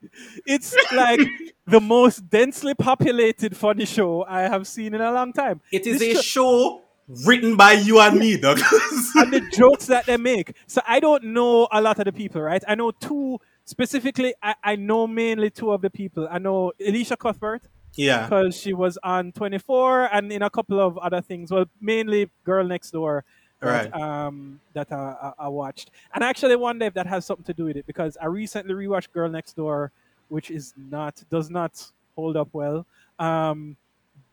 It's 0.47 0.75
like 0.93 1.21
the 1.67 1.81
most 1.81 2.29
densely 2.31 2.75
populated 2.75 3.57
funny 3.57 3.85
show 3.87 4.25
I 4.29 4.43
have 4.43 4.67
seen 4.67 4.95
in 4.95 5.01
a 5.01 5.13
long 5.13 5.33
time. 5.33 5.61
It 5.73 5.87
is 5.87 5.99
This 6.01 6.19
a 6.19 6.23
show 6.23 6.83
written 7.09 7.57
by 7.57 7.73
you 7.73 8.01
and 8.01 8.19
me, 8.19 8.37
Douglas. 8.37 9.13
and 9.15 9.33
the 9.33 9.41
jokes 9.53 9.87
that 9.87 10.07
they 10.07 10.17
make. 10.17 10.55
So 10.67 10.81
I 10.87 11.01
don't 11.01 11.25
know 11.25 11.69
a 11.71 11.81
lot 11.81 11.99
of 11.99 12.05
the 12.05 12.13
people, 12.13 12.43
right? 12.43 12.63
I 12.67 12.75
know 12.75 12.91
two 12.91 13.39
specifically. 13.65 14.35
I, 14.43 14.55
I 14.63 14.77
know 14.77 15.07
mainly 15.07 15.51
two 15.51 15.73
of 15.73 15.83
the 15.83 15.91
people. 15.91 16.29
I 16.31 16.39
know 16.39 16.73
Elisha 16.85 17.17
Cuthbert 17.17 17.63
yeah. 17.95 18.25
because 18.25 18.57
she 18.57 18.73
was 18.73 18.99
on 19.03 19.33
24 19.33 20.15
and 20.15 20.33
in 20.33 20.43
a 20.43 20.51
couple 20.51 20.81
of 20.81 20.99
other 20.99 21.21
things. 21.21 21.51
Well, 21.51 21.67
mainly 21.81 22.31
Girl 22.45 22.65
Next 22.65 22.91
Door. 22.91 23.25
That, 23.61 23.91
Right. 23.91 24.03
um, 24.03 24.61
that 24.75 24.93
I, 24.93 25.33
I, 25.39 25.47
I 25.47 25.49
watched, 25.49 25.91
and 26.15 26.23
I 26.23 26.29
actually 26.29 26.57
wonder 26.57 26.85
if 26.85 26.93
that 26.93 27.07
has 27.07 27.25
something 27.25 27.47
to 27.47 27.55
do 27.55 27.65
with 27.65 27.77
it 27.79 27.87
because 27.87 28.19
I 28.21 28.27
recently 28.27 28.75
rewatched 28.75 29.13
Girl 29.13 29.31
Next 29.31 29.57
Door, 29.57 29.93
which 30.29 30.51
is 30.51 30.75
not 30.77 31.23
does 31.31 31.49
not 31.49 31.83
hold 32.17 32.37
up 32.37 32.51
well. 32.53 32.85
Um, 33.19 33.79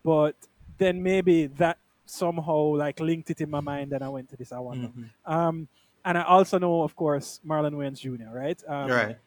but 0.04 0.36
then 0.78 1.02
maybe 1.02 1.46
that 1.46 1.78
somehow 2.06 2.76
like 2.76 3.00
linked 3.00 3.30
it 3.30 3.42
in 3.42 3.50
my 3.50 3.60
mind, 3.62 3.94
and 3.94 4.04
I 4.04 4.10
went 4.10 4.30
to 4.30 4.38
this. 4.38 4.52
I 4.52 4.60
wonder. 4.60 4.88
Mhm. 4.90 5.10
Um, 5.26 5.68
and 6.06 6.18
I 6.18 6.24
also 6.24 6.58
know, 6.60 6.84
of 6.84 6.96
course, 6.96 7.40
Marlon 7.46 7.74
Wayans 7.74 8.00
Jr. 8.00 8.30
Right? 8.36 8.62
Um, 8.68 8.90
Right. 8.92 9.18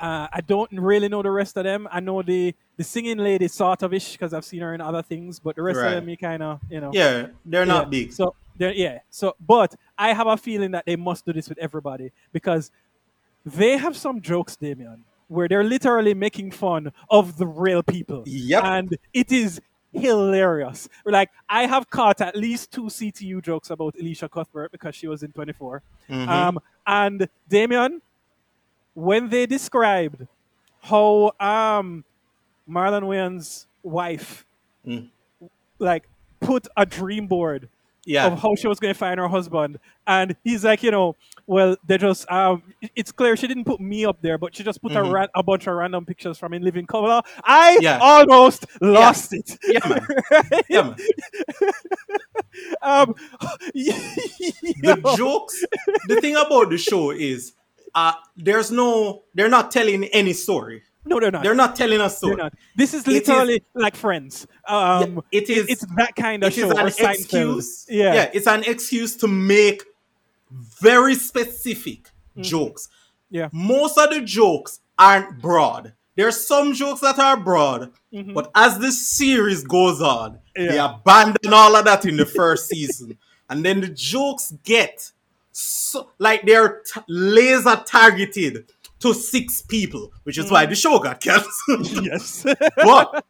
Uh, 0.00 0.28
I 0.32 0.40
don't 0.42 0.70
really 0.72 1.08
know 1.08 1.22
the 1.22 1.30
rest 1.30 1.56
of 1.56 1.64
them. 1.64 1.88
I 1.90 1.98
know 2.00 2.22
the 2.22 2.54
the 2.76 2.84
singing 2.84 3.18
lady 3.18 3.48
sort 3.48 3.82
of 3.82 3.92
ish 3.92 4.12
because 4.12 4.32
I've 4.32 4.44
seen 4.44 4.60
her 4.60 4.72
in 4.72 4.80
other 4.80 5.02
things, 5.02 5.40
but 5.40 5.56
the 5.56 5.62
rest 5.62 5.80
Right. 5.80 5.88
of 5.88 5.94
them, 5.94 6.08
you 6.08 6.16
kind 6.16 6.40
of, 6.40 6.60
you 6.70 6.80
know, 6.80 6.92
Yeah. 6.94 7.28
They're 7.44 7.66
not 7.66 7.86
yeah. 7.86 7.90
big. 7.90 8.12
So 8.12 8.34
they're 8.56 8.72
yeah. 8.72 9.00
So 9.10 9.34
but 9.44 9.74
I 9.98 10.12
have 10.12 10.28
a 10.28 10.36
feeling 10.36 10.70
that 10.70 10.86
they 10.86 10.94
must 10.94 11.26
do 11.26 11.32
this 11.32 11.48
with 11.48 11.58
everybody 11.58 12.12
because 12.32 12.70
they 13.44 13.76
have 13.76 13.96
some 13.96 14.20
jokes, 14.20 14.54
Damien, 14.54 15.04
where 15.26 15.48
they're 15.48 15.64
literally 15.64 16.14
making 16.14 16.52
fun 16.52 16.92
of 17.10 17.36
the 17.36 17.46
real 17.48 17.82
people. 17.82 18.22
Yep. 18.26 18.62
And 18.64 18.96
it 19.12 19.32
is 19.32 19.60
hilarious. 19.92 20.88
Like 21.04 21.30
I 21.48 21.66
have 21.66 21.88
caught 21.90 22.20
at 22.20 22.36
least 22.36 22.70
two 22.70 22.84
CTU 22.84 23.42
jokes 23.42 23.70
about 23.70 23.94
Elisha 23.98 24.28
Cuthbert 24.28 24.72
because 24.72 24.94
she 24.94 25.06
was 25.08 25.22
in 25.22 25.32
24. 25.32 25.82
Mhm. 26.08 26.28
Um, 26.28 26.58
and 26.86 27.28
Damien, 27.48 28.02
when 28.94 29.28
they 29.28 29.46
described 29.46 30.26
how 30.82 31.32
um, 31.40 32.04
Marlon 32.68 33.02
Wayans' 33.04 33.66
wife 33.82 34.44
Mm. 34.86 35.08
like 35.78 36.08
put 36.40 36.66
a 36.76 36.86
dream 36.86 37.26
board 37.26 37.68
yeah. 38.08 38.26
of 38.26 38.40
how 38.40 38.54
she 38.56 38.66
was 38.66 38.80
going 38.80 38.92
to 38.92 38.98
find 38.98 39.20
her 39.20 39.28
husband, 39.28 39.78
and 40.06 40.34
he's 40.44 40.64
like, 40.64 40.82
you 40.82 40.90
know, 40.90 41.14
well, 41.46 41.76
they 41.86 41.98
just 41.98 42.30
um, 42.30 42.62
it's 42.96 43.12
clear 43.12 43.36
she 43.36 43.46
didn't 43.46 43.64
put 43.64 43.80
me 43.80 44.04
up 44.04 44.20
there, 44.22 44.38
but 44.38 44.54
she 44.56 44.62
just 44.64 44.82
put 44.82 44.92
a, 44.92 44.96
Mhm. 44.96 45.12
ran- 45.12 45.28
a 45.34 45.42
bunch 45.42 45.66
of 45.66 45.74
random 45.74 46.04
pictures 46.04 46.38
from 46.38 46.52
in 46.54 46.62
living 46.62 46.86
color. 46.86 47.22
I 47.44 47.78
Yeah. 47.80 47.98
almost 48.02 48.66
lost 48.80 49.32
it. 49.32 49.56
Yeah, 49.66 49.80
man. 49.88 50.06
Right? 50.30 50.64
Yeah, 50.68 50.82
man. 50.82 50.96
um, 52.82 53.14
the 53.74 55.14
jokes 55.16 55.64
the 56.08 56.20
thing 56.20 56.36
about 56.36 56.70
the 56.70 56.78
show 56.78 57.10
is 57.10 57.52
uh, 57.94 58.12
there's 58.36 58.70
no, 58.70 59.24
they're 59.34 59.48
not 59.48 59.70
telling 59.70 60.04
any 60.04 60.32
story. 60.34 60.82
No, 61.08 61.18
they're 61.20 61.30
not. 61.30 61.42
They're 61.42 61.54
not 61.54 61.74
telling 61.76 62.00
us 62.00 62.18
so. 62.18 62.36
This 62.76 62.94
is 62.94 63.02
It 63.06 63.08
is- 63.22 63.28
literally 63.28 63.62
like 63.74 63.96
Friends. 63.96 64.46
Um, 64.66 65.14
Yeah, 65.32 65.40
it 65.40 65.50
is- 65.50 65.66
It's 65.68 65.84
that 65.96 66.14
kind 66.16 66.44
of 66.44 66.52
It 66.52 66.58
is 66.58 66.70
show. 66.70 66.76
an 66.78 66.86
excuse. 66.86 67.86
Yeah. 67.88 68.14
yeah, 68.14 68.30
it's 68.32 68.46
an 68.46 68.64
excuse 68.64 69.16
to 69.16 69.28
make 69.28 69.82
very 70.80 71.14
specific 71.14 72.10
jokes. 72.40 72.86
Mm-hmm. 72.86 73.36
Yeah. 73.36 73.48
Most 73.52 73.98
of 73.98 74.10
the 74.10 74.20
jokes 74.22 74.80
aren't 74.98 75.40
broad. 75.40 75.92
There's 76.16 76.46
some 76.46 76.72
jokes 76.72 77.00
that 77.02 77.18
are 77.18 77.36
broad, 77.36 77.92
but 78.34 78.50
as 78.54 78.78
the 78.78 78.90
series 78.90 79.62
goes 79.64 80.00
on, 80.02 80.38
they 80.56 80.66
Mm-hmm. 80.68 80.94
Abandon 81.00 81.52
all 81.52 81.76
of 81.76 81.84
that 81.84 82.04
in 82.06 82.16
the 82.16 82.26
first 82.26 82.68
season, 82.72 83.16
and 83.48 83.64
then 83.64 83.80
the 83.80 83.88
jokes 83.88 84.52
get 84.64 85.12
so 85.52 86.10
like 86.18 86.42
they're 86.44 86.82
t- 86.82 87.00
laser 87.08 87.82
targeted 87.86 88.66
to 89.00 89.14
six 89.14 89.62
people, 89.62 90.12
which 90.24 90.38
is 90.38 90.50
why 90.50 90.66
the 90.66 90.74
show 90.74 90.98
got 90.98 91.20
canceled. 91.20 91.88
Yes. 92.04 92.44
but 92.76 93.24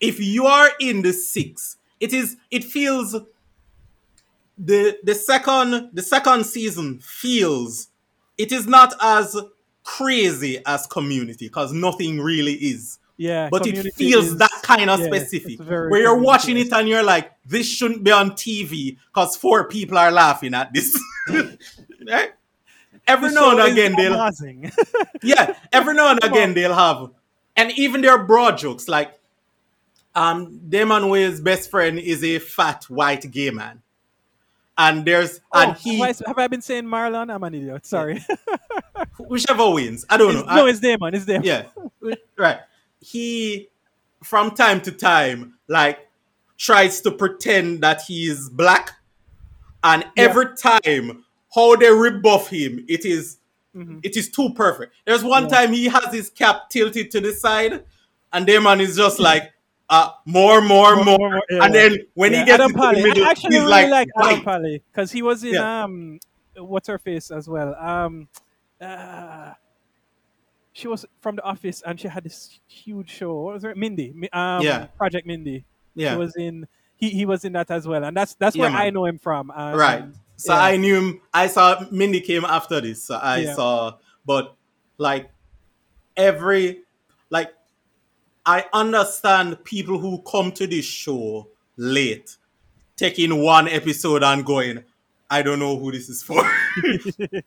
if 0.00 0.20
you 0.20 0.46
are 0.46 0.70
in 0.80 1.02
the 1.02 1.12
six, 1.12 1.76
it 2.00 2.12
is 2.12 2.36
it 2.50 2.64
feels 2.64 3.16
the 4.58 4.98
the 5.02 5.14
second 5.14 5.90
the 5.92 6.02
second 6.02 6.44
season 6.44 6.98
feels 7.00 7.88
it 8.38 8.52
is 8.52 8.66
not 8.66 8.94
as 9.00 9.36
crazy 9.84 10.60
as 10.66 10.86
community 10.86 11.46
because 11.46 11.72
nothing 11.72 12.20
really 12.20 12.54
is. 12.54 12.98
yeah. 13.16 13.48
But 13.50 13.66
it 13.66 13.94
feels 13.94 14.26
is- 14.26 14.36
that 14.38 14.50
kind 14.62 14.90
of 14.90 15.00
yeah, 15.00 15.06
specific. 15.06 15.60
Where 15.60 16.00
you're 16.00 16.18
watching 16.18 16.58
it 16.58 16.72
and 16.72 16.88
you're 16.88 17.04
like, 17.04 17.32
this 17.46 17.66
shouldn't 17.66 18.02
be 18.04 18.10
on 18.10 18.32
TV 18.32 18.98
because 19.06 19.36
four 19.36 19.68
people 19.68 19.96
are 19.96 20.10
laughing 20.10 20.52
at 20.54 20.72
this. 20.72 21.00
right? 21.30 22.32
Every 23.06 23.32
now 23.32 23.50
and 23.56 23.60
again 23.72 23.94
they'll 23.96 24.30
yeah, 25.22 25.54
every 25.72 25.94
now 25.94 26.10
and 26.10 26.24
again 26.24 26.54
they'll 26.54 26.74
have, 26.74 27.10
and 27.56 27.70
even 27.78 28.00
their 28.00 28.24
broad 28.24 28.58
jokes 28.58 28.88
like, 28.88 29.18
um, 30.14 30.60
Damon 30.68 31.08
Way's 31.08 31.40
best 31.40 31.70
friend 31.70 31.98
is 31.98 32.24
a 32.24 32.38
fat 32.40 32.84
white 32.84 33.30
gay 33.30 33.50
man, 33.50 33.82
and 34.76 35.04
there's 35.04 35.40
Oh, 35.52 35.60
and 35.60 35.76
he 35.76 35.98
have, 36.00 36.22
I, 36.26 36.28
have 36.28 36.38
I 36.38 36.46
been 36.48 36.62
saying 36.62 36.84
Marlon? 36.84 37.32
I'm 37.32 37.42
an 37.44 37.54
idiot. 37.54 37.86
Sorry. 37.86 38.24
whichever 39.18 39.70
wins, 39.70 40.04
I 40.10 40.16
don't 40.16 40.34
know. 40.34 40.40
It's- 40.40 40.56
no, 40.56 40.66
I- 40.66 40.70
it's 40.70 40.80
Damon. 40.80 41.14
It's 41.14 41.24
Damon. 41.26 41.44
yeah, 41.44 41.66
right. 42.36 42.58
He 43.00 43.68
from 44.24 44.50
time 44.52 44.80
to 44.80 44.90
time 44.90 45.54
like 45.68 46.08
tries 46.58 47.00
to 47.02 47.10
pretend 47.12 47.82
that 47.82 48.02
he's 48.02 48.48
black, 48.48 48.92
and 49.84 50.02
Yeah. 50.16 50.24
every 50.24 50.56
time 50.56 51.24
how 51.56 51.74
they 51.76 51.90
rebuff 51.90 52.48
him, 52.50 52.84
it 52.88 53.04
is 53.04 53.38
it 54.02 54.16
is 54.16 54.30
too 54.30 54.54
perfect. 54.54 54.94
There's 55.04 55.22
one 55.24 55.44
Mm-hmm. 55.44 55.52
Yeah. 55.52 55.60
time 55.60 55.72
he 55.74 55.84
has 55.88 56.14
his 56.14 56.30
cap 56.30 56.70
tilted 56.70 57.10
to 57.10 57.20
the 57.20 57.32
side, 57.32 57.84
and 58.32 58.46
Damon 58.46 58.80
is 58.80 58.96
just 58.96 59.18
like, 59.18 59.52
uh, 59.90 60.10
more, 60.24 60.60
more, 60.62 60.96
more, 61.04 61.18
More, 61.18 61.42
yeah. 61.50 61.64
and 61.64 61.74
then 61.74 61.98
when 62.14 62.32
Yeah, 62.32 62.38
he 62.40 62.44
gets 62.46 62.54
Adam 62.62 62.70
into 62.74 62.96
the 63.02 63.06
middle, 63.08 63.24
I 63.26 63.30
actually 63.30 63.56
he's 63.56 63.64
really 63.64 63.70
like, 63.90 64.08
like 64.16 64.32
Adam. 64.32 64.44
Pally 64.44 64.82
because 64.92 65.12
he 65.12 65.20
was 65.22 65.44
in 65.44 65.56
um, 65.58 66.18
what's 66.56 66.88
her 66.88 66.98
face 66.98 67.30
as 67.30 67.48
well. 67.48 67.74
Um, 67.74 68.28
uh, 68.80 69.52
she 70.72 70.88
was 70.88 71.04
from 71.20 71.36
the 71.36 71.42
office 71.42 71.82
and 71.86 71.98
she 72.00 72.08
had 72.08 72.24
this 72.24 72.58
huge 72.66 73.10
show. 73.10 73.34
What 73.42 73.54
was 73.54 73.64
it? 73.64 73.76
Mindy. 73.76 74.12
Mi- 74.14 74.28
Um, 74.32 74.62
Yeah. 74.62 74.86
Project 74.96 75.26
Mindy. 75.26 75.64
Yeah. 75.94 76.12
He 76.12 76.16
was 76.18 76.34
in. 76.36 76.66
He, 76.96 77.10
he 77.10 77.26
was 77.26 77.44
in 77.44 77.52
that 77.52 77.70
as 77.70 77.86
well, 77.86 78.02
and 78.04 78.16
that's 78.16 78.34
that's 78.36 78.56
where 78.56 78.70
man. 78.70 78.80
I 78.80 78.88
know 78.90 79.04
him 79.04 79.18
from. 79.18 79.52
And, 79.54 79.76
right. 79.78 80.04
So 80.36 80.52
yeah. 80.52 80.60
I 80.62 80.76
knew 80.76 80.94
him. 80.96 81.20
I 81.32 81.46
saw 81.46 81.84
Mindy 81.90 82.20
came 82.20 82.44
after 82.44 82.80
this. 82.80 83.04
So 83.04 83.16
I 83.16 83.38
Yeah. 83.38 83.54
saw, 83.54 83.94
but 84.24 84.54
like 84.98 85.30
every 86.16 86.82
like 87.30 87.52
I 88.44 88.64
understand 88.72 89.64
people 89.64 89.98
who 89.98 90.22
come 90.22 90.52
to 90.52 90.66
this 90.66 90.84
show 90.84 91.48
late, 91.76 92.36
taking 92.96 93.42
one 93.42 93.66
episode 93.68 94.22
and 94.22 94.44
going, 94.44 94.84
I 95.28 95.42
don't 95.42 95.58
know 95.58 95.76
who 95.76 95.90
this 95.90 96.08
is 96.08 96.22
for. 96.22 96.42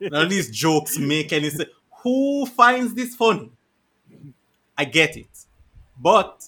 None 0.01 0.23
of 0.25 0.29
these 0.29 0.49
jokes 0.49 0.97
make 0.97 1.31
any 1.31 1.49
sense. 1.49 1.69
Who 2.03 2.45
finds 2.45 2.93
this 2.93 3.15
funny? 3.15 3.51
I 4.77 4.85
get 4.85 5.15
it, 5.17 5.29
but. 5.97 6.43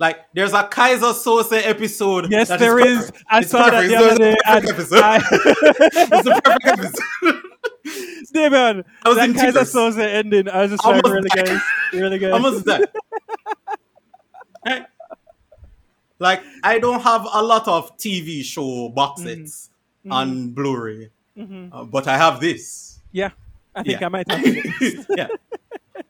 Like 0.00 0.16
there's 0.34 0.52
a 0.54 0.64
Keyser 0.64 1.12
Söze 1.12 1.60
episode. 1.64 2.30
Yes, 2.32 2.48
there 2.48 2.78
is. 2.80 3.06
perfect. 3.10 3.24
I 3.30 3.38
It's 3.40 3.50
saw 3.50 3.70
that 3.70 3.86
the 3.86 3.94
It's 3.94 3.94
other 4.02 4.14
the 4.14 4.18
day. 4.18 4.36
perfect 4.46 4.68
episode. 4.72 5.02
I- 5.02 5.16
it's 6.16 6.24
the 6.24 6.40
perfect 6.42 6.66
episode. 6.66 7.42
Damon, 8.32 8.84
I 9.04 9.08
was 9.08 9.18
that 9.18 9.28
in 9.28 9.34
Keyser 9.34 9.52
tears. 9.52 9.74
Söze 9.74 9.98
ending. 9.98 10.48
I 10.48 10.62
was 10.62 10.70
just 10.70 10.84
I 10.86 10.90
like, 10.92 11.04
really 11.04 11.28
died. 11.36 11.46
good, 11.46 11.60
really 12.00 12.18
good. 12.18 12.32
Almost. 12.32 12.66
Eh? 12.68 12.80
like 16.18 16.42
I 16.62 16.78
don't 16.78 17.00
have 17.02 17.26
a 17.32 17.42
lot 17.42 17.68
of 17.68 17.96
TV 17.98 18.42
show 18.42 18.88
box 18.88 19.20
Mm-hmm. 19.22 19.44
sets 19.46 19.70
on 20.10 20.50
Blu-ray, 20.52 21.10
uh, 21.38 21.84
but 21.84 22.08
I 22.08 22.16
have 22.16 22.40
this. 22.40 23.00
yeah, 23.12 23.30
I 23.74 23.82
think 23.82 24.00
Yeah. 24.00 24.06
I 24.06 24.08
might 24.08 24.30
have. 24.30 25.06
yeah. 25.16 25.26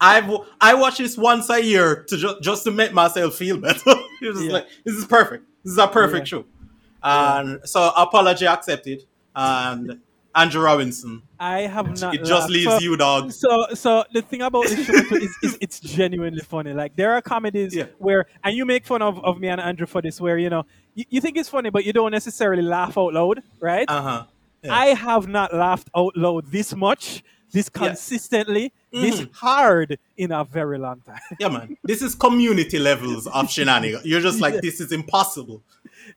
I've 0.01 0.31
I 0.61 0.75
watch 0.75 0.99
this 0.99 1.17
once 1.19 1.51
a 1.51 1.63
year 1.63 2.05
to 2.09 2.17
ju- 2.17 2.39
just 2.41 2.65
to 2.65 2.71
make 2.71 2.93
myself 2.93 3.35
feel 3.35 3.59
better. 3.59 3.81
It 4.23 4.29
was 4.35 4.43
Yeah. 4.45 4.53
like 4.53 4.67
this 4.85 4.95
is 4.97 5.05
perfect. 5.07 5.45
This 5.65 5.73
is 5.73 5.79
a 5.79 5.89
perfect 5.89 6.27
Yeah. 6.31 6.39
show. 6.39 6.45
And 7.03 7.61
so 7.65 7.93
apology 7.97 8.47
accepted. 8.47 9.05
And 9.35 10.01
Andrew 10.35 10.63
Robinson. 10.63 11.23
I 11.41 11.61
have 11.63 12.01
not. 12.01 12.15
it 12.15 12.19
just 12.19 12.31
laughed. 12.31 12.51
leaves 12.51 12.71
So- 12.73 12.79
you, 12.79 12.97
dog. 12.97 13.33
So, 13.33 13.67
so 13.75 14.05
the 14.13 14.23
thing 14.23 14.43
about 14.43 14.65
this 14.67 14.87
show 14.87 15.17
is, 15.17 15.37
is 15.43 15.59
it's 15.61 15.81
genuinely 15.81 16.41
funny. 16.41 16.73
Like 16.73 16.95
there 16.97 17.13
are 17.13 17.23
comedies 17.23 17.75
Yeah. 17.75 17.87
where, 17.99 18.27
and 18.45 18.55
you 18.57 18.65
make 18.65 18.85
fun 18.87 19.03
of, 19.03 19.19
of 19.25 19.39
me 19.41 19.49
and 19.49 19.61
Andrew 19.61 19.87
for 19.87 20.01
this, 20.03 20.21
where 20.21 20.39
you 20.39 20.51
know 20.51 20.65
you, 20.95 21.05
you 21.11 21.21
think 21.21 21.37
it's 21.37 21.49
funny, 21.49 21.71
but 21.71 21.85
you 21.85 21.93
don't 21.93 22.13
necessarily 22.13 22.63
laugh 22.63 22.97
out 22.99 23.13
loud, 23.15 23.43
right? 23.61 23.87
Uh 23.89 24.03
huh. 24.03 24.25
Yeah. 24.63 24.75
I 24.75 24.87
have 24.89 25.27
not 25.27 25.55
laughed 25.55 25.89
out 25.97 26.17
loud 26.17 26.47
this 26.53 26.75
much, 26.77 27.25
this 27.53 27.71
Yeah. 27.75 27.89
consistently, 27.89 28.73
this 28.93 29.21
Mhm. 29.21 29.35
hard 29.35 29.99
in 30.17 30.33
a 30.33 30.45
very 30.45 30.79
long 30.79 31.01
time. 31.03 31.21
Yeah, 31.39 31.49
man. 31.49 31.77
This 31.85 32.03
is 32.03 32.15
community 32.15 32.79
levels 32.79 33.27
of 33.27 33.51
shenanigans. 33.53 34.05
You're 34.05 34.21
just 34.21 34.41
like, 34.41 34.61
this 34.61 34.81
is 34.81 34.93
impossible. 34.93 35.63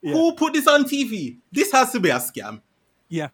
Who 0.02 0.34
put 0.34 0.54
this 0.54 0.68
on 0.68 0.86
TV? 0.86 1.38
This 1.52 1.72
has 1.72 1.92
to 1.92 2.00
be 2.00 2.10
a 2.10 2.16
scam. 2.16 2.62
Yeah. 3.10 3.30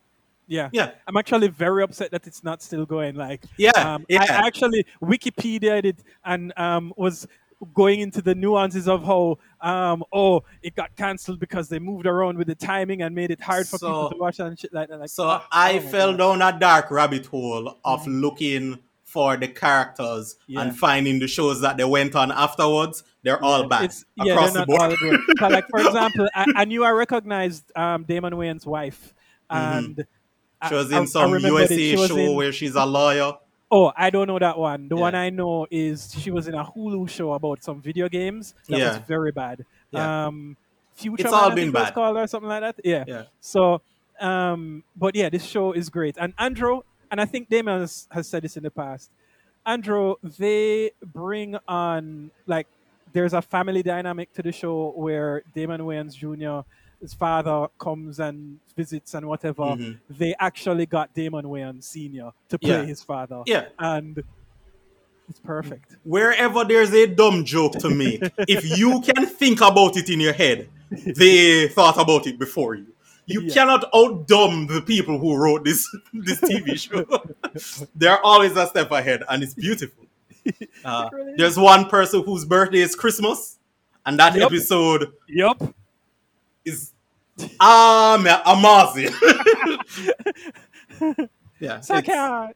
Yeah. 0.48 0.70
Yeah. 0.74 0.92
I'm 1.08 1.16
actually 1.16 1.48
very 1.48 1.84
upset 1.84 2.12
that 2.12 2.26
it's 2.26 2.44
not 2.44 2.62
still 2.62 2.86
going. 2.86 3.16
Like, 3.16 3.44
Yeah, 3.58 3.72
um, 3.72 4.06
yeah. 4.10 4.24
I 4.24 4.48
actually 4.48 4.86
Wikipedia 5.02 5.84
it 5.86 5.98
and 6.26 6.52
um, 6.58 6.92
was 6.98 7.28
going 7.74 8.00
into 8.00 8.22
the 8.22 8.34
nuances 8.36 8.88
of 8.88 9.04
how, 9.04 9.38
um, 9.62 10.04
oh, 10.14 10.44
it 10.64 10.76
got 10.76 10.96
cancelled 10.96 11.40
because 11.40 11.68
they 11.70 11.80
moved 11.80 12.06
around 12.08 12.38
with 12.38 12.48
the 12.48 12.56
timing 12.56 13.02
and 13.02 13.14
made 13.14 13.32
it 13.32 13.42
hard 13.42 13.68
for 13.68 13.78
people 13.80 14.10
to 14.12 14.18
watch 14.18 14.40
and 14.40 14.58
shit 14.58 14.74
like 14.74 14.88
that. 14.90 15.00
Like, 15.00 15.10
So 15.10 15.26
ah, 15.28 15.48
I 15.52 15.78
oh 15.78 15.82
fell 15.82 16.16
God. 16.16 16.40
down 16.40 16.56
a 16.56 16.60
dark 16.60 16.90
rabbit 16.92 17.26
hole 17.26 17.78
of 17.84 18.08
looking 18.08 18.80
for 19.04 19.36
the 19.38 19.48
characters 19.48 20.36
Yeah. 20.48 20.62
and 20.62 20.78
finding 20.78 21.20
the 21.20 21.28
shows 21.28 21.62
that 21.62 21.78
they 21.78 21.84
went 21.84 22.16
on 22.16 22.32
afterwards. 22.32 23.04
They're 23.24 23.44
all 23.44 23.68
bad 23.68 23.86
It's, 23.86 24.06
yeah, 24.16 24.34
across 24.34 24.54
the 24.54 24.66
board. 24.66 24.96
But 25.40 25.52
like, 25.52 25.68
for 25.68 25.80
example, 25.86 26.30
I, 26.34 26.46
I 26.56 26.66
knew 26.66 26.84
I 26.86 26.92
recognized 26.92 27.72
um, 27.76 28.04
Damon 28.04 28.38
Wayne's 28.38 28.66
wife, 28.66 29.14
and 29.50 30.06
she 30.70 30.74
was 30.76 30.94
I- 30.94 30.98
I 30.98 31.00
in 31.02 31.08
some 31.08 31.34
it. 31.34 31.42
USA 31.42 31.96
show 32.08 32.16
in- 32.16 32.36
where 32.36 32.54
she's 32.54 32.76
a 32.76 32.86
lawyer. 32.86 33.34
Oh, 33.72 33.92
I 33.96 34.10
don't 34.10 34.28
know 34.28 34.40
that 34.40 34.58
one. 34.58 34.88
The 34.90 34.96
one 34.96 35.14
I 35.14 35.30
know 35.30 35.68
is 35.70 36.14
she 36.18 36.32
was 36.32 36.48
in 36.48 36.56
a 36.56 36.64
Hulu 36.66 37.08
show 37.10 37.34
about 37.34 37.64
some 37.64 37.82
video 37.82 38.10
games 38.10 38.56
that 38.68 38.80
was 38.80 38.98
very 39.08 39.32
bad. 39.32 39.66
Yeah. 39.92 40.28
Um, 40.28 40.58
Future 40.96 41.24
It's 41.24 41.32
Man, 41.32 41.34
all 41.42 41.52
been 41.56 41.72
bad. 41.72 41.94
called 41.94 42.18
or 42.18 42.28
something 42.28 42.50
like 42.50 42.62
that. 42.62 42.76
Yeah. 42.84 43.06
Yeah. 43.08 43.24
So, 43.40 43.82
um, 44.20 44.84
but 44.96 45.16
yeah, 45.16 45.30
this 45.30 45.46
show 45.46 45.72
is 45.72 45.90
great. 45.90 46.18
And 46.20 46.34
Andrew, 46.38 46.82
and 47.12 47.22
I 47.22 47.26
think 47.26 47.48
Damon 47.48 47.82
has, 47.82 48.08
has 48.12 48.28
said 48.28 48.44
this 48.44 48.58
in 48.58 48.64
the 48.64 48.72
past. 48.72 49.10
Andrew, 49.66 50.16
they 50.24 50.92
bring 51.04 51.56
on 51.68 52.32
like 52.48 52.68
there's 53.14 53.34
a 53.34 53.42
family 53.42 53.84
dynamic 53.84 54.34
to 54.34 54.42
the 54.42 54.52
show 54.52 54.94
where 54.96 55.44
Damon 55.54 55.82
Wayans 55.82 56.16
Jr. 56.16 56.68
His 57.02 57.14
father 57.14 57.68
comes 57.80 58.20
and 58.20 58.60
visits 58.76 59.14
and 59.14 59.26
whatever. 59.28 59.64
Mhm. 59.64 60.00
They 60.10 60.36
actually 60.40 60.86
got 60.86 61.14
Damon 61.14 61.46
Wayans 61.46 61.84
Sr. 61.84 62.32
to 62.50 62.60
play 62.60 62.70
Yeah. 62.82 62.86
his 62.86 63.02
father. 63.02 63.42
Yeah. 63.46 63.66
And 63.80 64.22
it's 65.30 65.40
perfect. 65.40 65.96
Wherever 66.04 66.66
there's 66.66 66.94
a 66.94 67.08
dumb 67.08 67.46
joke 67.46 67.74
to 67.80 67.90
make, 67.90 68.22
if 68.48 68.78
you 68.78 69.00
can 69.02 69.26
think 69.28 69.62
about 69.62 69.96
it 69.96 70.10
in 70.10 70.20
your 70.20 70.34
head, 70.34 70.70
they 70.92 71.68
thought 71.70 71.98
about 72.02 72.28
it 72.28 72.38
before 72.38 72.76
you. 72.76 72.88
You 73.28 73.42
Yeah. 73.44 73.54
cannot 73.54 73.86
outdumb 73.94 74.68
the 74.68 74.82
people 74.82 75.20
who 75.20 75.36
wrote 75.38 75.64
this 75.64 75.88
this 76.14 76.42
TV 76.42 76.76
show. 76.86 77.06
They're 77.96 78.20
always 78.26 78.58
a 78.58 78.68
step 78.68 78.92
ahead, 78.92 79.24
and 79.30 79.44
it's 79.44 79.54
beautiful. 79.54 80.06
Uh, 80.84 81.10
there's 81.38 81.58
one 81.58 81.86
person 81.90 82.24
whose 82.24 82.44
birthday 82.44 82.80
is 82.80 82.96
Christmas, 82.96 83.60
and 84.06 84.18
that 84.20 84.34
Yep. 84.36 84.44
episode 84.52 85.14
Yup. 85.28 85.62
Is 86.66 86.94
um, 87.60 88.28
amazing. 88.46 89.14
Yeah, 91.62 91.82
Suck 91.82 92.06
it's- 92.08 92.54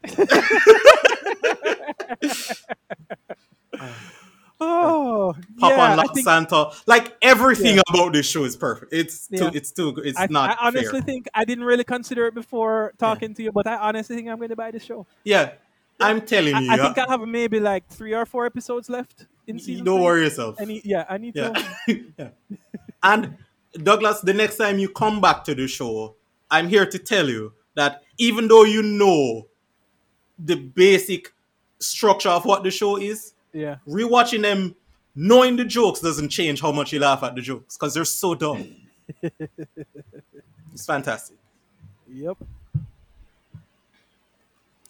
oh, 4.62 5.34
Papa 5.60 5.76
yeah, 5.76 5.96
I 6.00 6.08
think, 6.14 6.26
Santa. 6.26 6.72
Like 6.86 7.16
everything 7.22 7.76
Yeah. 7.78 7.82
about 7.90 8.14
this 8.14 8.30
show 8.30 8.44
is 8.46 8.56
perfect. 8.56 8.94
It's 8.94 9.28
too 9.28 9.50
it's 9.54 9.72
too 9.72 9.92
good. 9.92 10.06
It's 10.08 10.20
I, 10.20 10.28
not 10.30 10.52
I 10.52 10.68
honestly 10.68 11.00
fair. 11.00 11.02
think 11.02 11.28
I 11.34 11.44
didn't 11.46 11.66
really 11.66 11.84
consider 11.84 12.28
it 12.28 12.34
before 12.34 12.94
talking 12.98 13.34
to 13.36 13.44
you, 13.44 13.52
but 13.52 13.68
I 13.68 13.76
honestly 13.76 14.16
think 14.16 14.30
I'm 14.30 14.38
going 14.38 14.50
to 14.50 14.56
buy 14.56 14.72
this 14.72 14.84
show. 14.84 15.06
Yeah. 15.24 15.52
I'm 16.00 16.22
telling 16.22 16.56
I, 16.56 16.60
you. 16.62 16.72
I 16.72 16.78
think 16.78 16.98
I 16.98 17.06
have 17.10 17.22
maybe 17.28 17.60
like 17.60 17.88
three 17.88 18.14
or 18.14 18.26
four 18.26 18.46
episodes 18.46 18.90
left 18.90 19.28
in 19.48 19.60
season. 19.60 19.86
don't 19.86 19.98
three. 19.98 20.06
worry 20.06 20.24
yourself. 20.24 20.56
I 20.60 20.66
need, 20.66 20.86
yeah, 20.86 21.06
I 21.10 21.18
need 21.18 21.36
Yeah. 21.36 21.52
to. 21.88 22.06
yeah. 22.18 22.30
And 23.04 23.38
Douglas, 23.82 24.22
the 24.22 24.34
next 24.34 24.58
time 24.58 24.78
you 24.80 24.90
come 24.90 25.20
back 25.22 25.44
to 25.45 25.56
the 25.56 25.68
show, 25.68 26.16
I'm 26.52 26.68
here 26.68 26.86
to 26.86 27.00
tell 27.00 27.28
you 27.28 27.54
that 27.76 28.04
even 28.18 28.48
though 28.48 28.64
you 28.64 28.84
know 28.84 29.48
the 30.38 30.56
basic 30.56 31.34
structure 31.80 32.30
of 32.30 32.45
what 32.45 32.64
the 32.64 32.72
show 32.72 32.98
is, 32.98 33.34
Yeah, 33.52 33.78
rewatching 33.88 34.41
them, 34.41 34.76
knowing 35.16 35.56
the 35.56 35.66
jokes 35.66 36.00
doesn't 36.02 36.30
change 36.30 36.62
how 36.62 36.72
much 36.72 36.94
you 36.94 37.00
laugh 37.00 37.24
at 37.24 37.36
the 37.36 37.41
jokes 37.41 37.78
because 37.78 37.94
they're 37.94 38.06
so 38.06 38.36
dumb. 38.36 38.76
it's 39.22 40.86
fantastic. 40.86 41.38
yep. 42.12 42.38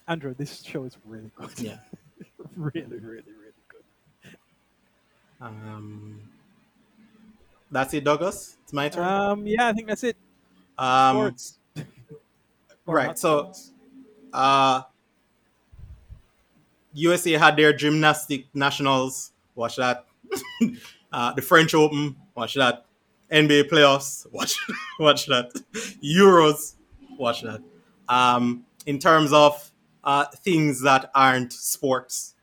Andrew, 0.06 0.34
this 0.36 0.62
show 0.62 0.84
is 0.84 0.96
really 1.06 1.30
good. 1.34 1.50
Yeah. 1.58 1.78
really, 2.56 2.98
really, 2.98 3.00
really 3.00 3.64
good. 3.68 4.36
Um, 5.40 6.20
that's 7.70 7.94
it, 7.94 8.04
Douglas. 8.04 8.56
My 8.74 8.88
turn. 8.88 9.04
Um, 9.04 9.46
yeah, 9.46 9.68
I 9.68 9.72
think 9.72 9.86
that's 9.86 10.02
it. 10.02 10.16
Um, 10.76 11.16
Sports. 11.16 11.58
Right. 12.86 13.18
So, 13.18 13.50
uh, 14.30 14.82
USA 16.92 17.32
had 17.32 17.56
their 17.56 17.72
gymnastic 17.72 18.46
nationals. 18.52 19.32
Watch 19.54 19.76
that. 19.76 20.04
uh, 21.12 21.32
the 21.32 21.40
French 21.40 21.72
Open. 21.72 22.16
Watch 22.34 22.54
that. 22.54 22.84
NBA 23.32 23.70
playoffs. 23.70 24.30
Watch 24.32 24.58
watch 24.98 25.24
that. 25.26 25.50
Euros. 26.04 26.74
Watch 27.16 27.40
that. 27.40 27.62
Um, 28.06 28.66
in 28.84 28.98
terms 28.98 29.32
of 29.32 29.70
uh, 30.02 30.26
things 30.26 30.82
that 30.82 31.10
aren't 31.14 31.54
sports, 31.54 32.34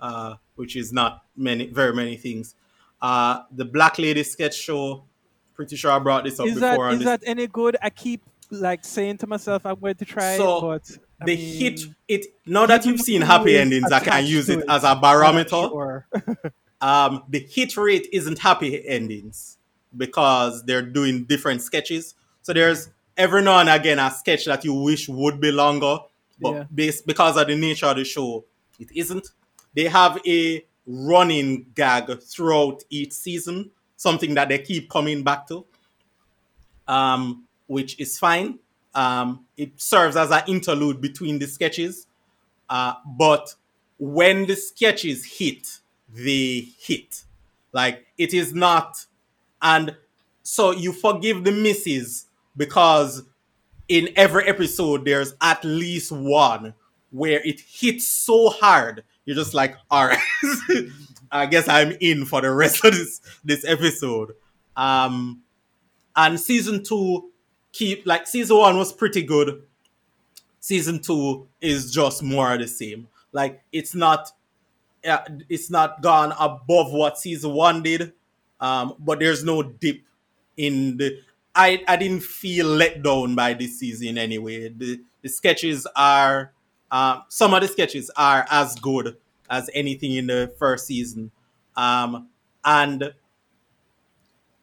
uh, 0.00 0.34
which 0.56 0.76
is 0.76 0.92
not 0.92 1.22
many, 1.34 1.68
very 1.68 1.94
many 1.94 2.16
things. 2.18 2.54
Uh, 3.00 3.44
the 3.52 3.64
Black 3.64 3.98
Lady 3.98 4.22
Sketch 4.22 4.54
Show. 4.56 5.04
Pretty 5.58 5.74
sure 5.74 5.90
I 5.90 5.98
brought 5.98 6.22
this 6.22 6.38
up 6.38 6.46
is 6.46 6.54
before. 6.54 6.86
that 6.86 6.92
is 6.92 6.98
this 7.00 7.06
that 7.06 7.22
any 7.26 7.48
good? 7.48 7.76
I 7.82 7.90
keep 7.90 8.22
like 8.50 8.84
saying 8.84 9.18
to 9.18 9.26
myself, 9.26 9.66
I'm 9.66 9.74
going 9.80 9.96
to 9.96 10.04
try 10.04 10.36
So, 10.36 10.58
it, 10.58 10.60
but 10.88 10.98
I 11.20 11.24
the 11.26 11.36
mean, 11.36 11.58
hit 11.58 11.80
it 12.06 12.26
now 12.46 12.64
that 12.66 12.86
you've 12.86 13.00
seen 13.00 13.22
happy 13.22 13.58
endings 13.58 13.90
i 13.90 13.98
can 13.98 14.24
use 14.24 14.48
it 14.48 14.60
it, 14.60 14.64
as 14.68 14.84
a 14.84 14.94
barometer 14.94 15.48
sure. 15.50 16.06
um 16.80 17.24
the 17.28 17.40
hit 17.40 17.76
rate 17.76 18.06
isn't 18.12 18.38
happy 18.38 18.86
endings 18.88 19.58
because 19.96 20.62
they're 20.64 20.80
doing 20.80 21.24
different 21.24 21.60
sketches 21.60 22.14
so 22.42 22.52
there's 22.52 22.90
every 23.16 23.42
now 23.42 23.58
and 23.58 23.68
again 23.68 23.98
a 23.98 24.08
sketch 24.12 24.44
that 24.44 24.64
you 24.64 24.72
wish 24.72 25.08
would 25.08 25.40
be 25.40 25.50
longer 25.50 25.98
but 26.40 26.52
Yeah. 26.54 26.64
based 26.72 27.04
because 27.04 27.36
of 27.36 27.48
the 27.48 27.56
nature 27.56 27.86
of 27.86 27.96
the 27.96 28.04
show 28.04 28.44
it 28.78 28.88
isn't 28.94 29.32
they 29.74 29.88
have 29.88 30.20
a 30.24 30.64
running 30.86 31.66
gag 31.74 32.22
throughout 32.22 32.84
each 32.90 33.12
season 33.12 33.72
something 33.98 34.34
that 34.34 34.48
they 34.48 34.58
keep 34.58 34.88
coming 34.88 35.22
back 35.22 35.46
to 35.48 35.66
um, 36.88 37.44
which 37.66 38.00
is 38.00 38.18
fine. 38.18 38.58
Um, 38.94 39.44
it 39.56 39.80
serves 39.80 40.16
as 40.16 40.30
an 40.30 40.42
interlude 40.48 41.00
between 41.00 41.38
the 41.38 41.46
sketches. 41.46 42.06
Uh, 42.68 42.94
but 43.06 43.54
when 43.98 44.46
the 44.46 44.56
sketches 44.56 45.24
hit, 45.24 45.78
they 46.12 46.68
hit. 46.80 47.24
Like 47.72 48.06
it 48.16 48.32
is 48.32 48.54
not, 48.54 49.04
and 49.60 49.94
so 50.42 50.70
you 50.70 50.92
forgive 50.92 51.44
the 51.44 51.52
misses 51.52 52.26
because 52.56 53.22
in 53.88 54.08
every 54.16 54.44
episode 54.48 55.04
there's 55.04 55.34
at 55.42 55.62
least 55.64 56.10
one 56.10 56.72
where 57.10 57.40
it 57.46 57.60
hits 57.60 58.08
so 58.08 58.48
hard 58.48 59.04
you're 59.28 59.36
just 59.36 59.52
like, 59.52 59.76
all 59.90 60.06
right, 60.06 60.18
I 61.30 61.46
guess 61.46 61.68
I'm 61.68 61.92
in 62.00 62.24
for 62.24 62.40
the 62.40 62.50
rest 62.52 62.84
of 62.84 62.92
this 62.92 63.20
this 63.44 63.64
episode. 63.64 64.32
Um, 64.76 65.42
and 66.16 66.38
season 66.38 66.82
two 66.84 67.30
keep 67.72 68.06
like 68.06 68.26
season 68.26 68.56
one 68.56 68.76
was 68.76 68.92
pretty 68.92 69.22
good. 69.22 69.62
Season 70.60 71.00
two 71.00 71.48
is 71.60 71.92
just 71.92 72.22
more 72.22 72.52
of 72.52 72.60
the 72.60 72.68
same. 72.68 73.08
Like 73.32 73.62
it's 73.72 73.94
not 73.94 74.30
uh, 75.06 75.18
it's 75.48 75.70
not 75.70 76.02
gone 76.02 76.32
above 76.38 76.92
what 76.92 77.18
season 77.18 77.52
one 77.52 77.82
did 77.82 78.12
um 78.60 78.94
but 78.98 79.20
there's 79.20 79.44
no 79.44 79.62
dip 79.62 80.00
in 80.56 80.96
the 80.96 81.20
i 81.54 81.82
i 81.86 81.96
didn't 81.96 82.22
feel 82.22 82.66
let 82.66 83.02
down 83.02 83.34
by 83.34 83.52
this 83.54 83.78
season 83.78 84.18
anyway. 84.18 84.68
The 84.68 85.00
the 85.22 85.28
sketches 85.28 85.86
are 85.94 86.52
um 86.90 87.22
some 87.28 87.54
of 87.54 87.62
the 87.62 87.68
sketches 87.68 88.10
are 88.16 88.46
as 88.50 88.74
good 88.76 89.16
as 89.50 89.70
anything 89.74 90.12
in 90.12 90.26
the 90.26 90.52
first 90.58 90.86
season 90.86 91.30
um 91.76 92.28
and 92.64 93.12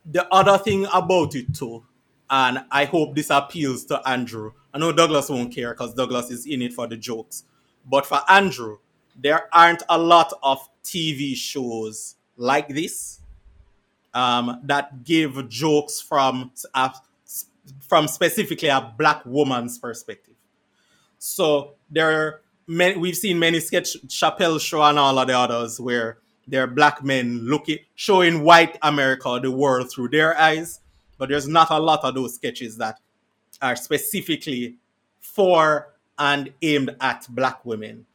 the 0.06 0.32
other 0.34 0.58
thing 0.58 0.86
about 0.94 1.36
it 1.36 1.54
too, 1.54 1.84
and 2.30 2.64
I 2.72 2.86
hope 2.86 3.16
this 3.16 3.30
appeals 3.30 3.86
to 3.86 4.08
Andrew. 4.08 4.54
I 4.74 4.78
know 4.78 4.92
Douglas 4.92 5.30
won't 5.30 5.54
care 5.54 5.74
because 5.74 5.94
Douglas 5.94 6.30
is 6.32 6.46
in 6.46 6.62
it 6.62 6.74
for 6.74 6.88
the 6.88 6.98
jokes. 6.98 7.44
But 7.86 8.06
for 8.06 8.20
Andrew, 8.30 8.78
there 9.16 9.48
aren't 9.54 9.84
a 9.90 9.98
lot 9.98 10.34
of 10.44 10.60
TV 10.84 11.36
shows 11.36 12.16
like 12.38 12.68
this 12.68 13.22
um, 14.14 14.62
that 14.64 15.04
give 15.04 15.50
jokes 15.50 16.02
from 16.02 16.52
a, 16.74 16.94
from 17.88 18.08
specifically 18.08 18.70
a 18.70 18.94
black 18.98 19.26
woman's 19.26 19.78
perspective. 19.78 20.36
So 21.18 21.76
there 21.90 22.42
many, 22.68 22.98
we've 22.98 23.16
seen 23.16 23.40
many 23.40 23.60
sketch 23.60 23.98
Chappelle 24.08 24.60
show 24.60 24.82
and 24.84 25.00
all 25.00 25.18
of 25.18 25.28
the 25.28 25.38
others 25.38 25.80
where 25.80 26.18
there 26.48 26.64
are 26.64 26.68
black 26.68 27.04
men 27.04 27.40
looking 27.44 27.80
showing 27.96 28.44
white 28.44 28.78
America 28.82 29.40
the 29.42 29.52
world 29.52 29.92
through 29.92 30.10
their 30.10 30.38
eyes, 30.38 30.80
but 31.18 31.30
there's 31.30 31.48
not 31.48 31.72
a 31.72 31.80
lot 31.80 32.04
of 32.04 32.14
those 32.14 32.36
sketches 32.36 32.78
that 32.78 33.00
are 33.62 33.76
specifically 33.76 34.78
for 35.20 35.94
and 36.18 36.54
aimed 36.62 36.96
at 37.02 37.26
black 37.30 37.66
women. 37.66 38.06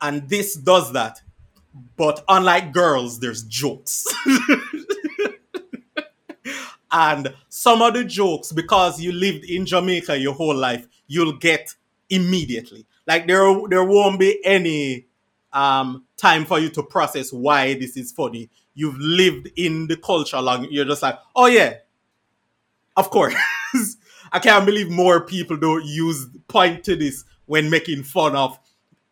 And 0.00 0.28
this 0.28 0.54
does 0.54 0.92
that. 0.92 1.22
But 1.96 2.24
unlike 2.28 2.72
girls, 2.72 3.20
there's 3.20 3.44
jokes. 3.44 4.06
and 6.92 7.34
some 7.48 7.80
of 7.80 7.94
the 7.94 8.04
jokes, 8.04 8.52
because 8.52 9.00
you 9.00 9.12
lived 9.12 9.44
in 9.44 9.64
Jamaica 9.64 10.18
your 10.18 10.34
whole 10.34 10.56
life, 10.56 10.86
you'll 11.06 11.38
get 11.38 11.74
immediately. 12.10 12.84
Like 13.06 13.26
there, 13.26 13.60
there 13.68 13.84
won't 13.84 14.18
be 14.18 14.40
any 14.44 15.06
um, 15.52 16.04
time 16.16 16.44
for 16.44 16.58
you 16.58 16.68
to 16.70 16.82
process 16.82 17.32
why 17.32 17.74
this 17.74 17.96
is 17.96 18.12
funny. 18.12 18.48
You've 18.74 18.98
lived 18.98 19.50
in 19.56 19.86
the 19.86 19.96
culture 19.96 20.40
long. 20.40 20.66
You're 20.70 20.84
just 20.84 21.02
like, 21.02 21.18
oh 21.36 21.46
yeah, 21.46 21.74
of 22.96 23.10
course. 23.10 23.34
I 24.32 24.38
can't 24.38 24.64
believe 24.64 24.90
more 24.90 25.20
people 25.20 25.56
don't 25.56 25.84
use 25.84 26.26
point 26.48 26.84
to 26.84 26.96
this 26.96 27.24
when 27.46 27.68
making 27.68 28.04
fun 28.04 28.34
of 28.34 28.58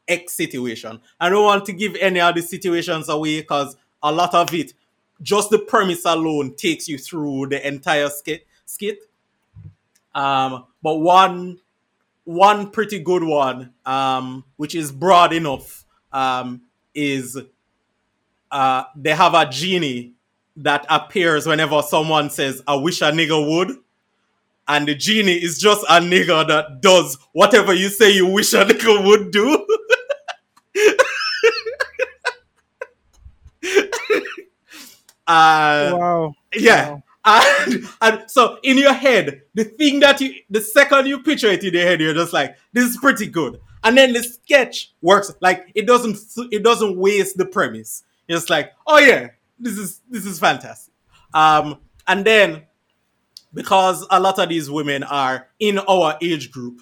X 0.09 0.33
situation. 0.33 1.01
I 1.21 1.29
don't 1.29 1.45
want 1.45 1.67
to 1.67 1.73
give 1.73 1.95
any 1.97 2.21
of 2.21 2.35
the 2.35 2.43
situations 2.43 3.09
away 3.09 3.41
because 3.41 3.77
a 4.03 4.11
lot 4.11 4.35
of 4.35 4.53
it, 4.55 4.73
just 5.21 5.51
the 5.51 5.59
premise 5.59 6.05
alone 6.07 6.55
takes 6.55 6.89
you 6.89 6.97
through 6.97 7.49
the 7.49 7.67
entire 7.67 8.09
skit. 8.09 8.47
skit. 8.65 8.99
Um, 10.15 10.65
but 10.83 10.97
one 10.97 11.59
one 12.31 12.71
pretty 12.71 13.01
good 13.01 13.25
one, 13.25 13.73
um, 13.85 14.45
which 14.57 14.77
is 14.77 14.93
broad 14.93 15.33
enough, 15.33 15.85
um, 16.13 16.63
is 16.95 17.37
uh, 18.53 18.85
they 18.95 19.15
have 19.15 19.35
a 19.35 19.47
genie 19.51 20.15
that 20.57 20.87
appears 20.89 21.47
whenever 21.47 21.83
someone 21.83 22.31
says, 22.31 22.63
I 22.69 22.77
wish 22.77 23.01
a 23.01 23.11
nigga 23.11 23.49
would. 23.49 23.77
And 24.69 24.87
the 24.87 24.95
genie 24.95 25.33
is 25.33 25.59
just 25.59 25.83
a 25.89 26.01
nigga 26.01 26.47
that 26.47 26.81
does 26.81 27.19
whatever 27.33 27.75
you 27.75 27.89
say 27.89 28.13
you 28.13 28.27
wish 28.27 28.53
a 28.53 28.65
nigga 28.65 29.05
would 29.05 29.33
do. 29.33 29.67
uh, 35.27 35.91
wow. 35.97 36.35
yeah. 36.55 36.91
Wow. 36.91 37.03
And, 37.25 37.85
and 38.01 38.31
so 38.31 38.59
in 38.63 38.79
your 38.79 38.95
head, 38.95 39.43
the 39.55 39.65
thing 39.65 40.01
that 40.01 40.21
you, 40.21 40.35
the 40.49 40.61
second 40.61 41.07
you 41.07 41.23
picture 41.23 41.49
it 41.49 41.63
in 41.63 41.75
your 41.75 41.83
head, 41.83 42.01
you're 42.01 42.15
just 42.15 42.33
like, 42.33 42.57
this 42.73 42.85
is 42.85 42.97
pretty 42.97 43.27
good. 43.27 43.61
And 43.85 43.97
then 43.97 44.13
the 44.13 44.23
sketch 44.23 44.93
works 45.03 45.33
like 45.41 45.71
it 45.75 45.87
doesn't, 45.87 46.17
it 46.51 46.63
doesn't 46.63 46.97
waste 46.97 47.37
the 47.37 47.47
premise. 47.47 48.05
It's 48.29 48.49
like, 48.49 48.73
oh 48.87 48.99
yeah, 48.99 49.29
this 49.59 49.77
is 49.77 50.01
this 50.09 50.25
is 50.25 50.39
fantastic. 50.39 50.95
Um, 51.35 51.79
and 52.07 52.25
then 52.25 52.63
because 53.53 54.07
a 54.11 54.21
lot 54.21 54.39
of 54.39 54.49
these 54.49 54.71
women 54.71 55.03
are 55.03 55.49
in 55.59 55.79
our 55.79 56.17
age 56.23 56.51
group, 56.51 56.81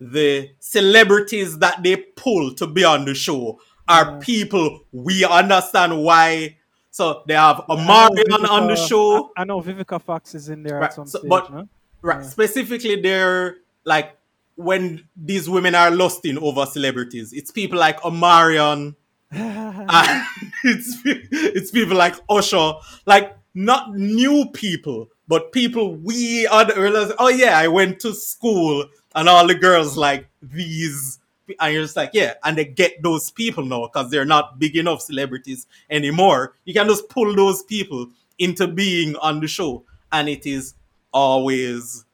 the 0.00 0.50
celebrities 0.60 1.58
that 1.58 1.82
they 1.82 1.96
pull 1.96 2.54
to 2.54 2.66
be 2.66 2.84
on 2.84 3.04
the 3.04 3.14
show 3.14 3.60
are 3.88 4.18
people 4.18 4.80
we 4.92 5.24
understand 5.24 6.02
why. 6.02 6.57
So 6.90 7.22
they 7.26 7.34
have 7.34 7.58
Omarion 7.68 8.32
on 8.32 8.46
on 8.46 8.66
the 8.68 8.76
show. 8.76 9.30
I, 9.36 9.42
I 9.42 9.44
know 9.44 9.60
Vivica 9.60 10.00
Fox 10.00 10.34
is 10.34 10.48
in 10.48 10.62
there 10.62 10.76
Right, 10.78 10.84
at 10.86 10.94
some 10.94 11.06
so- 11.06 11.18
stage, 11.18 11.28
but- 11.28 11.52
no? 11.52 11.68
Right. 12.00 12.24
Specifically, 12.24 13.00
they're 13.00 13.56
like 13.84 14.16
when 14.54 15.06
these 15.16 15.48
women 15.50 15.74
are 15.74 15.90
lusting 15.90 16.38
over 16.38 16.64
celebrities. 16.64 17.32
It's 17.32 17.50
people 17.50 17.78
like 17.78 18.00
Omarion. 18.02 18.94
and 19.32 19.86
uh, 19.90 20.24
it's 20.64 20.96
it's 21.04 21.70
people 21.72 21.96
like 21.96 22.14
Usher, 22.28 22.74
like 23.04 23.36
not 23.54 23.94
new 23.94 24.46
people, 24.52 25.08
but 25.26 25.50
people 25.52 25.96
we 25.96 26.46
are 26.46 26.64
the. 26.64 27.14
Oh 27.18 27.28
yeah, 27.28 27.58
I 27.58 27.66
went 27.68 27.98
to 28.00 28.14
school, 28.14 28.84
and 29.16 29.28
all 29.28 29.46
the 29.46 29.54
girls 29.56 29.96
like 29.96 30.28
these, 30.40 31.18
and 31.60 31.72
you're 31.72 31.82
just 31.82 31.96
like 31.96 32.10
yeah, 32.12 32.34
and 32.44 32.56
they 32.56 32.64
get 32.64 33.02
those 33.02 33.30
people 33.30 33.64
now 33.64 33.88
because 33.92 34.10
they're 34.10 34.24
not 34.24 34.58
big 34.58 34.76
enough 34.76 35.02
celebrities 35.02 35.66
anymore. 35.90 36.56
You 36.64 36.74
can 36.74 36.86
just 36.86 37.08
pull 37.08 37.34
those 37.34 37.62
people 37.62 38.08
into 38.38 38.68
being 38.68 39.16
on 39.16 39.40
the 39.40 39.48
show, 39.48 39.84
and 40.12 40.28
it 40.28 40.46
is 40.46 40.74
always. 41.12 42.04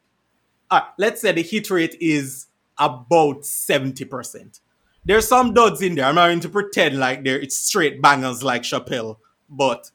Uh, 0.71 0.81
let's 0.99 1.21
say 1.21 1.33
the 1.33 1.43
hit 1.43 1.71
rate 1.71 1.97
is 2.01 2.47
about 2.79 3.43
70%. 3.43 4.61
There's 5.05 5.29
some 5.29 5.53
duds 5.53 5.83
in 5.83 5.95
there. 5.95 6.07
I'm 6.07 6.15
not 6.15 6.29
going 6.29 6.41
to 6.41 6.49
pretend 6.49 6.99
like 6.99 7.23
they're 7.23 7.39
it's 7.39 7.57
straight 7.57 8.01
bangers 8.01 8.43
like 8.43 8.63
Chappelle, 8.63 9.19
but 9.49 9.91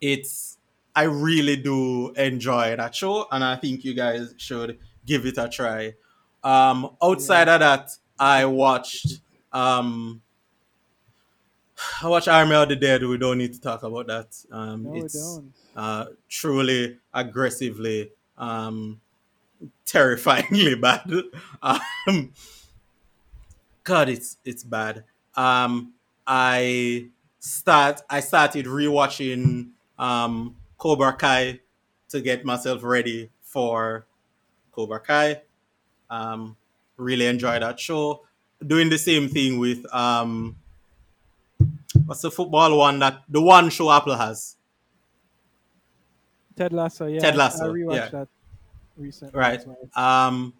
it's 0.00 0.58
I 0.94 1.04
really 1.04 1.56
do 1.56 2.10
enjoy 2.10 2.74
that 2.76 2.94
show, 2.94 3.26
and 3.30 3.44
I 3.44 3.56
think 3.56 3.84
you 3.84 3.94
guys 3.94 4.34
should 4.36 4.78
give 5.06 5.24
it 5.26 5.38
a 5.38 5.48
try. 5.48 5.94
Um, 6.42 6.96
outside 7.02 7.48
of 7.48 7.60
that, 7.60 7.90
I 8.20 8.44
watched 8.44 9.20
um, 9.52 10.20
I 12.02 12.08
watched 12.08 12.28
Army 12.28 12.54
of 12.54 12.68
the 12.68 12.76
Dead. 12.76 13.02
We 13.02 13.16
don't 13.16 13.38
need 13.38 13.54
to 13.54 13.60
talk 13.60 13.82
about 13.82 14.06
that. 14.08 14.36
Um, 14.52 14.82
No, 14.84 14.94
it's 14.94 15.40
uh, 15.74 16.04
truly 16.28 16.98
aggressively 17.14 18.12
um, 18.36 19.00
terrifyingly 19.86 20.74
bad. 20.80 21.10
Um, 21.62 22.32
God, 23.82 24.10
it's 24.10 24.36
it's 24.44 24.62
bad. 24.62 25.04
Um, 25.34 25.94
I 26.26 27.06
start 27.38 28.02
I 28.10 28.20
started 28.20 28.66
rewatching 28.66 29.70
um, 29.98 30.56
Cobra 30.76 31.14
Kai 31.14 31.60
to 32.10 32.20
get 32.20 32.44
myself 32.44 32.82
ready 32.82 33.30
for 33.42 34.04
Cobra 34.72 35.00
Kai. 35.00 35.40
Um, 36.10 36.56
really 37.00 37.26
enjoy 37.26 37.58
that 37.58 37.80
show. 37.80 38.22
Doing 38.66 38.90
the 38.90 38.98
same 38.98 39.28
thing 39.28 39.58
with 39.58 39.86
um, 39.94 40.56
what's 42.04 42.20
the 42.20 42.30
football 42.30 42.76
one 42.76 42.98
that 42.98 43.22
the 43.28 43.40
one 43.40 43.70
show 43.70 43.90
Apple 43.90 44.16
has. 44.16 44.56
Ted 46.56 46.72
Lasso, 46.72 47.06
yeah. 47.06 47.20
Ted 47.20 47.36
Lasso, 47.36 47.64
I 47.64 47.68
rewatched 47.68 47.94
yeah. 47.94 48.08
that 48.10 48.28
recently. 48.98 49.38
Right. 49.38 49.64
Um, 49.96 50.52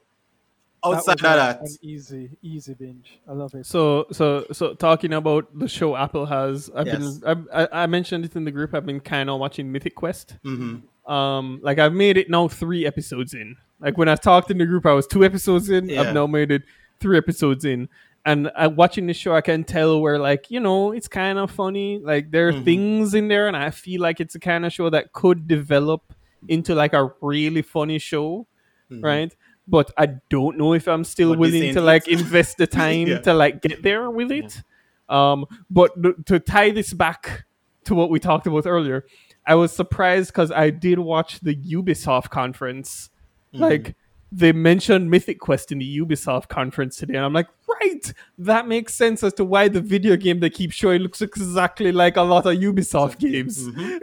outside 0.82 1.18
that 1.18 1.56
of 1.56 1.60
was 1.60 1.76
that, 1.76 1.82
an 1.82 1.88
easy, 1.90 2.30
easy 2.40 2.72
binge. 2.72 3.20
I 3.28 3.32
love 3.32 3.54
it. 3.54 3.66
So, 3.66 4.06
so, 4.12 4.46
so 4.50 4.72
talking 4.72 5.12
about 5.12 5.46
the 5.58 5.68
show 5.68 5.94
Apple 5.96 6.24
has, 6.24 6.70
I've 6.74 6.86
Yes. 6.86 7.18
been, 7.18 7.46
I, 7.52 7.64
I, 7.64 7.82
I 7.82 7.86
mentioned 7.86 8.24
it 8.24 8.34
in 8.34 8.44
the 8.44 8.50
group. 8.50 8.74
I've 8.74 8.86
been 8.86 9.00
kind 9.00 9.28
of 9.28 9.38
watching 9.38 9.70
Mythic 9.70 9.94
Quest. 9.94 10.36
mhm. 10.42 10.82
Um, 11.06 11.58
like 11.62 11.78
I've 11.78 11.92
made 11.92 12.16
it 12.16 12.30
now 12.30 12.46
three 12.46 12.86
episodes 12.86 13.34
in. 13.34 13.56
Like 13.80 13.96
when 13.98 14.08
I 14.08 14.14
talked 14.16 14.50
in 14.50 14.58
the 14.58 14.66
group, 14.66 14.84
I 14.86 14.92
was 14.92 15.06
two 15.06 15.24
episodes 15.24 15.70
in. 15.70 15.88
Yeah. 15.88 16.02
I've 16.02 16.14
now 16.14 16.26
made 16.26 16.50
it 16.50 16.62
three 17.00 17.16
episodes 17.16 17.64
in. 17.64 17.88
And 18.26 18.50
I, 18.54 18.66
watching 18.66 19.06
the 19.06 19.14
show, 19.14 19.34
I 19.34 19.40
can 19.40 19.64
tell 19.64 20.00
where 20.00 20.18
like 20.18 20.50
you 20.50 20.60
know 20.60 20.92
it's 20.92 21.08
kind 21.08 21.38
of 21.38 21.50
funny. 21.50 21.98
Like 21.98 22.30
there 22.30 22.48
are 22.48 22.52
Mhm. 22.52 22.64
things 22.64 23.14
in 23.14 23.28
there, 23.28 23.48
and 23.48 23.56
I 23.56 23.70
feel 23.70 24.02
like 24.02 24.20
it's 24.20 24.34
a 24.34 24.40
kind 24.40 24.66
of 24.66 24.72
show 24.72 24.90
that 24.90 25.12
could 25.14 25.48
develop 25.48 26.12
into 26.48 26.74
like 26.74 26.92
a 26.92 27.10
really 27.22 27.62
funny 27.62 27.98
show, 27.98 28.46
Mhm. 28.90 29.02
right? 29.02 29.36
But 29.66 29.90
I 29.96 30.08
don't 30.28 30.58
know 30.58 30.74
if 30.74 30.86
I'm 30.86 31.04
still 31.04 31.30
this 31.30 31.38
willing 31.38 31.72
to 31.74 31.80
like 31.80 32.08
invest 32.18 32.58
the 32.58 32.66
time 32.66 33.06
Yeah. 33.06 33.20
to 33.20 33.32
like 33.32 33.62
get 33.62 33.82
there 33.82 34.10
with 34.10 34.30
it. 34.30 34.62
Um, 35.08 35.46
but 35.70 35.90
th- 36.02 36.16
to 36.26 36.38
tie 36.40 36.70
this 36.72 36.92
back 36.92 37.44
to 37.84 37.94
what 37.94 38.10
we 38.10 38.18
talked 38.20 38.46
about 38.46 38.66
earlier, 38.66 39.04
I 39.46 39.54
was 39.54 39.72
surprised 39.72 40.30
because 40.32 40.52
I 40.52 40.68
did 40.70 40.98
watch 40.98 41.40
the 41.40 41.54
Ubisoft 41.56 42.28
conference. 42.30 43.08
Mm. 43.54 43.60
Like 43.60 43.96
they 44.32 44.52
mentioned 44.52 45.10
Mythic 45.10 45.40
Quest 45.40 45.72
in 45.72 45.78
the 45.78 45.98
Ubisoft 45.98 46.48
conference 46.48 46.96
today, 46.96 47.16
and 47.16 47.24
I'm 47.24 47.32
like, 47.32 47.48
right, 47.66 48.12
that 48.38 48.68
makes 48.68 48.94
sense 48.94 49.22
as 49.24 49.32
to 49.34 49.44
why 49.44 49.66
the 49.68 49.80
video 49.80 50.16
game 50.16 50.38
they 50.40 50.50
keep 50.50 50.70
showing 50.70 51.00
looks 51.02 51.20
exactly 51.20 51.90
like 51.90 52.16
a 52.16 52.22
lot 52.22 52.46
of 52.46 52.56
Ubisoft 52.56 53.18
games. 53.18 53.66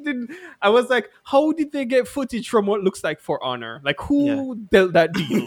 Mhm. 0.00 0.32
I 0.62 0.70
was 0.70 0.88
like, 0.88 1.10
how 1.24 1.52
did 1.52 1.72
they 1.72 1.84
get 1.84 2.08
footage 2.08 2.48
from 2.48 2.64
what 2.64 2.80
looks 2.82 3.04
like 3.04 3.20
For 3.20 3.42
Honor? 3.44 3.82
Like, 3.84 4.00
who 4.00 4.56
dealt 4.72 4.94
that 4.94 5.12
deal? 5.12 5.46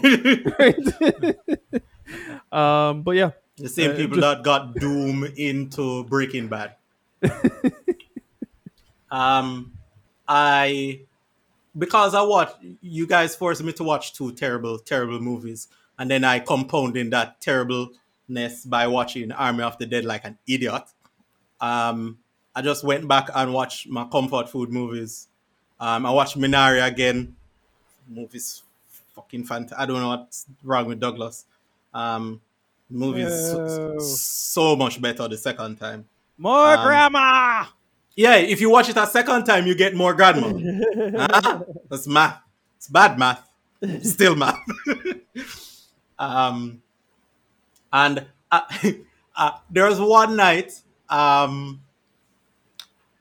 right? 1.72 1.82
um, 2.88 3.02
but 3.02 3.16
yeah, 3.16 3.30
the 3.56 3.68
same 3.68 3.90
Uh, 3.90 3.94
people 3.96 4.16
just- 4.16 4.20
that 4.20 4.44
got 4.44 4.76
Doom 4.76 5.24
into 5.36 6.04
Breaking 6.04 6.46
Bad. 6.46 6.76
um, 9.10 9.72
I 10.28 11.00
because 11.76 12.14
I 12.14 12.22
watch 12.22 12.52
you 12.80 13.06
guys 13.06 13.34
forced 13.36 13.62
me 13.62 13.72
to 13.74 13.84
watch 13.84 14.14
two 14.14 14.32
terrible, 14.32 14.78
terrible 14.78 15.20
movies, 15.20 15.68
and 15.98 16.10
then 16.10 16.24
I 16.24 16.38
compounded 16.40 17.10
that 17.12 17.40
terribleness 17.40 18.64
by 18.64 18.86
watching 18.86 19.32
Army 19.32 19.62
of 19.62 19.78
the 19.78 19.86
Dead 19.86 20.04
like 20.04 20.24
an 20.24 20.38
idiot. 20.46 20.82
Um, 21.60 22.18
I 22.54 22.62
just 22.62 22.84
went 22.84 23.08
back 23.08 23.28
and 23.34 23.52
watched 23.52 23.88
my 23.88 24.04
comfort 24.04 24.48
food 24.48 24.70
movies. 24.70 25.28
Um, 25.80 26.06
I 26.06 26.10
watched 26.10 26.38
Minari 26.38 26.86
again. 26.86 27.36
Movies 28.08 28.62
fucking 29.14 29.44
fantastic. 29.44 29.78
I 29.78 29.86
don't 29.86 30.00
know 30.00 30.08
what's 30.10 30.46
wrong 30.62 30.86
with 30.86 31.00
Douglas. 31.00 31.46
Um, 31.92 32.40
movies 32.90 33.28
so, 33.28 33.98
so 33.98 34.76
much 34.76 35.00
better 35.00 35.26
the 35.26 35.38
second 35.38 35.76
time. 35.76 36.04
More 36.36 36.76
Um, 36.76 36.86
grandma. 36.86 37.64
Yeah, 38.16 38.36
if 38.36 38.60
you 38.60 38.70
watch 38.70 38.88
it 38.88 38.96
a 38.96 39.06
second 39.06 39.44
time, 39.44 39.66
you 39.66 39.74
get 39.74 39.94
more 39.94 40.14
grandma. 40.14 40.52
Ah, 41.18 41.62
That's 41.90 42.06
math. 42.06 42.40
It's 42.76 42.88
bad 42.88 43.18
math. 43.18 43.48
Still 44.02 44.36
math. 44.36 44.58
um, 46.18 46.82
and 47.92 48.24
uh, 48.50 48.60
uh, 49.36 49.50
there 49.70 49.86
was 49.88 50.00
one 50.00 50.36
night. 50.36 50.80
Um, 51.08 51.80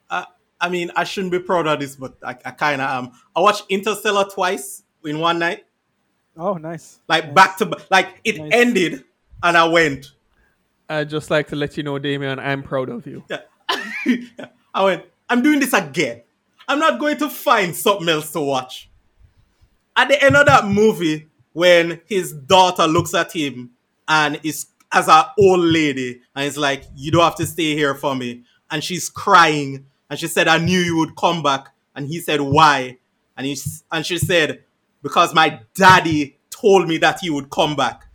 uh, 0.10 0.26
I 0.62 0.70
mean, 0.70 0.92
I 0.96 1.04
shouldn't 1.04 1.32
be 1.32 1.40
proud 1.40 1.68
of 1.68 1.80
this, 1.80 1.96
but 1.96 2.16
I, 2.24 2.32
I 2.46 2.52
kind 2.52 2.82
of 2.82 2.90
am. 2.90 3.12
I 3.36 3.40
watched 3.42 3.64
Interstellar 3.70 4.26
twice 4.26 4.84
in 5.04 5.20
one 5.20 5.40
night, 5.40 5.66
Oh, 6.38 6.54
nice. 6.54 7.00
like 7.08 7.26
Nice. 7.26 7.34
back 7.34 7.58
to. 7.58 7.78
Like 7.92 8.22
it 8.24 8.38
Nice. 8.38 8.50
ended, 8.54 9.04
and 9.42 9.58
I 9.58 9.66
went. 9.68 10.12
I'd 10.88 11.10
just 11.10 11.32
like 11.32 11.48
to 11.48 11.56
let 11.56 11.78
you 11.78 11.84
know, 11.84 11.98
Damien, 12.00 12.40
I'm 12.40 12.62
proud 12.64 12.90
of 12.90 13.08
you. 13.08 13.24
Yeah. 13.30 13.40
I 14.74 14.84
went, 14.84 15.06
I'm 15.30 15.42
doing 15.42 15.60
this 15.60 15.74
again. 15.74 16.22
I'm 16.68 16.80
not 16.80 17.00
going 17.00 17.18
to 17.18 17.30
find 17.30 17.76
something 17.76 18.10
else 18.10 18.32
to 18.32 18.42
watch. 18.42 18.90
At 19.96 20.08
the 20.08 20.24
end 20.24 20.36
of 20.36 20.46
that 20.48 20.66
movie, 20.66 21.28
when 21.54 22.02
his 22.06 22.34
daughter 22.34 22.88
looks 22.88 23.14
at 23.14 23.32
him 23.32 23.72
and 24.08 24.40
is 24.44 24.68
as 24.92 25.08
an 25.08 25.24
old 25.38 25.60
lady 25.60 26.22
and 26.36 26.46
is 26.46 26.58
like, 26.58 26.84
You 26.96 27.12
don't 27.12 27.24
have 27.24 27.36
to 27.36 27.46
stay 27.46 27.76
here 27.76 27.96
for 27.96 28.16
me. 28.16 28.44
And 28.72 28.84
she's 28.84 29.10
crying. 29.10 29.86
And 30.10 30.20
she 30.20 30.28
said, 30.28 30.48
I 30.48 30.58
knew 30.58 30.80
you 30.80 30.98
would 30.98 31.16
come 31.16 31.44
back. 31.44 31.68
And 31.96 32.08
he 32.08 32.20
said, 32.20 32.42
Why? 32.42 32.98
And 33.38 33.46
he 33.46 33.58
and 33.92 34.06
she 34.06 34.18
said, 34.18 34.64
Because 35.02 35.34
my 35.34 35.60
daddy 35.76 36.38
told 36.50 36.88
me 36.88 36.98
that 37.00 37.20
he 37.20 37.30
would 37.30 37.50
come 37.50 37.76
back. 37.76 38.06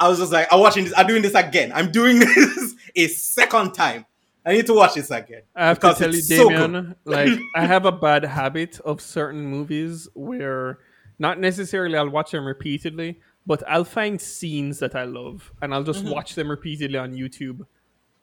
I 0.00 0.08
was 0.08 0.18
just 0.18 0.32
like, 0.32 0.46
I'm 0.52 0.60
watching 0.60 0.84
this, 0.84 0.94
I'm 0.96 1.06
doing 1.06 1.22
this 1.22 1.34
again. 1.34 1.72
I'm 1.74 1.90
doing 1.90 2.18
this 2.34 2.74
a 2.94 3.08
second 3.08 3.74
time. 3.74 4.06
I 4.48 4.52
need 4.52 4.66
to 4.66 4.74
watch 4.74 4.94
this 4.94 5.10
again. 5.10 5.42
I 5.54 5.66
have 5.68 5.78
to 5.80 5.92
tell 5.94 6.10
you, 6.12 6.18
it's 6.18 6.28
so 6.28 6.48
Damien, 6.48 6.94
like 7.04 7.38
I 7.54 7.66
have 7.66 7.84
a 7.84 7.92
bad 8.06 8.24
habit 8.24 8.80
of 8.80 9.00
certain 9.00 9.44
movies 9.44 10.08
where 10.14 10.78
not 11.18 11.38
necessarily 11.38 11.96
I'll 11.98 12.08
watch 12.08 12.30
them 12.30 12.46
repeatedly, 12.46 13.20
but 13.46 13.62
I'll 13.68 13.84
find 13.84 14.20
scenes 14.20 14.78
that 14.78 14.94
I 14.94 15.04
love 15.04 15.52
and 15.60 15.74
I'll 15.74 15.82
Mm-hmm. 15.84 15.92
just 15.92 16.04
watch 16.06 16.34
them 16.34 16.48
repeatedly 16.50 16.96
on 16.98 17.12
YouTube. 17.14 17.66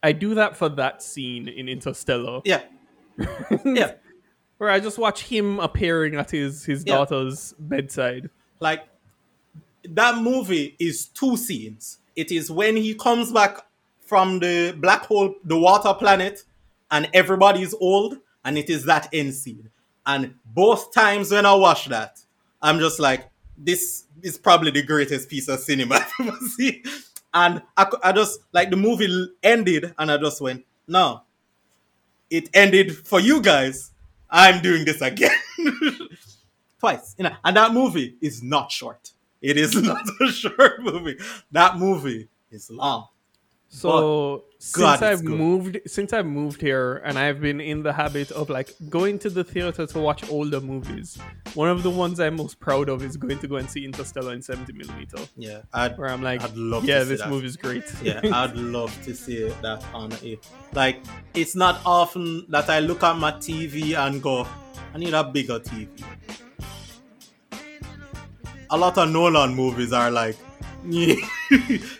I 0.02 0.11
do 0.14 0.34
that 0.35 0.56
for 0.57 0.69
that 0.69 1.03
scene 1.03 1.47
in 1.47 1.68
Interstellar, 1.69 2.41
Yeah. 2.45 2.61
yeah. 3.65 3.93
where 4.57 4.69
I 4.69 4.80
just 4.80 4.97
watch 4.97 5.23
him 5.23 5.60
appearing 5.60 6.15
at 6.15 6.31
his 6.31 6.65
his 6.65 6.84
Yeah. 6.85 6.95
daughter's 6.95 7.53
bedside. 7.60 8.30
Like 8.60 8.84
that 9.89 10.22
movie 10.22 10.76
is 10.80 11.06
two 11.07 11.38
scenes. 11.38 11.99
It 12.15 12.31
is 12.31 12.49
when 12.49 12.77
he 12.77 12.93
comes 12.95 13.31
back 13.31 13.65
from 14.06 14.40
the 14.40 14.76
black 14.77 15.06
hole, 15.06 15.36
the 15.44 15.57
water 15.57 15.94
planet, 15.94 16.44
and 16.91 17.10
everybody's 17.14 17.73
old, 17.73 18.18
and 18.44 18.57
it 18.57 18.69
is 18.69 18.86
that 18.86 19.10
end 19.14 19.34
scene. 19.34 19.69
And 20.06 20.36
both 20.45 20.94
times 20.94 21.32
when 21.32 21.45
I 21.45 21.56
watch 21.56 21.86
that, 21.88 22.19
I'm 22.61 22.80
just 22.80 22.99
like, 22.99 23.30
this 23.57 24.06
is 24.22 24.38
probably 24.38 24.72
the 24.72 24.84
greatest 24.84 25.30
piece 25.30 25.48
of 25.48 25.60
cinema 25.60 25.95
I've 26.19 26.27
ever 26.27 26.38
seen. 26.57 26.84
And 27.34 27.61
I, 27.76 27.88
I 28.03 28.11
just 28.11 28.40
like 28.53 28.69
the 28.69 28.77
movie 28.77 29.27
ended, 29.44 29.94
and 29.98 30.11
I 30.11 30.18
just 30.18 30.40
went, 30.41 30.65
no, 30.88 31.22
it 32.30 32.49
ended 32.53 32.95
for 32.95 33.19
you 33.19 33.41
guys. 33.41 33.91
I'm 34.30 34.61
doing 34.61 34.86
this 34.86 35.02
again 35.02 35.36
twice. 36.80 37.15
You 37.18 37.26
know, 37.26 37.36
and 37.44 37.56
that 37.57 37.73
movie 37.73 38.15
is 38.22 38.41
not 38.44 38.72
short. 38.72 39.11
It 39.41 39.57
is 39.57 39.76
not 39.82 40.03
a 40.22 40.27
short 40.32 40.82
movie. 40.82 41.18
That 41.52 41.77
movie 41.77 42.27
is 42.52 42.69
long. 42.69 43.07
So 43.67 43.91
oh, 43.91 44.43
God, 44.73 44.99
since 44.99 45.01
I've 45.01 45.25
good. 45.25 45.37
moved 45.37 45.79
since 45.85 46.13
I've 46.13 46.25
moved 46.25 46.61
here 46.61 46.97
and 47.03 47.19
I've 47.19 47.41
been 47.41 47.59
in 47.59 47.83
the 47.83 47.91
habit 47.91 48.31
of 48.31 48.49
like 48.49 48.73
going 48.89 49.19
to 49.19 49.29
the 49.29 49.43
theater 49.43 49.85
to 49.85 49.99
watch 49.99 50.27
older 50.29 50.61
movies, 50.61 51.17
one 51.55 51.69
of 51.69 51.83
the 51.83 51.89
ones 51.89 52.19
I'm 52.19 52.37
most 52.37 52.59
proud 52.59 52.89
of 52.89 53.03
is 53.03 53.17
going 53.17 53.39
to 53.39 53.47
go 53.47 53.57
and 53.57 53.69
see 53.69 53.83
Interstellar 53.85 54.33
in 54.33 54.41
70 54.41 54.71
millimeter. 54.73 55.17
Yeah, 55.35 55.61
I'd, 55.73 55.97
Where 55.97 56.09
I'm 56.09 56.21
like, 56.23 56.41
I'd 56.41 56.55
love 56.55 56.85
yeah, 56.85 56.99
to 56.99 57.05
this 57.05 57.21
that. 57.21 57.29
movie's 57.29 57.57
great. 57.57 57.83
yeah, 58.01 58.21
I'd 58.33 58.55
love 58.55 58.97
to 59.03 59.13
see 59.13 59.49
that 59.49 59.85
on 59.93 60.11
it. 60.23 60.47
Like, 60.73 61.01
it's 61.33 61.55
not 61.55 61.81
often 61.85 62.45
that 62.49 62.69
I 62.69 62.79
look 62.79 63.03
at 63.03 63.17
my 63.17 63.33
TV 63.33 63.95
and 63.97 64.21
go, 64.21 64.47
I 64.93 64.97
need 64.97 65.13
a 65.13 65.23
bigger 65.23 65.59
TV. 65.59 65.89
A 68.69 68.77
lot 68.77 68.97
of 68.97 69.09
Nolan 69.09 69.53
movies 69.53 69.93
are 69.93 70.09
like, 70.09 70.37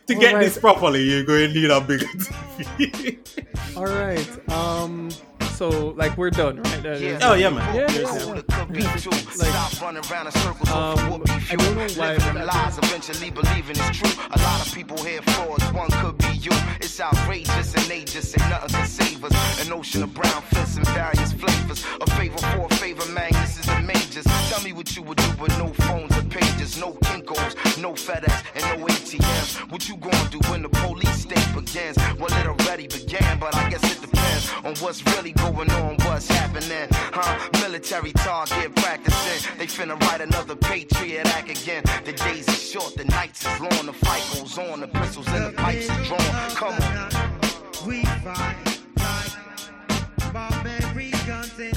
to 0.08 0.16
get 0.16 0.34
Alright. 0.34 0.46
this 0.46 0.58
properly, 0.58 1.04
you're 1.04 1.24
going 1.24 1.50
to 1.50 1.54
need 1.54 1.70
a 1.72 1.82
bigger 1.82 2.06
TV. 2.78 3.18
All 3.78 3.86
right. 3.86 4.52
Um. 4.52 5.10
So 5.56 5.70
like 5.96 6.18
we're 6.18 6.32
done, 6.32 6.62
right? 6.62 6.86
Uh, 6.86 6.98
Yeah. 6.98 7.20
oh, 7.22 7.34
yeah, 7.34 7.50
man. 7.50 7.74
Yeah, 7.76 7.90
yeah. 7.90 8.14
is 8.14 8.26
what 8.26 8.38
it 8.40 8.48
could 8.48 8.74
be 8.74 8.82
too. 8.82 9.10
Like, 9.10 9.20
Stop 9.32 9.82
running 9.82 10.04
around 10.12 10.26
in 10.26 10.32
circles 10.34 10.70
um, 10.70 11.10
what 11.12 11.20
we 11.30 11.34
I 11.34 11.40
feel. 11.40 11.58
don't 11.60 11.76
know 11.78 11.88
why, 11.96 12.08
Living 12.12 12.20
but 12.20 12.20
them 12.34 12.38
I 12.40 12.44
lies, 12.44 12.78
eventually 12.78 13.32
believing 13.32 13.78
it's 13.80 13.98
true. 13.98 14.12
A 14.32 14.38
lot 14.42 14.68
of 14.68 14.74
people 14.76 14.98
here 14.98 15.22
frauds. 15.22 15.64
One 15.72 15.90
could 15.92 16.18
be 16.18 16.28
you. 16.42 16.52
It's 16.82 17.00
outrageous 17.00 17.74
and 17.74 17.84
they 17.86 18.04
just 18.04 18.32
say 18.34 18.50
nothing 18.50 18.70
can 18.70 18.86
save 18.86 19.24
us. 19.24 19.66
An 19.66 19.72
ocean 19.72 20.04
of 20.04 20.14
brown 20.14 20.42
fists 20.42 20.76
and 20.76 20.86
various 20.90 21.32
flavors. 21.32 21.86
A 22.02 22.12
favor 22.18 22.38
for 22.38 22.66
a 22.70 22.76
favor, 22.76 23.06
man. 23.14 23.32
This 23.32 23.58
is 23.60 23.66
the 23.66 23.80
Tell 24.24 24.64
me 24.64 24.72
what 24.72 24.96
you 24.96 25.02
would 25.02 25.18
do 25.18 25.30
with 25.42 25.58
no 25.58 25.68
phones 25.74 26.18
or 26.18 26.22
pages, 26.24 26.80
no 26.80 26.94
Kinkos, 26.94 27.82
no 27.82 27.92
FedEx, 27.92 28.46
and 28.56 28.80
no 28.80 28.86
ATMs. 28.88 29.70
What 29.70 29.90
you 29.90 29.98
gonna 29.98 30.30
do 30.30 30.40
when 30.50 30.62
the 30.62 30.70
police 30.70 31.24
state 31.24 31.46
begins? 31.54 31.98
Well, 32.18 32.32
it 32.32 32.48
already 32.48 32.88
began, 32.88 33.40
but 33.40 33.54
I 33.54 33.70
guess 33.70 33.84
it 33.84 34.00
depends 34.00 34.54
on 34.64 34.74
what's 34.76 35.06
really 35.18 35.34
going 35.34 35.70
on, 35.72 35.98
what's 36.06 36.30
happening. 36.30 36.88
Huh? 36.92 37.50
Military 37.62 38.14
target 38.14 38.74
practicing. 38.78 39.58
They 39.58 39.68
finna 39.68 40.00
write 40.04 40.22
another 40.22 40.56
Patriot 40.56 41.28
Act 41.36 41.50
again. 41.50 41.84
The 42.06 42.14
days 42.14 42.48
are 42.48 42.52
short, 42.54 42.96
the 42.96 43.04
nights 43.06 43.46
is 43.46 43.60
long, 43.60 43.86
the 43.86 43.94
fight 43.94 44.24
goes 44.34 44.58
on, 44.58 44.80
the 44.80 44.88
pistols 44.88 45.28
and 45.28 45.46
the 45.48 45.52
pipes 45.52 45.90
are 45.90 46.04
drawn. 46.06 46.52
Come 46.52 46.74
on. 46.74 47.86
We 47.86 48.06
fight 48.24 48.76
like 50.34 51.26
guns 51.26 51.75